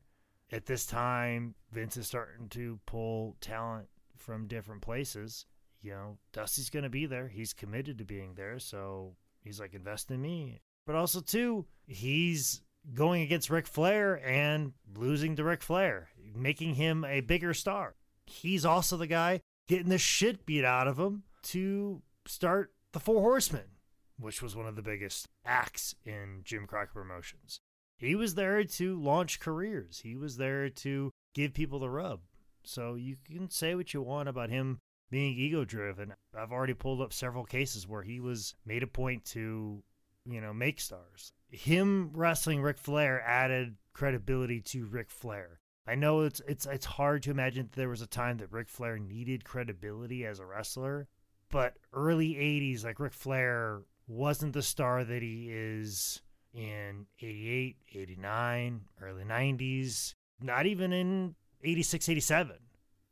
At 0.51 0.65
this 0.65 0.85
time, 0.85 1.55
Vince 1.71 1.97
is 1.97 2.07
starting 2.07 2.49
to 2.49 2.79
pull 2.85 3.37
talent 3.41 3.87
from 4.17 4.47
different 4.47 4.81
places. 4.81 5.45
You 5.81 5.91
know, 5.91 6.17
Dusty's 6.33 6.69
going 6.69 6.83
to 6.83 6.89
be 6.89 7.05
there. 7.05 7.27
He's 7.27 7.53
committed 7.53 7.97
to 7.99 8.05
being 8.05 8.33
there. 8.35 8.59
So 8.59 9.15
he's 9.43 9.59
like, 9.59 9.73
invest 9.73 10.11
in 10.11 10.21
me. 10.21 10.61
But 10.85 10.95
also, 10.95 11.21
too, 11.21 11.65
he's 11.87 12.61
going 12.93 13.21
against 13.21 13.49
Ric 13.49 13.67
Flair 13.67 14.19
and 14.25 14.73
losing 14.95 15.35
to 15.35 15.43
Ric 15.43 15.61
Flair, 15.61 16.09
making 16.35 16.75
him 16.75 17.05
a 17.05 17.21
bigger 17.21 17.53
star. 17.53 17.95
He's 18.25 18.65
also 18.65 18.97
the 18.97 19.07
guy 19.07 19.41
getting 19.67 19.89
the 19.89 19.97
shit 19.97 20.45
beat 20.45 20.65
out 20.65 20.87
of 20.87 20.97
him 20.97 21.23
to 21.43 22.01
start 22.25 22.73
the 22.91 22.99
Four 22.99 23.21
Horsemen, 23.21 23.77
which 24.17 24.41
was 24.41 24.55
one 24.55 24.65
of 24.65 24.75
the 24.75 24.81
biggest 24.81 25.27
acts 25.45 25.95
in 26.03 26.41
Jim 26.43 26.65
Crockett 26.65 26.93
Promotions. 26.93 27.61
He 27.99 28.15
was 28.15 28.35
there 28.35 28.63
to 28.63 28.99
launch 28.99 29.39
careers. 29.39 29.99
He 29.99 30.15
was 30.15 30.37
there 30.37 30.69
to 30.69 31.11
give 31.33 31.53
people 31.53 31.79
the 31.79 31.89
rub. 31.89 32.21
So 32.63 32.95
you 32.95 33.17
can 33.29 33.49
say 33.49 33.75
what 33.75 33.93
you 33.93 34.01
want 34.01 34.29
about 34.29 34.49
him 34.49 34.79
being 35.09 35.37
ego 35.37 35.65
driven. 35.65 36.13
I've 36.35 36.51
already 36.51 36.73
pulled 36.73 37.01
up 37.01 37.11
several 37.11 37.43
cases 37.43 37.87
where 37.87 38.03
he 38.03 38.19
was 38.19 38.55
made 38.65 38.83
a 38.83 38.87
point 38.87 39.25
to, 39.25 39.83
you 40.25 40.41
know, 40.41 40.53
make 40.53 40.79
stars. 40.79 41.33
Him 41.49 42.11
wrestling 42.13 42.61
Ric 42.61 42.77
Flair 42.77 43.21
added 43.21 43.75
credibility 43.93 44.61
to 44.61 44.85
Ric 44.85 45.09
Flair. 45.09 45.59
I 45.85 45.95
know 45.95 46.21
it's 46.21 46.41
it's 46.47 46.67
it's 46.67 46.85
hard 46.85 47.23
to 47.23 47.31
imagine 47.31 47.63
that 47.63 47.75
there 47.75 47.89
was 47.89 48.01
a 48.01 48.07
time 48.07 48.37
that 48.37 48.51
Ric 48.51 48.69
Flair 48.69 48.99
needed 48.99 49.43
credibility 49.43 50.25
as 50.25 50.39
a 50.39 50.45
wrestler, 50.45 51.07
but 51.49 51.77
early 51.91 52.35
80s 52.35 52.85
like 52.85 52.99
Ric 52.99 53.13
Flair 53.13 53.81
wasn't 54.07 54.53
the 54.53 54.61
star 54.61 55.03
that 55.03 55.21
he 55.23 55.49
is 55.49 56.21
in 56.53 57.05
88, 57.19 57.77
89, 57.93 58.81
early 59.01 59.23
90s, 59.23 60.13
not 60.41 60.65
even 60.65 60.93
in 60.93 61.35
86, 61.63 62.09
87. 62.09 62.55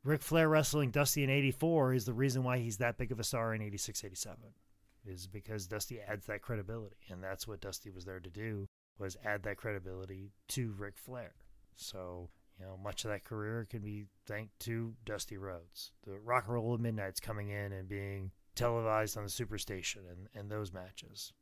Ric 0.04 0.22
Flair 0.22 0.48
wrestling 0.48 0.90
Dusty 0.90 1.22
in 1.24 1.30
84 1.30 1.94
is 1.94 2.04
the 2.04 2.12
reason 2.12 2.44
why 2.44 2.58
he's 2.58 2.78
that 2.78 2.96
big 2.96 3.12
of 3.12 3.20
a 3.20 3.24
star 3.24 3.54
in 3.54 3.62
86, 3.62 4.04
87 4.04 4.36
is 5.04 5.26
because 5.26 5.66
Dusty 5.66 6.00
adds 6.00 6.26
that 6.26 6.42
credibility. 6.42 6.96
And 7.08 7.22
that's 7.22 7.48
what 7.48 7.60
Dusty 7.60 7.90
was 7.90 8.04
there 8.04 8.20
to 8.20 8.30
do 8.30 8.66
was 8.98 9.16
add 9.24 9.42
that 9.44 9.56
credibility 9.56 10.32
to 10.48 10.74
Ric 10.76 10.96
Flair. 10.96 11.32
So, 11.76 12.30
you 12.58 12.66
know, 12.66 12.76
much 12.76 13.04
of 13.04 13.10
that 13.10 13.24
career 13.24 13.66
can 13.68 13.80
be 13.80 14.04
thanked 14.26 14.58
to 14.60 14.94
Dusty 15.04 15.36
Rhodes. 15.36 15.92
The 16.04 16.18
Rock 16.18 16.44
and 16.46 16.54
Roll 16.54 16.74
of 16.74 16.80
Midnight's 16.80 17.20
coming 17.20 17.48
in 17.48 17.72
and 17.72 17.88
being 17.88 18.32
televised 18.54 19.16
on 19.16 19.24
the 19.24 19.30
Superstation 19.30 19.98
and, 20.10 20.28
and 20.34 20.50
those 20.50 20.72
matches. 20.72 21.32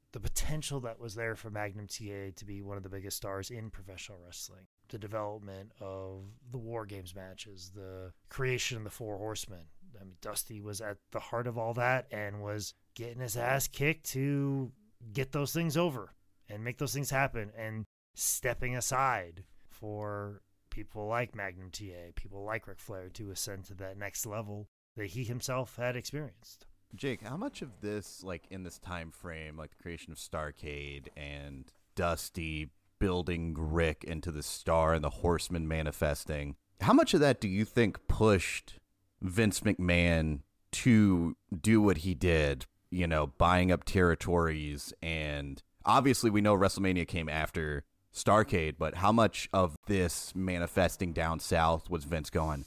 Potential 0.46 0.78
that 0.80 1.00
was 1.00 1.16
there 1.16 1.34
for 1.34 1.50
Magnum 1.50 1.88
TA 1.88 2.30
to 2.36 2.44
be 2.44 2.62
one 2.62 2.76
of 2.76 2.84
the 2.84 2.88
biggest 2.88 3.16
stars 3.16 3.50
in 3.50 3.68
professional 3.68 4.18
wrestling. 4.24 4.66
The 4.90 4.98
development 4.98 5.72
of 5.80 6.22
the 6.52 6.58
War 6.58 6.86
Games 6.86 7.16
matches, 7.16 7.72
the 7.74 8.12
creation 8.28 8.78
of 8.78 8.84
the 8.84 8.90
Four 8.90 9.18
Horsemen. 9.18 9.64
I 10.00 10.04
mean, 10.04 10.14
Dusty 10.20 10.60
was 10.60 10.80
at 10.80 10.98
the 11.10 11.18
heart 11.18 11.48
of 11.48 11.58
all 11.58 11.74
that 11.74 12.06
and 12.12 12.42
was 12.42 12.74
getting 12.94 13.18
his 13.18 13.36
ass 13.36 13.66
kicked 13.66 14.06
to 14.10 14.70
get 15.12 15.32
those 15.32 15.52
things 15.52 15.76
over 15.76 16.14
and 16.48 16.62
make 16.62 16.78
those 16.78 16.94
things 16.94 17.10
happen 17.10 17.50
and 17.58 17.84
stepping 18.14 18.76
aside 18.76 19.42
for 19.68 20.42
people 20.70 21.08
like 21.08 21.34
Magnum 21.34 21.70
TA, 21.72 22.12
people 22.14 22.44
like 22.44 22.68
Ric 22.68 22.78
Flair 22.78 23.08
to 23.14 23.32
ascend 23.32 23.64
to 23.64 23.74
that 23.74 23.98
next 23.98 24.24
level 24.24 24.68
that 24.96 25.06
he 25.06 25.24
himself 25.24 25.74
had 25.74 25.96
experienced. 25.96 26.66
Jake, 26.94 27.22
how 27.22 27.36
much 27.36 27.62
of 27.62 27.80
this, 27.80 28.22
like 28.22 28.44
in 28.50 28.62
this 28.62 28.78
time 28.78 29.10
frame, 29.10 29.56
like 29.56 29.70
the 29.70 29.82
creation 29.82 30.12
of 30.12 30.18
Starcade 30.18 31.08
and 31.16 31.70
Dusty 31.94 32.70
building 32.98 33.54
Ric 33.58 34.04
into 34.04 34.30
the 34.30 34.42
star 34.42 34.94
and 34.94 35.04
the 35.04 35.10
Horseman 35.10 35.68
manifesting, 35.68 36.56
how 36.80 36.92
much 36.92 37.14
of 37.14 37.20
that 37.20 37.40
do 37.40 37.48
you 37.48 37.64
think 37.64 38.06
pushed 38.08 38.78
Vince 39.20 39.60
McMahon 39.60 40.40
to 40.72 41.36
do 41.58 41.80
what 41.80 41.98
he 41.98 42.14
did? 42.14 42.66
You 42.90 43.06
know, 43.06 43.26
buying 43.26 43.72
up 43.72 43.84
territories, 43.84 44.94
and 45.02 45.62
obviously 45.84 46.30
we 46.30 46.40
know 46.40 46.56
WrestleMania 46.56 47.06
came 47.06 47.28
after 47.28 47.84
Starcade, 48.14 48.76
but 48.78 48.96
how 48.96 49.12
much 49.12 49.48
of 49.52 49.76
this 49.86 50.32
manifesting 50.34 51.12
down 51.12 51.40
south 51.40 51.90
was 51.90 52.04
Vince 52.04 52.30
going? 52.30 52.64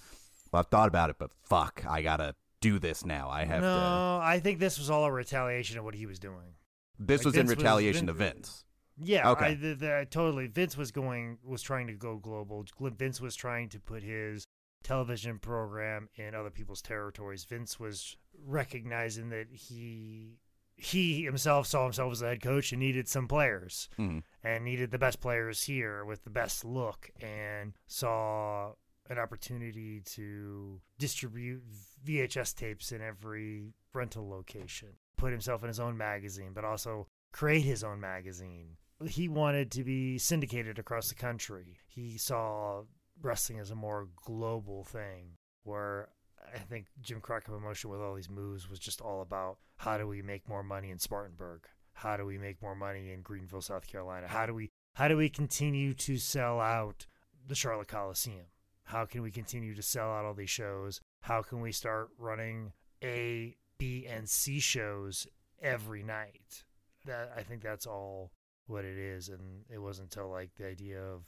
Well, 0.52 0.60
I've 0.60 0.68
thought 0.68 0.88
about 0.88 1.10
it, 1.10 1.16
but 1.18 1.32
fuck, 1.42 1.84
I 1.88 2.02
gotta 2.02 2.36
do 2.62 2.80
this 2.80 3.06
now. 3.06 3.30
I 3.30 3.46
have 3.46 3.62
to. 3.62 3.68
no, 3.68 4.20
I 4.22 4.40
think 4.42 4.60
this 4.60 4.78
was 4.78 4.90
all 4.90 5.06
a 5.06 5.12
retaliation 5.12 5.78
of 5.78 5.84
what 5.86 5.96
he 5.96 6.06
was 6.06 6.20
doing. 6.20 6.56
This 6.98 7.22
Like, 7.22 7.26
was 7.28 7.36
in 7.36 7.40
Vince 7.48 7.50
was- 7.50 7.58
retaliation 7.58 8.08
to 8.08 8.14
Vince. 8.14 8.66
Yeah, 9.02 9.30
Okay. 9.32 9.46
I, 9.46 9.54
the, 9.54 9.74
the, 9.76 10.08
totally. 10.10 10.48
Vince 10.48 10.76
was 10.76 10.92
going 10.92 11.38
was 11.44 11.62
trying 11.62 11.88
to 11.88 11.94
go 11.94 12.18
global. 12.18 12.66
Vince 12.98 13.22
was 13.22 13.34
trying 13.36 13.70
to 13.70 13.80
put 13.80 14.04
his 14.04 14.46
television 14.84 15.40
program 15.40 16.10
in 16.16 16.36
other 16.36 16.50
people's 16.50 16.82
territories. 16.82 17.46
Vince 17.46 17.80
was 17.80 18.18
recognizing 18.46 19.30
that 19.30 19.48
he 19.52 20.38
he 20.76 21.24
himself 21.24 21.68
saw 21.68 21.84
himself 21.84 22.12
as 22.14 22.22
a 22.22 22.28
head 22.28 22.42
coach 22.42 22.72
and 22.72 22.80
needed 22.80 23.06
some 23.08 23.28
players 23.28 23.90
Mhm. 23.98 24.24
and 24.44 24.64
needed 24.64 24.92
the 24.92 24.98
best 24.98 25.20
players 25.20 25.64
here 25.64 26.06
with 26.06 26.24
the 26.24 26.30
best 26.30 26.64
look 26.64 27.10
and 27.22 27.74
saw 27.88 28.74
an 29.10 29.18
opportunity 29.18 30.02
to 30.06 30.80
distribute 30.98 31.64
VHS 32.06 32.56
tapes 32.56 32.92
in 32.92 33.02
every 33.02 33.74
rental 33.94 34.30
location. 34.30 34.90
Put 35.18 35.32
himself 35.32 35.64
in 35.64 35.68
his 35.68 35.80
own 35.80 35.98
magazine, 35.98 36.52
but 36.54 36.64
also 36.64 37.08
create 37.32 37.62
his 37.62 37.84
own 37.84 38.00
magazine. 38.00 38.78
He 39.08 39.28
wanted 39.28 39.72
to 39.72 39.84
be 39.84 40.18
syndicated 40.18 40.78
across 40.78 41.10
the 41.10 41.16
country. 41.16 41.78
He 41.88 42.18
saw 42.18 42.84
wrestling 43.22 43.60
as 43.60 43.72
a 43.72 43.76
more 43.76 44.08
global 44.26 44.84
thing 44.84 45.38
where 45.64 46.10
I 46.54 46.60
think 46.60 46.88
Jim 47.02 47.22
Crockett 47.22 47.50
Promotion 47.50 47.90
with 47.90 48.00
all 48.00 48.16
these 48.16 48.30
moves 48.30 48.70
was 48.70 48.80
just 48.80 49.02
all 49.02 49.22
about 49.22 49.58
how 49.78 49.98
do 49.98 50.08
we 50.08 50.22
make 50.22 50.48
more 50.48 50.64
money 50.64 50.90
in 50.90 51.00
Spartanburg? 51.00 51.66
How 51.94 52.18
do 52.18 52.26
we 52.26 52.38
make 52.38 52.62
more 52.62 52.76
money 52.76 53.12
in 53.12 53.22
Greenville, 53.22 53.62
South 53.62 53.88
Carolina? 53.88 54.28
How 54.28 54.46
do 54.46 54.54
we 54.54 54.70
how 54.94 55.08
do 55.08 55.18
we 55.18 55.30
continue 55.30 55.94
to 55.94 56.18
sell 56.18 56.60
out 56.60 57.06
the 57.46 57.56
Charlotte 57.56 57.88
Coliseum? 57.88 58.46
How 58.90 59.06
can 59.06 59.22
we 59.22 59.30
continue 59.30 59.76
to 59.76 59.84
sell 59.84 60.12
out 60.12 60.26
all 60.26 60.34
these 60.34 60.50
shows? 60.50 61.00
How 61.22 61.44
can 61.44 61.62
we 61.62 61.72
start 61.72 62.10
running 62.18 62.72
A, 63.04 63.56
B, 63.78 64.08
and 64.10 64.28
C 64.28 64.60
shows 64.60 65.28
every 65.62 66.02
night? 66.02 66.64
That 67.06 67.32
I 67.38 67.44
think 67.44 67.62
that's 67.62 67.86
all 67.86 68.32
what 68.66 68.86
it 68.86 68.98
is, 68.98 69.30
and 69.30 69.62
it 69.72 69.78
wasn't 69.78 70.16
until 70.16 70.32
like 70.32 70.56
the 70.56 70.66
idea 70.66 71.00
of 71.00 71.22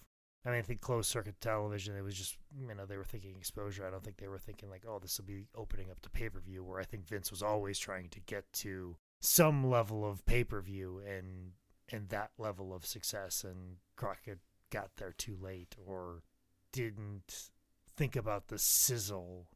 I 0.44 0.50
mean, 0.50 0.58
I 0.58 0.64
think 0.64 0.82
closed 0.82 1.12
circuit 1.12 1.40
television, 1.40 1.96
it 1.96 2.02
was 2.02 2.16
just, 2.16 2.36
you 2.60 2.74
know, 2.74 2.88
they 2.88 2.98
were 2.98 3.04
thinking 3.04 3.36
exposure. 3.38 3.86
I 3.86 3.92
don't 3.92 4.04
think 4.04 4.18
they 4.18 4.28
were 4.28 4.40
thinking, 4.40 4.72
like, 4.72 4.86
oh, 4.90 4.98
this 4.98 5.20
will 5.20 5.28
be 5.28 5.46
opening 5.56 5.92
up 5.92 6.02
to 6.02 6.10
pay 6.10 6.30
per 6.30 6.40
view, 6.40 6.64
where 6.64 6.80
I 6.80 6.84
think 6.84 7.08
Vince 7.08 7.30
was 7.30 7.44
always 7.44 7.78
trying 7.78 8.10
to 8.10 8.20
get 8.22 8.52
to 8.54 8.98
some 9.20 9.70
level 9.70 10.04
of 10.04 10.26
pay 10.26 10.44
per 10.44 10.62
view 10.62 11.00
and 11.08 11.52
and 11.90 12.10
that 12.10 12.32
level 12.40 12.74
of 12.74 12.88
success. 12.88 13.44
And 13.44 13.76
Crockett 13.96 14.40
got 14.72 14.96
there 14.98 15.14
too 15.16 15.38
late 15.40 15.76
or 15.78 16.24
didn't 16.72 17.50
think 17.96 18.16
about 18.16 18.48
the 18.48 18.60
sizzle 18.60 19.48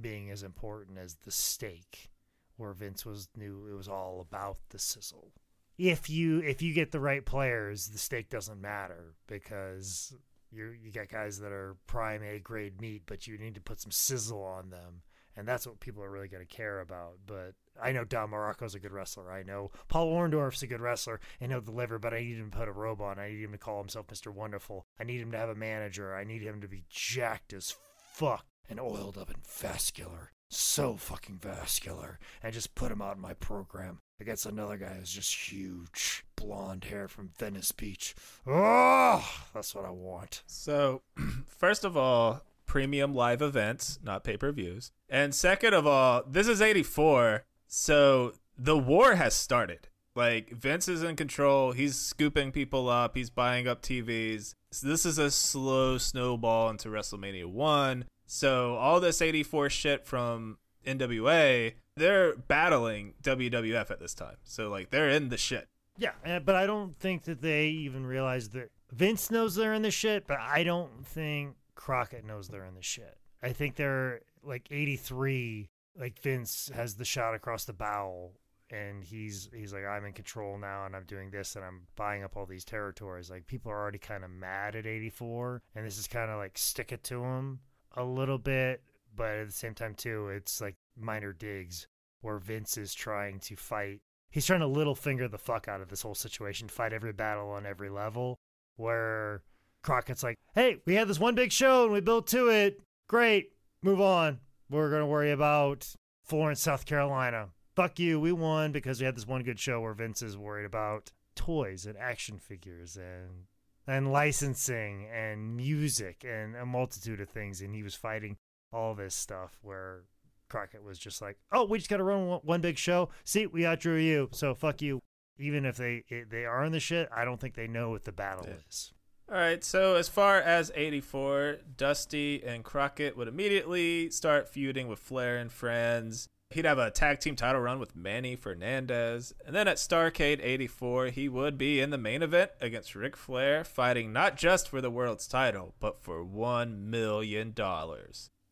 being 0.00 0.30
as 0.30 0.42
important 0.42 0.98
as 0.98 1.16
the 1.24 1.30
steak, 1.30 2.10
where 2.56 2.72
Vince 2.72 3.04
was 3.04 3.28
knew 3.36 3.68
it 3.70 3.76
was 3.76 3.88
all 3.88 4.20
about 4.20 4.58
the 4.70 4.78
sizzle 4.78 5.32
if 5.78 6.10
you 6.10 6.40
if 6.40 6.62
you 6.62 6.72
get 6.74 6.92
the 6.92 7.00
right 7.00 7.24
players, 7.24 7.88
the 7.88 7.98
steak 7.98 8.28
doesn't 8.28 8.60
matter 8.60 9.14
because 9.26 10.14
you 10.50 10.74
you 10.80 10.92
got 10.92 11.08
guys 11.08 11.38
that 11.40 11.52
are 11.52 11.76
prime 11.86 12.22
A 12.22 12.38
grade 12.38 12.80
meat, 12.80 13.02
but 13.06 13.26
you 13.26 13.38
need 13.38 13.54
to 13.54 13.60
put 13.60 13.80
some 13.80 13.90
sizzle 13.90 14.42
on 14.42 14.70
them, 14.70 15.02
and 15.36 15.46
that's 15.46 15.66
what 15.66 15.80
people 15.80 16.02
are 16.02 16.10
really 16.10 16.28
going 16.28 16.46
to 16.46 16.56
care 16.56 16.80
about. 16.80 17.18
But 17.26 17.54
I 17.80 17.92
know 17.92 18.04
Don 18.04 18.30
Muraco's 18.30 18.74
a 18.74 18.80
good 18.80 18.92
wrestler. 18.92 19.30
I 19.30 19.42
know 19.42 19.70
Paul 19.88 20.12
Orndorff's 20.12 20.62
a 20.62 20.66
good 20.66 20.80
wrestler, 20.80 21.20
and 21.40 21.52
he'll 21.52 21.60
deliver. 21.60 21.98
But 21.98 22.14
I 22.14 22.20
need 22.20 22.38
him 22.38 22.50
to 22.50 22.56
put 22.56 22.68
a 22.68 22.72
robe 22.72 23.00
on. 23.00 23.18
I 23.18 23.30
need 23.30 23.42
him 23.42 23.52
to 23.52 23.58
call 23.58 23.78
himself 23.78 24.06
Mister 24.10 24.30
Wonderful. 24.30 24.86
I 24.98 25.04
need 25.04 25.20
him 25.20 25.32
to 25.32 25.38
have 25.38 25.48
a 25.48 25.54
manager. 25.54 26.14
I 26.14 26.24
need 26.24 26.42
him 26.42 26.60
to 26.60 26.68
be 26.68 26.84
jacked 26.88 27.52
as 27.52 27.74
fuck 28.12 28.46
and 28.68 28.80
oiled 28.80 29.18
up 29.18 29.28
and 29.28 29.46
vascular. 29.46 30.32
So 30.48 30.96
fucking 30.96 31.38
vascular, 31.38 32.18
and 32.42 32.52
just 32.52 32.74
put 32.74 32.92
him 32.92 33.00
out 33.00 33.16
in 33.16 33.22
my 33.22 33.32
program 33.32 34.00
against 34.20 34.44
another 34.44 34.76
guy 34.76 34.94
who's 34.98 35.10
just 35.10 35.50
huge, 35.50 36.26
blonde 36.36 36.84
hair 36.84 37.08
from 37.08 37.30
Venice 37.38 37.72
Beach. 37.72 38.14
Oh, 38.46 39.26
that's 39.54 39.74
what 39.74 39.86
I 39.86 39.90
want. 39.90 40.42
So, 40.46 41.00
first 41.46 41.84
of 41.84 41.96
all, 41.96 42.42
premium 42.66 43.14
live 43.14 43.40
events, 43.40 43.98
not 44.02 44.24
pay 44.24 44.36
per 44.36 44.52
views. 44.52 44.92
And 45.08 45.34
second 45.34 45.72
of 45.72 45.86
all, 45.86 46.22
this 46.26 46.48
is 46.48 46.60
84. 46.60 47.44
So 47.74 48.34
the 48.58 48.76
war 48.76 49.14
has 49.14 49.32
started. 49.32 49.88
Like, 50.14 50.50
Vince 50.50 50.88
is 50.88 51.02
in 51.02 51.16
control. 51.16 51.72
He's 51.72 51.96
scooping 51.96 52.52
people 52.52 52.86
up, 52.90 53.16
he's 53.16 53.30
buying 53.30 53.66
up 53.66 53.80
TVs. 53.80 54.54
So 54.70 54.86
this 54.88 55.06
is 55.06 55.16
a 55.16 55.30
slow 55.30 55.96
snowball 55.96 56.68
into 56.68 56.90
WrestleMania 56.90 57.46
1. 57.46 58.04
So, 58.26 58.76
all 58.76 59.00
this 59.00 59.22
84 59.22 59.70
shit 59.70 60.06
from 60.06 60.58
NWA, 60.86 61.72
they're 61.96 62.36
battling 62.36 63.14
WWF 63.22 63.90
at 63.90 64.00
this 64.00 64.12
time. 64.12 64.36
So, 64.44 64.68
like, 64.68 64.90
they're 64.90 65.08
in 65.08 65.30
the 65.30 65.38
shit. 65.38 65.66
Yeah, 65.96 66.12
uh, 66.26 66.40
but 66.40 66.54
I 66.54 66.66
don't 66.66 66.94
think 66.98 67.24
that 67.24 67.40
they 67.40 67.68
even 67.68 68.04
realize 68.04 68.50
that 68.50 68.70
Vince 68.90 69.30
knows 69.30 69.54
they're 69.54 69.74
in 69.74 69.82
the 69.82 69.90
shit, 69.90 70.26
but 70.26 70.38
I 70.40 70.62
don't 70.62 71.06
think 71.06 71.56
Crockett 71.74 72.26
knows 72.26 72.48
they're 72.48 72.66
in 72.66 72.74
the 72.74 72.82
shit. 72.82 73.16
I 73.42 73.52
think 73.52 73.76
they're 73.76 74.20
like 74.44 74.68
83. 74.70 75.70
Like 75.98 76.20
Vince 76.20 76.70
has 76.74 76.94
the 76.94 77.04
shot 77.04 77.34
across 77.34 77.64
the 77.64 77.72
bow, 77.72 78.30
and 78.70 79.04
he's 79.04 79.50
he's 79.54 79.72
like, 79.72 79.84
I'm 79.84 80.04
in 80.04 80.12
control 80.12 80.58
now, 80.58 80.86
and 80.86 80.96
I'm 80.96 81.04
doing 81.04 81.30
this, 81.30 81.56
and 81.56 81.64
I'm 81.64 81.82
buying 81.96 82.24
up 82.24 82.36
all 82.36 82.46
these 82.46 82.64
territories. 82.64 83.30
Like 83.30 83.46
people 83.46 83.70
are 83.70 83.80
already 83.80 83.98
kind 83.98 84.24
of 84.24 84.30
mad 84.30 84.74
at 84.76 84.86
84, 84.86 85.62
and 85.74 85.86
this 85.86 85.98
is 85.98 86.06
kind 86.06 86.30
of 86.30 86.38
like 86.38 86.56
stick 86.56 86.92
it 86.92 87.04
to 87.04 87.22
him 87.22 87.60
a 87.96 88.04
little 88.04 88.38
bit, 88.38 88.82
but 89.14 89.36
at 89.36 89.46
the 89.46 89.52
same 89.52 89.74
time 89.74 89.94
too, 89.94 90.28
it's 90.28 90.60
like 90.60 90.76
minor 90.96 91.32
digs 91.32 91.86
where 92.22 92.38
Vince 92.38 92.78
is 92.78 92.94
trying 92.94 93.38
to 93.40 93.56
fight. 93.56 94.00
He's 94.30 94.46
trying 94.46 94.60
to 94.60 94.66
little 94.66 94.94
finger 94.94 95.28
the 95.28 95.38
fuck 95.38 95.68
out 95.68 95.82
of 95.82 95.88
this 95.88 96.02
whole 96.02 96.14
situation, 96.14 96.68
fight 96.68 96.92
every 96.92 97.12
battle 97.12 97.50
on 97.50 97.66
every 97.66 97.90
level. 97.90 98.38
Where 98.76 99.42
Crockett's 99.82 100.22
like, 100.22 100.38
hey, 100.54 100.78
we 100.86 100.94
had 100.94 101.08
this 101.08 101.20
one 101.20 101.34
big 101.34 101.52
show 101.52 101.84
and 101.84 101.92
we 101.92 102.00
built 102.00 102.26
to 102.28 102.48
it. 102.48 102.80
Great. 103.08 103.52
Move 103.82 104.00
on. 104.00 104.38
We're 104.72 104.88
going 104.88 105.02
to 105.02 105.06
worry 105.06 105.30
about 105.30 105.94
Florence, 106.24 106.60
South 106.62 106.86
Carolina. 106.86 107.50
Fuck 107.76 107.98
you. 107.98 108.18
We 108.18 108.32
won 108.32 108.72
because 108.72 109.00
we 109.00 109.04
had 109.06 109.14
this 109.14 109.26
one 109.26 109.42
good 109.42 109.60
show 109.60 109.80
where 109.80 109.92
Vince 109.92 110.22
is 110.22 110.36
worried 110.36 110.64
about 110.64 111.12
toys 111.36 111.84
and 111.86 111.96
action 111.98 112.38
figures 112.38 112.96
and 112.96 113.44
and 113.86 114.12
licensing 114.12 115.06
and 115.12 115.56
music 115.56 116.24
and 116.26 116.54
a 116.56 116.64
multitude 116.64 117.20
of 117.20 117.28
things 117.28 117.60
and 117.60 117.74
he 117.74 117.82
was 117.82 117.94
fighting 117.96 118.36
all 118.72 118.94
this 118.94 119.14
stuff 119.14 119.58
where 119.60 120.04
Crockett 120.48 120.82
was 120.84 120.98
just 120.98 121.20
like, 121.20 121.36
"Oh, 121.50 121.64
we 121.64 121.78
just 121.78 121.90
got 121.90 121.96
to 121.98 122.04
run 122.04 122.26
one, 122.28 122.40
one 122.44 122.60
big 122.60 122.78
show. 122.78 123.08
See, 123.24 123.46
we 123.46 123.62
outdrew 123.62 123.96
you, 123.96 124.28
so 124.32 124.54
fuck 124.54 124.80
you." 124.80 125.00
Even 125.38 125.64
if 125.66 125.76
they 125.76 126.04
they 126.30 126.44
are 126.46 126.64
in 126.64 126.72
the 126.72 126.80
shit, 126.80 127.08
I 127.14 127.24
don't 127.24 127.40
think 127.40 127.54
they 127.54 127.66
know 127.66 127.90
what 127.90 128.04
the 128.04 128.12
battle 128.12 128.44
Yeah. 128.46 128.54
is. 128.68 128.92
All 129.32 129.38
right, 129.38 129.64
so 129.64 129.94
as 129.94 130.10
far 130.10 130.36
as 130.42 130.70
84, 130.74 131.60
Dusty 131.78 132.42
and 132.44 132.62
Crockett 132.62 133.16
would 133.16 133.28
immediately 133.28 134.10
start 134.10 134.46
feuding 134.46 134.88
with 134.88 134.98
Flair 134.98 135.38
and 135.38 135.50
friends. 135.50 136.28
He'd 136.50 136.66
have 136.66 136.76
a 136.76 136.90
tag 136.90 137.20
team 137.20 137.34
title 137.34 137.62
run 137.62 137.78
with 137.78 137.96
Manny 137.96 138.36
Fernandez. 138.36 139.32
And 139.46 139.56
then 139.56 139.68
at 139.68 139.78
Starcade 139.78 140.40
84, 140.42 141.06
he 141.06 141.30
would 141.30 141.56
be 141.56 141.80
in 141.80 141.88
the 141.88 141.96
main 141.96 142.22
event 142.22 142.50
against 142.60 142.94
Ric 142.94 143.16
Flair, 143.16 143.64
fighting 143.64 144.12
not 144.12 144.36
just 144.36 144.68
for 144.68 144.82
the 144.82 144.90
world's 144.90 145.26
title, 145.26 145.72
but 145.80 146.02
for 146.02 146.22
$1 146.22 146.80
million. 146.80 147.54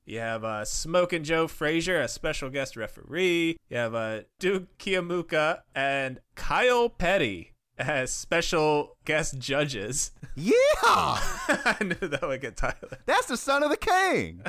You 0.06 0.18
have 0.18 0.44
uh, 0.44 0.64
Smokin' 0.64 1.24
Joe 1.24 1.46
Frazier, 1.46 2.00
a 2.00 2.08
special 2.08 2.48
guest 2.48 2.74
referee. 2.74 3.58
You 3.68 3.76
have 3.76 3.94
uh, 3.94 4.20
Duke 4.38 4.78
Keomuka 4.78 5.60
and 5.74 6.20
Kyle 6.36 6.88
Petty 6.88 7.52
as 7.80 8.12
special 8.12 8.96
guest 9.04 9.38
judges. 9.38 10.12
Yeah, 10.36 10.52
I 10.82 11.76
knew 11.80 12.08
that 12.08 12.22
would 12.22 12.40
get 12.40 12.56
Tyler. 12.56 12.98
that's 13.06 13.26
the 13.26 13.36
son 13.36 13.62
of 13.62 13.70
the 13.70 13.76
king. 13.76 14.42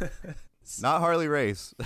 Not 0.82 1.00
Harley 1.00 1.28
Race. 1.28 1.74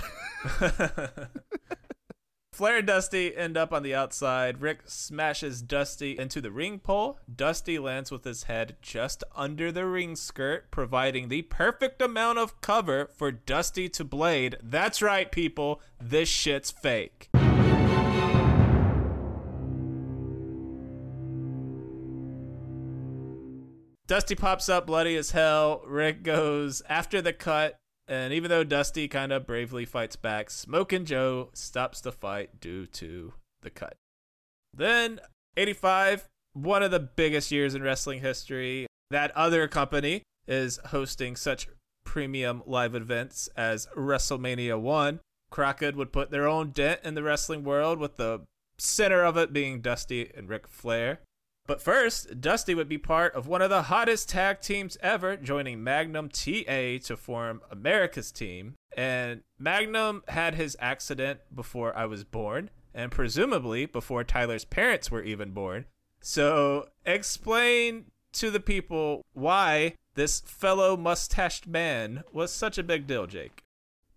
Flair 2.51 2.77
and 2.77 2.85
Dusty 2.85 3.35
end 3.35 3.57
up 3.57 3.73
on 3.73 3.81
the 3.81 3.95
outside. 3.95 4.61
Ric 4.61 4.81
smashes 4.85 5.63
Dusty 5.63 6.19
into 6.19 6.39
the 6.39 6.51
ring 6.51 6.77
pole. 6.77 7.17
Dusty 7.33 7.79
lands 7.79 8.11
with 8.11 8.25
his 8.25 8.43
head 8.43 8.75
just 8.79 9.23
under 9.35 9.71
the 9.71 9.87
ring 9.87 10.15
skirt, 10.15 10.69
providing 10.69 11.29
the 11.29 11.41
perfect 11.43 11.99
amount 11.99 12.37
of 12.37 12.61
cover 12.61 13.09
for 13.15 13.31
Dusty 13.31 13.89
to 13.89 14.03
blade. 14.03 14.57
That's 14.61 15.01
right, 15.01 15.31
people. 15.31 15.81
This 15.99 16.29
shit's 16.29 16.69
fake. 16.69 17.29
Dusty 24.05 24.35
pops 24.35 24.67
up 24.67 24.85
bloody 24.85 25.15
as 25.15 25.31
hell. 25.31 25.81
Ric 25.85 26.23
goes 26.23 26.81
after 26.89 27.21
the 27.21 27.33
cut, 27.33 27.77
and 28.07 28.33
even 28.33 28.49
though 28.49 28.63
Dusty 28.63 29.07
kind 29.07 29.31
of 29.31 29.47
bravely 29.47 29.85
fights 29.85 30.15
back, 30.15 30.49
Smokin' 30.49 31.05
Joe 31.05 31.49
stops 31.53 32.01
the 32.01 32.11
fight 32.11 32.59
due 32.59 32.85
to 32.87 33.33
the 33.61 33.69
cut. 33.69 33.95
Then, 34.73 35.21
85, 35.55 36.27
one 36.53 36.83
of 36.83 36.91
the 36.91 36.99
biggest 36.99 37.51
years 37.51 37.75
in 37.75 37.81
wrestling 37.81 38.19
history. 38.19 38.87
That 39.09 39.31
other 39.31 39.67
company 39.67 40.23
is 40.47 40.79
hosting 40.87 41.35
such 41.35 41.67
premium 42.03 42.63
live 42.65 42.95
events 42.95 43.47
as 43.55 43.87
WrestleMania 43.95 44.79
1. 44.79 45.19
Crockett 45.49 45.95
would 45.95 46.11
put 46.11 46.31
their 46.31 46.47
own 46.47 46.71
dent 46.71 47.01
in 47.03 47.13
the 47.13 47.23
wrestling 47.23 47.63
world, 47.63 47.99
with 47.99 48.17
the 48.17 48.41
center 48.77 49.23
of 49.23 49.37
it 49.37 49.53
being 49.53 49.81
Dusty 49.81 50.31
and 50.35 50.49
Ric 50.49 50.67
Flair. 50.67 51.21
But 51.65 51.81
first, 51.81 52.41
Dusty 52.41 52.75
would 52.75 52.89
be 52.89 52.97
part 52.97 53.33
of 53.35 53.47
one 53.47 53.61
of 53.61 53.69
the 53.69 53.83
hottest 53.83 54.27
tag 54.29 54.59
teams 54.59 54.97
ever, 55.01 55.37
joining 55.37 55.83
Magnum 55.83 56.29
TA 56.29 56.97
to 57.05 57.15
form 57.17 57.61
America's 57.71 58.31
team. 58.31 58.75
And 58.97 59.41
Magnum 59.57 60.23
had 60.27 60.55
his 60.55 60.75
accident 60.79 61.39
before 61.53 61.95
I 61.95 62.05
was 62.05 62.25
born, 62.25 62.69
and 62.93 63.11
presumably 63.11 63.85
before 63.85 64.23
Tyler's 64.23 64.65
parents 64.65 65.09
were 65.09 65.23
even 65.23 65.51
born. 65.51 65.85
So, 66.19 66.89
explain 67.05 68.05
to 68.33 68.51
the 68.51 68.59
people 68.59 69.21
why 69.33 69.95
this 70.15 70.41
fellow 70.41 70.97
mustached 70.97 71.65
man 71.65 72.23
was 72.33 72.51
such 72.51 72.77
a 72.77 72.83
big 72.83 73.07
deal, 73.07 73.25
Jake. 73.25 73.63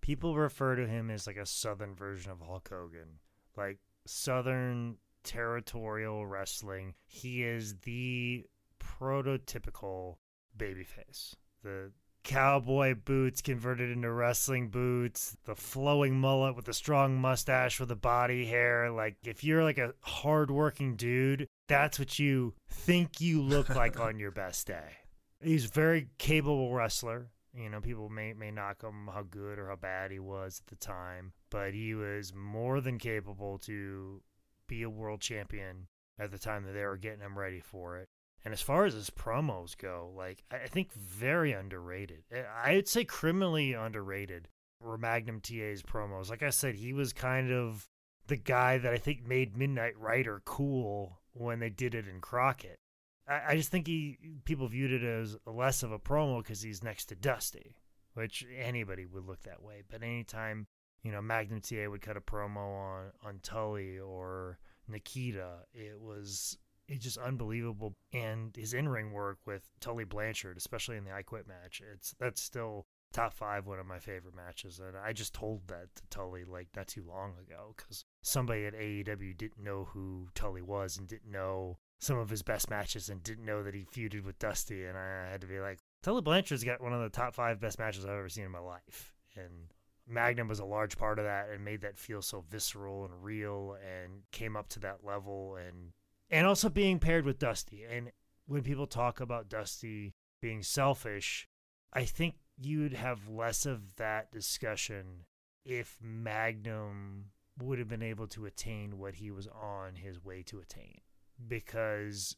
People 0.01 0.35
refer 0.35 0.75
to 0.75 0.87
him 0.87 1.09
as 1.09 1.27
like 1.27 1.37
a 1.37 1.45
southern 1.45 1.95
version 1.95 2.31
of 2.31 2.41
Hulk 2.41 2.69
Hogan, 2.69 3.19
like 3.55 3.79
southern 4.05 4.97
territorial 5.27 6.25
wrestling. 6.25 6.95
He 7.05 7.43
is 7.43 7.75
the 7.83 8.45
prototypical 8.79 10.15
babyface. 10.57 11.35
The 11.63 11.91
cowboy 12.23 12.93
boots 12.93 13.41
converted 13.41 13.89
into 13.89 14.11
wrestling 14.11 14.69
boots, 14.69 15.37
the 15.45 15.55
flowing 15.55 16.19
mullet 16.19 16.55
with 16.55 16.65
the 16.65 16.73
strong 16.73 17.19
mustache 17.19 17.79
with 17.79 17.89
the 17.89 17.95
body 17.95 18.45
hair. 18.45 18.89
Like 18.89 19.17
if 19.23 19.43
you're 19.43 19.63
like 19.63 19.77
a 19.77 19.93
hardworking 20.01 20.95
dude, 20.95 21.47
that's 21.67 21.99
what 21.99 22.19
you 22.19 22.53
think 22.69 23.21
you 23.21 23.41
look 23.41 23.69
like 23.69 23.99
on 23.99 24.19
your 24.19 24.31
best 24.31 24.67
day. 24.67 24.97
He's 25.41 25.65
a 25.65 25.69
very 25.69 26.07
capable 26.17 26.73
wrestler. 26.73 27.29
You 27.53 27.69
know, 27.69 27.79
people 27.79 28.09
may 28.09 28.33
may 28.33 28.51
knock 28.51 28.83
him 28.83 29.09
how 29.11 29.23
good 29.23 29.57
or 29.57 29.69
how 29.69 29.77
bad 29.77 30.11
he 30.11 30.19
was 30.19 30.61
at 30.63 30.67
the 30.67 30.75
time, 30.75 31.31
but 31.49 31.73
he 31.73 31.95
was 31.95 32.33
more 32.35 32.81
than 32.81 32.97
capable 32.99 33.57
to 33.59 34.21
be 34.67 34.83
a 34.83 34.89
world 34.89 35.21
champion 35.21 35.87
at 36.19 36.31
the 36.31 36.39
time 36.39 36.63
that 36.65 36.73
they 36.73 36.85
were 36.85 36.97
getting 36.97 37.21
him 37.21 37.37
ready 37.37 37.59
for 37.59 37.97
it. 37.97 38.09
And 38.43 38.53
as 38.53 38.61
far 38.61 38.85
as 38.85 38.93
his 38.93 39.09
promos 39.09 39.77
go, 39.77 40.11
like 40.15 40.43
I 40.51 40.67
think 40.67 40.93
very 40.93 41.51
underrated. 41.51 42.23
I- 42.31 42.71
I'd 42.71 42.87
say 42.87 43.03
criminally 43.03 43.73
underrated 43.73 44.49
were 44.79 44.97
Magnum 44.97 45.41
TA's 45.41 45.83
promos. 45.83 46.29
Like 46.29 46.43
I 46.43 46.51
said, 46.51 46.75
he 46.75 46.93
was 46.93 47.13
kind 47.13 47.51
of 47.51 47.87
the 48.27 48.37
guy 48.37 48.77
that 48.77 48.93
I 48.93 48.97
think 48.97 49.25
made 49.25 49.57
Midnight 49.57 49.97
Rider 49.97 50.41
cool 50.45 51.19
when 51.33 51.59
they 51.59 51.69
did 51.69 51.95
it 51.95 52.07
in 52.07 52.19
Crockett. 52.21 52.79
I, 53.27 53.41
I 53.49 53.55
just 53.55 53.69
think 53.71 53.87
he 53.87 54.17
people 54.45 54.67
viewed 54.67 54.91
it 54.91 55.03
as 55.03 55.37
less 55.45 55.83
of 55.83 55.91
a 55.91 55.99
promo 55.99 56.41
because 56.41 56.61
he's 56.61 56.83
next 56.83 57.05
to 57.05 57.15
Dusty, 57.15 57.75
which 58.13 58.45
anybody 58.57 59.05
would 59.05 59.25
look 59.25 59.41
that 59.43 59.61
way. 59.63 59.83
But 59.89 60.03
anytime 60.03 60.67
you 61.03 61.11
know 61.11 61.21
Magnum 61.21 61.61
TA 61.61 61.89
would 61.89 62.01
cut 62.01 62.17
a 62.17 62.21
promo 62.21 62.57
on 62.57 63.11
on 63.23 63.39
Tully 63.41 63.99
or 63.99 64.59
Nikita, 64.87 65.59
it 65.73 65.99
was 65.99 66.57
it's 66.87 67.03
just 67.03 67.17
unbelievable. 67.17 67.95
And 68.13 68.55
his 68.55 68.73
in 68.73 68.87
ring 68.89 69.11
work 69.11 69.39
with 69.45 69.69
Tully 69.79 70.05
Blanchard, 70.05 70.57
especially 70.57 70.97
in 70.97 71.03
the 71.03 71.13
I 71.13 71.21
Quit 71.21 71.47
match, 71.47 71.81
it's 71.93 72.15
that's 72.19 72.41
still 72.41 72.85
top 73.13 73.33
five 73.33 73.65
one 73.65 73.79
of 73.79 73.85
my 73.85 73.99
favorite 73.99 74.35
matches. 74.35 74.79
And 74.79 74.97
I 74.97 75.13
just 75.13 75.33
told 75.33 75.67
that 75.67 75.95
to 75.95 76.03
Tully 76.09 76.45
like 76.45 76.67
not 76.75 76.87
too 76.87 77.03
long 77.07 77.33
ago 77.39 77.73
because 77.75 78.05
somebody 78.21 78.65
at 78.65 78.73
AEW 78.73 79.37
didn't 79.37 79.63
know 79.63 79.85
who 79.85 80.29
Tully 80.35 80.61
was 80.61 80.97
and 80.97 81.07
didn't 81.07 81.31
know 81.31 81.77
some 81.99 82.17
of 82.17 82.29
his 82.29 82.43
best 82.43 82.69
matches 82.69 83.09
and 83.09 83.23
didn't 83.23 83.45
know 83.45 83.63
that 83.63 83.73
he 83.73 83.85
feuded 83.85 84.23
with 84.23 84.39
Dusty. 84.39 84.85
And 84.85 84.97
I 84.97 85.31
had 85.31 85.41
to 85.41 85.47
be 85.47 85.59
like, 85.59 85.79
Tully 86.03 86.21
Blanchard's 86.21 86.63
got 86.63 86.81
one 86.81 86.93
of 86.93 87.01
the 87.01 87.09
top 87.09 87.33
five 87.33 87.59
best 87.59 87.79
matches 87.79 88.05
I've 88.05 88.11
ever 88.11 88.29
seen 88.29 88.45
in 88.45 88.51
my 88.51 88.59
life. 88.59 89.13
And 89.35 89.73
Magnum 90.07 90.47
was 90.47 90.59
a 90.59 90.65
large 90.65 90.97
part 90.97 91.19
of 91.19 91.25
that 91.25 91.49
and 91.49 91.65
made 91.65 91.81
that 91.81 91.97
feel 91.97 92.21
so 92.21 92.43
visceral 92.49 93.05
and 93.05 93.23
real 93.23 93.75
and 93.83 94.23
came 94.31 94.55
up 94.55 94.69
to 94.69 94.79
that 94.79 95.03
level 95.03 95.55
and 95.55 95.91
and 96.29 96.45
also 96.45 96.69
being 96.69 96.99
paired 96.99 97.25
with 97.25 97.39
Dusty. 97.39 97.83
And 97.89 98.11
when 98.45 98.63
people 98.63 98.87
talk 98.87 99.19
about 99.19 99.49
Dusty 99.49 100.13
being 100.41 100.63
selfish, 100.63 101.47
I 101.93 102.05
think 102.05 102.35
you'd 102.57 102.93
have 102.93 103.29
less 103.29 103.65
of 103.65 103.95
that 103.95 104.31
discussion 104.31 105.25
if 105.63 105.97
Magnum 106.01 107.25
would 107.61 107.79
have 107.79 107.87
been 107.87 108.03
able 108.03 108.27
to 108.27 108.45
attain 108.45 108.97
what 108.97 109.15
he 109.15 109.31
was 109.31 109.47
on 109.47 109.95
his 109.95 110.23
way 110.23 110.43
to 110.43 110.59
attain 110.59 110.99
because 111.47 112.35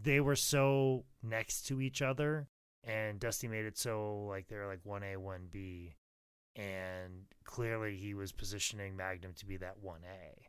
they 0.00 0.20
were 0.20 0.36
so 0.36 1.04
next 1.22 1.62
to 1.66 1.80
each 1.80 2.00
other 2.02 2.48
and 2.84 3.20
Dusty 3.20 3.48
made 3.48 3.64
it 3.64 3.76
so 3.76 4.26
like 4.28 4.48
they're 4.48 4.66
like 4.66 4.84
1A 4.84 5.16
1B 5.16 5.92
and 6.56 7.26
clearly 7.44 7.96
he 7.96 8.14
was 8.14 8.32
positioning 8.32 8.96
Magnum 8.96 9.32
to 9.34 9.46
be 9.46 9.56
that 9.58 9.82
1A 9.84 10.46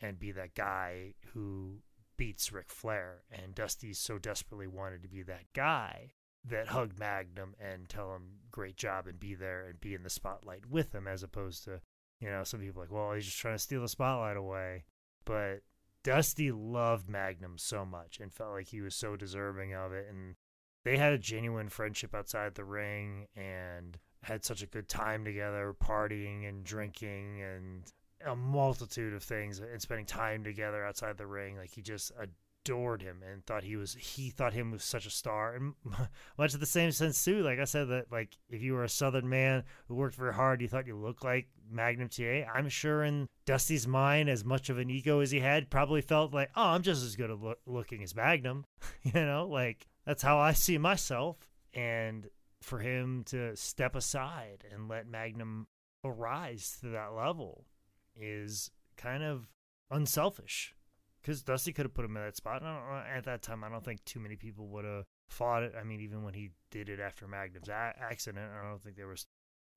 and 0.00 0.18
be 0.18 0.32
that 0.32 0.54
guy 0.54 1.14
who 1.32 1.82
beats 2.16 2.52
Ric 2.52 2.70
Flair 2.70 3.22
and 3.30 3.54
Dusty 3.54 3.92
so 3.92 4.18
desperately 4.18 4.66
wanted 4.66 5.02
to 5.02 5.08
be 5.08 5.22
that 5.22 5.52
guy 5.54 6.12
that 6.44 6.68
hug 6.68 6.98
Magnum 6.98 7.54
and 7.60 7.88
tell 7.88 8.14
him 8.14 8.40
great 8.50 8.76
job 8.76 9.06
and 9.06 9.20
be 9.20 9.34
there 9.34 9.66
and 9.66 9.80
be 9.80 9.94
in 9.94 10.02
the 10.02 10.10
spotlight 10.10 10.66
with 10.66 10.94
him 10.94 11.06
as 11.06 11.22
opposed 11.22 11.64
to, 11.64 11.80
you 12.20 12.28
know, 12.28 12.44
some 12.44 12.60
people 12.60 12.80
like, 12.82 12.90
well, 12.90 13.12
he's 13.12 13.26
just 13.26 13.38
trying 13.38 13.54
to 13.54 13.58
steal 13.58 13.82
the 13.82 13.88
spotlight 13.88 14.36
away. 14.36 14.84
But 15.24 15.60
Dusty 16.02 16.50
loved 16.50 17.08
Magnum 17.08 17.58
so 17.58 17.84
much 17.84 18.18
and 18.20 18.32
felt 18.32 18.52
like 18.52 18.68
he 18.68 18.80
was 18.80 18.94
so 18.94 19.16
deserving 19.16 19.74
of 19.74 19.92
it. 19.92 20.06
And 20.08 20.36
they 20.84 20.96
had 20.96 21.12
a 21.12 21.18
genuine 21.18 21.68
friendship 21.68 22.14
outside 22.14 22.54
the 22.54 22.64
ring 22.64 23.26
and 23.36 23.98
had 24.22 24.44
such 24.44 24.62
a 24.62 24.66
good 24.66 24.88
time 24.88 25.24
together, 25.24 25.74
partying 25.82 26.48
and 26.48 26.64
drinking 26.64 27.42
and 27.42 27.82
a 28.26 28.36
multitude 28.36 29.14
of 29.14 29.22
things 29.22 29.60
and 29.60 29.80
spending 29.80 30.06
time 30.06 30.44
together 30.44 30.84
outside 30.84 31.16
the 31.16 31.26
ring. 31.26 31.56
Like 31.56 31.70
he 31.70 31.80
just 31.80 32.12
adored 32.18 33.00
him 33.00 33.22
and 33.26 33.44
thought 33.46 33.64
he 33.64 33.76
was 33.76 33.94
he 33.94 34.28
thought 34.28 34.52
him 34.52 34.70
was 34.70 34.84
such 34.84 35.06
a 35.06 35.10
star. 35.10 35.54
And 35.54 35.74
much 36.38 36.52
of 36.52 36.60
the 36.60 36.66
same 36.66 36.92
sense 36.92 37.24
too. 37.24 37.42
Like 37.42 37.58
i 37.58 37.64
said 37.64 37.88
that 37.88 38.12
like 38.12 38.36
if 38.50 38.62
you 38.62 38.74
were 38.74 38.84
a 38.84 38.88
southern 38.88 39.28
man 39.28 39.64
who 39.88 39.94
worked 39.94 40.16
very 40.16 40.34
hard 40.34 40.60
you 40.60 40.68
thought 40.68 40.86
you 40.86 40.96
looked 40.96 41.24
like 41.24 41.48
magnum 41.70 42.08
ta 42.08 42.44
i'm 42.52 42.68
sure 42.68 43.04
in 43.04 43.28
dusty's 43.46 43.86
mind 43.86 44.28
as 44.28 44.44
much 44.44 44.68
of 44.68 44.78
an 44.78 44.90
ego 44.90 45.20
as 45.20 45.30
he 45.30 45.38
had 45.38 45.70
probably 45.70 46.00
felt 46.00 46.34
like 46.34 46.50
oh 46.56 46.70
i'm 46.70 46.82
just 46.82 47.04
as 47.04 47.14
good 47.14 47.30
at 47.30 47.38
look- 47.38 47.60
looking 47.64 48.02
as 48.02 48.14
magnum 48.14 48.64
you 49.02 49.12
know? 49.12 49.46
Like 49.48 49.86
that's 50.04 50.22
how 50.22 50.38
i 50.38 50.52
see 50.52 50.78
myself. 50.78 51.36
And 51.72 52.28
for 52.62 52.80
him 52.80 53.24
to 53.24 53.56
step 53.56 53.96
aside 53.96 54.64
and 54.72 54.88
let 54.88 55.08
magnum 55.08 55.66
arise 56.04 56.76
to 56.80 56.88
that 56.88 57.14
level 57.14 57.66
is 58.14 58.70
kind 58.96 59.22
of 59.22 59.48
unselfish 59.90 60.74
because 61.20 61.42
Dusty 61.42 61.72
could 61.72 61.84
have 61.84 61.94
put 61.94 62.04
him 62.04 62.16
in 62.16 62.22
that 62.22 62.36
spot. 62.36 62.62
At 62.62 63.24
that 63.24 63.42
time, 63.42 63.64
I 63.64 63.68
don't 63.68 63.84
think 63.84 64.04
too 64.04 64.20
many 64.20 64.36
people 64.36 64.68
would 64.68 64.84
have 64.84 65.04
fought 65.28 65.62
it. 65.62 65.74
I 65.78 65.84
mean, 65.84 66.00
even 66.00 66.22
when 66.22 66.34
he 66.34 66.50
did 66.70 66.88
it 66.88 67.00
after 67.00 67.26
Magnum's 67.26 67.68
a- 67.68 67.94
accident, 67.98 68.50
I 68.52 68.68
don't 68.68 68.82
think 68.82 68.96
there 68.96 69.06
was, 69.06 69.26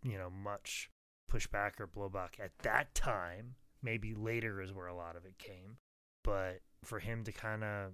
you 0.04 0.18
know, 0.18 0.30
much 0.30 0.90
pushback 1.32 1.80
or 1.80 1.88
blowback 1.88 2.40
at 2.40 2.58
that 2.60 2.96
time. 2.96 3.56
Maybe 3.82 4.14
later 4.14 4.62
is 4.62 4.72
where 4.72 4.88
a 4.88 4.96
lot 4.96 5.18
of 5.18 5.26
it 5.26 5.38
came. 5.38 5.78
But 6.24 6.62
for 6.84 7.00
him 7.00 7.24
to 7.26 7.32
kind 7.34 7.64
of 7.64 7.92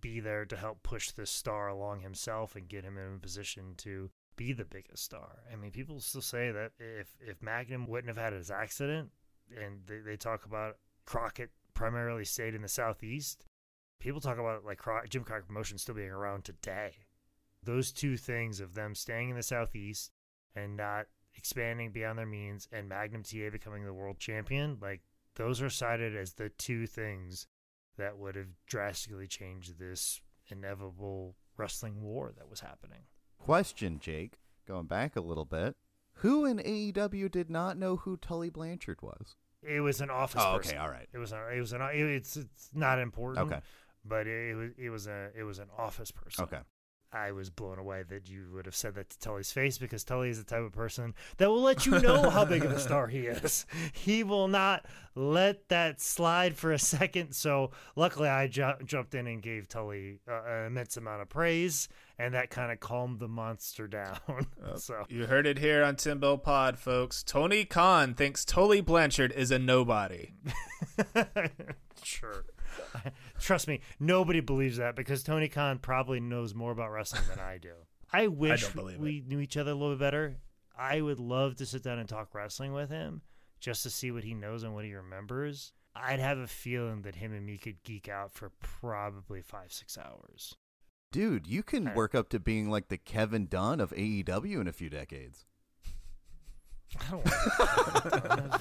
be 0.00 0.20
there 0.20 0.44
to 0.44 0.56
help 0.56 0.82
push 0.82 1.10
this 1.10 1.30
star 1.30 1.68
along 1.68 2.00
himself 2.00 2.56
and 2.56 2.68
get 2.68 2.84
him 2.84 2.98
in 2.98 3.14
a 3.16 3.18
position 3.18 3.74
to 3.78 4.10
be 4.36 4.52
the 4.52 4.64
biggest 4.64 5.02
star. 5.02 5.38
I 5.52 5.56
mean, 5.56 5.70
people 5.70 6.00
still 6.00 6.22
say 6.22 6.50
that 6.50 6.72
if 6.78 7.16
if 7.20 7.42
Magnum 7.42 7.86
wouldn't 7.86 8.14
have 8.14 8.22
had 8.22 8.32
his 8.32 8.50
accident, 8.50 9.10
and 9.56 9.80
they, 9.86 9.98
they 9.98 10.16
talk 10.16 10.44
about 10.44 10.76
Crockett 11.04 11.50
primarily 11.74 12.24
stayed 12.24 12.54
in 12.54 12.62
the 12.62 12.68
southeast, 12.68 13.44
people 13.98 14.20
talk 14.20 14.38
about 14.38 14.64
like 14.64 14.80
Jim 15.08 15.24
Crockett 15.24 15.48
Promotion 15.48 15.78
still 15.78 15.94
being 15.94 16.10
around 16.10 16.44
today. 16.44 16.92
Those 17.62 17.92
two 17.92 18.16
things 18.16 18.60
of 18.60 18.74
them 18.74 18.94
staying 18.94 19.30
in 19.30 19.36
the 19.36 19.42
southeast 19.42 20.12
and 20.54 20.76
not 20.76 21.06
expanding 21.36 21.92
beyond 21.92 22.18
their 22.18 22.26
means, 22.26 22.68
and 22.72 22.88
Magnum 22.88 23.22
TA 23.22 23.50
becoming 23.50 23.84
the 23.84 23.94
world 23.94 24.18
champion, 24.18 24.78
like 24.80 25.02
those 25.34 25.60
are 25.60 25.70
cited 25.70 26.16
as 26.16 26.34
the 26.34 26.48
two 26.50 26.86
things 26.86 27.46
that 27.98 28.18
would 28.18 28.36
have 28.36 28.48
drastically 28.66 29.26
changed 29.26 29.78
this 29.78 30.20
inevitable 30.48 31.36
wrestling 31.56 32.02
war 32.02 32.32
that 32.36 32.48
was 32.48 32.60
happening. 32.60 33.00
Question, 33.38 33.98
Jake. 33.98 34.38
Going 34.66 34.86
back 34.86 35.16
a 35.16 35.20
little 35.20 35.44
bit. 35.44 35.76
Who 36.20 36.44
in 36.44 36.58
AEW 36.58 37.30
did 37.30 37.50
not 37.50 37.76
know 37.76 37.96
who 37.96 38.16
Tully 38.16 38.50
Blanchard 38.50 39.02
was? 39.02 39.36
It 39.62 39.80
was 39.80 40.00
an 40.00 40.10
office. 40.10 40.42
Oh, 40.44 40.54
okay, 40.54 40.70
person. 40.70 40.78
all 40.78 40.88
right. 40.88 41.08
It 41.12 41.18
was 41.18 41.32
a, 41.32 41.48
it 41.54 41.60
was 41.60 41.72
an 41.72 41.80
it's 41.92 42.36
it's 42.36 42.70
not 42.72 42.98
important. 42.98 43.46
Okay. 43.46 43.60
But 44.04 44.26
it, 44.26 44.54
was 44.56 44.70
it 44.78 44.90
was 44.90 45.06
a 45.06 45.30
it 45.36 45.42
was 45.42 45.58
an 45.58 45.68
office 45.76 46.10
person. 46.10 46.44
Okay. 46.44 46.60
I 47.12 47.32
was 47.32 47.50
blown 47.50 47.78
away 47.78 48.02
that 48.08 48.28
you 48.28 48.48
would 48.52 48.66
have 48.66 48.74
said 48.76 48.94
that 48.96 49.08
to 49.10 49.18
Tully's 49.18 49.52
face 49.52 49.78
because 49.78 50.04
Tully 50.04 50.28
is 50.28 50.38
the 50.38 50.44
type 50.44 50.62
of 50.62 50.72
person 50.72 51.14
that 51.38 51.48
will 51.48 51.62
let 51.62 51.86
you 51.86 51.98
know 52.00 52.28
how 52.28 52.44
big 52.44 52.64
of 52.64 52.72
a 52.72 52.78
star 52.80 53.06
he 53.06 53.20
is. 53.26 53.64
He 53.92 54.22
will 54.24 54.48
not 54.48 54.84
let 55.14 55.68
that 55.68 56.00
slide 56.00 56.56
for 56.56 56.72
a 56.72 56.78
second. 56.78 57.32
So 57.34 57.70
luckily, 57.94 58.28
I 58.28 58.48
ju- 58.48 58.74
jumped 58.84 59.14
in 59.14 59.26
and 59.26 59.40
gave 59.40 59.68
Tully 59.68 60.20
uh, 60.28 60.42
an 60.46 60.66
immense 60.66 60.96
amount 60.96 61.22
of 61.22 61.28
praise, 61.28 61.88
and 62.18 62.34
that 62.34 62.50
kind 62.50 62.70
of 62.70 62.80
calmed 62.80 63.18
the 63.20 63.28
monster 63.28 63.86
down. 63.86 64.18
so 64.76 65.04
You 65.08 65.26
heard 65.26 65.46
it 65.46 65.58
here 65.58 65.84
on 65.84 65.96
Ten 65.96 66.18
Bell 66.18 66.36
Pod, 66.38 66.78
folks. 66.78 67.22
Tony 67.22 67.64
Khan 67.64 68.14
thinks 68.14 68.44
Tully 68.44 68.80
Blanchard 68.80 69.32
is 69.32 69.50
a 69.50 69.58
nobody. 69.58 70.32
sure. 72.02 72.44
Trust 73.40 73.68
me, 73.68 73.80
nobody 74.00 74.40
believes 74.40 74.76
that 74.78 74.96
because 74.96 75.22
Tony 75.22 75.48
Khan 75.48 75.78
probably 75.78 76.20
knows 76.20 76.54
more 76.54 76.72
about 76.72 76.90
wrestling 76.90 77.22
than 77.28 77.38
I 77.38 77.58
do. 77.58 77.72
I 78.12 78.26
wish 78.28 78.62
don't 78.62 78.76
believe 78.76 78.98
we 78.98 79.24
knew 79.26 79.40
each 79.40 79.56
other 79.56 79.72
a 79.72 79.74
little 79.74 79.94
bit 79.94 80.00
better. 80.00 80.36
I 80.78 81.00
would 81.00 81.20
love 81.20 81.56
to 81.56 81.66
sit 81.66 81.82
down 81.82 81.98
and 81.98 82.08
talk 82.08 82.34
wrestling 82.34 82.72
with 82.72 82.90
him 82.90 83.22
just 83.60 83.82
to 83.84 83.90
see 83.90 84.10
what 84.10 84.24
he 84.24 84.34
knows 84.34 84.62
and 84.62 84.74
what 84.74 84.84
he 84.84 84.94
remembers. 84.94 85.72
I'd 85.94 86.20
have 86.20 86.38
a 86.38 86.46
feeling 86.46 87.02
that 87.02 87.16
him 87.16 87.32
and 87.32 87.46
me 87.46 87.56
could 87.56 87.82
geek 87.82 88.08
out 88.08 88.34
for 88.34 88.52
probably 88.60 89.40
five, 89.40 89.72
six 89.72 89.96
hours. 89.96 90.54
Dude, 91.10 91.46
you 91.46 91.62
can 91.62 91.94
work 91.94 92.14
up 92.14 92.28
to 92.30 92.38
being 92.38 92.68
like 92.68 92.88
the 92.88 92.98
Kevin 92.98 93.46
Dunn 93.46 93.80
of 93.80 93.92
AEW 93.92 94.60
in 94.60 94.68
a 94.68 94.72
few 94.72 94.90
decades. 94.90 95.46
I 97.00 97.10
don't. 97.10 98.60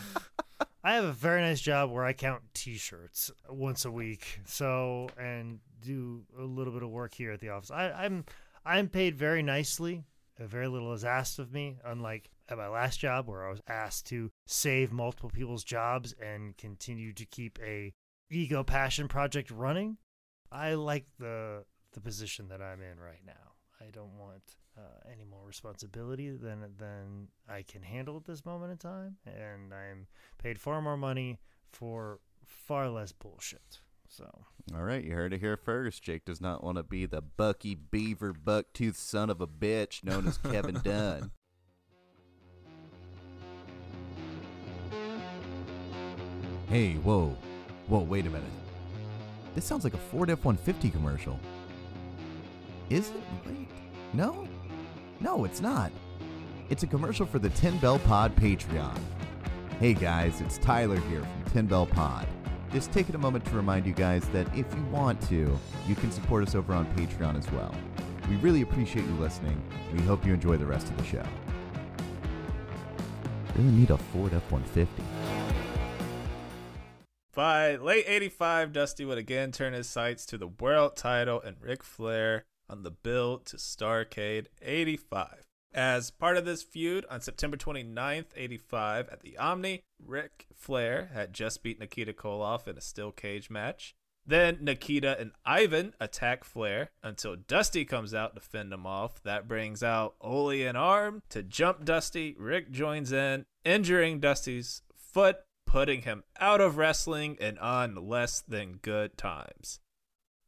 I 0.85 0.93
have 0.93 1.05
a 1.05 1.13
very 1.13 1.41
nice 1.41 1.61
job 1.61 1.89
where 1.89 2.05
I 2.05 2.13
count 2.13 2.43
T-shirts 2.53 3.31
once 3.49 3.85
a 3.85 3.91
week, 3.91 4.41
so 4.45 5.09
and 5.17 5.57
do 5.81 6.21
a 6.39 6.43
little 6.43 6.71
bit 6.71 6.83
of 6.83 6.91
work 6.91 7.15
here 7.15 7.31
at 7.31 7.39
the 7.39 7.49
office. 7.49 7.71
I, 7.71 7.89
I'm 7.89 8.23
I'm 8.63 8.89
paid 8.89 9.15
very 9.15 9.41
nicely. 9.41 10.03
Very 10.37 10.67
little 10.67 10.93
is 10.93 11.03
asked 11.03 11.39
of 11.39 11.51
me, 11.51 11.79
unlike 11.83 12.29
at 12.47 12.59
my 12.59 12.67
last 12.67 12.99
job 12.99 13.27
where 13.27 13.47
I 13.47 13.49
was 13.49 13.61
asked 13.67 14.05
to 14.07 14.29
save 14.45 14.91
multiple 14.91 15.31
people's 15.31 15.63
jobs 15.63 16.13
and 16.21 16.55
continue 16.55 17.13
to 17.13 17.25
keep 17.25 17.57
a 17.65 17.91
ego 18.29 18.63
passion 18.63 19.07
project 19.07 19.49
running. 19.49 19.97
I 20.51 20.75
like 20.75 21.07
the 21.17 21.65
the 21.93 21.99
position 21.99 22.49
that 22.49 22.61
I'm 22.61 22.83
in 22.83 22.99
right 22.99 23.25
now. 23.25 23.53
I 23.81 23.89
don't 23.89 24.19
want 24.19 24.43
uh, 24.77 25.09
any 25.11 25.23
more 25.23 25.45
responsibility 25.45 26.29
than 26.29 26.61
than 26.77 27.27
I 27.47 27.63
can 27.63 27.83
handle 27.83 28.17
at 28.17 28.25
this 28.25 28.45
moment 28.45 28.71
in 28.71 28.77
time, 28.77 29.17
and 29.25 29.73
I'm 29.73 30.07
paid 30.41 30.59
far 30.59 30.81
more 30.81 30.97
money 30.97 31.39
for 31.71 32.19
far 32.45 32.89
less 32.89 33.11
bullshit. 33.11 33.79
So 34.07 34.29
All 34.73 34.83
right, 34.83 35.03
you 35.03 35.13
heard 35.13 35.33
it 35.33 35.39
here 35.39 35.57
first. 35.57 36.03
Jake 36.03 36.25
does 36.25 36.39
not 36.39 36.63
want 36.63 36.77
to 36.77 36.83
be 36.83 37.05
the 37.05 37.21
Bucky 37.21 37.75
Beaver 37.75 38.33
Bucktooth 38.33 38.95
son 38.95 39.29
of 39.29 39.41
a 39.41 39.47
bitch 39.47 40.03
known 40.03 40.27
as 40.27 40.37
Kevin 40.37 40.79
Dunn. 40.83 41.31
Hey, 46.69 46.93
whoa. 46.95 47.35
Whoa, 47.87 47.99
wait 47.99 48.25
a 48.25 48.29
minute. 48.29 48.49
This 49.53 49.65
sounds 49.65 49.83
like 49.83 49.93
a 49.93 49.97
Ford 49.97 50.29
F 50.29 50.43
150 50.43 50.89
commercial. 50.89 51.39
Is 52.89 53.09
it? 53.09 53.15
Wait. 53.45 53.69
No? 54.13 54.47
No, 55.19 55.45
it's 55.45 55.61
not. 55.61 55.91
It's 56.69 56.83
a 56.83 56.87
commercial 56.87 57.25
for 57.25 57.39
the 57.39 57.49
Ten 57.51 57.77
Bell 57.77 57.99
Pod 57.99 58.35
Patreon. 58.35 58.99
Hey 59.79 59.93
guys, 59.93 60.41
it's 60.41 60.57
Tyler 60.57 60.99
here 61.01 61.21
from 61.21 61.51
Ten 61.51 61.65
Bell 61.67 61.85
Pod. 61.85 62.27
Just 62.73 62.91
taking 62.91 63.15
a 63.15 63.17
moment 63.17 63.45
to 63.45 63.55
remind 63.55 63.85
you 63.85 63.93
guys 63.93 64.27
that 64.29 64.47
if 64.57 64.65
you 64.75 64.83
want 64.91 65.21
to, 65.29 65.57
you 65.87 65.95
can 65.95 66.11
support 66.11 66.45
us 66.45 66.55
over 66.55 66.73
on 66.73 66.85
Patreon 66.95 67.37
as 67.37 67.49
well. 67.51 67.73
We 68.29 68.35
really 68.37 68.61
appreciate 68.61 69.05
you 69.05 69.13
listening. 69.13 69.61
We 69.93 70.01
hope 70.01 70.25
you 70.25 70.33
enjoy 70.33 70.57
the 70.57 70.65
rest 70.65 70.89
of 70.89 70.97
the 70.97 71.05
show. 71.05 71.23
Really 73.55 73.71
need 73.71 73.91
a 73.91 73.97
Ford 73.97 74.33
F 74.33 74.51
150. 74.51 75.03
By 77.33 77.75
late 77.75 78.05
85, 78.07 78.73
Dusty 78.73 79.05
would 79.05 79.17
again 79.17 79.51
turn 79.51 79.73
his 79.73 79.87
sights 79.87 80.25
to 80.27 80.37
the 80.37 80.47
world 80.47 80.97
title 80.97 81.41
and 81.41 81.55
Ric 81.61 81.83
Flair 81.83 82.45
on 82.69 82.83
the 82.83 82.91
build 82.91 83.45
to 83.47 83.57
Starcade 83.57 84.47
85. 84.61 85.45
As 85.73 86.09
part 86.09 86.37
of 86.37 86.45
this 86.45 86.63
feud, 86.63 87.05
on 87.09 87.19
September 87.19 87.57
29th, 87.57 88.27
85, 88.35 89.09
at 89.09 89.21
the 89.21 89.37
Omni, 89.37 89.83
Ric 89.99 90.47
Flair 90.55 91.09
had 91.13 91.33
just 91.33 91.63
beat 91.63 91.79
Nikita 91.79 92.13
Koloff 92.13 92.67
in 92.67 92.77
a 92.77 92.81
steel 92.81 93.11
cage 93.11 93.49
match. 93.49 93.93
Then 94.25 94.59
Nikita 94.61 95.19
and 95.19 95.31
Ivan 95.45 95.93
attack 95.99 96.43
Flair 96.43 96.89
until 97.03 97.35
Dusty 97.35 97.85
comes 97.85 98.13
out 98.13 98.35
to 98.35 98.41
fend 98.41 98.71
them 98.71 98.85
off. 98.85 99.21
That 99.23 99.47
brings 99.47 99.83
out 99.83 100.15
Ole 100.21 100.65
and 100.65 100.77
Arn 100.77 101.21
to 101.29 101.43
jump 101.43 101.85
Dusty. 101.85 102.35
Ric 102.39 102.71
joins 102.71 103.11
in, 103.11 103.45
injuring 103.63 104.19
Dusty's 104.19 104.81
foot, 104.95 105.39
putting 105.67 106.01
him 106.01 106.23
out 106.39 106.61
of 106.61 106.77
wrestling 106.77 107.37
and 107.39 107.59
on 107.59 108.07
less 108.07 108.41
than 108.41 108.79
good 108.81 109.17
times. 109.17 109.79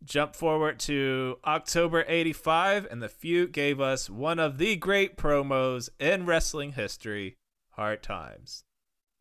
Jump 0.03 0.35
forward 0.35 0.79
to 0.81 1.37
October 1.43 2.05
85, 2.07 2.87
and 2.89 3.01
the 3.01 3.09
feud 3.09 3.51
gave 3.51 3.81
us 3.81 4.09
one 4.09 4.39
of 4.39 4.57
the 4.57 4.75
great 4.75 5.17
promos 5.17 5.89
in 5.99 6.25
wrestling 6.25 6.73
history 6.73 7.37
Hard 7.71 8.03
Times. 8.03 8.63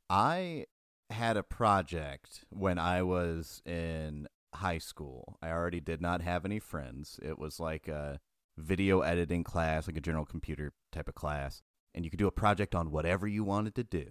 I 0.09 0.67
had 1.11 1.37
a 1.37 1.43
project 1.43 2.45
when 2.51 2.79
I 2.79 3.03
was 3.03 3.63
in 3.65 4.29
high 4.55 4.79
school. 4.79 5.39
I 5.43 5.51
already 5.51 5.81
did 5.81 6.01
not 6.01 6.21
have 6.23 6.45
any 6.45 6.59
friends. 6.59 7.19
It 7.23 7.39
was 7.39 7.59
like 7.59 7.89
a 7.89 8.21
video 8.57 9.01
editing 9.01 9.45
class, 9.45 9.87
like 9.87 9.97
a 9.97 10.01
general 10.01 10.25
computer 10.25 10.73
type 10.93 11.09
of 11.09 11.15
class, 11.15 11.63
and 11.95 12.05
you 12.05 12.11
could 12.11 12.19
do 12.19 12.27
a 12.27 12.33
project 12.33 12.75
on 12.75 12.91
whatever 12.91 13.27
you 13.27 13.45
wanted 13.45 13.75
to 13.77 13.85
do. 13.85 14.07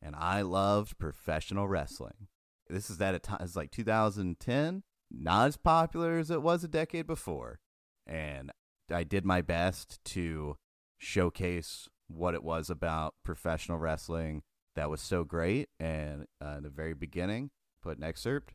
And 0.00 0.14
I 0.16 0.42
loved 0.42 0.98
professional 0.98 1.68
wrestling. 1.68 2.28
This 2.68 2.90
is 2.90 3.00
at 3.00 3.14
a 3.14 3.18
time, 3.18 3.38
it's 3.40 3.56
like 3.56 3.70
2010, 3.70 4.82
not 5.12 5.48
as 5.48 5.56
popular 5.56 6.18
as 6.18 6.30
it 6.30 6.42
was 6.42 6.64
a 6.64 6.68
decade 6.68 7.06
before. 7.06 7.60
And 8.06 8.50
I 8.90 9.04
did 9.04 9.24
my 9.24 9.42
best 9.42 10.02
to 10.06 10.56
showcase 10.98 11.88
what 12.08 12.34
it 12.34 12.42
was 12.42 12.70
about 12.70 13.14
professional 13.24 13.78
wrestling 13.78 14.42
that 14.74 14.90
was 14.90 15.00
so 15.00 15.24
great. 15.24 15.68
And 15.78 16.26
uh, 16.42 16.56
in 16.58 16.62
the 16.62 16.70
very 16.70 16.94
beginning, 16.94 17.50
put 17.82 17.98
an 17.98 18.04
excerpt 18.04 18.54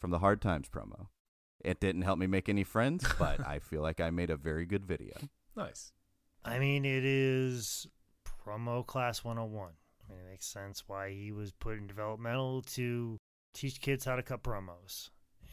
from 0.00 0.10
the 0.10 0.18
Hard 0.18 0.40
Times 0.40 0.68
promo. 0.68 1.08
It 1.64 1.80
didn't 1.80 2.02
help 2.02 2.18
me 2.18 2.26
make 2.26 2.48
any 2.48 2.64
friends, 2.64 3.04
but 3.18 3.46
I 3.46 3.58
feel 3.58 3.82
like 3.82 4.00
I 4.00 4.10
made 4.10 4.30
a 4.30 4.36
very 4.36 4.66
good 4.66 4.86
video. 4.86 5.14
Nice. 5.56 5.92
I 6.44 6.58
mean, 6.58 6.84
it 6.84 7.04
is 7.04 7.86
promo 8.24 8.86
class 8.86 9.24
101. 9.24 9.70
I 10.08 10.12
mean, 10.12 10.20
it 10.20 10.30
makes 10.30 10.46
sense 10.46 10.84
why 10.86 11.10
he 11.10 11.32
was 11.32 11.52
put 11.52 11.76
in 11.76 11.86
developmental 11.86 12.62
to 12.62 13.18
teach 13.52 13.80
kids 13.80 14.04
how 14.04 14.16
to 14.16 14.22
cut 14.22 14.42
promos 14.42 15.10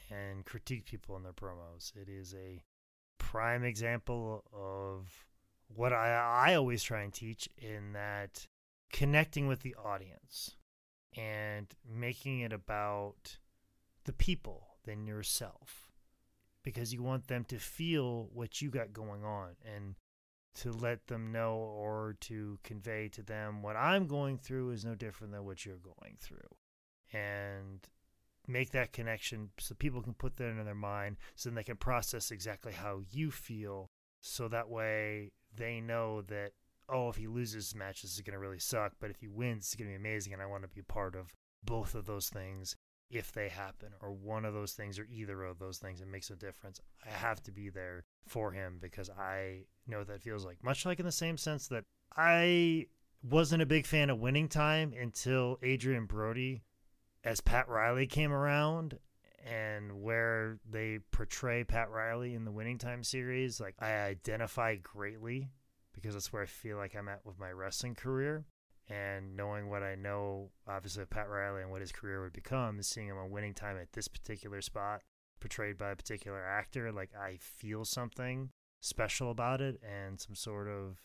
and 0.09 0.45
critique 0.45 0.85
people 0.85 1.15
in 1.15 1.23
their 1.23 1.33
promos. 1.33 1.95
It 1.95 2.09
is 2.09 2.33
a 2.33 2.63
prime 3.17 3.63
example 3.63 4.43
of 4.53 5.25
what 5.67 5.93
I, 5.93 6.49
I 6.49 6.55
always 6.55 6.83
try 6.83 7.01
and 7.01 7.13
teach 7.13 7.49
in 7.57 7.93
that 7.93 8.47
connecting 8.91 9.47
with 9.47 9.61
the 9.61 9.75
audience 9.75 10.55
and 11.17 11.67
making 11.87 12.41
it 12.41 12.53
about 12.53 13.37
the 14.03 14.13
people 14.13 14.67
than 14.83 15.07
yourself 15.07 15.89
because 16.63 16.93
you 16.93 17.01
want 17.01 17.27
them 17.27 17.43
to 17.45 17.57
feel 17.57 18.29
what 18.33 18.61
you 18.61 18.69
got 18.69 18.93
going 18.93 19.23
on 19.23 19.51
and 19.65 19.95
to 20.55 20.71
let 20.71 21.07
them 21.07 21.31
know 21.31 21.55
or 21.55 22.15
to 22.21 22.57
convey 22.63 23.09
to 23.09 23.21
them 23.21 23.61
what 23.61 23.75
I'm 23.75 24.07
going 24.07 24.37
through 24.37 24.71
is 24.71 24.85
no 24.85 24.95
different 24.95 25.33
than 25.33 25.45
what 25.45 25.65
you're 25.65 25.75
going 25.75 26.17
through. 26.19 26.39
And 27.13 27.87
make 28.47 28.71
that 28.71 28.93
connection 28.93 29.49
so 29.59 29.75
people 29.75 30.01
can 30.01 30.13
put 30.13 30.37
that 30.37 30.49
in 30.49 30.63
their 30.63 30.75
mind 30.75 31.17
so 31.35 31.49
then 31.49 31.55
they 31.55 31.63
can 31.63 31.77
process 31.77 32.31
exactly 32.31 32.73
how 32.73 33.01
you 33.11 33.31
feel. 33.31 33.89
So 34.21 34.47
that 34.47 34.69
way 34.69 35.31
they 35.55 35.79
know 35.79 36.21
that 36.23 36.51
oh 36.89 37.09
if 37.09 37.15
he 37.15 37.27
loses 37.27 37.69
this 37.69 37.75
match 37.75 38.01
this 38.01 38.13
is 38.13 38.21
going 38.21 38.33
to 38.33 38.39
really 38.39 38.59
suck 38.59 38.93
but 38.99 39.09
if 39.09 39.19
he 39.19 39.27
wins 39.27 39.65
it's 39.65 39.75
going 39.75 39.89
to 39.89 39.97
be 39.97 39.99
amazing 39.99 40.33
and 40.33 40.41
i 40.41 40.45
want 40.45 40.61
to 40.61 40.67
be 40.67 40.83
part 40.83 41.15
of 41.15 41.33
both 41.63 41.95
of 41.95 42.05
those 42.05 42.29
things 42.29 42.75
if 43.09 43.31
they 43.31 43.49
happen 43.49 43.89
or 44.01 44.11
one 44.11 44.45
of 44.45 44.53
those 44.53 44.73
things 44.73 44.99
or 44.99 45.05
either 45.05 45.43
of 45.43 45.59
those 45.59 45.77
things. 45.77 46.01
It 46.01 46.07
makes 46.07 46.31
a 46.31 46.35
difference. 46.35 46.79
I 47.05 47.11
have 47.11 47.41
to 47.43 47.51
be 47.51 47.69
there 47.69 48.03
for 48.27 48.51
him 48.51 48.77
because 48.81 49.09
i 49.09 49.61
know 49.87 50.03
that 50.03 50.21
feels 50.21 50.45
like 50.45 50.63
much 50.63 50.85
like 50.85 50.99
in 50.99 51.05
the 51.05 51.11
same 51.11 51.37
sense 51.37 51.67
that 51.67 51.83
i 52.17 52.85
wasn't 53.23 53.61
a 53.61 53.65
big 53.65 53.85
fan 53.85 54.09
of 54.09 54.19
winning 54.19 54.47
time 54.47 54.93
until 54.99 55.57
adrien 55.63 56.05
brody 56.05 56.63
as 57.25 57.41
pat 57.41 57.67
riley 57.67 58.07
came 58.07 58.31
around 58.31 58.97
and 59.45 60.01
where 60.01 60.57
they 60.69 60.99
portray 61.11 61.63
pat 61.63 61.89
riley 61.89 62.33
in 62.33 62.45
the 62.45 62.51
winning 62.51 62.77
time 62.77 63.03
series 63.03 63.59
like 63.59 63.75
i 63.79 63.91
identify 63.91 64.75
greatly 64.75 65.49
because 65.93 66.13
that's 66.13 66.31
where 66.31 66.43
i 66.43 66.47
feel 66.47 66.77
like 66.77 66.95
i'm 66.95 67.09
at 67.09 67.25
with 67.25 67.37
my 67.37 67.51
wrestling 67.51 67.95
career 67.95 68.45
and 68.87 69.35
knowing 69.35 69.69
what 69.69 69.83
I 69.83 69.95
know, 69.95 70.51
obviously, 70.67 71.03
of 71.03 71.09
Pat 71.09 71.29
Riley 71.29 71.61
and 71.61 71.71
what 71.71 71.81
his 71.81 71.91
career 71.91 72.21
would 72.21 72.33
become, 72.33 72.81
seeing 72.83 73.07
him 73.07 73.17
on 73.17 73.31
winning 73.31 73.53
time 73.53 73.77
at 73.77 73.93
this 73.93 74.07
particular 74.07 74.61
spot, 74.61 75.01
portrayed 75.39 75.77
by 75.77 75.91
a 75.91 75.95
particular 75.95 76.43
actor, 76.45 76.91
like 76.91 77.09
I 77.19 77.37
feel 77.39 77.85
something 77.85 78.51
special 78.81 79.31
about 79.31 79.61
it 79.61 79.81
and 79.81 80.19
some 80.19 80.35
sort 80.35 80.67
of 80.67 81.01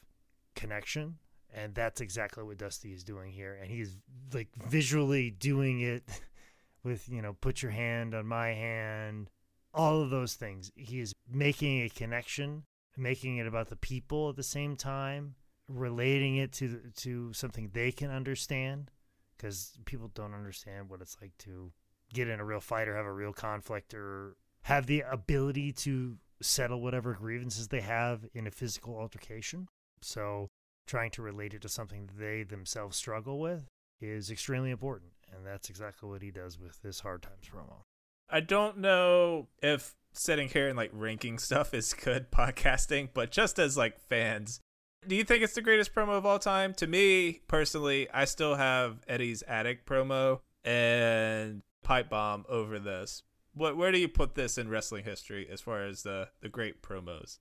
connection. 0.54 1.16
And 1.54 1.74
that's 1.74 2.00
exactly 2.00 2.44
what 2.44 2.58
Dusty 2.58 2.92
is 2.92 3.04
doing 3.04 3.32
here. 3.32 3.58
And 3.60 3.70
he's 3.70 3.96
like 4.32 4.48
visually 4.68 5.30
doing 5.30 5.80
it 5.80 6.04
with, 6.84 7.08
you 7.08 7.22
know, 7.22 7.34
put 7.40 7.62
your 7.62 7.72
hand 7.72 8.14
on 8.14 8.26
my 8.26 8.48
hand, 8.48 9.30
all 9.74 10.00
of 10.00 10.10
those 10.10 10.34
things. 10.34 10.70
He 10.76 11.00
is 11.00 11.14
making 11.30 11.82
a 11.82 11.88
connection, 11.88 12.64
making 12.96 13.38
it 13.38 13.46
about 13.46 13.68
the 13.68 13.76
people 13.76 14.28
at 14.28 14.36
the 14.36 14.42
same 14.42 14.76
time 14.76 15.34
relating 15.70 16.36
it 16.36 16.52
to 16.52 16.80
to 16.96 17.32
something 17.32 17.70
they 17.72 17.92
can 17.92 18.10
understand 18.10 18.90
because 19.36 19.78
people 19.84 20.10
don't 20.14 20.34
understand 20.34 20.90
what 20.90 21.00
it's 21.00 21.16
like 21.22 21.36
to 21.38 21.72
get 22.12 22.28
in 22.28 22.40
a 22.40 22.44
real 22.44 22.60
fight 22.60 22.88
or 22.88 22.96
have 22.96 23.06
a 23.06 23.12
real 23.12 23.32
conflict 23.32 23.94
or 23.94 24.36
have 24.62 24.86
the 24.86 25.02
ability 25.10 25.72
to 25.72 26.16
settle 26.42 26.80
whatever 26.80 27.14
grievances 27.14 27.68
they 27.68 27.80
have 27.80 28.26
in 28.34 28.46
a 28.46 28.50
physical 28.50 28.98
altercation. 28.98 29.68
So, 30.02 30.50
trying 30.90 31.10
to 31.12 31.22
relate 31.22 31.54
it 31.54 31.62
to 31.62 31.68
something 31.68 32.10
they 32.18 32.42
themselves 32.42 32.96
struggle 32.96 33.38
with 33.38 33.68
is 34.00 34.30
extremely 34.30 34.70
important. 34.70 35.12
And 35.32 35.46
that's 35.46 35.70
exactly 35.70 36.08
what 36.08 36.20
he 36.20 36.32
does 36.32 36.58
with 36.58 36.82
this 36.82 37.00
Hard 37.00 37.22
Times 37.22 37.48
promo. 37.48 37.82
I 38.28 38.40
don't 38.40 38.78
know 38.78 39.46
if 39.62 39.94
sitting 40.12 40.48
here 40.48 40.68
and 40.68 40.76
like 40.76 40.90
ranking 40.92 41.38
stuff 41.38 41.72
is 41.72 41.94
good 41.94 42.30
podcasting, 42.32 43.10
but 43.14 43.30
just 43.30 43.60
as 43.60 43.76
like 43.76 44.00
fans, 44.00 44.60
do 45.06 45.14
you 45.14 45.22
think 45.22 45.44
it's 45.44 45.54
the 45.54 45.62
greatest 45.62 45.94
promo 45.94 46.10
of 46.10 46.26
all 46.26 46.40
time? 46.40 46.74
To 46.74 46.86
me, 46.86 47.40
personally, 47.46 48.08
I 48.12 48.24
still 48.24 48.56
have 48.56 48.98
Eddie's 49.06 49.42
Attic 49.42 49.86
promo 49.86 50.40
and 50.64 51.62
Pipe 51.84 52.10
Bomb 52.10 52.44
over 52.48 52.78
this. 52.78 53.22
What 53.54 53.76
where 53.76 53.92
do 53.92 53.98
you 53.98 54.08
put 54.08 54.34
this 54.34 54.58
in 54.58 54.68
wrestling 54.68 55.04
history 55.04 55.48
as 55.50 55.60
far 55.60 55.84
as 55.84 56.02
the 56.02 56.28
the 56.40 56.48
great 56.48 56.82
promos? 56.82 57.38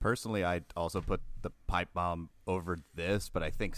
Personally, 0.00 0.44
I'd 0.44 0.64
also 0.76 1.00
put 1.00 1.20
the 1.42 1.50
Pipe 1.66 1.90
Bomb 1.94 2.30
over 2.46 2.78
this, 2.94 3.28
but 3.28 3.42
I 3.42 3.50
think 3.50 3.76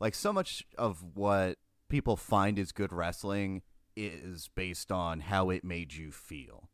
like 0.00 0.14
so 0.14 0.32
much 0.32 0.64
of 0.76 1.04
what 1.14 1.58
people 1.88 2.16
find 2.16 2.58
is 2.58 2.72
good 2.72 2.92
wrestling 2.92 3.62
is 3.96 4.48
based 4.54 4.90
on 4.90 5.20
how 5.20 5.50
it 5.50 5.64
made 5.64 5.94
you 5.94 6.10
feel. 6.10 6.70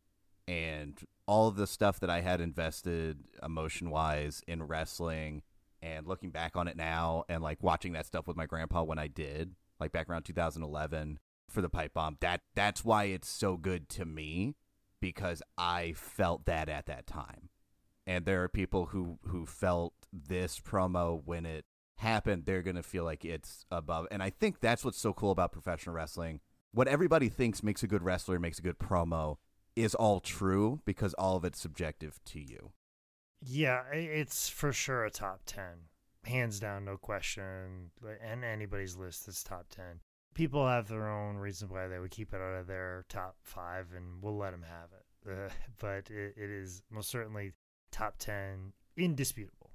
And 0.49 0.99
all 1.27 1.49
of 1.49 1.57
the 1.57 1.67
stuff 1.67 1.99
that 2.01 2.11
I 2.11 2.21
had 2.21 2.41
invested 2.41 3.25
emotion 3.43 3.91
wise 3.91 4.43
in 4.47 4.63
wrestling 4.63 5.43
and 5.83 6.07
looking 6.07 6.31
back 6.31 6.57
on 6.57 6.69
it 6.69 6.77
now 6.77 7.25
and 7.29 7.43
like 7.43 7.63
watching 7.63 7.93
that 7.95 8.07
stuff 8.07 8.27
with 8.27 8.37
my 8.37 8.47
grandpa 8.47 8.83
when 8.83 8.99
I 8.99 9.09
did, 9.09 9.57
like 9.81 9.93
back 9.93 10.09
around 10.09 10.23
2011 10.23 11.19
for 11.49 11.61
the 11.61 11.69
pipe 11.69 11.95
bomb, 11.95 12.17
that 12.21 12.43
that's 12.55 12.85
why 12.85 13.05
it's 13.05 13.29
so 13.29 13.57
good 13.57 13.89
to 13.91 14.05
me 14.05 14.55
because 15.01 15.43
I 15.59 15.93
felt 15.97 16.47
that 16.47 16.69
at 16.69 16.87
that 16.87 17.07
time. 17.07 17.51
And 18.07 18.25
there 18.25 18.43
are 18.45 18.49
people 18.49 18.87
who 18.87 19.19
who 19.27 19.47
felt 19.47 19.95
this 20.13 20.61
promo 20.61 21.21
when 21.25 21.45
it 21.45 21.65
happened, 21.99 22.45
they're 22.45 22.63
going 22.63 22.77
to 22.77 22.83
feel 22.83 23.05
like 23.05 23.25
it's 23.25 23.65
above. 23.71 24.07
And 24.11 24.23
I 24.23 24.31
think 24.31 24.61
that's 24.61 24.85
what's 24.85 25.01
so 25.01 25.13
cool 25.13 25.31
about 25.31 25.53
professional 25.53 25.95
wrestling. 25.95 26.41
What 26.73 26.89
everybody 26.89 27.29
thinks 27.29 27.63
makes 27.63 27.83
a 27.83 27.87
good 27.87 28.03
wrestler, 28.03 28.39
makes 28.39 28.59
a 28.59 28.63
good 28.63 28.79
promo 28.79 29.37
is 29.75 29.95
all 29.95 30.21
true 30.21 30.81
because 30.85 31.15
all 31.15 31.37
of 31.37 31.45
it's 31.45 31.61
subjective 31.61 32.19
to 32.27 32.41
you. 32.41 32.73
Yeah, 33.41 33.83
it's 33.93 34.49
for 34.49 34.73
sure 34.73 35.05
a 35.05 35.11
top 35.11 35.43
10. 35.47 35.65
Hands 36.25 36.59
down, 36.59 36.85
no 36.85 36.97
question. 36.97 37.91
And 38.23 38.45
anybody's 38.45 38.97
list 38.97 39.29
is 39.29 39.43
top 39.43 39.67
10. 39.71 40.01
People 40.35 40.67
have 40.67 40.89
their 40.89 41.09
own 41.09 41.37
reasons 41.37 41.71
why 41.71 41.87
they 41.87 41.99
would 41.99 42.11
keep 42.11 42.33
it 42.33 42.41
out 42.41 42.59
of 42.59 42.67
their 42.67 43.05
top 43.09 43.37
five, 43.43 43.93
and 43.95 44.23
we'll 44.23 44.37
let 44.37 44.51
them 44.51 44.65
have 44.69 44.89
it. 44.93 45.31
Uh, 45.31 45.49
but 45.81 46.11
it, 46.11 46.35
it 46.37 46.51
is 46.51 46.83
most 46.91 47.11
certainly 47.11 47.53
top 47.97 48.19
10, 48.19 48.73
indisputable. 48.97 49.71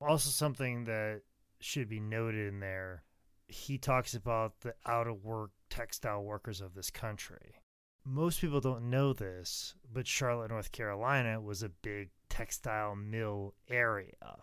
Also, 0.00 0.30
something 0.30 0.84
that 0.84 1.22
should 1.60 1.88
be 1.88 2.00
noted 2.00 2.48
in 2.48 2.60
there 2.60 3.04
he 3.48 3.78
talks 3.78 4.14
about 4.14 4.60
the 4.60 4.74
out 4.86 5.06
of 5.06 5.24
work 5.24 5.50
textile 5.70 6.22
workers 6.22 6.60
of 6.60 6.74
this 6.74 6.90
country. 6.90 7.60
Most 8.04 8.40
people 8.40 8.60
don't 8.60 8.88
know 8.90 9.12
this, 9.12 9.74
but 9.92 10.06
Charlotte, 10.06 10.50
North 10.50 10.72
Carolina 10.72 11.40
was 11.40 11.62
a 11.62 11.68
big 11.68 12.10
textile 12.28 12.94
mill 12.94 13.54
area. 13.68 14.38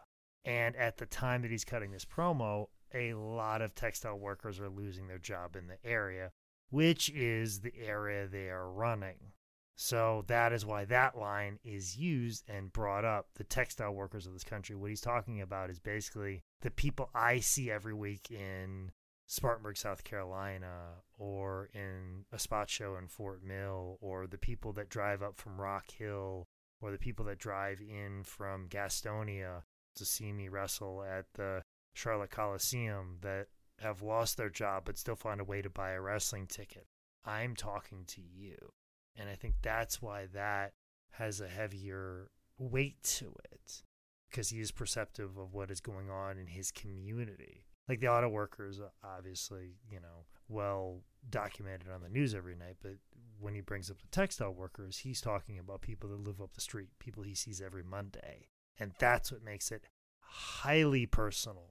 And 0.45 0.75
at 0.75 0.97
the 0.97 1.05
time 1.05 1.41
that 1.41 1.51
he's 1.51 1.63
cutting 1.63 1.91
this 1.91 2.05
promo, 2.05 2.67
a 2.93 3.13
lot 3.13 3.61
of 3.61 3.73
textile 3.73 4.19
workers 4.19 4.59
are 4.59 4.69
losing 4.69 5.07
their 5.07 5.19
job 5.19 5.55
in 5.55 5.67
the 5.67 5.77
area, 5.85 6.31
which 6.69 7.09
is 7.09 7.61
the 7.61 7.73
area 7.77 8.27
they 8.27 8.49
are 8.49 8.69
running. 8.69 9.31
So 9.75 10.23
that 10.27 10.53
is 10.53 10.65
why 10.65 10.85
that 10.85 11.17
line 11.17 11.59
is 11.63 11.97
used 11.97 12.43
and 12.47 12.71
brought 12.71 13.05
up. 13.05 13.27
The 13.35 13.43
textile 13.43 13.93
workers 13.93 14.27
of 14.27 14.33
this 14.33 14.43
country. 14.43 14.75
What 14.75 14.89
he's 14.89 15.01
talking 15.01 15.41
about 15.41 15.69
is 15.69 15.79
basically 15.79 16.43
the 16.61 16.71
people 16.71 17.09
I 17.13 17.39
see 17.39 17.71
every 17.71 17.93
week 17.93 18.29
in 18.29 18.91
Spartanburg, 19.25 19.77
South 19.77 20.03
Carolina, 20.03 21.01
or 21.17 21.69
in 21.73 22.25
a 22.31 22.37
spot 22.37 22.69
show 22.69 22.97
in 22.97 23.07
Fort 23.07 23.43
Mill, 23.43 23.97
or 23.99 24.27
the 24.27 24.37
people 24.37 24.73
that 24.73 24.89
drive 24.89 25.23
up 25.23 25.37
from 25.37 25.59
Rock 25.59 25.91
Hill 25.91 26.47
or 26.83 26.91
the 26.91 26.97
people 26.97 27.25
that 27.25 27.39
drive 27.39 27.79
in 27.79 28.23
from 28.23 28.67
Gastonia 28.67 29.63
to 29.95 30.05
see 30.05 30.33
me 30.33 30.49
wrestle 30.49 31.01
at 31.03 31.25
the 31.33 31.63
Charlotte 31.93 32.31
Coliseum 32.31 33.17
that 33.21 33.47
have 33.79 34.01
lost 34.01 34.37
their 34.37 34.49
job 34.49 34.83
but 34.85 34.97
still 34.97 35.15
find 35.15 35.39
a 35.39 35.45
way 35.45 35.61
to 35.61 35.69
buy 35.69 35.91
a 35.91 36.01
wrestling 36.01 36.45
ticket. 36.45 36.87
I'm 37.25 37.55
talking 37.55 38.03
to 38.07 38.21
you. 38.21 38.73
And 39.15 39.29
I 39.29 39.35
think 39.35 39.55
that's 39.61 40.01
why 40.01 40.27
that 40.33 40.73
has 41.11 41.39
a 41.41 41.47
heavier 41.47 42.29
weight 42.57 43.01
to 43.03 43.33
it. 43.51 43.83
because 44.29 44.49
he 44.49 44.59
is 44.59 44.71
perceptive 44.71 45.37
of 45.37 45.53
what 45.53 45.69
is 45.69 45.79
going 45.79 46.09
on 46.09 46.37
in 46.39 46.47
his 46.47 46.71
community. 46.71 47.65
Like 47.87 47.99
the 47.99 48.07
auto 48.07 48.29
workers, 48.29 48.79
obviously, 49.03 49.75
you 49.91 49.99
know, 49.99 50.25
well 50.47 51.01
documented 51.29 51.89
on 51.93 52.01
the 52.01 52.09
news 52.09 52.33
every 52.33 52.55
night, 52.55 52.77
but 52.81 52.93
when 53.39 53.53
he 53.53 53.61
brings 53.61 53.91
up 53.91 54.01
the 54.01 54.07
textile 54.07 54.51
workers, 54.53 54.97
he's 54.99 55.21
talking 55.21 55.59
about 55.59 55.81
people 55.81 56.09
that 56.09 56.23
live 56.23 56.41
up 56.41 56.53
the 56.53 56.61
street, 56.61 56.89
people 56.99 57.23
he 57.23 57.35
sees 57.35 57.61
every 57.61 57.83
Monday. 57.83 58.47
And 58.79 58.93
that's 58.99 59.31
what 59.31 59.43
makes 59.43 59.71
it 59.71 59.83
highly 60.19 61.05
personal 61.05 61.69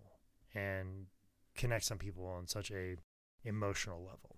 and 0.54 1.06
connects 1.56 1.90
on 1.90 1.98
people 1.98 2.26
on 2.26 2.46
such 2.46 2.70
a 2.70 2.96
emotional 3.44 4.00
level. 4.00 4.31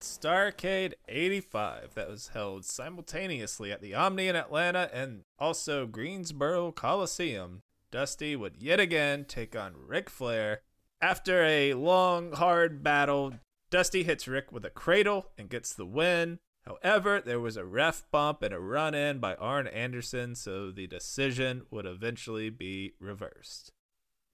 Starcade 0.00 0.94
85 1.08 1.94
that 1.94 2.08
was 2.08 2.28
held 2.28 2.64
simultaneously 2.64 3.70
at 3.70 3.82
the 3.82 3.94
Omni 3.94 4.28
in 4.28 4.36
Atlanta 4.36 4.90
and 4.92 5.24
also 5.38 5.86
Greensboro 5.86 6.72
Coliseum. 6.72 7.62
Dusty 7.90 8.34
would 8.34 8.56
yet 8.58 8.80
again 8.80 9.24
take 9.24 9.54
on 9.54 9.74
Ric 9.76 10.08
Flair. 10.08 10.62
After 11.02 11.44
a 11.44 11.74
long, 11.74 12.32
hard 12.32 12.82
battle, 12.82 13.34
Dusty 13.70 14.02
hits 14.02 14.26
Ric 14.26 14.50
with 14.50 14.64
a 14.64 14.70
cradle 14.70 15.26
and 15.36 15.48
gets 15.48 15.74
the 15.74 15.86
win. 15.86 16.38
However, 16.66 17.20
there 17.20 17.40
was 17.40 17.56
a 17.56 17.64
ref 17.64 18.04
bump 18.10 18.42
and 18.42 18.54
a 18.54 18.60
run 18.60 18.94
in 18.94 19.18
by 19.18 19.34
Arn 19.36 19.66
Anderson, 19.66 20.34
so 20.34 20.70
the 20.70 20.86
decision 20.86 21.62
would 21.70 21.86
eventually 21.86 22.50
be 22.50 22.94
reversed. 23.00 23.72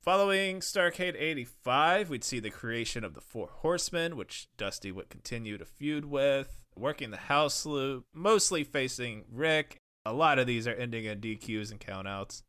Following 0.06 0.60
Starcade 0.60 1.16
85, 1.20 2.10
we'd 2.10 2.22
see 2.22 2.38
the 2.38 2.48
creation 2.48 3.02
of 3.02 3.14
the 3.14 3.20
Four 3.20 3.48
Horsemen, 3.52 4.16
which 4.16 4.46
Dusty 4.56 4.92
would 4.92 5.08
continue 5.08 5.58
to 5.58 5.64
feud 5.64 6.04
with, 6.04 6.60
working 6.76 7.10
the 7.10 7.16
house 7.16 7.66
loop, 7.66 8.04
mostly 8.14 8.62
facing 8.62 9.24
Ric. 9.28 9.78
A 10.04 10.12
lot 10.12 10.38
of 10.38 10.46
these 10.46 10.68
are 10.68 10.74
ending 10.74 11.06
in 11.06 11.20
DQs 11.20 11.72
and 11.72 11.80
countouts. 11.80 12.42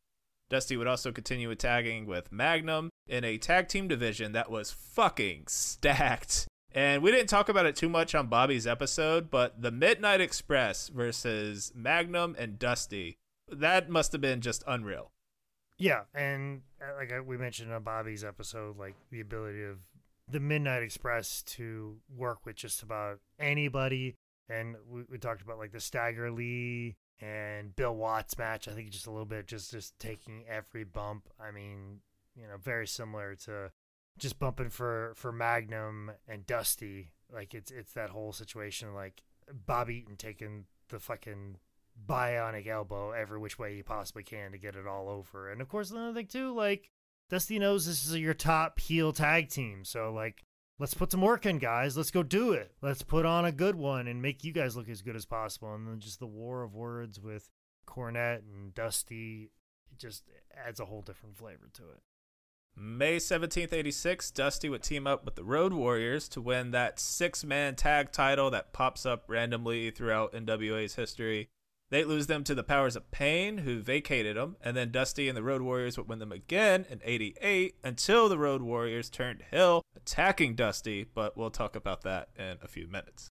Dusty 0.52 0.78
would 0.78 0.86
also 0.86 1.12
continue 1.12 1.56
tagging 1.56 2.06
with 2.06 2.32
Magnum 2.32 2.92
in 3.08 3.24
a 3.24 3.40
tag 3.40 3.70
team 3.70 3.88
division 3.88 4.34
that 4.34 4.52
was 4.52 4.70
fucking 4.72 5.46
stacked. 5.48 6.48
And 6.76 7.02
we 7.02 7.10
didn't 7.10 7.30
talk 7.30 7.50
about 7.50 7.66
it 7.66 7.76
too 7.76 7.90
much 7.90 8.14
on 8.14 8.28
Bobby's 8.28 8.68
episode, 8.68 9.32
but 9.32 9.64
the 9.64 9.72
Midnight 9.72 10.22
Express 10.22 10.90
versus 10.90 11.72
Magnum 11.74 12.36
and 12.38 12.60
Dusty, 12.60 13.18
that 13.50 13.90
must 13.90 14.12
have 14.12 14.22
been 14.22 14.42
just 14.42 14.64
unreal. 14.68 15.10
Yeah, 15.80 16.02
and 16.14 16.62
uh, 16.82 16.96
like 16.98 17.12
uh, 17.12 17.24
we 17.24 17.38
mentioned 17.38 17.72
on 17.72 17.84
Bobby's 17.84 18.24
episode, 18.24 18.78
like 18.78 18.96
the 19.12 19.20
ability 19.20 19.64
of 19.64 19.78
the 20.30 20.40
Midnight 20.40 20.84
Express 20.84 21.44
to 21.44 21.98
work 22.16 22.46
with 22.46 22.56
just 22.56 22.82
about 22.82 23.20
anybody, 23.40 24.16
and 24.50 24.76
we, 24.90 25.04
we 25.10 25.18
talked 25.18 25.42
about 25.42 25.60
like 25.60 25.72
the 25.72 25.80
Stagger 25.80 26.32
Lee 26.32 26.96
and 27.20 27.76
Bill 27.76 27.96
Watts 27.96 28.38
match. 28.38 28.68
I 28.68 28.72
think 28.72 28.90
just 28.90 29.08
a 29.08 29.12
little 29.12 29.26
bit, 29.26 29.48
just 29.48 29.72
just 29.72 29.98
taking 30.00 30.46
every 30.50 30.84
bump. 30.84 31.30
I 31.40 31.52
mean, 31.52 32.00
you 32.36 32.48
know, 32.48 32.58
very 32.62 32.88
similar 32.88 33.36
to 33.46 33.72
just 34.18 34.40
bumping 34.40 34.70
for 34.70 35.14
for 35.16 35.32
Magnum 35.32 36.12
and 36.28 36.46
Dusty. 36.48 37.12
Like 37.32 37.54
it's 37.54 37.70
it's 37.70 37.94
that 37.94 38.10
whole 38.10 38.34
situation, 38.34 38.96
like 38.96 39.22
Bobby 39.66 39.98
Eaton 39.98 40.16
taking 40.16 40.66
the 40.90 41.00
fucking 41.00 41.58
bionic 42.06 42.68
elbow 42.68 43.12
every 43.12 43.40
which 43.40 43.58
way 43.58 43.76
he 43.76 43.84
possibly 43.84 44.24
can 44.24 44.52
to 44.52 44.58
get 44.58 44.76
it 44.76 44.88
all 44.88 45.10
over. 45.10 45.50
And 45.50 45.62
of 45.62 45.70
course, 45.70 45.92
another 45.92 46.14
thing 46.14 46.28
too, 46.28 46.54
like 46.54 46.92
Dusty 47.30 47.60
knows 47.60 47.86
this 47.86 48.06
is 48.06 48.16
your 48.18 48.34
top 48.34 48.80
heel 48.80 49.12
tag 49.12 49.50
team, 49.50 49.84
so 49.84 50.12
like 50.14 50.44
let's 50.80 50.94
put 50.94 51.12
some 51.12 51.22
work 51.22 51.46
in, 51.46 51.58
guys. 51.58 51.98
Let's 51.98 52.12
go 52.12 52.24
do 52.24 52.54
it. 52.54 52.72
Let's 52.82 53.02
put 53.02 53.26
on 53.26 53.46
a 53.46 53.52
good 53.52 53.76
one 53.76 54.08
and 54.08 54.22
make 54.22 54.44
you 54.44 54.52
guys 54.52 54.76
look 54.76 54.90
as 54.90 55.02
good 55.02 55.16
as 55.16 55.26
possible. 55.26 55.74
And 55.74 55.88
then 55.88 56.00
just 56.00 56.20
the 56.20 56.28
war 56.28 56.64
of 56.64 56.76
words 56.76 57.20
with 57.20 57.50
Cornette 57.88 58.42
and 58.42 58.74
Dusty, 58.74 59.52
just 59.98 60.24
adds 60.56 60.80
a 60.80 60.86
whole 60.86 61.02
different 61.02 61.38
flavor 61.38 61.70
to 61.74 61.84
it. 61.84 62.02
May 62.80 63.18
17th, 63.18 63.74
86, 63.74 64.30
Dusty 64.32 64.70
would 64.70 64.84
team 64.84 65.08
up 65.08 65.26
with 65.26 65.36
the 65.36 65.44
Road 65.44 65.74
Warriors 65.74 66.30
to 66.30 66.42
win 66.42 66.70
that 66.72 67.00
six 67.00 67.44
man 67.44 67.76
tag 67.76 68.12
title 68.12 68.52
that 68.52 68.72
pops 68.72 69.04
up 69.04 69.24
randomly 69.28 69.90
throughout 69.90 70.34
NWA's 70.34 70.94
history. 70.94 71.50
They 71.90 72.04
lose 72.04 72.28
them 72.28 72.44
to 72.44 72.56
the 72.56 72.64
Powers 72.64 72.98
of 72.98 73.10
Pain, 73.12 73.60
who 73.60 73.80
vacated 73.80 74.36
them, 74.36 74.58
and 74.62 74.76
then 74.76 74.92
Dusty 74.92 75.30
and 75.30 75.38
the 75.38 75.44
Road 75.44 75.62
Warriors 75.62 75.98
would 75.98 76.10
win 76.10 76.20
them 76.20 76.34
again 76.34 76.86
in 76.90 77.00
88 77.04 77.76
until 77.84 78.28
the 78.28 78.38
Road 78.38 78.62
Warriors 78.62 79.10
turned 79.10 79.44
heel, 79.52 79.82
attacking 79.96 80.56
Dusty, 80.56 81.06
but 81.14 81.38
we'll 81.38 81.50
talk 81.50 81.76
about 81.76 82.02
that 82.02 82.30
in 82.38 82.58
a 82.62 82.68
few 82.68 82.88
minutes. 82.88 83.30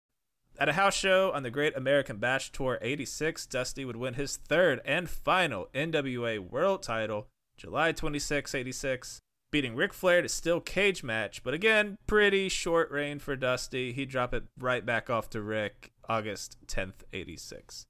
At 0.59 0.69
a 0.69 0.75
house 0.75 0.95
show 0.95 1.33
on 1.33 1.45
the 1.45 1.51
Great 1.51 1.75
American 1.75 2.19
Bash 2.19 2.53
Tour 2.53 2.79
86, 2.83 3.47
Dusty 3.47 3.87
would 3.87 3.97
win 3.97 4.15
his 4.15 4.37
third 4.37 4.83
and 4.85 5.09
final 5.09 5.69
NWA 5.75 6.39
World 6.39 6.83
title 6.83 7.29
July 7.57 7.93
26, 7.93 8.55
86, 8.55 9.21
beating 9.51 9.75
Ric 9.75 9.95
Flair 9.95 10.21
to 10.21 10.29
still 10.29 10.61
cage 10.61 11.03
match, 11.03 11.43
but 11.43 11.55
again, 11.55 11.97
pretty 12.07 12.51
short 12.51 12.91
reign 12.91 13.19
for 13.19 13.35
Dusty. 13.35 13.93
He'd 13.93 14.11
drop 14.11 14.35
it 14.35 14.45
right 14.59 14.85
back 14.85 15.09
off 15.09 15.31
to 15.31 15.41
Ric 15.41 15.93
August 16.07 16.59
10th, 16.67 17.05
86. 17.13 17.87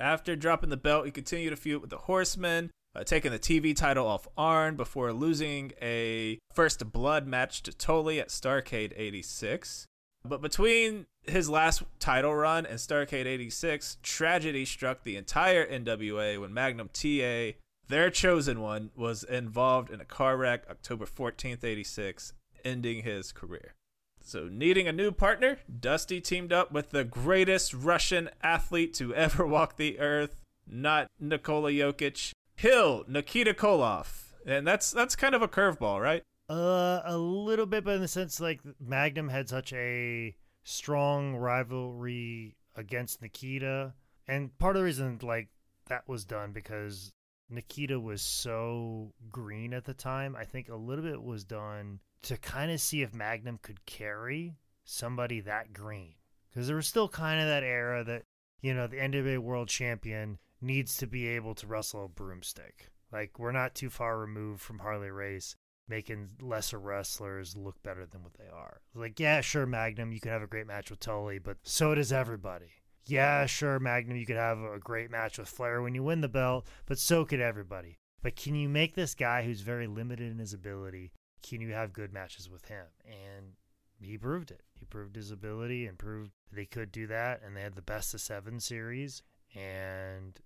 After 0.00 0.34
dropping 0.34 0.70
the 0.70 0.78
belt, 0.78 1.04
he 1.04 1.12
continued 1.12 1.50
to 1.50 1.56
feud 1.56 1.82
with 1.82 1.90
the 1.90 1.98
Horsemen, 1.98 2.70
uh, 2.96 3.04
taking 3.04 3.30
the 3.30 3.38
TV 3.38 3.76
title 3.76 4.06
off 4.06 4.26
Arn 4.34 4.74
before 4.74 5.12
losing 5.12 5.72
a 5.80 6.38
first 6.54 6.90
blood 6.90 7.26
match 7.26 7.62
to 7.64 7.72
Tully 7.72 8.18
at 8.18 8.28
Starcade 8.28 8.94
86. 8.96 9.86
But 10.24 10.40
between 10.40 11.06
his 11.24 11.50
last 11.50 11.82
title 11.98 12.34
run 12.34 12.64
and 12.64 12.78
Starcade 12.78 13.26
86, 13.26 13.98
tragedy 14.02 14.64
struck 14.64 15.02
the 15.02 15.16
entire 15.16 15.66
NWA 15.66 16.40
when 16.40 16.54
Magnum 16.54 16.88
TA, 16.92 17.58
their 17.88 18.10
chosen 18.10 18.60
one, 18.60 18.90
was 18.96 19.22
involved 19.22 19.90
in 19.90 20.00
a 20.00 20.06
car 20.06 20.38
wreck 20.38 20.64
October 20.70 21.04
14th, 21.04 21.62
86, 21.62 22.32
ending 22.64 23.02
his 23.02 23.32
career. 23.32 23.74
So, 24.22 24.48
needing 24.50 24.86
a 24.86 24.92
new 24.92 25.12
partner, 25.12 25.58
Dusty 25.80 26.20
teamed 26.20 26.52
up 26.52 26.72
with 26.72 26.90
the 26.90 27.04
greatest 27.04 27.72
Russian 27.74 28.30
athlete 28.42 28.94
to 28.94 29.14
ever 29.14 29.46
walk 29.46 29.76
the 29.76 29.98
earth, 29.98 30.36
not 30.66 31.08
Nikola 31.18 31.70
Jokic, 31.70 32.32
heel 32.56 33.04
Nikita 33.08 33.54
Koloff. 33.54 34.34
And 34.46 34.66
that's 34.66 34.90
that's 34.90 35.16
kind 35.16 35.34
of 35.34 35.42
a 35.42 35.48
curveball, 35.48 36.00
right? 36.00 36.22
Uh, 36.48 37.00
a 37.04 37.16
little 37.16 37.66
bit, 37.66 37.84
but 37.84 37.94
in 37.94 38.00
the 38.00 38.08
sense 38.08 38.40
like 38.40 38.60
Magnum 38.80 39.28
had 39.28 39.48
such 39.48 39.72
a 39.72 40.34
strong 40.64 41.36
rivalry 41.36 42.56
against 42.76 43.22
Nikita, 43.22 43.94
and 44.26 44.56
part 44.58 44.76
of 44.76 44.80
the 44.80 44.84
reason 44.84 45.18
like 45.22 45.48
that 45.86 46.08
was 46.08 46.24
done 46.24 46.52
because 46.52 47.12
Nikita 47.48 47.98
was 47.98 48.22
so 48.22 49.12
green 49.30 49.74
at 49.74 49.84
the 49.84 49.94
time. 49.94 50.36
I 50.36 50.44
think 50.44 50.68
a 50.68 50.76
little 50.76 51.04
bit 51.04 51.22
was 51.22 51.44
done 51.44 52.00
to 52.22 52.36
kind 52.36 52.70
of 52.70 52.80
see 52.80 53.02
if 53.02 53.14
Magnum 53.14 53.58
could 53.62 53.86
carry 53.86 54.56
somebody 54.84 55.40
that 55.40 55.72
green. 55.72 56.14
Because 56.50 56.66
there 56.66 56.76
was 56.76 56.86
still 56.86 57.08
kind 57.08 57.40
of 57.40 57.46
that 57.46 57.62
era 57.62 58.02
that, 58.04 58.22
you 58.60 58.74
know, 58.74 58.86
the 58.86 58.96
NWA 58.96 59.38
World 59.38 59.68
Champion 59.68 60.38
needs 60.60 60.96
to 60.98 61.06
be 61.06 61.28
able 61.28 61.54
to 61.54 61.66
wrestle 61.66 62.04
a 62.04 62.08
broomstick. 62.08 62.90
Like, 63.12 63.38
we're 63.38 63.52
not 63.52 63.74
too 63.74 63.90
far 63.90 64.18
removed 64.18 64.60
from 64.60 64.80
Harley 64.80 65.10
Race 65.10 65.56
making 65.90 66.28
lesser 66.40 66.78
wrestlers 66.78 67.56
look 67.56 67.82
better 67.82 68.06
than 68.06 68.22
what 68.22 68.34
they 68.34 68.48
are. 68.48 68.80
Like, 68.94 69.18
yeah, 69.18 69.40
sure, 69.40 69.66
Magnum, 69.66 70.12
you 70.12 70.20
can 70.20 70.30
have 70.30 70.40
a 70.40 70.46
great 70.46 70.68
match 70.68 70.88
with 70.88 71.00
Tully, 71.00 71.38
but 71.38 71.58
so 71.64 71.94
does 71.94 72.12
everybody. 72.12 72.70
Yeah, 73.06 73.44
sure, 73.46 73.80
Magnum, 73.80 74.16
you 74.16 74.24
could 74.24 74.36
have 74.36 74.58
a 74.60 74.78
great 74.78 75.10
match 75.10 75.36
with 75.36 75.48
Flair 75.48 75.82
when 75.82 75.94
you 75.94 76.04
win 76.04 76.20
the 76.20 76.28
belt, 76.28 76.66
but 76.86 76.98
so 76.98 77.24
could 77.24 77.40
everybody. 77.40 77.98
But 78.22 78.36
can 78.36 78.54
you 78.54 78.68
make 78.68 78.94
this 78.94 79.14
guy 79.14 79.42
who's 79.42 79.62
very 79.62 79.88
limited 79.88 80.30
in 80.30 80.38
his 80.38 80.54
ability 80.54 81.12
can 81.42 81.60
you 81.60 81.72
have 81.72 81.92
good 81.92 82.12
matches 82.12 82.48
with 82.48 82.66
him? 82.66 82.86
And 83.04 83.52
he 84.00 84.16
proved 84.16 84.50
it. 84.50 84.62
He 84.78 84.86
proved 84.86 85.16
his 85.16 85.30
ability 85.30 85.86
and 85.86 85.98
proved 85.98 86.32
they 86.52 86.66
could 86.66 86.90
do 86.92 87.06
that. 87.08 87.40
And 87.44 87.56
they 87.56 87.62
had 87.62 87.74
the 87.74 87.82
best 87.82 88.14
of 88.14 88.20
seven 88.20 88.60
series. 88.60 89.22
And, 89.54 90.38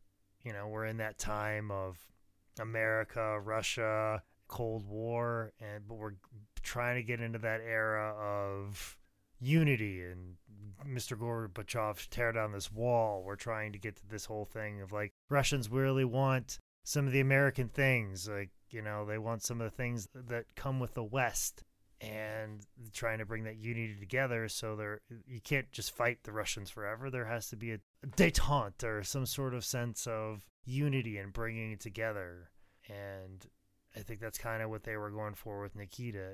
you 0.42 0.52
know, 0.52 0.68
we're 0.68 0.86
in 0.86 0.96
that 0.98 1.18
time 1.18 1.70
of 1.70 1.98
America, 2.58 3.40
Russia, 3.40 4.22
Cold 4.48 4.86
War, 4.86 5.52
and 5.60 5.86
but 5.88 5.96
we're 5.96 6.16
trying 6.62 6.96
to 6.96 7.02
get 7.02 7.20
into 7.20 7.38
that 7.40 7.60
era 7.60 8.14
of 8.16 8.96
unity 9.40 10.02
and 10.02 10.36
Mr. 10.86 11.16
Gorbachev 11.18 12.08
tear 12.08 12.32
down 12.32 12.52
this 12.52 12.72
wall. 12.72 13.22
We're 13.24 13.36
trying 13.36 13.72
to 13.72 13.78
get 13.78 13.96
to 13.96 14.06
this 14.06 14.26
whole 14.26 14.44
thing 14.44 14.80
of 14.80 14.92
like 14.92 15.12
Russians 15.28 15.70
really 15.70 16.04
want 16.04 16.58
some 16.84 17.06
of 17.06 17.12
the 17.12 17.20
American 17.20 17.68
things, 17.68 18.28
like 18.28 18.50
you 18.74 18.82
know, 18.82 19.06
they 19.06 19.18
want 19.18 19.44
some 19.44 19.60
of 19.60 19.70
the 19.70 19.76
things 19.76 20.08
that 20.12 20.44
come 20.56 20.80
with 20.80 20.94
the 20.94 21.04
West 21.04 21.62
and 22.00 22.66
trying 22.92 23.18
to 23.18 23.24
bring 23.24 23.44
that 23.44 23.56
unity 23.56 23.96
together 23.98 24.48
so 24.48 24.74
there 24.76 25.00
you 25.26 25.40
can't 25.40 25.70
just 25.70 25.94
fight 25.94 26.18
the 26.24 26.32
Russians 26.32 26.68
forever. 26.68 27.08
There 27.08 27.26
has 27.26 27.48
to 27.50 27.56
be 27.56 27.72
a, 27.72 27.78
detente 28.04 28.84
or 28.84 29.02
some 29.04 29.26
sort 29.26 29.54
of 29.54 29.64
sense 29.64 30.06
of 30.06 30.44
unity 30.64 31.16
and 31.18 31.32
bringing 31.32 31.72
it 31.72 31.80
together. 31.80 32.50
And 32.88 33.46
I 33.96 34.00
think 34.00 34.20
that's 34.20 34.38
kind 34.38 34.60
of 34.60 34.70
what 34.70 34.82
they 34.82 34.96
were 34.96 35.10
going 35.10 35.34
for 35.34 35.62
with 35.62 35.76
Nikita, 35.76 36.32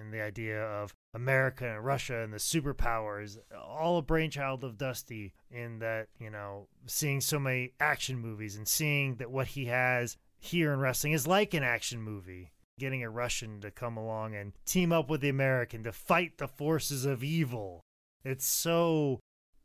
in 0.00 0.10
the 0.10 0.22
idea 0.22 0.62
of 0.62 0.94
America 1.14 1.68
and 1.68 1.84
Russia 1.84 2.22
and 2.22 2.32
the 2.32 2.38
superpowers, 2.38 3.36
all 3.54 3.98
a 3.98 4.02
brainchild 4.02 4.64
of 4.64 4.78
Dusty. 4.78 5.34
In 5.50 5.78
that, 5.80 6.08
you 6.18 6.30
know, 6.30 6.68
seeing 6.86 7.20
so 7.20 7.38
many 7.38 7.74
action 7.78 8.18
movies 8.18 8.56
and 8.56 8.66
seeing 8.66 9.16
that 9.16 9.30
what 9.30 9.48
he 9.48 9.66
has 9.66 10.16
here 10.38 10.72
in 10.72 10.80
wrestling 10.80 11.12
is 11.12 11.26
like 11.26 11.54
an 11.54 11.62
action 11.62 12.00
movie. 12.00 12.52
Getting 12.78 13.02
a 13.02 13.10
Russian 13.10 13.60
to 13.62 13.70
come 13.70 13.96
along 13.96 14.34
and 14.34 14.52
team 14.66 14.92
up 14.92 15.08
with 15.08 15.22
the 15.22 15.30
American 15.30 15.82
to 15.84 15.92
fight 15.92 16.36
the 16.36 16.48
forces 16.48 17.06
of 17.06 17.24
evil. 17.24 17.80
It's 18.22 18.44
so 18.44 19.20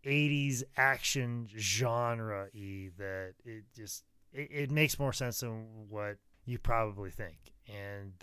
80s 0.06 0.64
action 0.77 1.49
genre 1.57 2.48
y 2.53 2.89
that 2.98 3.34
it 3.43 3.65
just 3.76 4.03
it, 4.34 4.49
it 4.52 4.72
makes 4.72 4.98
more 4.98 5.14
sense 5.14 5.41
than 5.41 5.65
what 5.89 6.18
you 6.45 6.57
probably 6.57 7.11
think. 7.11 7.53
And 7.68 8.14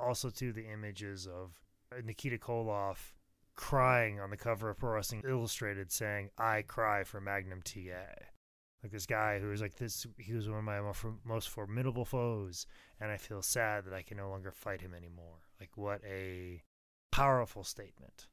also 0.00 0.30
to 0.30 0.52
the 0.52 0.66
images 0.72 1.26
of 1.26 1.52
uh, 1.92 2.00
Nikita 2.04 2.38
Koloff 2.38 3.12
crying 3.54 4.20
on 4.20 4.30
the 4.30 4.36
cover 4.36 4.70
of 4.70 4.78
Pro 4.78 4.92
Wrestling 4.92 5.22
Illustrated 5.26 5.90
saying, 5.90 6.30
I 6.38 6.62
cry 6.62 7.04
for 7.04 7.20
Magnum 7.20 7.62
TA. 7.62 8.26
Like 8.82 8.92
this 8.92 9.06
guy 9.06 9.38
who 9.38 9.48
was 9.48 9.60
like 9.60 9.76
this, 9.76 10.06
he 10.18 10.32
was 10.32 10.48
one 10.48 10.58
of 10.58 10.64
my 10.64 10.80
most 11.24 11.48
formidable 11.48 12.04
foes, 12.04 12.66
and 13.00 13.10
I 13.10 13.16
feel 13.16 13.42
sad 13.42 13.84
that 13.84 13.94
I 13.94 14.02
can 14.02 14.16
no 14.16 14.30
longer 14.30 14.52
fight 14.52 14.80
him 14.80 14.94
anymore. 14.94 15.40
Like, 15.58 15.70
what 15.76 16.02
a 16.04 16.62
powerful 17.10 17.64
statement. 17.64 18.26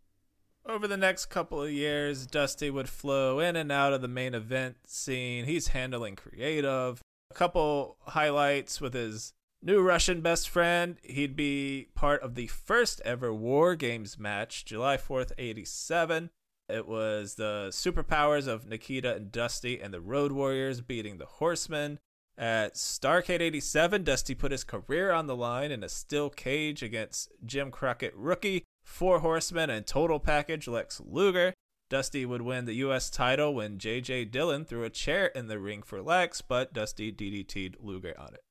Over 0.65 0.87
the 0.87 0.97
next 0.97 1.25
couple 1.25 1.61
of 1.61 1.71
years, 1.71 2.27
Dusty 2.27 2.69
would 2.69 2.87
flow 2.87 3.39
in 3.39 3.55
and 3.55 3.71
out 3.71 3.93
of 3.93 4.01
the 4.01 4.07
main 4.07 4.33
event 4.33 4.77
scene. 4.85 5.45
He's 5.45 5.69
handling 5.69 6.15
creative. 6.15 7.01
A 7.31 7.33
couple 7.33 7.97
highlights 8.07 8.79
with 8.79 8.93
his 8.93 9.33
new 9.61 9.81
Russian 9.81 10.21
best 10.21 10.49
friend. 10.49 10.97
He'd 11.01 11.35
be 11.35 11.87
part 11.95 12.21
of 12.21 12.35
the 12.35 12.47
first 12.47 13.01
ever 13.03 13.33
War 13.33 13.75
Games 13.75 14.19
match, 14.19 14.65
July 14.65 14.97
4th, 14.97 15.31
87. 15.37 16.29
It 16.69 16.87
was 16.87 17.35
the 17.35 17.67
superpowers 17.71 18.47
of 18.47 18.67
Nikita 18.67 19.15
and 19.15 19.31
Dusty 19.31 19.79
and 19.79 19.93
the 19.93 20.01
Road 20.01 20.31
Warriors 20.31 20.81
beating 20.81 21.17
the 21.17 21.25
Horsemen. 21.25 21.99
At 22.37 22.75
Starcade 22.75 23.41
87, 23.41 24.03
Dusty 24.03 24.33
put 24.33 24.51
his 24.51 24.63
career 24.63 25.11
on 25.11 25.27
the 25.27 25.35
line 25.35 25.71
in 25.71 25.83
a 25.83 25.89
steel 25.89 26.29
cage 26.29 26.81
against 26.81 27.29
Jim 27.45 27.69
Crockett 27.69 28.15
rookie, 28.15 28.63
Four 28.83 29.19
Horsemen, 29.19 29.69
and 29.69 29.85
total 29.85 30.19
package 30.19 30.67
Lex 30.67 30.99
Luger. 31.05 31.53
Dusty 31.89 32.25
would 32.25 32.41
win 32.41 32.65
the 32.65 32.73
U.S. 32.75 33.11
title 33.11 33.53
when 33.53 33.77
J.J. 33.77 34.25
Dillon 34.25 34.65
threw 34.65 34.83
a 34.83 34.89
chair 34.89 35.27
in 35.27 35.47
the 35.47 35.59
ring 35.59 35.83
for 35.83 36.01
Lex, 36.01 36.41
but 36.41 36.73
Dusty 36.73 37.11
DDT'd 37.11 37.77
Luger 37.79 38.15
on 38.17 38.33
it 38.33 38.41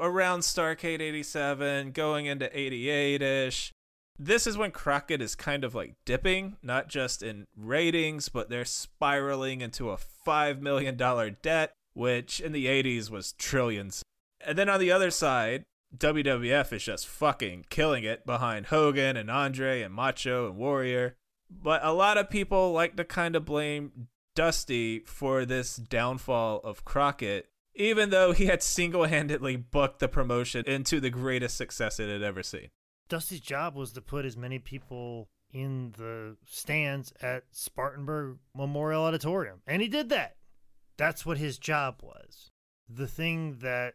around 0.00 0.40
Starcade 0.40 1.00
87, 1.00 1.92
going 1.92 2.26
into 2.26 2.58
88 2.58 3.22
ish. 3.22 3.72
This 4.22 4.46
is 4.46 4.58
when 4.58 4.70
Crockett 4.70 5.22
is 5.22 5.34
kind 5.34 5.64
of 5.64 5.74
like 5.74 5.94
dipping, 6.04 6.58
not 6.62 6.88
just 6.88 7.22
in 7.22 7.46
ratings, 7.56 8.28
but 8.28 8.50
they're 8.50 8.66
spiraling 8.66 9.62
into 9.62 9.88
a 9.88 9.96
$5 10.26 10.60
million 10.60 10.94
debt, 11.40 11.72
which 11.94 12.38
in 12.38 12.52
the 12.52 12.66
80s 12.66 13.08
was 13.08 13.32
trillions. 13.32 14.02
And 14.44 14.58
then 14.58 14.68
on 14.68 14.78
the 14.78 14.92
other 14.92 15.10
side, 15.10 15.64
WWF 15.96 16.70
is 16.74 16.84
just 16.84 17.06
fucking 17.06 17.64
killing 17.70 18.04
it 18.04 18.26
behind 18.26 18.66
Hogan 18.66 19.16
and 19.16 19.30
Andre 19.30 19.80
and 19.80 19.94
Macho 19.94 20.48
and 20.48 20.58
Warrior. 20.58 21.16
But 21.50 21.82
a 21.82 21.94
lot 21.94 22.18
of 22.18 22.28
people 22.28 22.72
like 22.72 22.96
to 22.96 23.04
kind 23.04 23.34
of 23.34 23.46
blame 23.46 24.08
Dusty 24.36 24.98
for 24.98 25.46
this 25.46 25.76
downfall 25.76 26.60
of 26.62 26.84
Crockett 26.84 27.46
even 27.72 28.10
though 28.10 28.32
he 28.32 28.46
had 28.46 28.62
single 28.62 29.04
handedly 29.04 29.56
booked 29.56 30.00
the 30.00 30.08
promotion 30.08 30.64
into 30.66 31.00
the 31.00 31.08
greatest 31.08 31.56
success 31.56 31.98
it 31.98 32.10
had 32.10 32.22
ever 32.22 32.42
seen. 32.42 32.68
Dusty's 33.10 33.40
job 33.40 33.74
was 33.74 33.92
to 33.92 34.00
put 34.00 34.24
as 34.24 34.36
many 34.36 34.60
people 34.60 35.28
in 35.52 35.92
the 35.98 36.36
stands 36.46 37.12
at 37.20 37.42
Spartanburg 37.50 38.38
Memorial 38.54 39.02
Auditorium, 39.02 39.60
and 39.66 39.82
he 39.82 39.88
did 39.88 40.08
that. 40.10 40.36
That's 40.96 41.26
what 41.26 41.36
his 41.36 41.58
job 41.58 42.02
was. 42.02 42.50
The 42.88 43.08
thing 43.08 43.58
that 43.62 43.94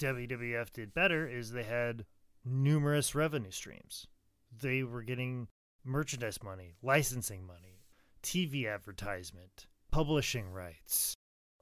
WWF 0.00 0.72
did 0.72 0.92
better 0.92 1.28
is 1.28 1.52
they 1.52 1.62
had 1.62 2.06
numerous 2.44 3.14
revenue 3.14 3.52
streams. 3.52 4.08
They 4.50 4.82
were 4.82 5.02
getting 5.02 5.46
merchandise 5.84 6.42
money, 6.42 6.74
licensing 6.82 7.46
money, 7.46 7.84
TV 8.22 8.66
advertisement, 8.66 9.66
publishing 9.92 10.50
rights, 10.50 11.14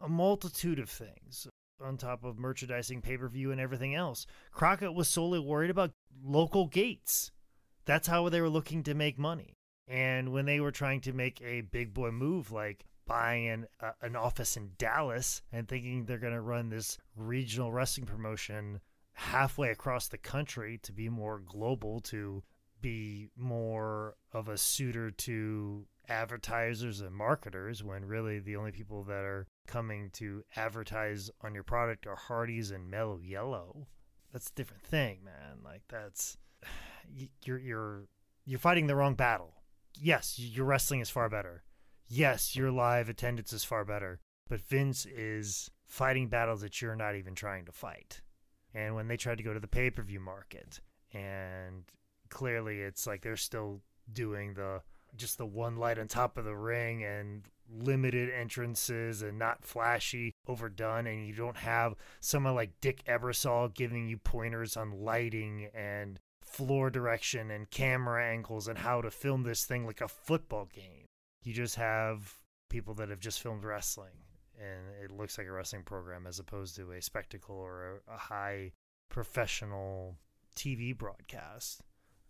a 0.03 0.09
multitude 0.09 0.79
of 0.79 0.89
things 0.89 1.49
on 1.81 1.97
top 1.97 2.25
of 2.25 2.39
merchandising, 2.39 3.03
pay 3.03 3.17
per 3.17 3.29
view, 3.29 3.51
and 3.51 3.61
everything 3.61 3.95
else. 3.95 4.27
Crockett 4.53 4.95
was 4.95 5.09
solely 5.09 5.39
worried 5.39 5.71
about 5.71 5.93
local 6.23 6.67
gates. 6.67 7.31
That's 7.85 8.09
how 8.09 8.29
they 8.29 8.41
were 8.41 8.49
looking 8.49 8.83
to 8.85 8.95
make 8.95 9.19
money. 9.19 9.57
And 9.87 10.33
when 10.33 10.47
they 10.47 10.61
were 10.61 10.73
trying 10.73 11.01
to 11.03 11.13
make 11.13 11.43
a 11.43 11.61
big 11.61 11.93
boy 11.93 12.11
move 12.11 12.51
like 12.51 12.85
buying 13.07 13.49
an, 13.49 13.67
an 14.01 14.17
office 14.17 14.57
in 14.57 14.71
Dallas 14.79 15.43
and 15.53 15.69
thinking 15.69 16.05
they're 16.05 16.19
going 16.19 16.33
to 16.33 16.41
run 16.41 16.71
this 16.71 16.99
regional 17.17 17.73
wrestling 17.73 18.07
promotion 18.07 18.81
halfway 19.13 19.71
across 19.71 20.09
the 20.09 20.19
country 20.19 20.79
to 20.83 20.93
be 20.93 21.09
more 21.09 21.39
global, 21.39 22.01
to 22.01 22.43
be 22.81 23.29
more 23.37 24.17
of 24.33 24.49
a 24.49 24.59
suitor 24.59 25.11
to 25.11 25.87
advertisers 26.09 27.01
and 27.01 27.15
marketers 27.15 27.83
when 27.83 28.05
really 28.05 28.39
the 28.39 28.57
only 28.57 28.73
people 28.73 29.05
that 29.05 29.25
are 29.25 29.47
coming 29.67 30.11
to 30.11 30.45
advertise 30.57 31.31
on 31.43 31.55
your 31.55 31.63
product 31.63 32.07
are 32.07 32.17
Hardee's 32.17 32.71
and 32.71 32.91
Mellow 32.91 33.21
Yellow. 33.23 33.87
That's 34.33 34.51
a 34.51 34.55
different 34.55 34.83
thing, 34.83 35.21
man. 35.25 35.59
Like 35.65 35.83
that's 35.89 36.37
you're 37.45 37.59
you're 37.59 38.09
you're 38.45 38.59
fighting 38.59 38.87
the 38.87 38.97
wrong 38.97 39.15
battle. 39.15 39.55
Yes, 40.01 40.39
your 40.39 40.67
wrestling 40.67 41.01
is 41.01 41.11
far 41.11 41.29
better. 41.29 41.63
Yes, 42.07 42.55
your 42.55 42.71
live 42.71 43.09
attendance 43.09 43.53
is 43.53 43.65
far 43.65 43.85
better. 43.85 44.21
But 44.49 44.61
Vince 44.61 45.07
is 45.07 45.71
fighting 45.87 46.29
battles 46.29 46.61
that 46.61 46.83
you're 46.83 46.97
not 46.97 47.17
even 47.17 47.35
trying 47.35 47.65
to 47.67 47.73
fight. 47.73 48.21
And 48.75 48.95
when 48.95 49.09
they 49.09 49.17
tried 49.17 49.39
to 49.39 49.45
go 49.45 49.55
to 49.55 49.61
the 49.61 49.69
pay-per-view 49.69 50.21
market 50.21 50.81
and 51.13 51.85
clearly 52.29 52.81
it's 52.81 53.07
like 53.07 53.23
they're 53.23 53.37
still 53.37 53.81
doing 54.13 54.55
the 54.55 54.83
just 55.17 55.39
the 55.39 55.47
one 55.47 55.77
light 55.77 55.99
on 55.99 56.09
top 56.09 56.37
of 56.37 56.45
the 56.45 56.57
ring 56.57 57.05
and 57.05 57.43
limited 57.71 58.31
entrances 58.31 59.23
and 59.23 59.39
not 59.39 59.65
flashy, 59.65 60.33
overdone, 60.47 61.07
and 61.07 61.27
you 61.27 61.35
don't 61.35 61.57
have 61.57 61.95
someone 62.21 62.55
like 62.55 62.81
Dick 62.81 63.03
Ebersol 63.07 63.73
giving 63.75 64.09
you 64.09 64.19
pointers 64.19 64.77
on 64.77 65.05
lighting 65.05 65.69
and 65.75 66.21
floor 66.43 66.91
direction 66.91 67.51
and 67.51 67.71
camera 67.71 68.25
angles 68.25 68.69
and 68.69 68.79
how 68.79 69.01
to 69.01 69.11
film 69.11 69.43
this 69.43 69.65
thing 69.65 69.87
like 69.87 70.01
a 70.01 70.09
football 70.09 70.69
game. 70.73 71.07
You 71.43 71.53
just 71.53 71.77
have 71.77 72.35
people 72.71 72.95
that 72.95 73.09
have 73.09 73.21
just 73.21 73.41
filmed 73.41 73.65
wrestling 73.65 74.15
and 74.59 75.03
it 75.03 75.11
looks 75.11 75.37
like 75.37 75.47
a 75.47 75.53
wrestling 75.53 75.83
program 75.83 76.27
as 76.27 76.39
opposed 76.39 76.77
to 76.77 76.93
a 76.93 77.03
spectacle 77.03 77.57
or 77.57 78.03
a, 78.09 78.15
a 78.15 78.17
high 78.17 78.73
professional 79.09 80.17
TV 80.57 80.97
broadcast 80.97 81.83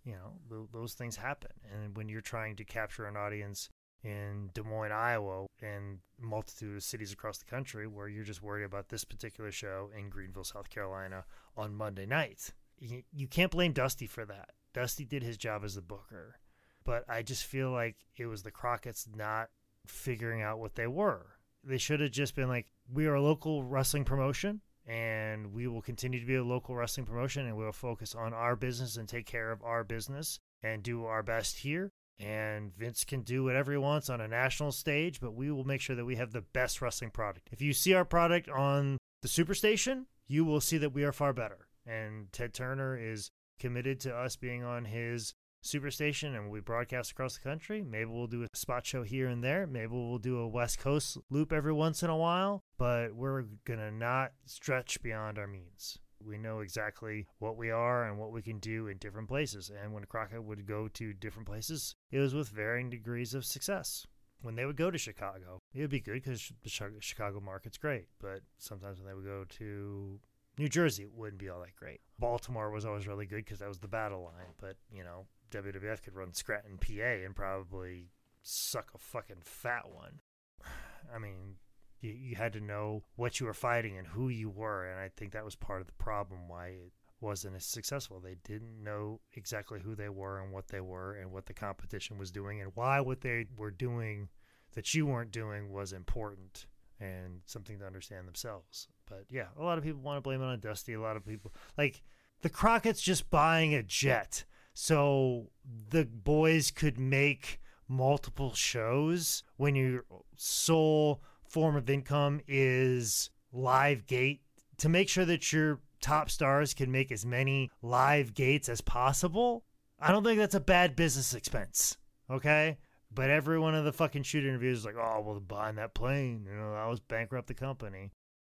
you 0.04 0.12
know 0.12 0.32
th- 0.48 0.68
those 0.72 0.94
things 0.94 1.16
happen 1.16 1.50
and 1.72 1.96
when 1.96 2.08
you're 2.08 2.20
trying 2.20 2.56
to 2.56 2.64
capture 2.64 3.06
an 3.06 3.16
audience 3.16 3.68
in 4.04 4.50
Des 4.52 4.62
Moines, 4.62 4.92
Iowa, 4.92 5.46
and 5.62 5.98
multitude 6.20 6.76
of 6.76 6.82
cities 6.82 7.12
across 7.12 7.38
the 7.38 7.46
country 7.46 7.86
where 7.86 8.06
you're 8.06 8.22
just 8.22 8.42
worried 8.42 8.64
about 8.64 8.90
this 8.90 9.02
particular 9.02 9.50
show 9.50 9.90
in 9.98 10.10
Greenville, 10.10 10.44
South 10.44 10.68
Carolina 10.68 11.24
on 11.56 11.74
Monday 11.74 12.04
night. 12.04 12.50
You, 12.78 13.02
you 13.12 13.26
can't 13.26 13.50
blame 13.50 13.72
Dusty 13.72 14.06
for 14.06 14.26
that. 14.26 14.50
Dusty 14.74 15.04
did 15.04 15.22
his 15.22 15.38
job 15.38 15.64
as 15.64 15.74
the 15.74 15.80
booker, 15.80 16.38
but 16.84 17.04
I 17.08 17.22
just 17.22 17.44
feel 17.44 17.70
like 17.70 17.96
it 18.16 18.26
was 18.26 18.42
the 18.42 18.50
Crockett's 18.50 19.08
not 19.16 19.48
figuring 19.86 20.42
out 20.42 20.58
what 20.58 20.74
they 20.74 20.86
were. 20.86 21.26
They 21.62 21.78
should 21.78 22.00
have 22.00 22.10
just 22.10 22.34
been 22.34 22.48
like, 22.48 22.66
we 22.92 23.06
are 23.06 23.14
a 23.14 23.22
local 23.22 23.62
wrestling 23.62 24.04
promotion 24.04 24.60
and 24.86 25.52
we 25.52 25.66
will 25.66 25.82
continue 25.82 26.20
to 26.20 26.26
be 26.26 26.34
a 26.34 26.44
local 26.44 26.74
wrestling 26.74 27.06
promotion 27.06 27.46
and 27.46 27.56
we'll 27.56 27.72
focus 27.72 28.14
on 28.14 28.34
our 28.34 28.56
business 28.56 28.96
and 28.96 29.08
take 29.08 29.26
care 29.26 29.50
of 29.50 29.62
our 29.62 29.84
business 29.84 30.38
and 30.62 30.82
do 30.82 31.04
our 31.04 31.22
best 31.22 31.58
here. 31.58 31.90
And 32.20 32.74
Vince 32.76 33.04
can 33.04 33.22
do 33.22 33.44
whatever 33.44 33.72
he 33.72 33.78
wants 33.78 34.08
on 34.08 34.20
a 34.20 34.28
national 34.28 34.72
stage, 34.72 35.20
but 35.20 35.34
we 35.34 35.50
will 35.50 35.64
make 35.64 35.80
sure 35.80 35.96
that 35.96 36.04
we 36.04 36.16
have 36.16 36.32
the 36.32 36.42
best 36.42 36.80
wrestling 36.80 37.10
product. 37.10 37.48
If 37.50 37.60
you 37.60 37.72
see 37.72 37.94
our 37.94 38.04
product 38.04 38.48
on 38.48 38.98
the 39.22 39.28
Superstation, 39.28 40.04
you 40.28 40.44
will 40.44 40.60
see 40.60 40.78
that 40.78 40.94
we 40.94 41.02
are 41.04 41.12
far 41.12 41.32
better. 41.32 41.66
And 41.86 42.30
Ted 42.32 42.54
Turner 42.54 42.96
is 42.96 43.30
committed 43.58 44.00
to 44.00 44.14
us 44.14 44.36
being 44.36 44.62
on 44.62 44.84
his 44.84 45.34
Superstation 45.64 46.36
and 46.36 46.50
we 46.50 46.60
broadcast 46.60 47.12
across 47.12 47.38
the 47.38 47.42
country. 47.42 47.82
Maybe 47.82 48.04
we'll 48.04 48.26
do 48.26 48.42
a 48.42 48.56
spot 48.56 48.84
show 48.84 49.02
here 49.02 49.28
and 49.28 49.42
there. 49.42 49.66
Maybe 49.66 49.88
we'll 49.88 50.18
do 50.18 50.38
a 50.38 50.46
West 50.46 50.78
Coast 50.78 51.16
loop 51.30 51.52
every 51.52 51.72
once 51.72 52.02
in 52.02 52.10
a 52.10 52.16
while, 52.16 52.62
but 52.76 53.14
we're 53.14 53.44
going 53.64 53.80
to 53.80 53.90
not 53.90 54.32
stretch 54.44 55.02
beyond 55.02 55.38
our 55.38 55.46
means. 55.46 55.98
We 56.22 56.36
know 56.36 56.60
exactly 56.60 57.26
what 57.38 57.56
we 57.56 57.70
are 57.70 58.04
and 58.04 58.18
what 58.18 58.30
we 58.30 58.42
can 58.42 58.58
do 58.58 58.88
in 58.88 58.98
different 58.98 59.28
places. 59.28 59.70
And 59.70 59.94
when 59.94 60.04
Crockett 60.04 60.44
would 60.44 60.66
go 60.66 60.88
to 60.88 61.12
different 61.14 61.48
places, 61.48 61.96
it 62.10 62.18
was 62.18 62.34
with 62.34 62.50
varying 62.50 62.90
degrees 62.90 63.32
of 63.32 63.46
success. 63.46 64.06
When 64.42 64.56
they 64.56 64.66
would 64.66 64.76
go 64.76 64.90
to 64.90 64.98
Chicago, 64.98 65.60
it 65.72 65.80
would 65.80 65.90
be 65.90 66.00
good 66.00 66.22
because 66.22 66.52
the 66.62 66.68
Chicago 67.00 67.40
market's 67.40 67.78
great. 67.78 68.08
But 68.20 68.40
sometimes 68.58 68.98
when 68.98 69.08
they 69.08 69.14
would 69.14 69.24
go 69.24 69.44
to 69.58 70.20
New 70.58 70.68
Jersey, 70.68 71.04
it 71.04 71.12
wouldn't 71.14 71.40
be 71.40 71.48
all 71.48 71.60
that 71.60 71.74
great. 71.76 72.00
Baltimore 72.18 72.70
was 72.70 72.84
always 72.84 73.08
really 73.08 73.26
good 73.26 73.44
because 73.44 73.60
that 73.60 73.68
was 73.68 73.78
the 73.78 73.88
battle 73.88 74.22
line. 74.22 74.52
But, 74.60 74.76
you 74.90 75.02
know, 75.02 75.26
WWF 75.54 76.02
could 76.02 76.14
run 76.14 76.32
Scranton, 76.34 76.78
PA, 76.78 77.24
and 77.24 77.34
probably 77.34 78.10
suck 78.42 78.90
a 78.94 78.98
fucking 78.98 79.42
fat 79.42 79.84
one. 79.90 80.20
I 81.14 81.18
mean, 81.18 81.56
You, 82.00 82.12
you 82.12 82.36
had 82.36 82.52
to 82.52 82.60
know 82.60 83.04
what 83.16 83.40
you 83.40 83.46
were 83.46 83.54
fighting 83.54 83.96
and 83.96 84.06
who 84.08 84.28
you 84.28 84.50
were, 84.50 84.84
and 84.84 85.00
I 85.00 85.08
think 85.16 85.32
that 85.32 85.44
was 85.44 85.54
part 85.54 85.80
of 85.80 85.86
the 85.86 85.92
problem 85.94 86.48
why 86.48 86.66
it 86.68 86.92
wasn't 87.20 87.56
as 87.56 87.64
successful. 87.64 88.20
They 88.20 88.36
didn't 88.44 88.82
know 88.82 89.20
exactly 89.32 89.80
who 89.80 89.94
they 89.94 90.10
were 90.10 90.38
and 90.42 90.52
what 90.52 90.68
they 90.68 90.80
were 90.80 91.14
and 91.14 91.32
what 91.32 91.46
the 91.46 91.54
competition 91.54 92.18
was 92.18 92.30
doing 92.30 92.60
and 92.60 92.72
why 92.74 93.00
what 93.00 93.22
they 93.22 93.46
were 93.56 93.70
doing 93.70 94.28
that 94.74 94.92
you 94.92 95.06
weren't 95.06 95.30
doing 95.30 95.72
was 95.72 95.92
important 95.94 96.66
and 97.00 97.40
something 97.46 97.78
to 97.78 97.86
understand 97.86 98.26
themselves. 98.28 98.88
But 99.08 99.24
yeah, 99.30 99.46
a 99.58 99.62
lot 99.62 99.78
of 99.78 99.84
people 99.84 100.02
want 100.02 100.18
to 100.18 100.20
blame 100.20 100.42
it 100.42 100.46
on 100.46 100.60
Dusty. 100.60 100.92
A 100.92 101.00
lot 101.00 101.16
of 101.16 101.24
people 101.24 101.52
like 101.78 102.02
the 102.42 102.50
Crockett's 102.50 103.00
just 103.00 103.30
buying 103.30 103.74
a 103.74 103.82
jet 103.82 104.44
so 104.74 105.50
the 105.90 106.04
boys 106.04 106.70
could 106.70 106.98
make 106.98 107.60
multiple 107.88 108.52
shows 108.54 109.42
when 109.56 109.74
your 109.74 110.04
sole 110.36 111.22
form 111.48 111.76
of 111.76 111.88
income 111.88 112.40
is 112.48 113.30
live 113.52 114.06
gate 114.06 114.42
to 114.78 114.88
make 114.88 115.08
sure 115.08 115.24
that 115.24 115.52
your 115.52 115.80
top 116.00 116.28
stars 116.28 116.74
can 116.74 116.90
make 116.90 117.10
as 117.10 117.24
many 117.24 117.70
live 117.80 118.34
gates 118.34 118.68
as 118.68 118.80
possible. 118.80 119.64
I 119.98 120.10
don't 120.12 120.24
think 120.24 120.38
that's 120.38 120.54
a 120.54 120.60
bad 120.60 120.96
business 120.96 121.34
expense. 121.34 121.96
Okay. 122.28 122.78
But 123.14 123.30
every 123.30 123.60
one 123.60 123.76
of 123.76 123.84
the 123.84 123.92
fucking 123.92 124.24
shoot 124.24 124.44
interviews 124.44 124.80
is 124.80 124.84
like, 124.84 124.96
oh, 124.98 125.22
well, 125.24 125.38
buying 125.38 125.76
that 125.76 125.94
plane, 125.94 126.46
you 126.50 126.56
know, 126.56 126.74
I 126.74 126.88
was 126.88 126.98
bankrupt 126.98 127.46
the 127.46 127.54
company. 127.54 128.10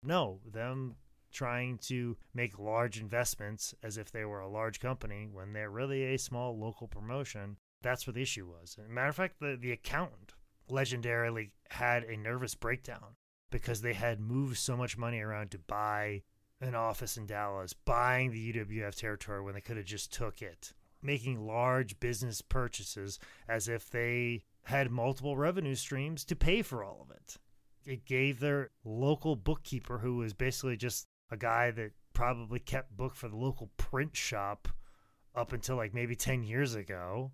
No, 0.01 0.39
them 0.49 0.95
trying 1.35 1.77
to 1.77 2.17
make 2.33 2.57
large 2.57 2.99
investments 2.99 3.75
as 3.83 3.97
if 3.97 4.11
they 4.11 4.25
were 4.25 4.39
a 4.39 4.49
large 4.49 4.79
company 4.79 5.27
when 5.31 5.53
they're 5.53 5.69
really 5.69 6.03
a 6.03 6.17
small 6.17 6.57
local 6.57 6.87
promotion. 6.87 7.57
That's 7.81 8.07
what 8.07 8.15
the 8.15 8.21
issue 8.21 8.47
was. 8.47 8.77
Matter 8.89 9.09
of 9.09 9.15
fact, 9.15 9.35
the, 9.39 9.57
the 9.59 9.71
accountant 9.71 10.33
legendarily 10.69 11.51
had 11.69 12.03
a 12.03 12.17
nervous 12.17 12.55
breakdown 12.55 13.15
because 13.51 13.81
they 13.81 13.93
had 13.93 14.19
moved 14.19 14.57
so 14.57 14.75
much 14.75 14.97
money 14.97 15.19
around 15.19 15.51
to 15.51 15.59
buy 15.59 16.23
an 16.61 16.73
office 16.73 17.17
in 17.17 17.25
Dallas, 17.25 17.73
buying 17.73 18.31
the 18.31 18.53
UWF 18.53 18.95
territory 18.95 19.41
when 19.41 19.53
they 19.53 19.61
could 19.61 19.77
have 19.77 19.85
just 19.85 20.11
took 20.11 20.41
it, 20.41 20.73
making 21.01 21.45
large 21.45 21.99
business 21.99 22.41
purchases 22.41 23.19
as 23.47 23.67
if 23.67 23.89
they 23.89 24.43
had 24.63 24.89
multiple 24.89 25.37
revenue 25.37 25.75
streams 25.75 26.25
to 26.25 26.35
pay 26.35 26.61
for 26.61 26.83
all 26.83 27.05
of 27.07 27.15
it. 27.15 27.37
It 27.85 28.05
gave 28.05 28.39
their 28.39 28.71
local 28.83 29.35
bookkeeper, 29.35 29.99
who 29.99 30.15
was 30.15 30.33
basically 30.33 30.75
just 30.75 31.07
a 31.31 31.37
guy 31.37 31.71
that 31.71 31.91
probably 32.13 32.59
kept 32.59 32.95
book 32.95 33.15
for 33.15 33.27
the 33.27 33.35
local 33.35 33.69
print 33.77 34.15
shop 34.15 34.67
up 35.35 35.53
until 35.53 35.75
like 35.75 35.93
maybe 35.93 36.15
10 36.15 36.43
years 36.43 36.75
ago. 36.75 37.31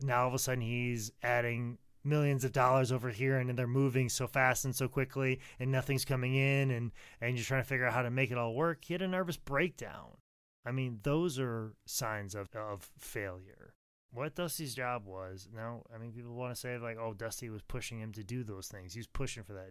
Now 0.00 0.22
all 0.22 0.28
of 0.28 0.34
a 0.34 0.38
sudden 0.38 0.62
he's 0.62 1.12
adding 1.22 1.78
millions 2.02 2.44
of 2.44 2.52
dollars 2.52 2.92
over 2.92 3.10
here 3.10 3.38
and 3.38 3.58
they're 3.58 3.66
moving 3.66 4.08
so 4.08 4.26
fast 4.26 4.64
and 4.64 4.74
so 4.74 4.88
quickly 4.88 5.40
and 5.58 5.70
nothing's 5.70 6.04
coming 6.04 6.34
in 6.34 6.70
and 6.70 6.92
and 7.20 7.36
you're 7.36 7.44
trying 7.44 7.62
to 7.62 7.68
figure 7.68 7.86
out 7.86 7.92
how 7.92 8.02
to 8.02 8.10
make 8.10 8.30
it 8.30 8.38
all 8.38 8.54
work. 8.54 8.84
He 8.84 8.94
had 8.94 9.02
a 9.02 9.08
nervous 9.08 9.36
breakdown. 9.36 10.16
I 10.64 10.72
mean, 10.72 11.00
those 11.02 11.38
are 11.38 11.74
signs 11.86 12.34
of 12.34 12.48
of 12.54 12.90
failure. 12.98 13.74
What 14.12 14.34
Dusty's 14.34 14.74
job 14.74 15.06
was, 15.06 15.48
now, 15.54 15.84
I 15.94 15.96
mean, 15.96 16.10
people 16.10 16.34
want 16.34 16.52
to 16.52 16.60
say, 16.60 16.76
like, 16.78 16.96
oh, 16.98 17.14
Dusty 17.14 17.48
was 17.48 17.62
pushing 17.62 18.00
him 18.00 18.10
to 18.14 18.24
do 18.24 18.42
those 18.42 18.66
things. 18.66 18.92
He 18.92 18.98
was 18.98 19.06
pushing 19.06 19.44
for 19.44 19.52
that 19.52 19.70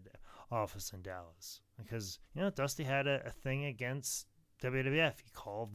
office 0.50 0.94
in 0.94 1.02
Dallas 1.02 1.60
because 1.82 2.20
you 2.34 2.42
know 2.42 2.50
Dusty 2.50 2.84
had 2.84 3.08
a, 3.08 3.28
a 3.28 3.32
thing 3.32 3.66
against 3.66 4.28
WWF. 4.64 5.14
He 5.24 5.30
called 5.34 5.72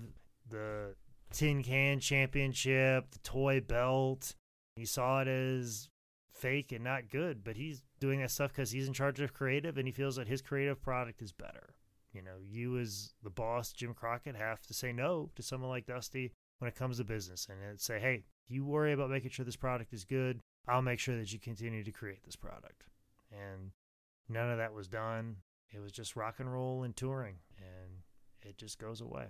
the 0.48 0.94
Tin 1.32 1.62
Can 1.62 2.00
Championship 2.00 3.10
the 3.10 3.18
toy 3.20 3.60
belt. 3.60 4.34
He 4.76 4.86
saw 4.86 5.20
it 5.22 5.28
as 5.28 5.88
fake 6.32 6.72
and 6.72 6.84
not 6.84 7.08
good, 7.08 7.44
but 7.44 7.56
he's 7.56 7.82
doing 8.00 8.20
that 8.20 8.30
stuff 8.30 8.52
because 8.52 8.70
he's 8.70 8.88
in 8.88 8.94
charge 8.94 9.20
of 9.20 9.32
creative 9.32 9.78
and 9.78 9.86
he 9.86 9.92
feels 9.92 10.16
that 10.16 10.28
his 10.28 10.42
creative 10.42 10.82
product 10.82 11.22
is 11.22 11.32
better. 11.32 11.74
You 12.12 12.22
know, 12.22 12.36
you 12.40 12.78
as 12.78 13.14
the 13.22 13.30
boss, 13.30 13.72
Jim 13.72 13.94
Crockett, 13.94 14.36
have 14.36 14.62
to 14.62 14.74
say 14.74 14.92
no 14.92 15.30
to 15.34 15.42
someone 15.42 15.70
like 15.70 15.86
Dusty 15.86 16.32
when 16.58 16.68
it 16.68 16.76
comes 16.76 16.98
to 16.98 17.04
business 17.04 17.48
and 17.50 17.80
say, 17.80 17.98
hey, 17.98 18.22
you 18.48 18.64
worry 18.64 18.92
about 18.92 19.10
making 19.10 19.30
sure 19.30 19.44
this 19.44 19.56
product 19.56 19.92
is 19.92 20.04
good. 20.04 20.40
I'll 20.68 20.82
make 20.82 21.00
sure 21.00 21.16
that 21.16 21.32
you 21.32 21.38
continue 21.38 21.82
to 21.82 21.92
create 21.92 22.22
this 22.24 22.36
product. 22.36 22.84
And 23.32 23.72
none 24.28 24.50
of 24.50 24.58
that 24.58 24.72
was 24.72 24.86
done. 24.86 25.36
It 25.70 25.80
was 25.80 25.92
just 25.92 26.16
rock 26.16 26.36
and 26.38 26.52
roll 26.52 26.82
and 26.82 26.96
touring, 26.96 27.36
and 27.58 28.02
it 28.42 28.56
just 28.58 28.78
goes 28.78 29.00
away. 29.00 29.26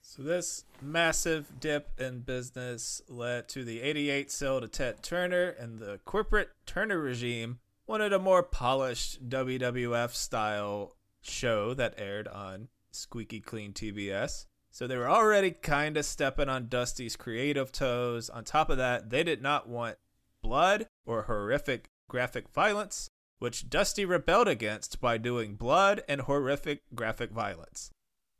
So 0.00 0.22
this 0.22 0.64
massive 0.82 1.60
dip 1.60 1.98
in 1.98 2.20
business 2.20 3.00
led 3.08 3.48
to 3.48 3.64
the 3.64 3.80
88 3.80 4.30
sale 4.30 4.60
to 4.60 4.68
Ted 4.68 5.02
Turner, 5.02 5.48
and 5.48 5.78
the 5.78 5.98
corporate 6.04 6.50
Turner 6.66 6.98
regime 6.98 7.58
wanted 7.86 8.12
a 8.12 8.18
more 8.18 8.42
polished 8.42 9.28
WWF 9.28 10.14
style 10.14 10.94
show 11.22 11.74
that 11.74 11.94
aired 11.96 12.28
on 12.28 12.68
squeaky 12.90 13.40
clean 13.40 13.72
TBS. 13.72 14.46
So 14.70 14.86
they 14.86 14.96
were 14.96 15.08
already 15.08 15.52
kind 15.52 15.96
of 15.96 16.04
stepping 16.04 16.48
on 16.48 16.66
Dusty's 16.66 17.16
creative 17.16 17.72
toes. 17.72 18.28
On 18.28 18.44
top 18.44 18.70
of 18.70 18.76
that, 18.76 19.10
they 19.10 19.22
did 19.22 19.40
not 19.40 19.68
want 19.68 19.96
blood 20.42 20.86
or 21.06 21.22
horrific 21.22 21.88
graphic 22.08 22.48
violence 22.50 23.10
which 23.44 23.68
Dusty 23.68 24.06
rebelled 24.06 24.48
against 24.48 25.02
by 25.02 25.18
doing 25.18 25.54
blood 25.54 26.02
and 26.08 26.22
horrific 26.22 26.80
graphic 26.94 27.30
violence. 27.30 27.90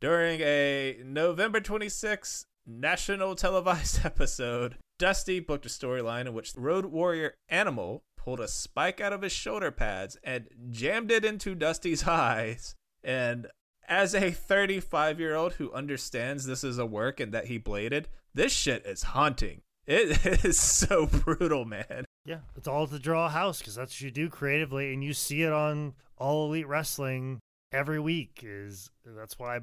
During 0.00 0.40
a 0.40 0.96
November 1.04 1.60
26 1.60 2.46
national 2.66 3.34
televised 3.34 4.00
episode, 4.04 4.78
Dusty 4.98 5.40
booked 5.40 5.66
a 5.66 5.68
storyline 5.68 6.24
in 6.26 6.32
which 6.32 6.54
Road 6.56 6.86
Warrior 6.86 7.34
Animal 7.50 8.02
pulled 8.16 8.40
a 8.40 8.48
spike 8.48 8.98
out 8.98 9.12
of 9.12 9.20
his 9.20 9.32
shoulder 9.32 9.70
pads 9.70 10.16
and 10.24 10.48
jammed 10.70 11.10
it 11.10 11.22
into 11.22 11.54
Dusty's 11.54 12.04
eyes. 12.08 12.74
And 13.02 13.48
as 13.86 14.14
a 14.14 14.30
35 14.30 15.20
year 15.20 15.34
old 15.34 15.52
who 15.52 15.70
understands 15.74 16.46
this 16.46 16.64
is 16.64 16.78
a 16.78 16.86
work 16.86 17.20
and 17.20 17.34
that 17.34 17.48
he 17.48 17.58
bladed, 17.58 18.08
this 18.32 18.52
shit 18.52 18.86
is 18.86 19.02
haunting. 19.02 19.60
It 19.86 20.24
is 20.46 20.58
so 20.58 21.04
brutal, 21.04 21.66
man. 21.66 22.06
Yeah, 22.24 22.38
it's 22.56 22.68
all 22.68 22.86
to 22.86 22.98
draw 22.98 23.26
a 23.26 23.30
house 23.30 23.58
because 23.58 23.74
that's 23.74 23.94
what 23.94 24.00
you 24.00 24.10
do 24.10 24.30
creatively, 24.30 24.94
and 24.94 25.04
you 25.04 25.12
see 25.12 25.42
it 25.42 25.52
on 25.52 25.94
All 26.16 26.46
Elite 26.46 26.66
Wrestling 26.66 27.40
every 27.70 28.00
week. 28.00 28.40
Is 28.42 28.90
that's 29.04 29.38
why 29.38 29.56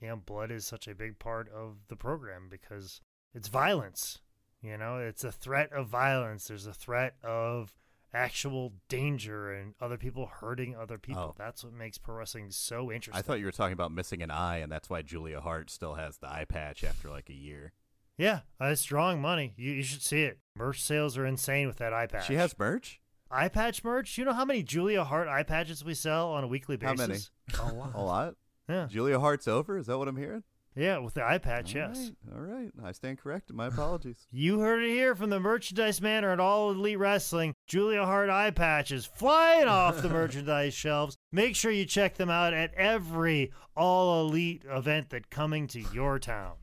you 0.00 0.08
know 0.08 0.16
blood 0.16 0.50
is 0.50 0.64
such 0.64 0.86
a 0.86 0.94
big 0.94 1.18
part 1.18 1.48
of 1.52 1.76
the 1.88 1.96
program 1.96 2.48
because 2.48 3.00
it's 3.34 3.48
violence. 3.48 4.20
You 4.62 4.78
know, 4.78 4.98
it's 4.98 5.24
a 5.24 5.32
threat 5.32 5.72
of 5.72 5.88
violence. 5.88 6.48
There's 6.48 6.66
a 6.66 6.72
threat 6.72 7.16
of 7.22 7.76
actual 8.14 8.72
danger 8.88 9.52
and 9.52 9.74
other 9.80 9.98
people 9.98 10.26
hurting 10.26 10.76
other 10.76 10.98
people. 10.98 11.34
Oh. 11.34 11.34
That's 11.36 11.64
what 11.64 11.72
makes 11.72 11.98
pro 11.98 12.14
wrestling 12.14 12.50
so 12.50 12.90
interesting. 12.90 13.18
I 13.18 13.22
thought 13.22 13.40
you 13.40 13.44
were 13.44 13.52
talking 13.52 13.72
about 13.72 13.92
missing 13.92 14.22
an 14.22 14.30
eye, 14.30 14.58
and 14.58 14.70
that's 14.70 14.88
why 14.88 15.02
Julia 15.02 15.40
Hart 15.40 15.68
still 15.68 15.94
has 15.94 16.18
the 16.18 16.28
eye 16.28 16.46
patch 16.48 16.84
after 16.84 17.10
like 17.10 17.28
a 17.28 17.34
year. 17.34 17.72
Yeah, 18.16 18.40
uh, 18.60 18.66
it's 18.66 18.84
drawing 18.84 19.20
money. 19.20 19.54
You, 19.56 19.72
you 19.72 19.82
should 19.82 20.02
see 20.02 20.22
it. 20.22 20.38
Merch 20.56 20.82
sales 20.82 21.18
are 21.18 21.26
insane 21.26 21.66
with 21.66 21.78
that 21.78 21.92
eye 21.92 22.06
patch. 22.06 22.26
She 22.26 22.34
has 22.34 22.56
merch? 22.58 23.00
Eye 23.30 23.48
patch 23.48 23.82
merch? 23.82 24.16
You 24.16 24.24
know 24.24 24.32
how 24.32 24.44
many 24.44 24.62
Julia 24.62 25.02
Hart 25.02 25.26
eye 25.26 25.42
patches 25.42 25.84
we 25.84 25.94
sell 25.94 26.30
on 26.30 26.44
a 26.44 26.46
weekly 26.46 26.76
basis? 26.76 27.30
How 27.52 27.64
many? 27.64 27.76
A 27.76 27.78
lot. 27.78 27.94
a 27.94 28.02
lot? 28.02 28.34
Yeah. 28.68 28.86
Julia 28.88 29.18
Hart's 29.18 29.48
over? 29.48 29.76
Is 29.76 29.86
that 29.86 29.98
what 29.98 30.08
I'm 30.08 30.16
hearing? 30.16 30.44
Yeah, 30.76 30.98
with 30.98 31.14
the 31.14 31.24
eye 31.24 31.38
patch, 31.38 31.74
all 31.74 31.82
yes. 31.82 32.10
Right, 32.26 32.36
all 32.36 32.42
right. 32.42 32.72
I 32.82 32.92
stand 32.92 33.18
corrected. 33.18 33.54
My 33.54 33.66
apologies. 33.66 34.26
you 34.32 34.58
heard 34.58 34.82
it 34.82 34.90
here 34.90 35.14
from 35.14 35.30
the 35.30 35.38
merchandise 35.38 36.00
man 36.00 36.24
at 36.24 36.40
All 36.40 36.72
Elite 36.72 36.98
Wrestling. 36.98 37.54
Julia 37.68 38.04
Hart 38.04 38.28
eye 38.28 38.50
patches 38.50 39.06
flying 39.06 39.68
off 39.68 40.02
the 40.02 40.08
merchandise 40.10 40.74
shelves. 40.74 41.16
Make 41.30 41.54
sure 41.54 41.70
you 41.70 41.84
check 41.84 42.16
them 42.16 42.30
out 42.30 42.54
at 42.54 42.74
every 42.74 43.52
All 43.76 44.26
Elite 44.26 44.64
event 44.68 45.10
that 45.10 45.30
coming 45.30 45.68
to 45.68 45.80
your 45.92 46.18
town. 46.18 46.54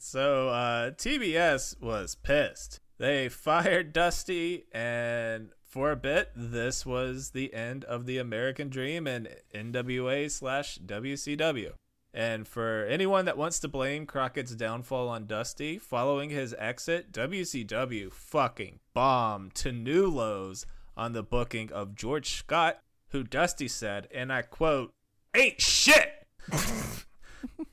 So 0.00 0.48
uh, 0.48 0.92
TBS 0.92 1.78
was 1.80 2.14
pissed. 2.14 2.80
They 2.96 3.28
fired 3.28 3.92
Dusty, 3.92 4.64
and 4.72 5.50
for 5.62 5.90
a 5.90 5.96
bit, 5.96 6.30
this 6.34 6.86
was 6.86 7.30
the 7.30 7.52
end 7.52 7.84
of 7.84 8.06
the 8.06 8.16
American 8.16 8.70
Dream 8.70 9.06
and 9.06 9.28
NWA 9.54 10.30
slash 10.30 10.78
WCW. 10.78 11.72
And 12.14 12.48
for 12.48 12.86
anyone 12.86 13.26
that 13.26 13.36
wants 13.36 13.60
to 13.60 13.68
blame 13.68 14.06
Crockett's 14.06 14.54
downfall 14.54 15.10
on 15.10 15.26
Dusty, 15.26 15.76
following 15.76 16.30
his 16.30 16.54
exit, 16.58 17.12
WCW 17.12 18.10
fucking 18.10 18.80
bombed 18.94 19.54
to 19.56 19.70
new 19.70 20.06
lows 20.08 20.64
on 20.96 21.12
the 21.12 21.22
booking 21.22 21.70
of 21.72 21.94
George 21.94 22.30
Scott, 22.30 22.78
who 23.10 23.22
Dusty 23.22 23.68
said, 23.68 24.08
and 24.12 24.32
I 24.32 24.42
quote, 24.42 24.92
ain't 25.36 25.60
shit. 25.60 26.26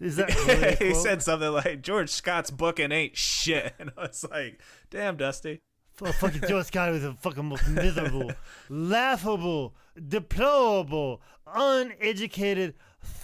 Is 0.00 0.16
that 0.16 0.34
really 0.46 0.76
he 0.76 0.94
said 0.94 1.22
something 1.22 1.50
like 1.50 1.82
George 1.82 2.10
Scott's 2.10 2.50
booking 2.50 2.92
ain't 2.92 3.16
shit, 3.16 3.74
and 3.78 3.90
I 3.96 4.02
was 4.02 4.24
like, 4.30 4.60
"Damn, 4.90 5.16
Dusty." 5.16 5.60
Oh, 6.02 6.10
fucking 6.10 6.42
George 6.48 6.66
Scott 6.66 6.90
was 6.90 7.02
the 7.02 7.14
fucking 7.14 7.44
most 7.44 7.68
miserable, 7.68 8.32
laughable, 8.68 9.74
deplorable, 10.08 11.22
uneducated, 11.46 12.74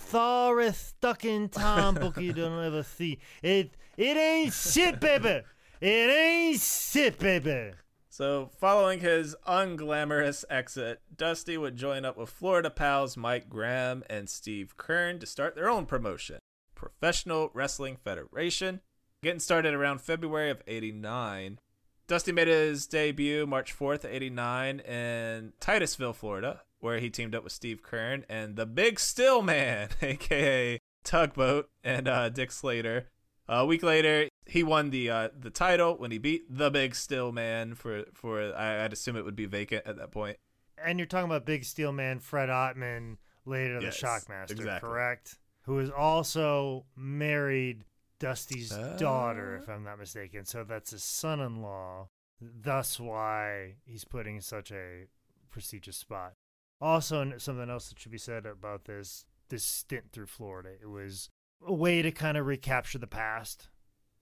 sorry 0.06 0.72
stuck 0.72 1.24
in 1.24 1.48
time 1.48 1.94
book 1.94 2.16
you 2.18 2.32
don't 2.32 2.64
ever 2.64 2.82
see. 2.82 3.18
It 3.42 3.72
it 3.96 4.16
ain't 4.16 4.52
shit, 4.52 5.00
baby. 5.00 5.42
It 5.80 6.10
ain't 6.10 6.60
shit, 6.60 7.18
baby. 7.18 7.72
So, 8.08 8.50
following 8.58 9.00
his 9.00 9.34
unglamorous 9.46 10.44
exit, 10.50 11.00
Dusty 11.16 11.56
would 11.56 11.76
join 11.76 12.04
up 12.04 12.18
with 12.18 12.28
Florida 12.28 12.68
pals 12.68 13.16
Mike 13.16 13.48
Graham 13.48 14.02
and 14.10 14.28
Steve 14.28 14.76
Keirn 14.76 15.20
to 15.20 15.26
start 15.26 15.54
their 15.54 15.70
own 15.70 15.86
promotion, 15.86 16.38
Professional 16.80 17.50
Wrestling 17.52 17.98
Federation, 18.02 18.80
getting 19.22 19.38
started 19.38 19.74
around 19.74 20.00
February 20.00 20.50
of 20.50 20.62
89. 20.66 21.58
Dusty 22.06 22.32
made 22.32 22.48
his 22.48 22.86
debut 22.86 23.46
March 23.46 23.78
4th, 23.78 24.10
89 24.10 24.80
in 24.80 25.52
Titusville, 25.60 26.14
Florida, 26.14 26.62
where 26.78 26.98
he 26.98 27.10
teamed 27.10 27.34
up 27.34 27.44
with 27.44 27.52
Steve 27.52 27.82
Keirn 27.82 28.24
and 28.30 28.56
the 28.56 28.64
Big 28.64 28.98
Steel 28.98 29.42
Man, 29.42 29.90
aka 30.02 30.80
Tugboat, 31.04 31.68
and 31.84 32.08
uh, 32.08 32.30
Dick 32.30 32.50
Slater. 32.50 33.10
a 33.46 33.66
week 33.66 33.82
later, 33.82 34.28
he 34.46 34.62
won 34.62 34.88
the 34.88 35.10
uh, 35.10 35.28
the 35.38 35.50
title 35.50 35.96
when 35.98 36.10
he 36.10 36.18
beat 36.18 36.44
the 36.48 36.70
Big 36.70 36.94
Steel 36.94 37.30
Man 37.30 37.74
for 37.74 38.04
for 38.14 38.54
I, 38.54 38.82
would 38.82 38.94
assume 38.94 39.16
it 39.16 39.24
would 39.26 39.36
be 39.36 39.46
vacant 39.46 39.86
at 39.86 39.98
that 39.98 40.12
point. 40.12 40.38
And 40.82 40.98
you're 40.98 41.06
talking 41.06 41.30
about 41.30 41.44
Big 41.44 41.64
Steel 41.64 41.92
Man, 41.92 42.20
Fred 42.20 42.48
Ottman, 42.48 43.18
later 43.44 43.80
Yes, 43.82 44.00
the 44.00 44.06
Shockmaster, 44.06 44.52
exactly. 44.52 44.88
correct? 44.88 45.38
Who 45.70 45.78
is 45.78 45.90
also 45.90 46.84
married 46.96 47.84
Dusty's 48.18 48.72
Uh. 48.72 48.96
daughter, 48.96 49.54
if 49.54 49.68
I'm 49.68 49.84
not 49.84 50.00
mistaken. 50.00 50.44
So 50.44 50.64
that's 50.64 50.90
his 50.90 51.04
son-in-law. 51.04 52.08
Thus, 52.40 52.98
why 52.98 53.76
he's 53.84 54.04
putting 54.04 54.40
such 54.40 54.72
a 54.72 55.06
prestigious 55.48 55.96
spot. 55.96 56.34
Also, 56.80 57.38
something 57.38 57.70
else 57.70 57.88
that 57.88 58.00
should 58.00 58.10
be 58.10 58.18
said 58.18 58.46
about 58.46 58.86
this 58.86 59.26
this 59.48 59.62
stint 59.62 60.10
through 60.10 60.26
Florida. 60.26 60.70
It 60.82 60.88
was 60.88 61.30
a 61.64 61.72
way 61.72 62.02
to 62.02 62.10
kind 62.10 62.36
of 62.36 62.46
recapture 62.46 62.98
the 62.98 63.06
past, 63.06 63.68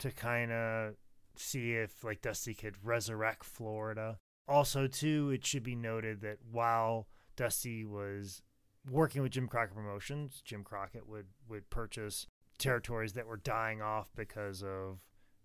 to 0.00 0.10
kind 0.10 0.52
of 0.52 0.96
see 1.34 1.72
if 1.72 2.04
like 2.04 2.20
Dusty 2.20 2.52
could 2.52 2.84
resurrect 2.84 3.42
Florida. 3.42 4.18
Also, 4.46 4.86
too, 4.86 5.30
it 5.30 5.46
should 5.46 5.62
be 5.62 5.76
noted 5.76 6.20
that 6.20 6.40
while 6.44 7.08
Dusty 7.36 7.86
was 7.86 8.42
working 8.90 9.22
with 9.22 9.32
Jim 9.32 9.48
Crockett 9.48 9.74
Promotions, 9.74 10.42
Jim 10.44 10.64
Crockett 10.64 11.08
would 11.08 11.26
would 11.48 11.68
purchase 11.70 12.26
territories 12.58 13.12
that 13.12 13.26
were 13.26 13.36
dying 13.36 13.80
off 13.80 14.08
because 14.16 14.62
of 14.62 14.98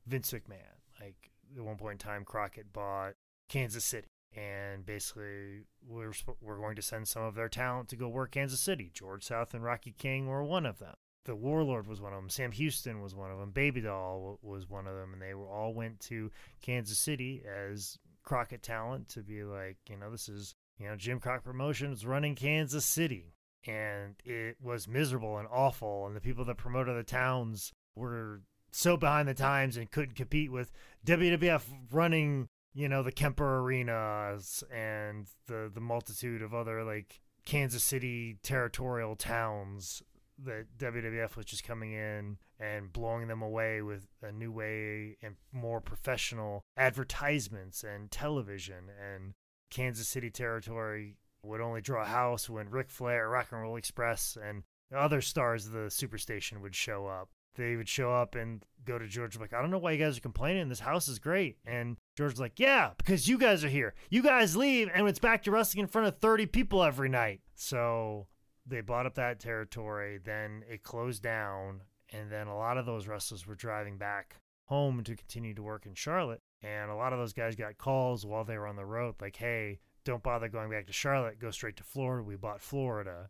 Vince 0.08 0.32
McMahon. 0.32 0.80
Like 1.00 1.32
at 1.56 1.64
one 1.64 1.78
point 1.78 1.94
in 1.94 1.98
time, 2.08 2.26
Crockett 2.26 2.74
bought 2.74 3.14
Kansas 3.50 3.86
City, 3.86 4.08
and 4.36 4.86
basically 4.86 5.62
we're 5.86 6.14
we're 6.42 6.58
going 6.58 6.76
to 6.76 6.82
send 6.82 7.08
some 7.08 7.24
of 7.24 7.36
their 7.36 7.50
talent 7.50 7.90
to 7.90 7.96
go 7.96 8.08
work 8.08 8.32
Kansas 8.32 8.60
City. 8.60 8.92
George 8.94 9.24
South 9.24 9.54
and 9.54 9.64
Rocky 9.64 9.94
King 9.98 10.28
were 10.28 10.44
one 10.44 10.66
of 10.66 10.80
them. 10.80 10.96
The 11.26 11.36
Warlord 11.36 11.88
was 11.88 12.02
one 12.02 12.12
of 12.12 12.20
them. 12.20 12.30
Sam 12.30 12.52
Houston 12.52 13.02
was 13.02 13.16
one 13.16 13.32
of 13.32 13.40
them. 13.40 13.52
Baby 13.52 13.80
Doll 13.80 14.40
was 14.42 14.70
one 14.70 14.88
of 14.88 14.96
them, 14.96 15.14
and 15.14 15.22
they 15.22 15.34
were 15.34 15.48
all 15.48 15.74
went 15.74 16.02
to 16.02 16.30
Kansas 16.62 17.00
City 17.00 17.44
as 17.48 17.98
Crockett 18.24 18.62
talent 18.62 19.08
to 19.10 19.22
be 19.22 19.44
like, 19.44 19.78
you 19.90 19.96
know, 19.96 20.12
this 20.12 20.28
is 20.28 20.56
you 20.78 20.88
know 20.88 20.96
Jim 20.96 21.20
Crockett 21.20 21.46
Promotions 21.46 22.06
running 22.06 22.36
Kansas 22.36 22.86
City, 22.86 23.36
and 23.66 24.16
it 24.24 24.58
was 24.62 24.88
miserable 24.88 25.38
and 25.38 25.48
awful, 25.52 26.06
and 26.08 26.16
the 26.16 26.22
people 26.22 26.46
that 26.46 26.58
promoted 26.58 26.98
the 26.98 27.04
towns 27.04 27.72
were 27.96 28.42
so 28.72 28.98
behind 28.98 29.28
the 29.28 29.34
times 29.34 29.78
and 29.78 29.92
couldn't 29.92 30.16
compete 30.16 30.52
with 30.52 30.72
WWF 31.06 31.64
running, 31.92 32.48
you 32.74 32.90
know, 32.90 33.04
the 33.04 33.12
Kemper 33.12 33.60
Arenas 33.60 34.64
and 34.74 35.28
the 35.48 35.72
the 35.74 35.82
multitude 35.82 36.42
of 36.42 36.54
other 36.54 36.84
like 36.84 37.22
Kansas 37.46 37.84
City 37.84 38.38
territorial 38.44 39.16
towns 39.16 40.02
that 40.44 40.66
WWF 40.78 41.36
was 41.36 41.46
just 41.46 41.64
coming 41.64 41.94
in 41.94 42.38
and 42.60 42.92
blowing 42.92 43.28
them 43.28 43.42
away 43.42 43.82
with 43.82 44.08
a 44.22 44.32
new 44.32 44.52
way 44.52 45.18
and 45.22 45.36
more 45.52 45.80
professional 45.80 46.64
advertisements 46.78 47.84
and 47.84 48.10
television 48.10 48.86
and 49.00 49.34
Kansas 49.74 50.08
City 50.08 50.30
territory 50.30 51.18
would 51.44 51.62
only 51.62 51.82
draw 51.82 52.04
a 52.04 52.08
house 52.08 52.50
when 52.50 52.70
Ric 52.70 52.90
Flair, 52.90 53.30
Rock 53.30 53.48
and 53.52 53.62
Roll 53.62 53.76
Express, 53.76 54.38
and 54.42 54.64
other 54.96 55.20
stars 55.20 55.66
of 55.66 55.72
the 55.72 55.88
Superstation 55.90 56.62
would 56.62 56.76
show 56.76 57.08
up. 57.08 57.30
They 57.56 57.76
would 57.76 57.90
show 57.90 58.14
up 58.14 58.36
and 58.36 58.64
go 58.86 58.98
to 58.98 59.08
George 59.08 59.38
like, 59.38 59.54
I 59.54 59.62
don't 59.62 59.72
know 59.72 59.78
why 59.78 59.92
you 59.92 60.04
guys 60.04 60.18
are 60.18 60.22
complaining. 60.22 60.70
This 60.70 60.80
house 60.80 61.08
is 61.08 61.20
great. 61.20 61.58
And 61.66 61.98
George's 62.18 62.40
like, 62.40 62.60
Yeah, 62.60 62.92
because 62.98 63.28
you 63.28 63.38
guys 63.38 63.64
are 63.64 63.70
here. 63.70 63.94
You 64.10 64.24
guys 64.24 64.56
leave, 64.56 64.90
and 64.94 65.08
it's 65.08 65.20
back 65.20 65.44
to 65.44 65.52
wrestling 65.52 65.82
in 65.82 65.88
front 65.88 66.08
of 66.08 66.20
30 66.20 66.48
people 66.48 66.84
every 66.84 67.10
night. 67.10 67.42
So 67.56 68.28
they 68.66 68.82
bought 68.82 69.06
up 69.06 69.16
that 69.16 69.40
territory. 69.40 70.20
Then 70.24 70.64
it 70.70 70.84
closed 70.84 71.22
down. 71.22 71.82
And 72.12 72.32
then 72.32 72.48
a 72.48 72.58
lot 72.58 72.78
of 72.78 72.86
those 72.86 73.08
wrestlers 73.08 73.48
were 73.48 73.56
driving 73.56 73.98
back 73.98 74.36
home 74.66 75.04
to 75.04 75.16
continue 75.16 75.54
to 75.56 75.64
work 75.64 75.86
in 75.86 75.96
Charlotte. 75.96 76.42
And 76.64 76.90
a 76.90 76.96
lot 76.96 77.14
of 77.14 77.20
those 77.20 77.34
guys 77.34 77.56
got 77.56 77.78
calls 77.78 78.26
while 78.26 78.46
they 78.46 78.58
were 78.58 78.68
on 78.68 78.78
the 78.78 78.86
road, 78.86 79.16
like, 79.20 79.36
hey, 79.36 79.80
don't 80.06 80.24
bother 80.24 80.48
going 80.48 80.70
back 80.70 80.88
to 80.88 80.94
Charlotte. 80.94 81.40
Go 81.40 81.52
straight 81.52 81.78
to 81.78 81.84
Florida. 81.84 82.24
We 82.24 82.36
bought 82.36 82.62
Florida. 82.62 83.30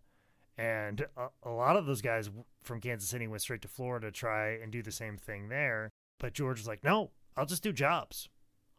And 0.58 1.06
a, 1.18 1.28
a 1.44 1.50
lot 1.50 1.76
of 1.76 1.86
those 1.86 2.02
guys 2.02 2.30
from 2.64 2.80
Kansas 2.80 3.10
City 3.10 3.28
went 3.28 3.42
straight 3.42 3.62
to 3.64 3.68
Florida 3.68 4.08
to 4.08 4.12
try 4.12 4.52
and 4.52 4.72
do 4.72 4.84
the 4.84 4.92
same 4.92 5.18
thing 5.18 5.50
there. 5.50 5.90
But 6.20 6.34
George 6.34 6.60
was 6.60 6.68
like, 6.68 6.84
no, 6.84 7.12
I'll 7.36 7.46
just 7.46 7.64
do 7.64 7.74
jobs. 7.74 8.30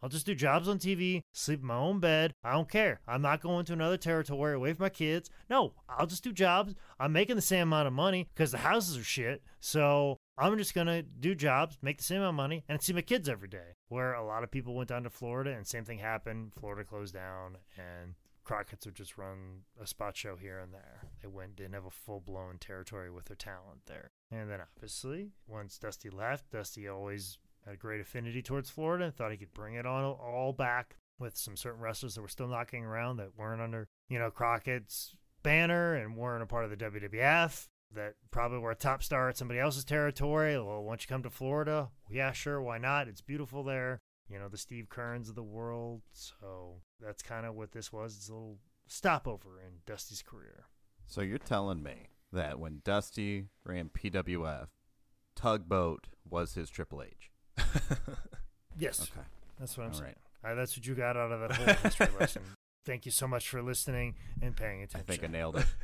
I'll 0.03 0.11
just 0.11 0.27
do 0.27 0.35
jobs 0.35 0.69
on 0.69 0.79
TV, 0.79 1.23
sleep 1.33 1.61
in 1.61 1.67
my 1.67 1.77
own 1.77 1.99
bed. 1.99 2.35
I 2.45 2.53
don't 2.53 2.69
care. 2.69 3.01
I'm 3.09 3.23
not 3.23 3.41
going 3.41 3.65
to 3.65 3.73
another 3.73 3.97
territory 3.97 4.55
away 4.55 4.75
from 4.75 4.85
my 4.85 4.91
kids. 4.91 5.31
No, 5.49 5.73
I'll 5.89 6.07
just 6.07 6.23
do 6.23 6.31
jobs. 6.31 6.75
I'm 7.01 7.13
making 7.13 7.37
the 7.37 7.43
same 7.43 7.63
amount 7.63 7.87
of 7.87 7.95
money 7.95 8.29
because 8.35 8.51
the 8.51 8.59
houses 8.59 8.99
are 8.99 9.05
shit. 9.05 9.43
So 9.61 10.19
I'm 10.37 10.59
just 10.59 10.75
going 10.75 10.89
to 10.89 11.03
do 11.03 11.35
jobs, 11.35 11.79
make 11.81 11.99
the 11.99 12.05
same 12.05 12.19
amount 12.19 12.31
of 12.31 12.37
money, 12.37 12.65
and 12.69 12.83
see 12.83 12.93
my 12.93 13.03
kids 13.03 13.29
every 13.29 13.49
day. 13.49 13.77
Where 13.89 14.15
a 14.15 14.27
lot 14.27 14.43
of 14.43 14.51
people 14.51 14.75
went 14.75 14.89
down 14.89 15.05
to 15.05 15.11
Florida 15.11 15.53
and 15.53 15.67
same 15.67 15.85
thing 15.85 15.99
happened. 15.99 16.53
Florida 16.59 16.85
closed 16.85 17.15
down 17.15 17.59
and 17.77 18.15
Crockett's 18.45 18.85
would 18.85 18.95
just 18.95 19.17
run 19.17 19.63
a 19.81 19.87
spot 19.87 20.17
show 20.17 20.37
here 20.37 20.59
and 20.59 20.73
there. 20.73 21.05
They 21.23 21.29
went 21.29 21.57
didn't 21.57 21.75
have 21.75 21.87
a 21.87 21.91
full 21.91 22.21
blown 22.21 22.59
territory 22.59 23.11
with 23.11 23.27
their 23.27 23.37
talent 23.37 23.87
there. 23.87 24.11
And 24.31 24.51
then 24.51 24.61
obviously, 24.61 25.31
once 25.47 25.79
Dusty 25.79 26.11
left, 26.11 26.51
Dusty 26.51 26.89
always 26.89 27.39
had 27.65 27.75
a 27.75 27.79
great 27.79 28.01
affinity 28.01 28.43
towards 28.43 28.71
Florida 28.71 29.07
and 29.07 29.15
thought 29.15 29.31
he 29.31 29.39
could 29.39 29.55
bring 29.55 29.75
it 29.75 29.87
on 29.87 30.05
all 30.05 30.53
back 30.53 30.97
with 31.19 31.37
some 31.37 31.57
certain 31.57 31.81
wrestlers 31.81 32.15
that 32.15 32.23
were 32.23 32.29
still 32.29 32.49
knocking 32.49 32.85
around 32.85 33.17
that 33.17 33.39
weren't 33.39 33.63
under, 33.63 33.87
you 34.09 34.19
know, 34.19 34.31
Crockett's 34.31 35.17
banner 35.43 35.95
and 35.95 36.17
weren't 36.17 36.43
a 36.43 36.47
part 36.47 36.65
of 36.65 36.71
the 36.71 36.77
WWF. 36.77 37.69
That 37.95 38.15
probably 38.31 38.59
were 38.59 38.73
a 38.73 38.77
top 38.77 39.03
star 39.03 39.29
at 39.29 39.37
somebody 39.37 39.61
else's 39.61 39.85
territory. 39.85 40.55
Well, 40.61 40.83
once 40.83 41.03
you 41.05 41.09
come 41.09 41.23
to 41.23 41.31
Florida, 41.31 41.91
yeah, 42.11 42.33
sure, 42.33 42.61
why 42.61 42.79
not? 42.79 43.09
It's 43.09 43.21
beautiful 43.21 43.63
there 43.63 44.01
you 44.29 44.39
know, 44.39 44.49
the 44.49 44.57
Steve 44.57 44.89
Keirns 44.89 45.29
of 45.29 45.35
the 45.35 45.43
world. 45.43 46.01
So 46.13 46.77
that's 47.01 47.23
kind 47.23 47.45
of 47.47 47.55
what 47.55 47.73
this 47.73 47.93
was. 47.93 48.17
It's 48.17 48.29
a 48.29 48.33
little 48.33 48.59
stopover 48.87 49.61
in 49.61 49.81
Dusty's 49.87 50.23
career. 50.23 50.65
So 51.07 51.21
you're 51.21 51.39
telling 51.39 51.83
me 51.83 52.09
that 52.33 52.59
when 52.59 52.81
Dusty 52.85 53.49
ran 53.65 53.91
PWF, 53.91 54.69
Tugboat 55.37 56.07
was 56.29 56.55
his 56.55 56.71
Triple 56.71 57.03
H. 57.03 57.31
Yes, 58.77 59.03
Okay. 59.13 59.25
that's 59.59 59.77
what 59.79 59.85
I'm 59.85 59.93
All 59.93 59.99
saying. 59.99 60.15
right. 60.43 60.53
Uh, 60.53 60.55
that's 60.57 60.77
what 60.77 60.85
you 60.87 60.95
got 60.95 61.17
out 61.17 61.31
of 61.31 61.41
that 61.41 61.53
whole 61.57 61.75
history 61.77 62.09
lesson. 62.19 62.43
Thank 62.85 63.07
you 63.07 63.13
so 63.13 63.29
much 63.29 63.49
for 63.49 63.63
listening 63.63 64.17
and 64.43 64.57
paying 64.57 64.83
attention. 64.83 64.97
I 64.99 65.03
attention. 65.15 65.21
think 65.23 65.35
I 65.35 65.39
nailed 65.39 65.57
it. 65.59 65.67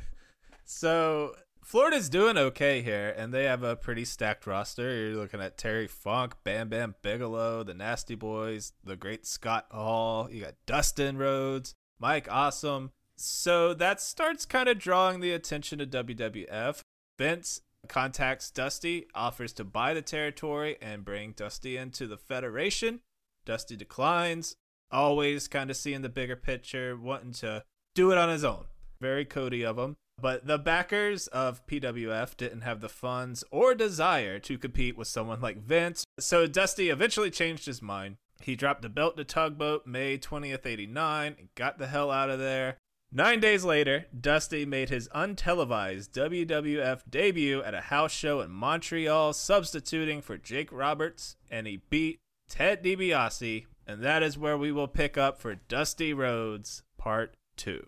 So 0.63 1.33
Florida's 1.63 2.09
doing 2.09 2.37
okay 2.37 2.81
here, 2.81 3.13
and 3.15 3.33
they 3.33 3.43
have 3.45 3.63
a 3.63 3.75
pretty 3.75 4.03
stacked 4.03 4.47
roster. 4.47 4.93
You're 4.95 5.15
looking 5.15 5.41
at 5.41 5.57
Terry 5.57 5.87
Funk, 5.87 6.35
Bam 6.43 6.69
Bam 6.69 6.95
Bigelow, 7.01 7.63
the 7.63 7.73
Nasty 7.73 8.15
Boys, 8.15 8.73
the 8.83 8.95
Great 8.95 9.25
Scott 9.25 9.67
Hall. 9.71 10.29
You 10.31 10.43
got 10.43 10.55
Dustin 10.65 11.17
Rhodes, 11.17 11.75
Mike 11.99 12.27
Awesome. 12.29 12.91
So 13.15 13.75
that 13.75 14.01
starts 14.01 14.45
kind 14.45 14.67
of 14.67 14.79
drawing 14.79 15.19
the 15.19 15.31
attention 15.31 15.77
to 15.79 15.85
WWF. 15.85 16.81
Vince 17.19 17.61
contacts 17.87 18.49
Dusty, 18.49 19.05
offers 19.13 19.53
to 19.53 19.63
buy 19.63 19.93
the 19.93 20.01
territory 20.01 20.77
and 20.81 21.05
bring 21.05 21.33
Dusty 21.33 21.77
into 21.77 22.07
the 22.07 22.17
Federation. 22.17 23.01
Dusty 23.45 23.75
declines, 23.75 24.55
always 24.91 25.47
kind 25.47 25.69
of 25.69 25.77
seeing 25.77 26.01
the 26.01 26.09
bigger 26.09 26.35
picture, 26.35 26.97
wanting 26.97 27.33
to 27.33 27.63
do 27.93 28.11
it 28.11 28.17
on 28.17 28.29
his 28.29 28.43
own. 28.43 28.65
Very 28.99 29.25
Cody 29.25 29.63
of 29.63 29.77
him. 29.77 29.97
But 30.21 30.45
the 30.45 30.59
backers 30.59 31.27
of 31.27 31.65
PWF 31.65 32.37
didn't 32.37 32.61
have 32.61 32.79
the 32.79 32.89
funds 32.89 33.43
or 33.49 33.73
desire 33.73 34.37
to 34.39 34.57
compete 34.57 34.97
with 34.97 35.07
someone 35.07 35.41
like 35.41 35.63
Vince. 35.63 36.05
So 36.19 36.45
Dusty 36.45 36.89
eventually 36.89 37.31
changed 37.31 37.65
his 37.65 37.81
mind. 37.81 38.17
He 38.41 38.55
dropped 38.55 38.81
the 38.81 38.89
belt 38.89 39.17
to 39.17 39.23
Tugboat 39.23 39.87
May 39.87 40.17
20th, 40.17 40.65
89, 40.65 41.35
and 41.39 41.49
got 41.55 41.77
the 41.77 41.87
hell 41.87 42.11
out 42.11 42.29
of 42.29 42.39
there. 42.39 42.77
Nine 43.11 43.39
days 43.39 43.65
later, 43.65 44.05
Dusty 44.17 44.65
made 44.65 44.89
his 44.89 45.09
untelevised 45.09 46.11
WWF 46.11 47.01
debut 47.09 47.61
at 47.61 47.73
a 47.73 47.81
house 47.81 48.13
show 48.13 48.39
in 48.39 48.51
Montreal, 48.51 49.33
substituting 49.33 50.21
for 50.21 50.37
Jake 50.37 50.71
Roberts, 50.71 51.35
and 51.49 51.67
he 51.67 51.81
beat 51.89 52.19
Ted 52.47 52.83
DiBiase. 52.83 53.65
And 53.85 54.01
that 54.01 54.23
is 54.23 54.37
where 54.37 54.57
we 54.57 54.71
will 54.71 54.87
pick 54.87 55.17
up 55.17 55.39
for 55.39 55.55
Dusty 55.55 56.13
Rhodes 56.13 56.83
Part 56.97 57.35
2. 57.57 57.85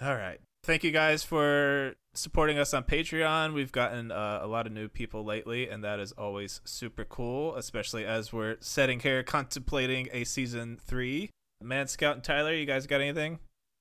All 0.00 0.14
right. 0.14 0.40
Thank 0.64 0.82
you 0.82 0.92
guys 0.92 1.22
for 1.22 1.94
supporting 2.14 2.58
us 2.58 2.72
on 2.72 2.84
Patreon. 2.84 3.52
We've 3.52 3.70
gotten 3.70 4.10
uh, 4.10 4.40
a 4.40 4.46
lot 4.46 4.66
of 4.66 4.72
new 4.72 4.88
people 4.88 5.22
lately, 5.22 5.68
and 5.68 5.84
that 5.84 6.00
is 6.00 6.12
always 6.12 6.62
super 6.64 7.04
cool, 7.04 7.54
especially 7.56 8.06
as 8.06 8.32
we're 8.32 8.56
sitting 8.60 9.00
here 9.00 9.22
contemplating 9.24 10.08
a 10.10 10.24
season 10.24 10.78
three. 10.82 11.28
Man 11.62 11.86
Scout 11.86 12.14
and 12.14 12.24
Tyler, 12.24 12.54
you 12.54 12.64
guys 12.64 12.86
got 12.86 13.02
anything? 13.02 13.40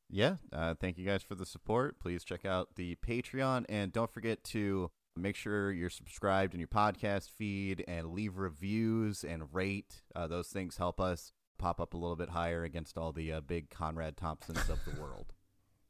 Yeah, 0.10 0.36
uh, 0.52 0.74
thank 0.74 0.98
you 0.98 1.06
guys 1.06 1.24
for 1.24 1.36
the 1.36 1.46
support. 1.46 2.00
Please 2.00 2.26
check 2.26 2.44
out 2.44 2.76
the 2.76 2.98
Patreon 2.98 3.64
and 3.70 3.94
don't 3.94 4.12
forget 4.12 4.44
to 4.46 4.92
make 5.16 5.38
sure 5.38 5.72
you're 5.72 5.90
subscribed 5.90 6.54
in 6.54 6.60
your 6.60 6.68
podcast 6.68 7.30
feed 7.30 7.86
and 7.88 8.12
leave 8.12 8.38
reviews 8.38 9.24
and 9.24 9.44
rate. 9.54 10.02
Uh, 10.14 10.28
those 10.28 10.50
things 10.50 10.76
help 10.76 11.00
us 11.00 11.32
pop 11.58 11.80
up 11.80 11.94
a 11.94 11.98
little 11.98 12.18
bit 12.18 12.32
higher 12.32 12.66
against 12.66 12.98
all 12.98 13.14
the 13.14 13.32
uh, 13.32 13.40
big 13.40 13.70
Conrad 13.70 14.18
Thompsons 14.18 14.70
of 14.70 14.80
the 14.84 15.00
world. 15.02 15.28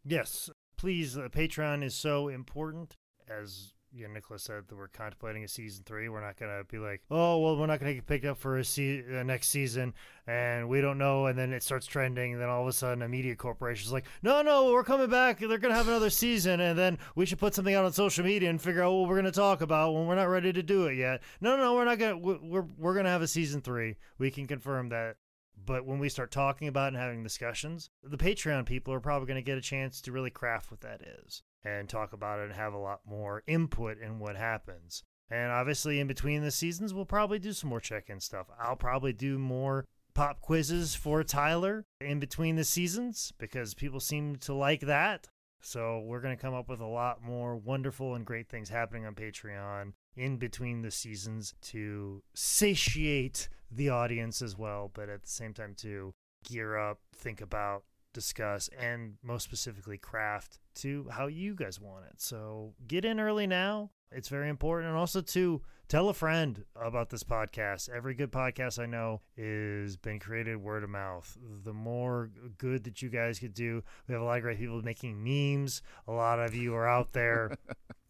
Yes, 0.06 0.52
please. 0.84 1.18
Uh, 1.18 1.30
Patreon 1.30 1.82
is 1.82 1.96
so 1.96 2.28
important. 2.28 2.98
As 3.30 3.72
you 3.94 4.06
know, 4.06 4.14
Nicholas 4.14 4.44
said, 4.44 4.64
that 4.68 4.76
we're 4.76 4.90
contemplating 4.90 5.46
a 5.46 5.48
season 5.48 5.86
three. 5.86 6.10
We're 6.10 6.20
not 6.20 6.36
gonna 6.36 6.62
be 6.66 6.78
like, 6.78 7.02
oh 7.10 7.40
well, 7.40 7.56
we're 7.56 7.68
not 7.68 7.80
gonna 7.80 7.94
get 7.94 8.06
picked 8.06 8.26
up 8.26 8.38
for 8.38 8.58
a 8.58 8.66
se- 8.66 9.06
uh, 9.18 9.24
next 9.24 9.48
season, 9.48 9.94
and 10.28 10.68
we 10.68 10.82
don't 10.82 10.98
know. 10.98 11.28
And 11.28 11.40
then 11.40 11.54
it 11.54 11.64
starts 11.64 11.86
trending, 11.86 12.34
and 12.34 12.42
then 12.42 12.50
all 12.50 12.64
of 12.64 12.68
a 12.68 12.74
sudden, 12.74 13.02
a 13.02 13.08
media 13.08 13.34
corporation 13.34 13.86
is 13.88 13.94
like, 13.94 14.08
no, 14.24 14.42
no, 14.42 14.74
we're 14.74 14.84
coming 14.84 15.10
back. 15.10 15.40
They're 15.40 15.58
gonna 15.58 15.74
have 15.74 15.88
another 15.88 16.10
season, 16.10 16.60
and 16.60 16.78
then 16.78 16.98
we 17.16 17.26
should 17.26 17.40
put 17.40 17.56
something 17.56 17.74
out 17.74 17.86
on 17.86 17.94
social 17.94 18.26
media 18.26 18.50
and 18.50 18.62
figure 18.62 18.84
out 18.84 18.92
what 18.92 19.08
we're 19.08 19.16
gonna 19.16 19.32
talk 19.32 19.62
about 19.62 19.94
when 19.94 20.06
we're 20.06 20.16
not 20.16 20.28
ready 20.28 20.52
to 20.52 20.64
do 20.64 20.88
it 20.88 20.98
yet. 20.98 21.22
No, 21.40 21.56
no, 21.56 21.76
we're 21.76 21.86
not 21.86 21.98
gonna. 21.98 22.18
We're 22.18 22.66
we're 22.78 22.96
gonna 22.96 23.08
have 23.08 23.22
a 23.22 23.28
season 23.28 23.62
three. 23.62 23.96
We 24.18 24.32
can 24.32 24.48
confirm 24.48 24.90
that 24.90 25.16
but 25.66 25.86
when 25.86 26.00
we 26.00 26.10
start 26.10 26.32
talking 26.32 26.68
about 26.68 26.90
and 26.90 26.98
having 26.98 27.24
discussions, 27.24 27.90
the 28.04 28.18
Patreon 28.18 28.66
people 28.66 28.94
are 28.94 29.00
probably 29.00 29.28
going 29.28 29.44
to 29.44 29.46
get 29.46 29.58
a 29.58 29.62
chance 29.62 30.02
to 30.02 30.12
really 30.12 30.30
craft 30.30 30.72
what 30.72 30.82
that 30.82 31.02
is 31.24 31.44
and 31.64 31.88
talk 31.88 32.14
about 32.14 32.40
it 32.40 32.46
and 32.46 32.54
have 32.54 32.74
a 32.74 32.78
lot 32.78 33.02
more 33.06 33.44
input 33.48 33.98
in 34.00 34.20
what 34.20 34.36
happens. 34.36 35.04
And 35.30 35.52
obviously, 35.52 36.00
in 36.00 36.08
between 36.08 36.44
the 36.44 36.52
seasons, 36.52 36.94
we'll 36.94 37.06
probably 37.06 37.40
do 37.40 37.54
some 37.54 37.70
more 37.70 37.80
check 37.80 38.10
in 38.10 38.20
stuff. 38.20 38.48
I'll 38.60 38.76
probably 38.76 39.14
do 39.14 39.38
more 39.38 39.88
pop 40.14 40.42
quizzes 40.42 40.96
for 40.96 41.24
Tyler 41.24 41.86
in 42.00 42.20
between 42.20 42.56
the 42.56 42.64
seasons 42.64 43.34
because 43.38 43.74
people 43.74 44.00
seem 44.00 44.36
to 44.38 44.54
like 44.54 44.82
that. 44.82 45.28
So, 45.62 46.00
we're 46.00 46.20
going 46.20 46.36
to 46.36 46.42
come 46.42 46.54
up 46.54 46.68
with 46.68 46.82
a 46.82 46.86
lot 46.86 47.24
more 47.24 47.56
wonderful 47.56 48.16
and 48.16 48.26
great 48.26 48.50
things 48.50 48.70
happening 48.70 49.06
on 49.06 49.16
Patreon 49.16 49.94
in 50.16 50.38
between 50.38 50.82
the 50.82 50.92
seasons 50.92 51.54
to 51.62 52.22
satiate 52.34 53.50
the 53.72 53.90
audience 53.90 54.42
as 54.42 54.58
well, 54.58 54.92
but 54.94 55.10
at 55.10 55.24
the 55.24 55.30
same 55.30 55.54
time 55.54 55.74
to 55.78 56.14
gear 56.44 56.78
up, 56.78 57.00
think 57.16 57.42
about, 57.42 57.84
discuss, 58.14 58.70
and 58.80 59.16
most 59.24 59.44
specifically 59.44 59.98
craft 59.98 60.60
to 60.76 61.08
how 61.12 61.28
you 61.28 61.56
guys 61.56 61.80
want 61.80 62.06
it. 62.06 62.22
So 62.22 62.74
get 62.88 63.06
in 63.06 63.20
early 63.20 63.48
now. 63.48 63.90
It's 64.12 64.30
very 64.30 64.50
important. 64.50 64.90
And 64.90 64.98
also 64.98 65.22
to 65.22 65.62
tell 65.88 66.10
a 66.10 66.14
friend 66.14 66.64
about 66.76 67.10
this 67.10 67.24
podcast. 67.24 67.90
Every 67.90 68.14
good 68.14 68.32
podcast 68.32 68.82
I 68.82 68.86
know 68.86 69.22
is 69.38 69.98
been 69.98 70.20
created 70.20 70.58
word 70.58 70.84
of 70.84 70.90
mouth. 70.90 71.38
The 71.64 71.74
more 71.74 72.32
good 72.58 72.84
that 72.86 73.02
you 73.02 73.10
guys 73.10 73.40
could 73.40 73.54
do, 73.54 73.84
we 74.08 74.14
have 74.14 74.22
a 74.22 74.26
lot 74.26 74.38
of 74.38 74.44
great 74.44 74.60
people 74.60 74.82
making 74.82 75.24
memes. 75.24 75.82
A 76.08 76.12
lot 76.12 76.40
of 76.40 76.56
you 76.56 76.76
are 76.76 76.88
out 76.88 77.14
there 77.14 77.58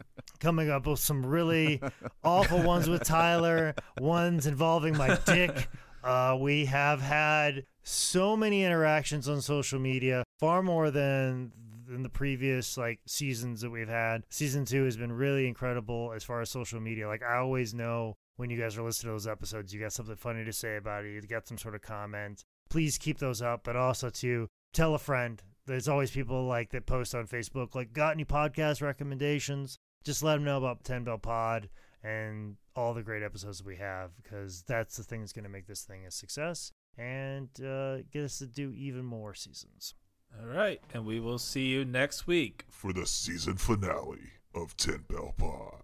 coming 0.43 0.69
up 0.69 0.85
with 0.85 0.99
some 0.99 1.25
really 1.25 1.81
awful 2.23 2.61
ones 2.61 2.89
with 2.89 3.03
Tyler, 3.03 3.73
ones 3.99 4.45
involving 4.45 4.95
my 4.97 5.17
dick. 5.25 5.69
Uh, 6.03 6.35
we 6.37 6.65
have 6.65 6.99
had 6.99 7.63
so 7.83 8.35
many 8.35 8.65
interactions 8.65 9.29
on 9.29 9.39
social 9.39 9.79
media, 9.79 10.21
far 10.37 10.61
more 10.61 10.91
than 10.91 11.49
than 11.87 12.03
the 12.03 12.09
previous 12.09 12.77
like 12.77 12.99
seasons 13.05 13.61
that 13.61 13.69
we've 13.69 13.87
had. 13.87 14.23
Season 14.29 14.65
two 14.65 14.83
has 14.83 14.97
been 14.97 15.13
really 15.13 15.47
incredible 15.47 16.11
as 16.13 16.21
far 16.21 16.41
as 16.41 16.49
social 16.49 16.81
media. 16.81 17.07
Like 17.07 17.23
I 17.23 17.37
always 17.37 17.73
know 17.73 18.17
when 18.35 18.49
you 18.49 18.59
guys 18.59 18.77
are 18.77 18.83
listening 18.83 19.11
to 19.11 19.13
those 19.13 19.27
episodes, 19.27 19.73
you 19.73 19.79
got 19.79 19.93
something 19.93 20.17
funny 20.17 20.43
to 20.43 20.51
say 20.51 20.75
about 20.75 21.05
it. 21.05 21.13
You 21.13 21.21
got 21.21 21.47
some 21.47 21.57
sort 21.57 21.73
of 21.73 21.81
comment. 21.81 22.43
Please 22.69 22.97
keep 22.97 23.19
those 23.19 23.41
up, 23.41 23.61
but 23.63 23.77
also 23.77 24.09
to 24.09 24.49
tell 24.73 24.95
a 24.95 24.99
friend. 24.99 25.41
There's 25.65 25.87
always 25.87 26.11
people 26.11 26.45
like 26.45 26.71
that 26.71 26.85
post 26.85 27.15
on 27.15 27.27
Facebook, 27.27 27.73
like, 27.75 27.93
got 27.93 28.15
any 28.15 28.25
podcast 28.25 28.81
recommendations? 28.81 29.79
Just 30.03 30.23
let 30.23 30.35
them 30.35 30.43
know 30.43 30.57
about 30.57 30.83
10 30.83 31.03
Bell 31.03 31.17
Pod 31.17 31.69
and 32.03 32.57
all 32.75 32.93
the 32.93 33.03
great 33.03 33.23
episodes 33.23 33.63
we 33.63 33.77
have 33.77 34.11
because 34.21 34.63
that's 34.67 34.97
the 34.97 35.03
thing 35.03 35.21
that's 35.21 35.33
going 35.33 35.43
to 35.43 35.49
make 35.49 35.67
this 35.67 35.83
thing 35.83 36.05
a 36.05 36.11
success 36.11 36.71
and 36.97 37.49
uh, 37.65 37.97
get 38.11 38.23
us 38.23 38.39
to 38.39 38.45
do 38.45 38.71
even 38.71 39.05
more 39.05 39.33
seasons. 39.33 39.93
All 40.39 40.47
right. 40.47 40.81
And 40.93 41.05
we 41.05 41.19
will 41.19 41.39
see 41.39 41.67
you 41.67 41.85
next 41.85 42.27
week 42.27 42.65
for 42.69 42.91
the 42.91 43.05
season 43.05 43.55
finale 43.55 44.33
of 44.53 44.75
10 44.77 45.05
Bell 45.09 45.33
Pod. 45.37 45.82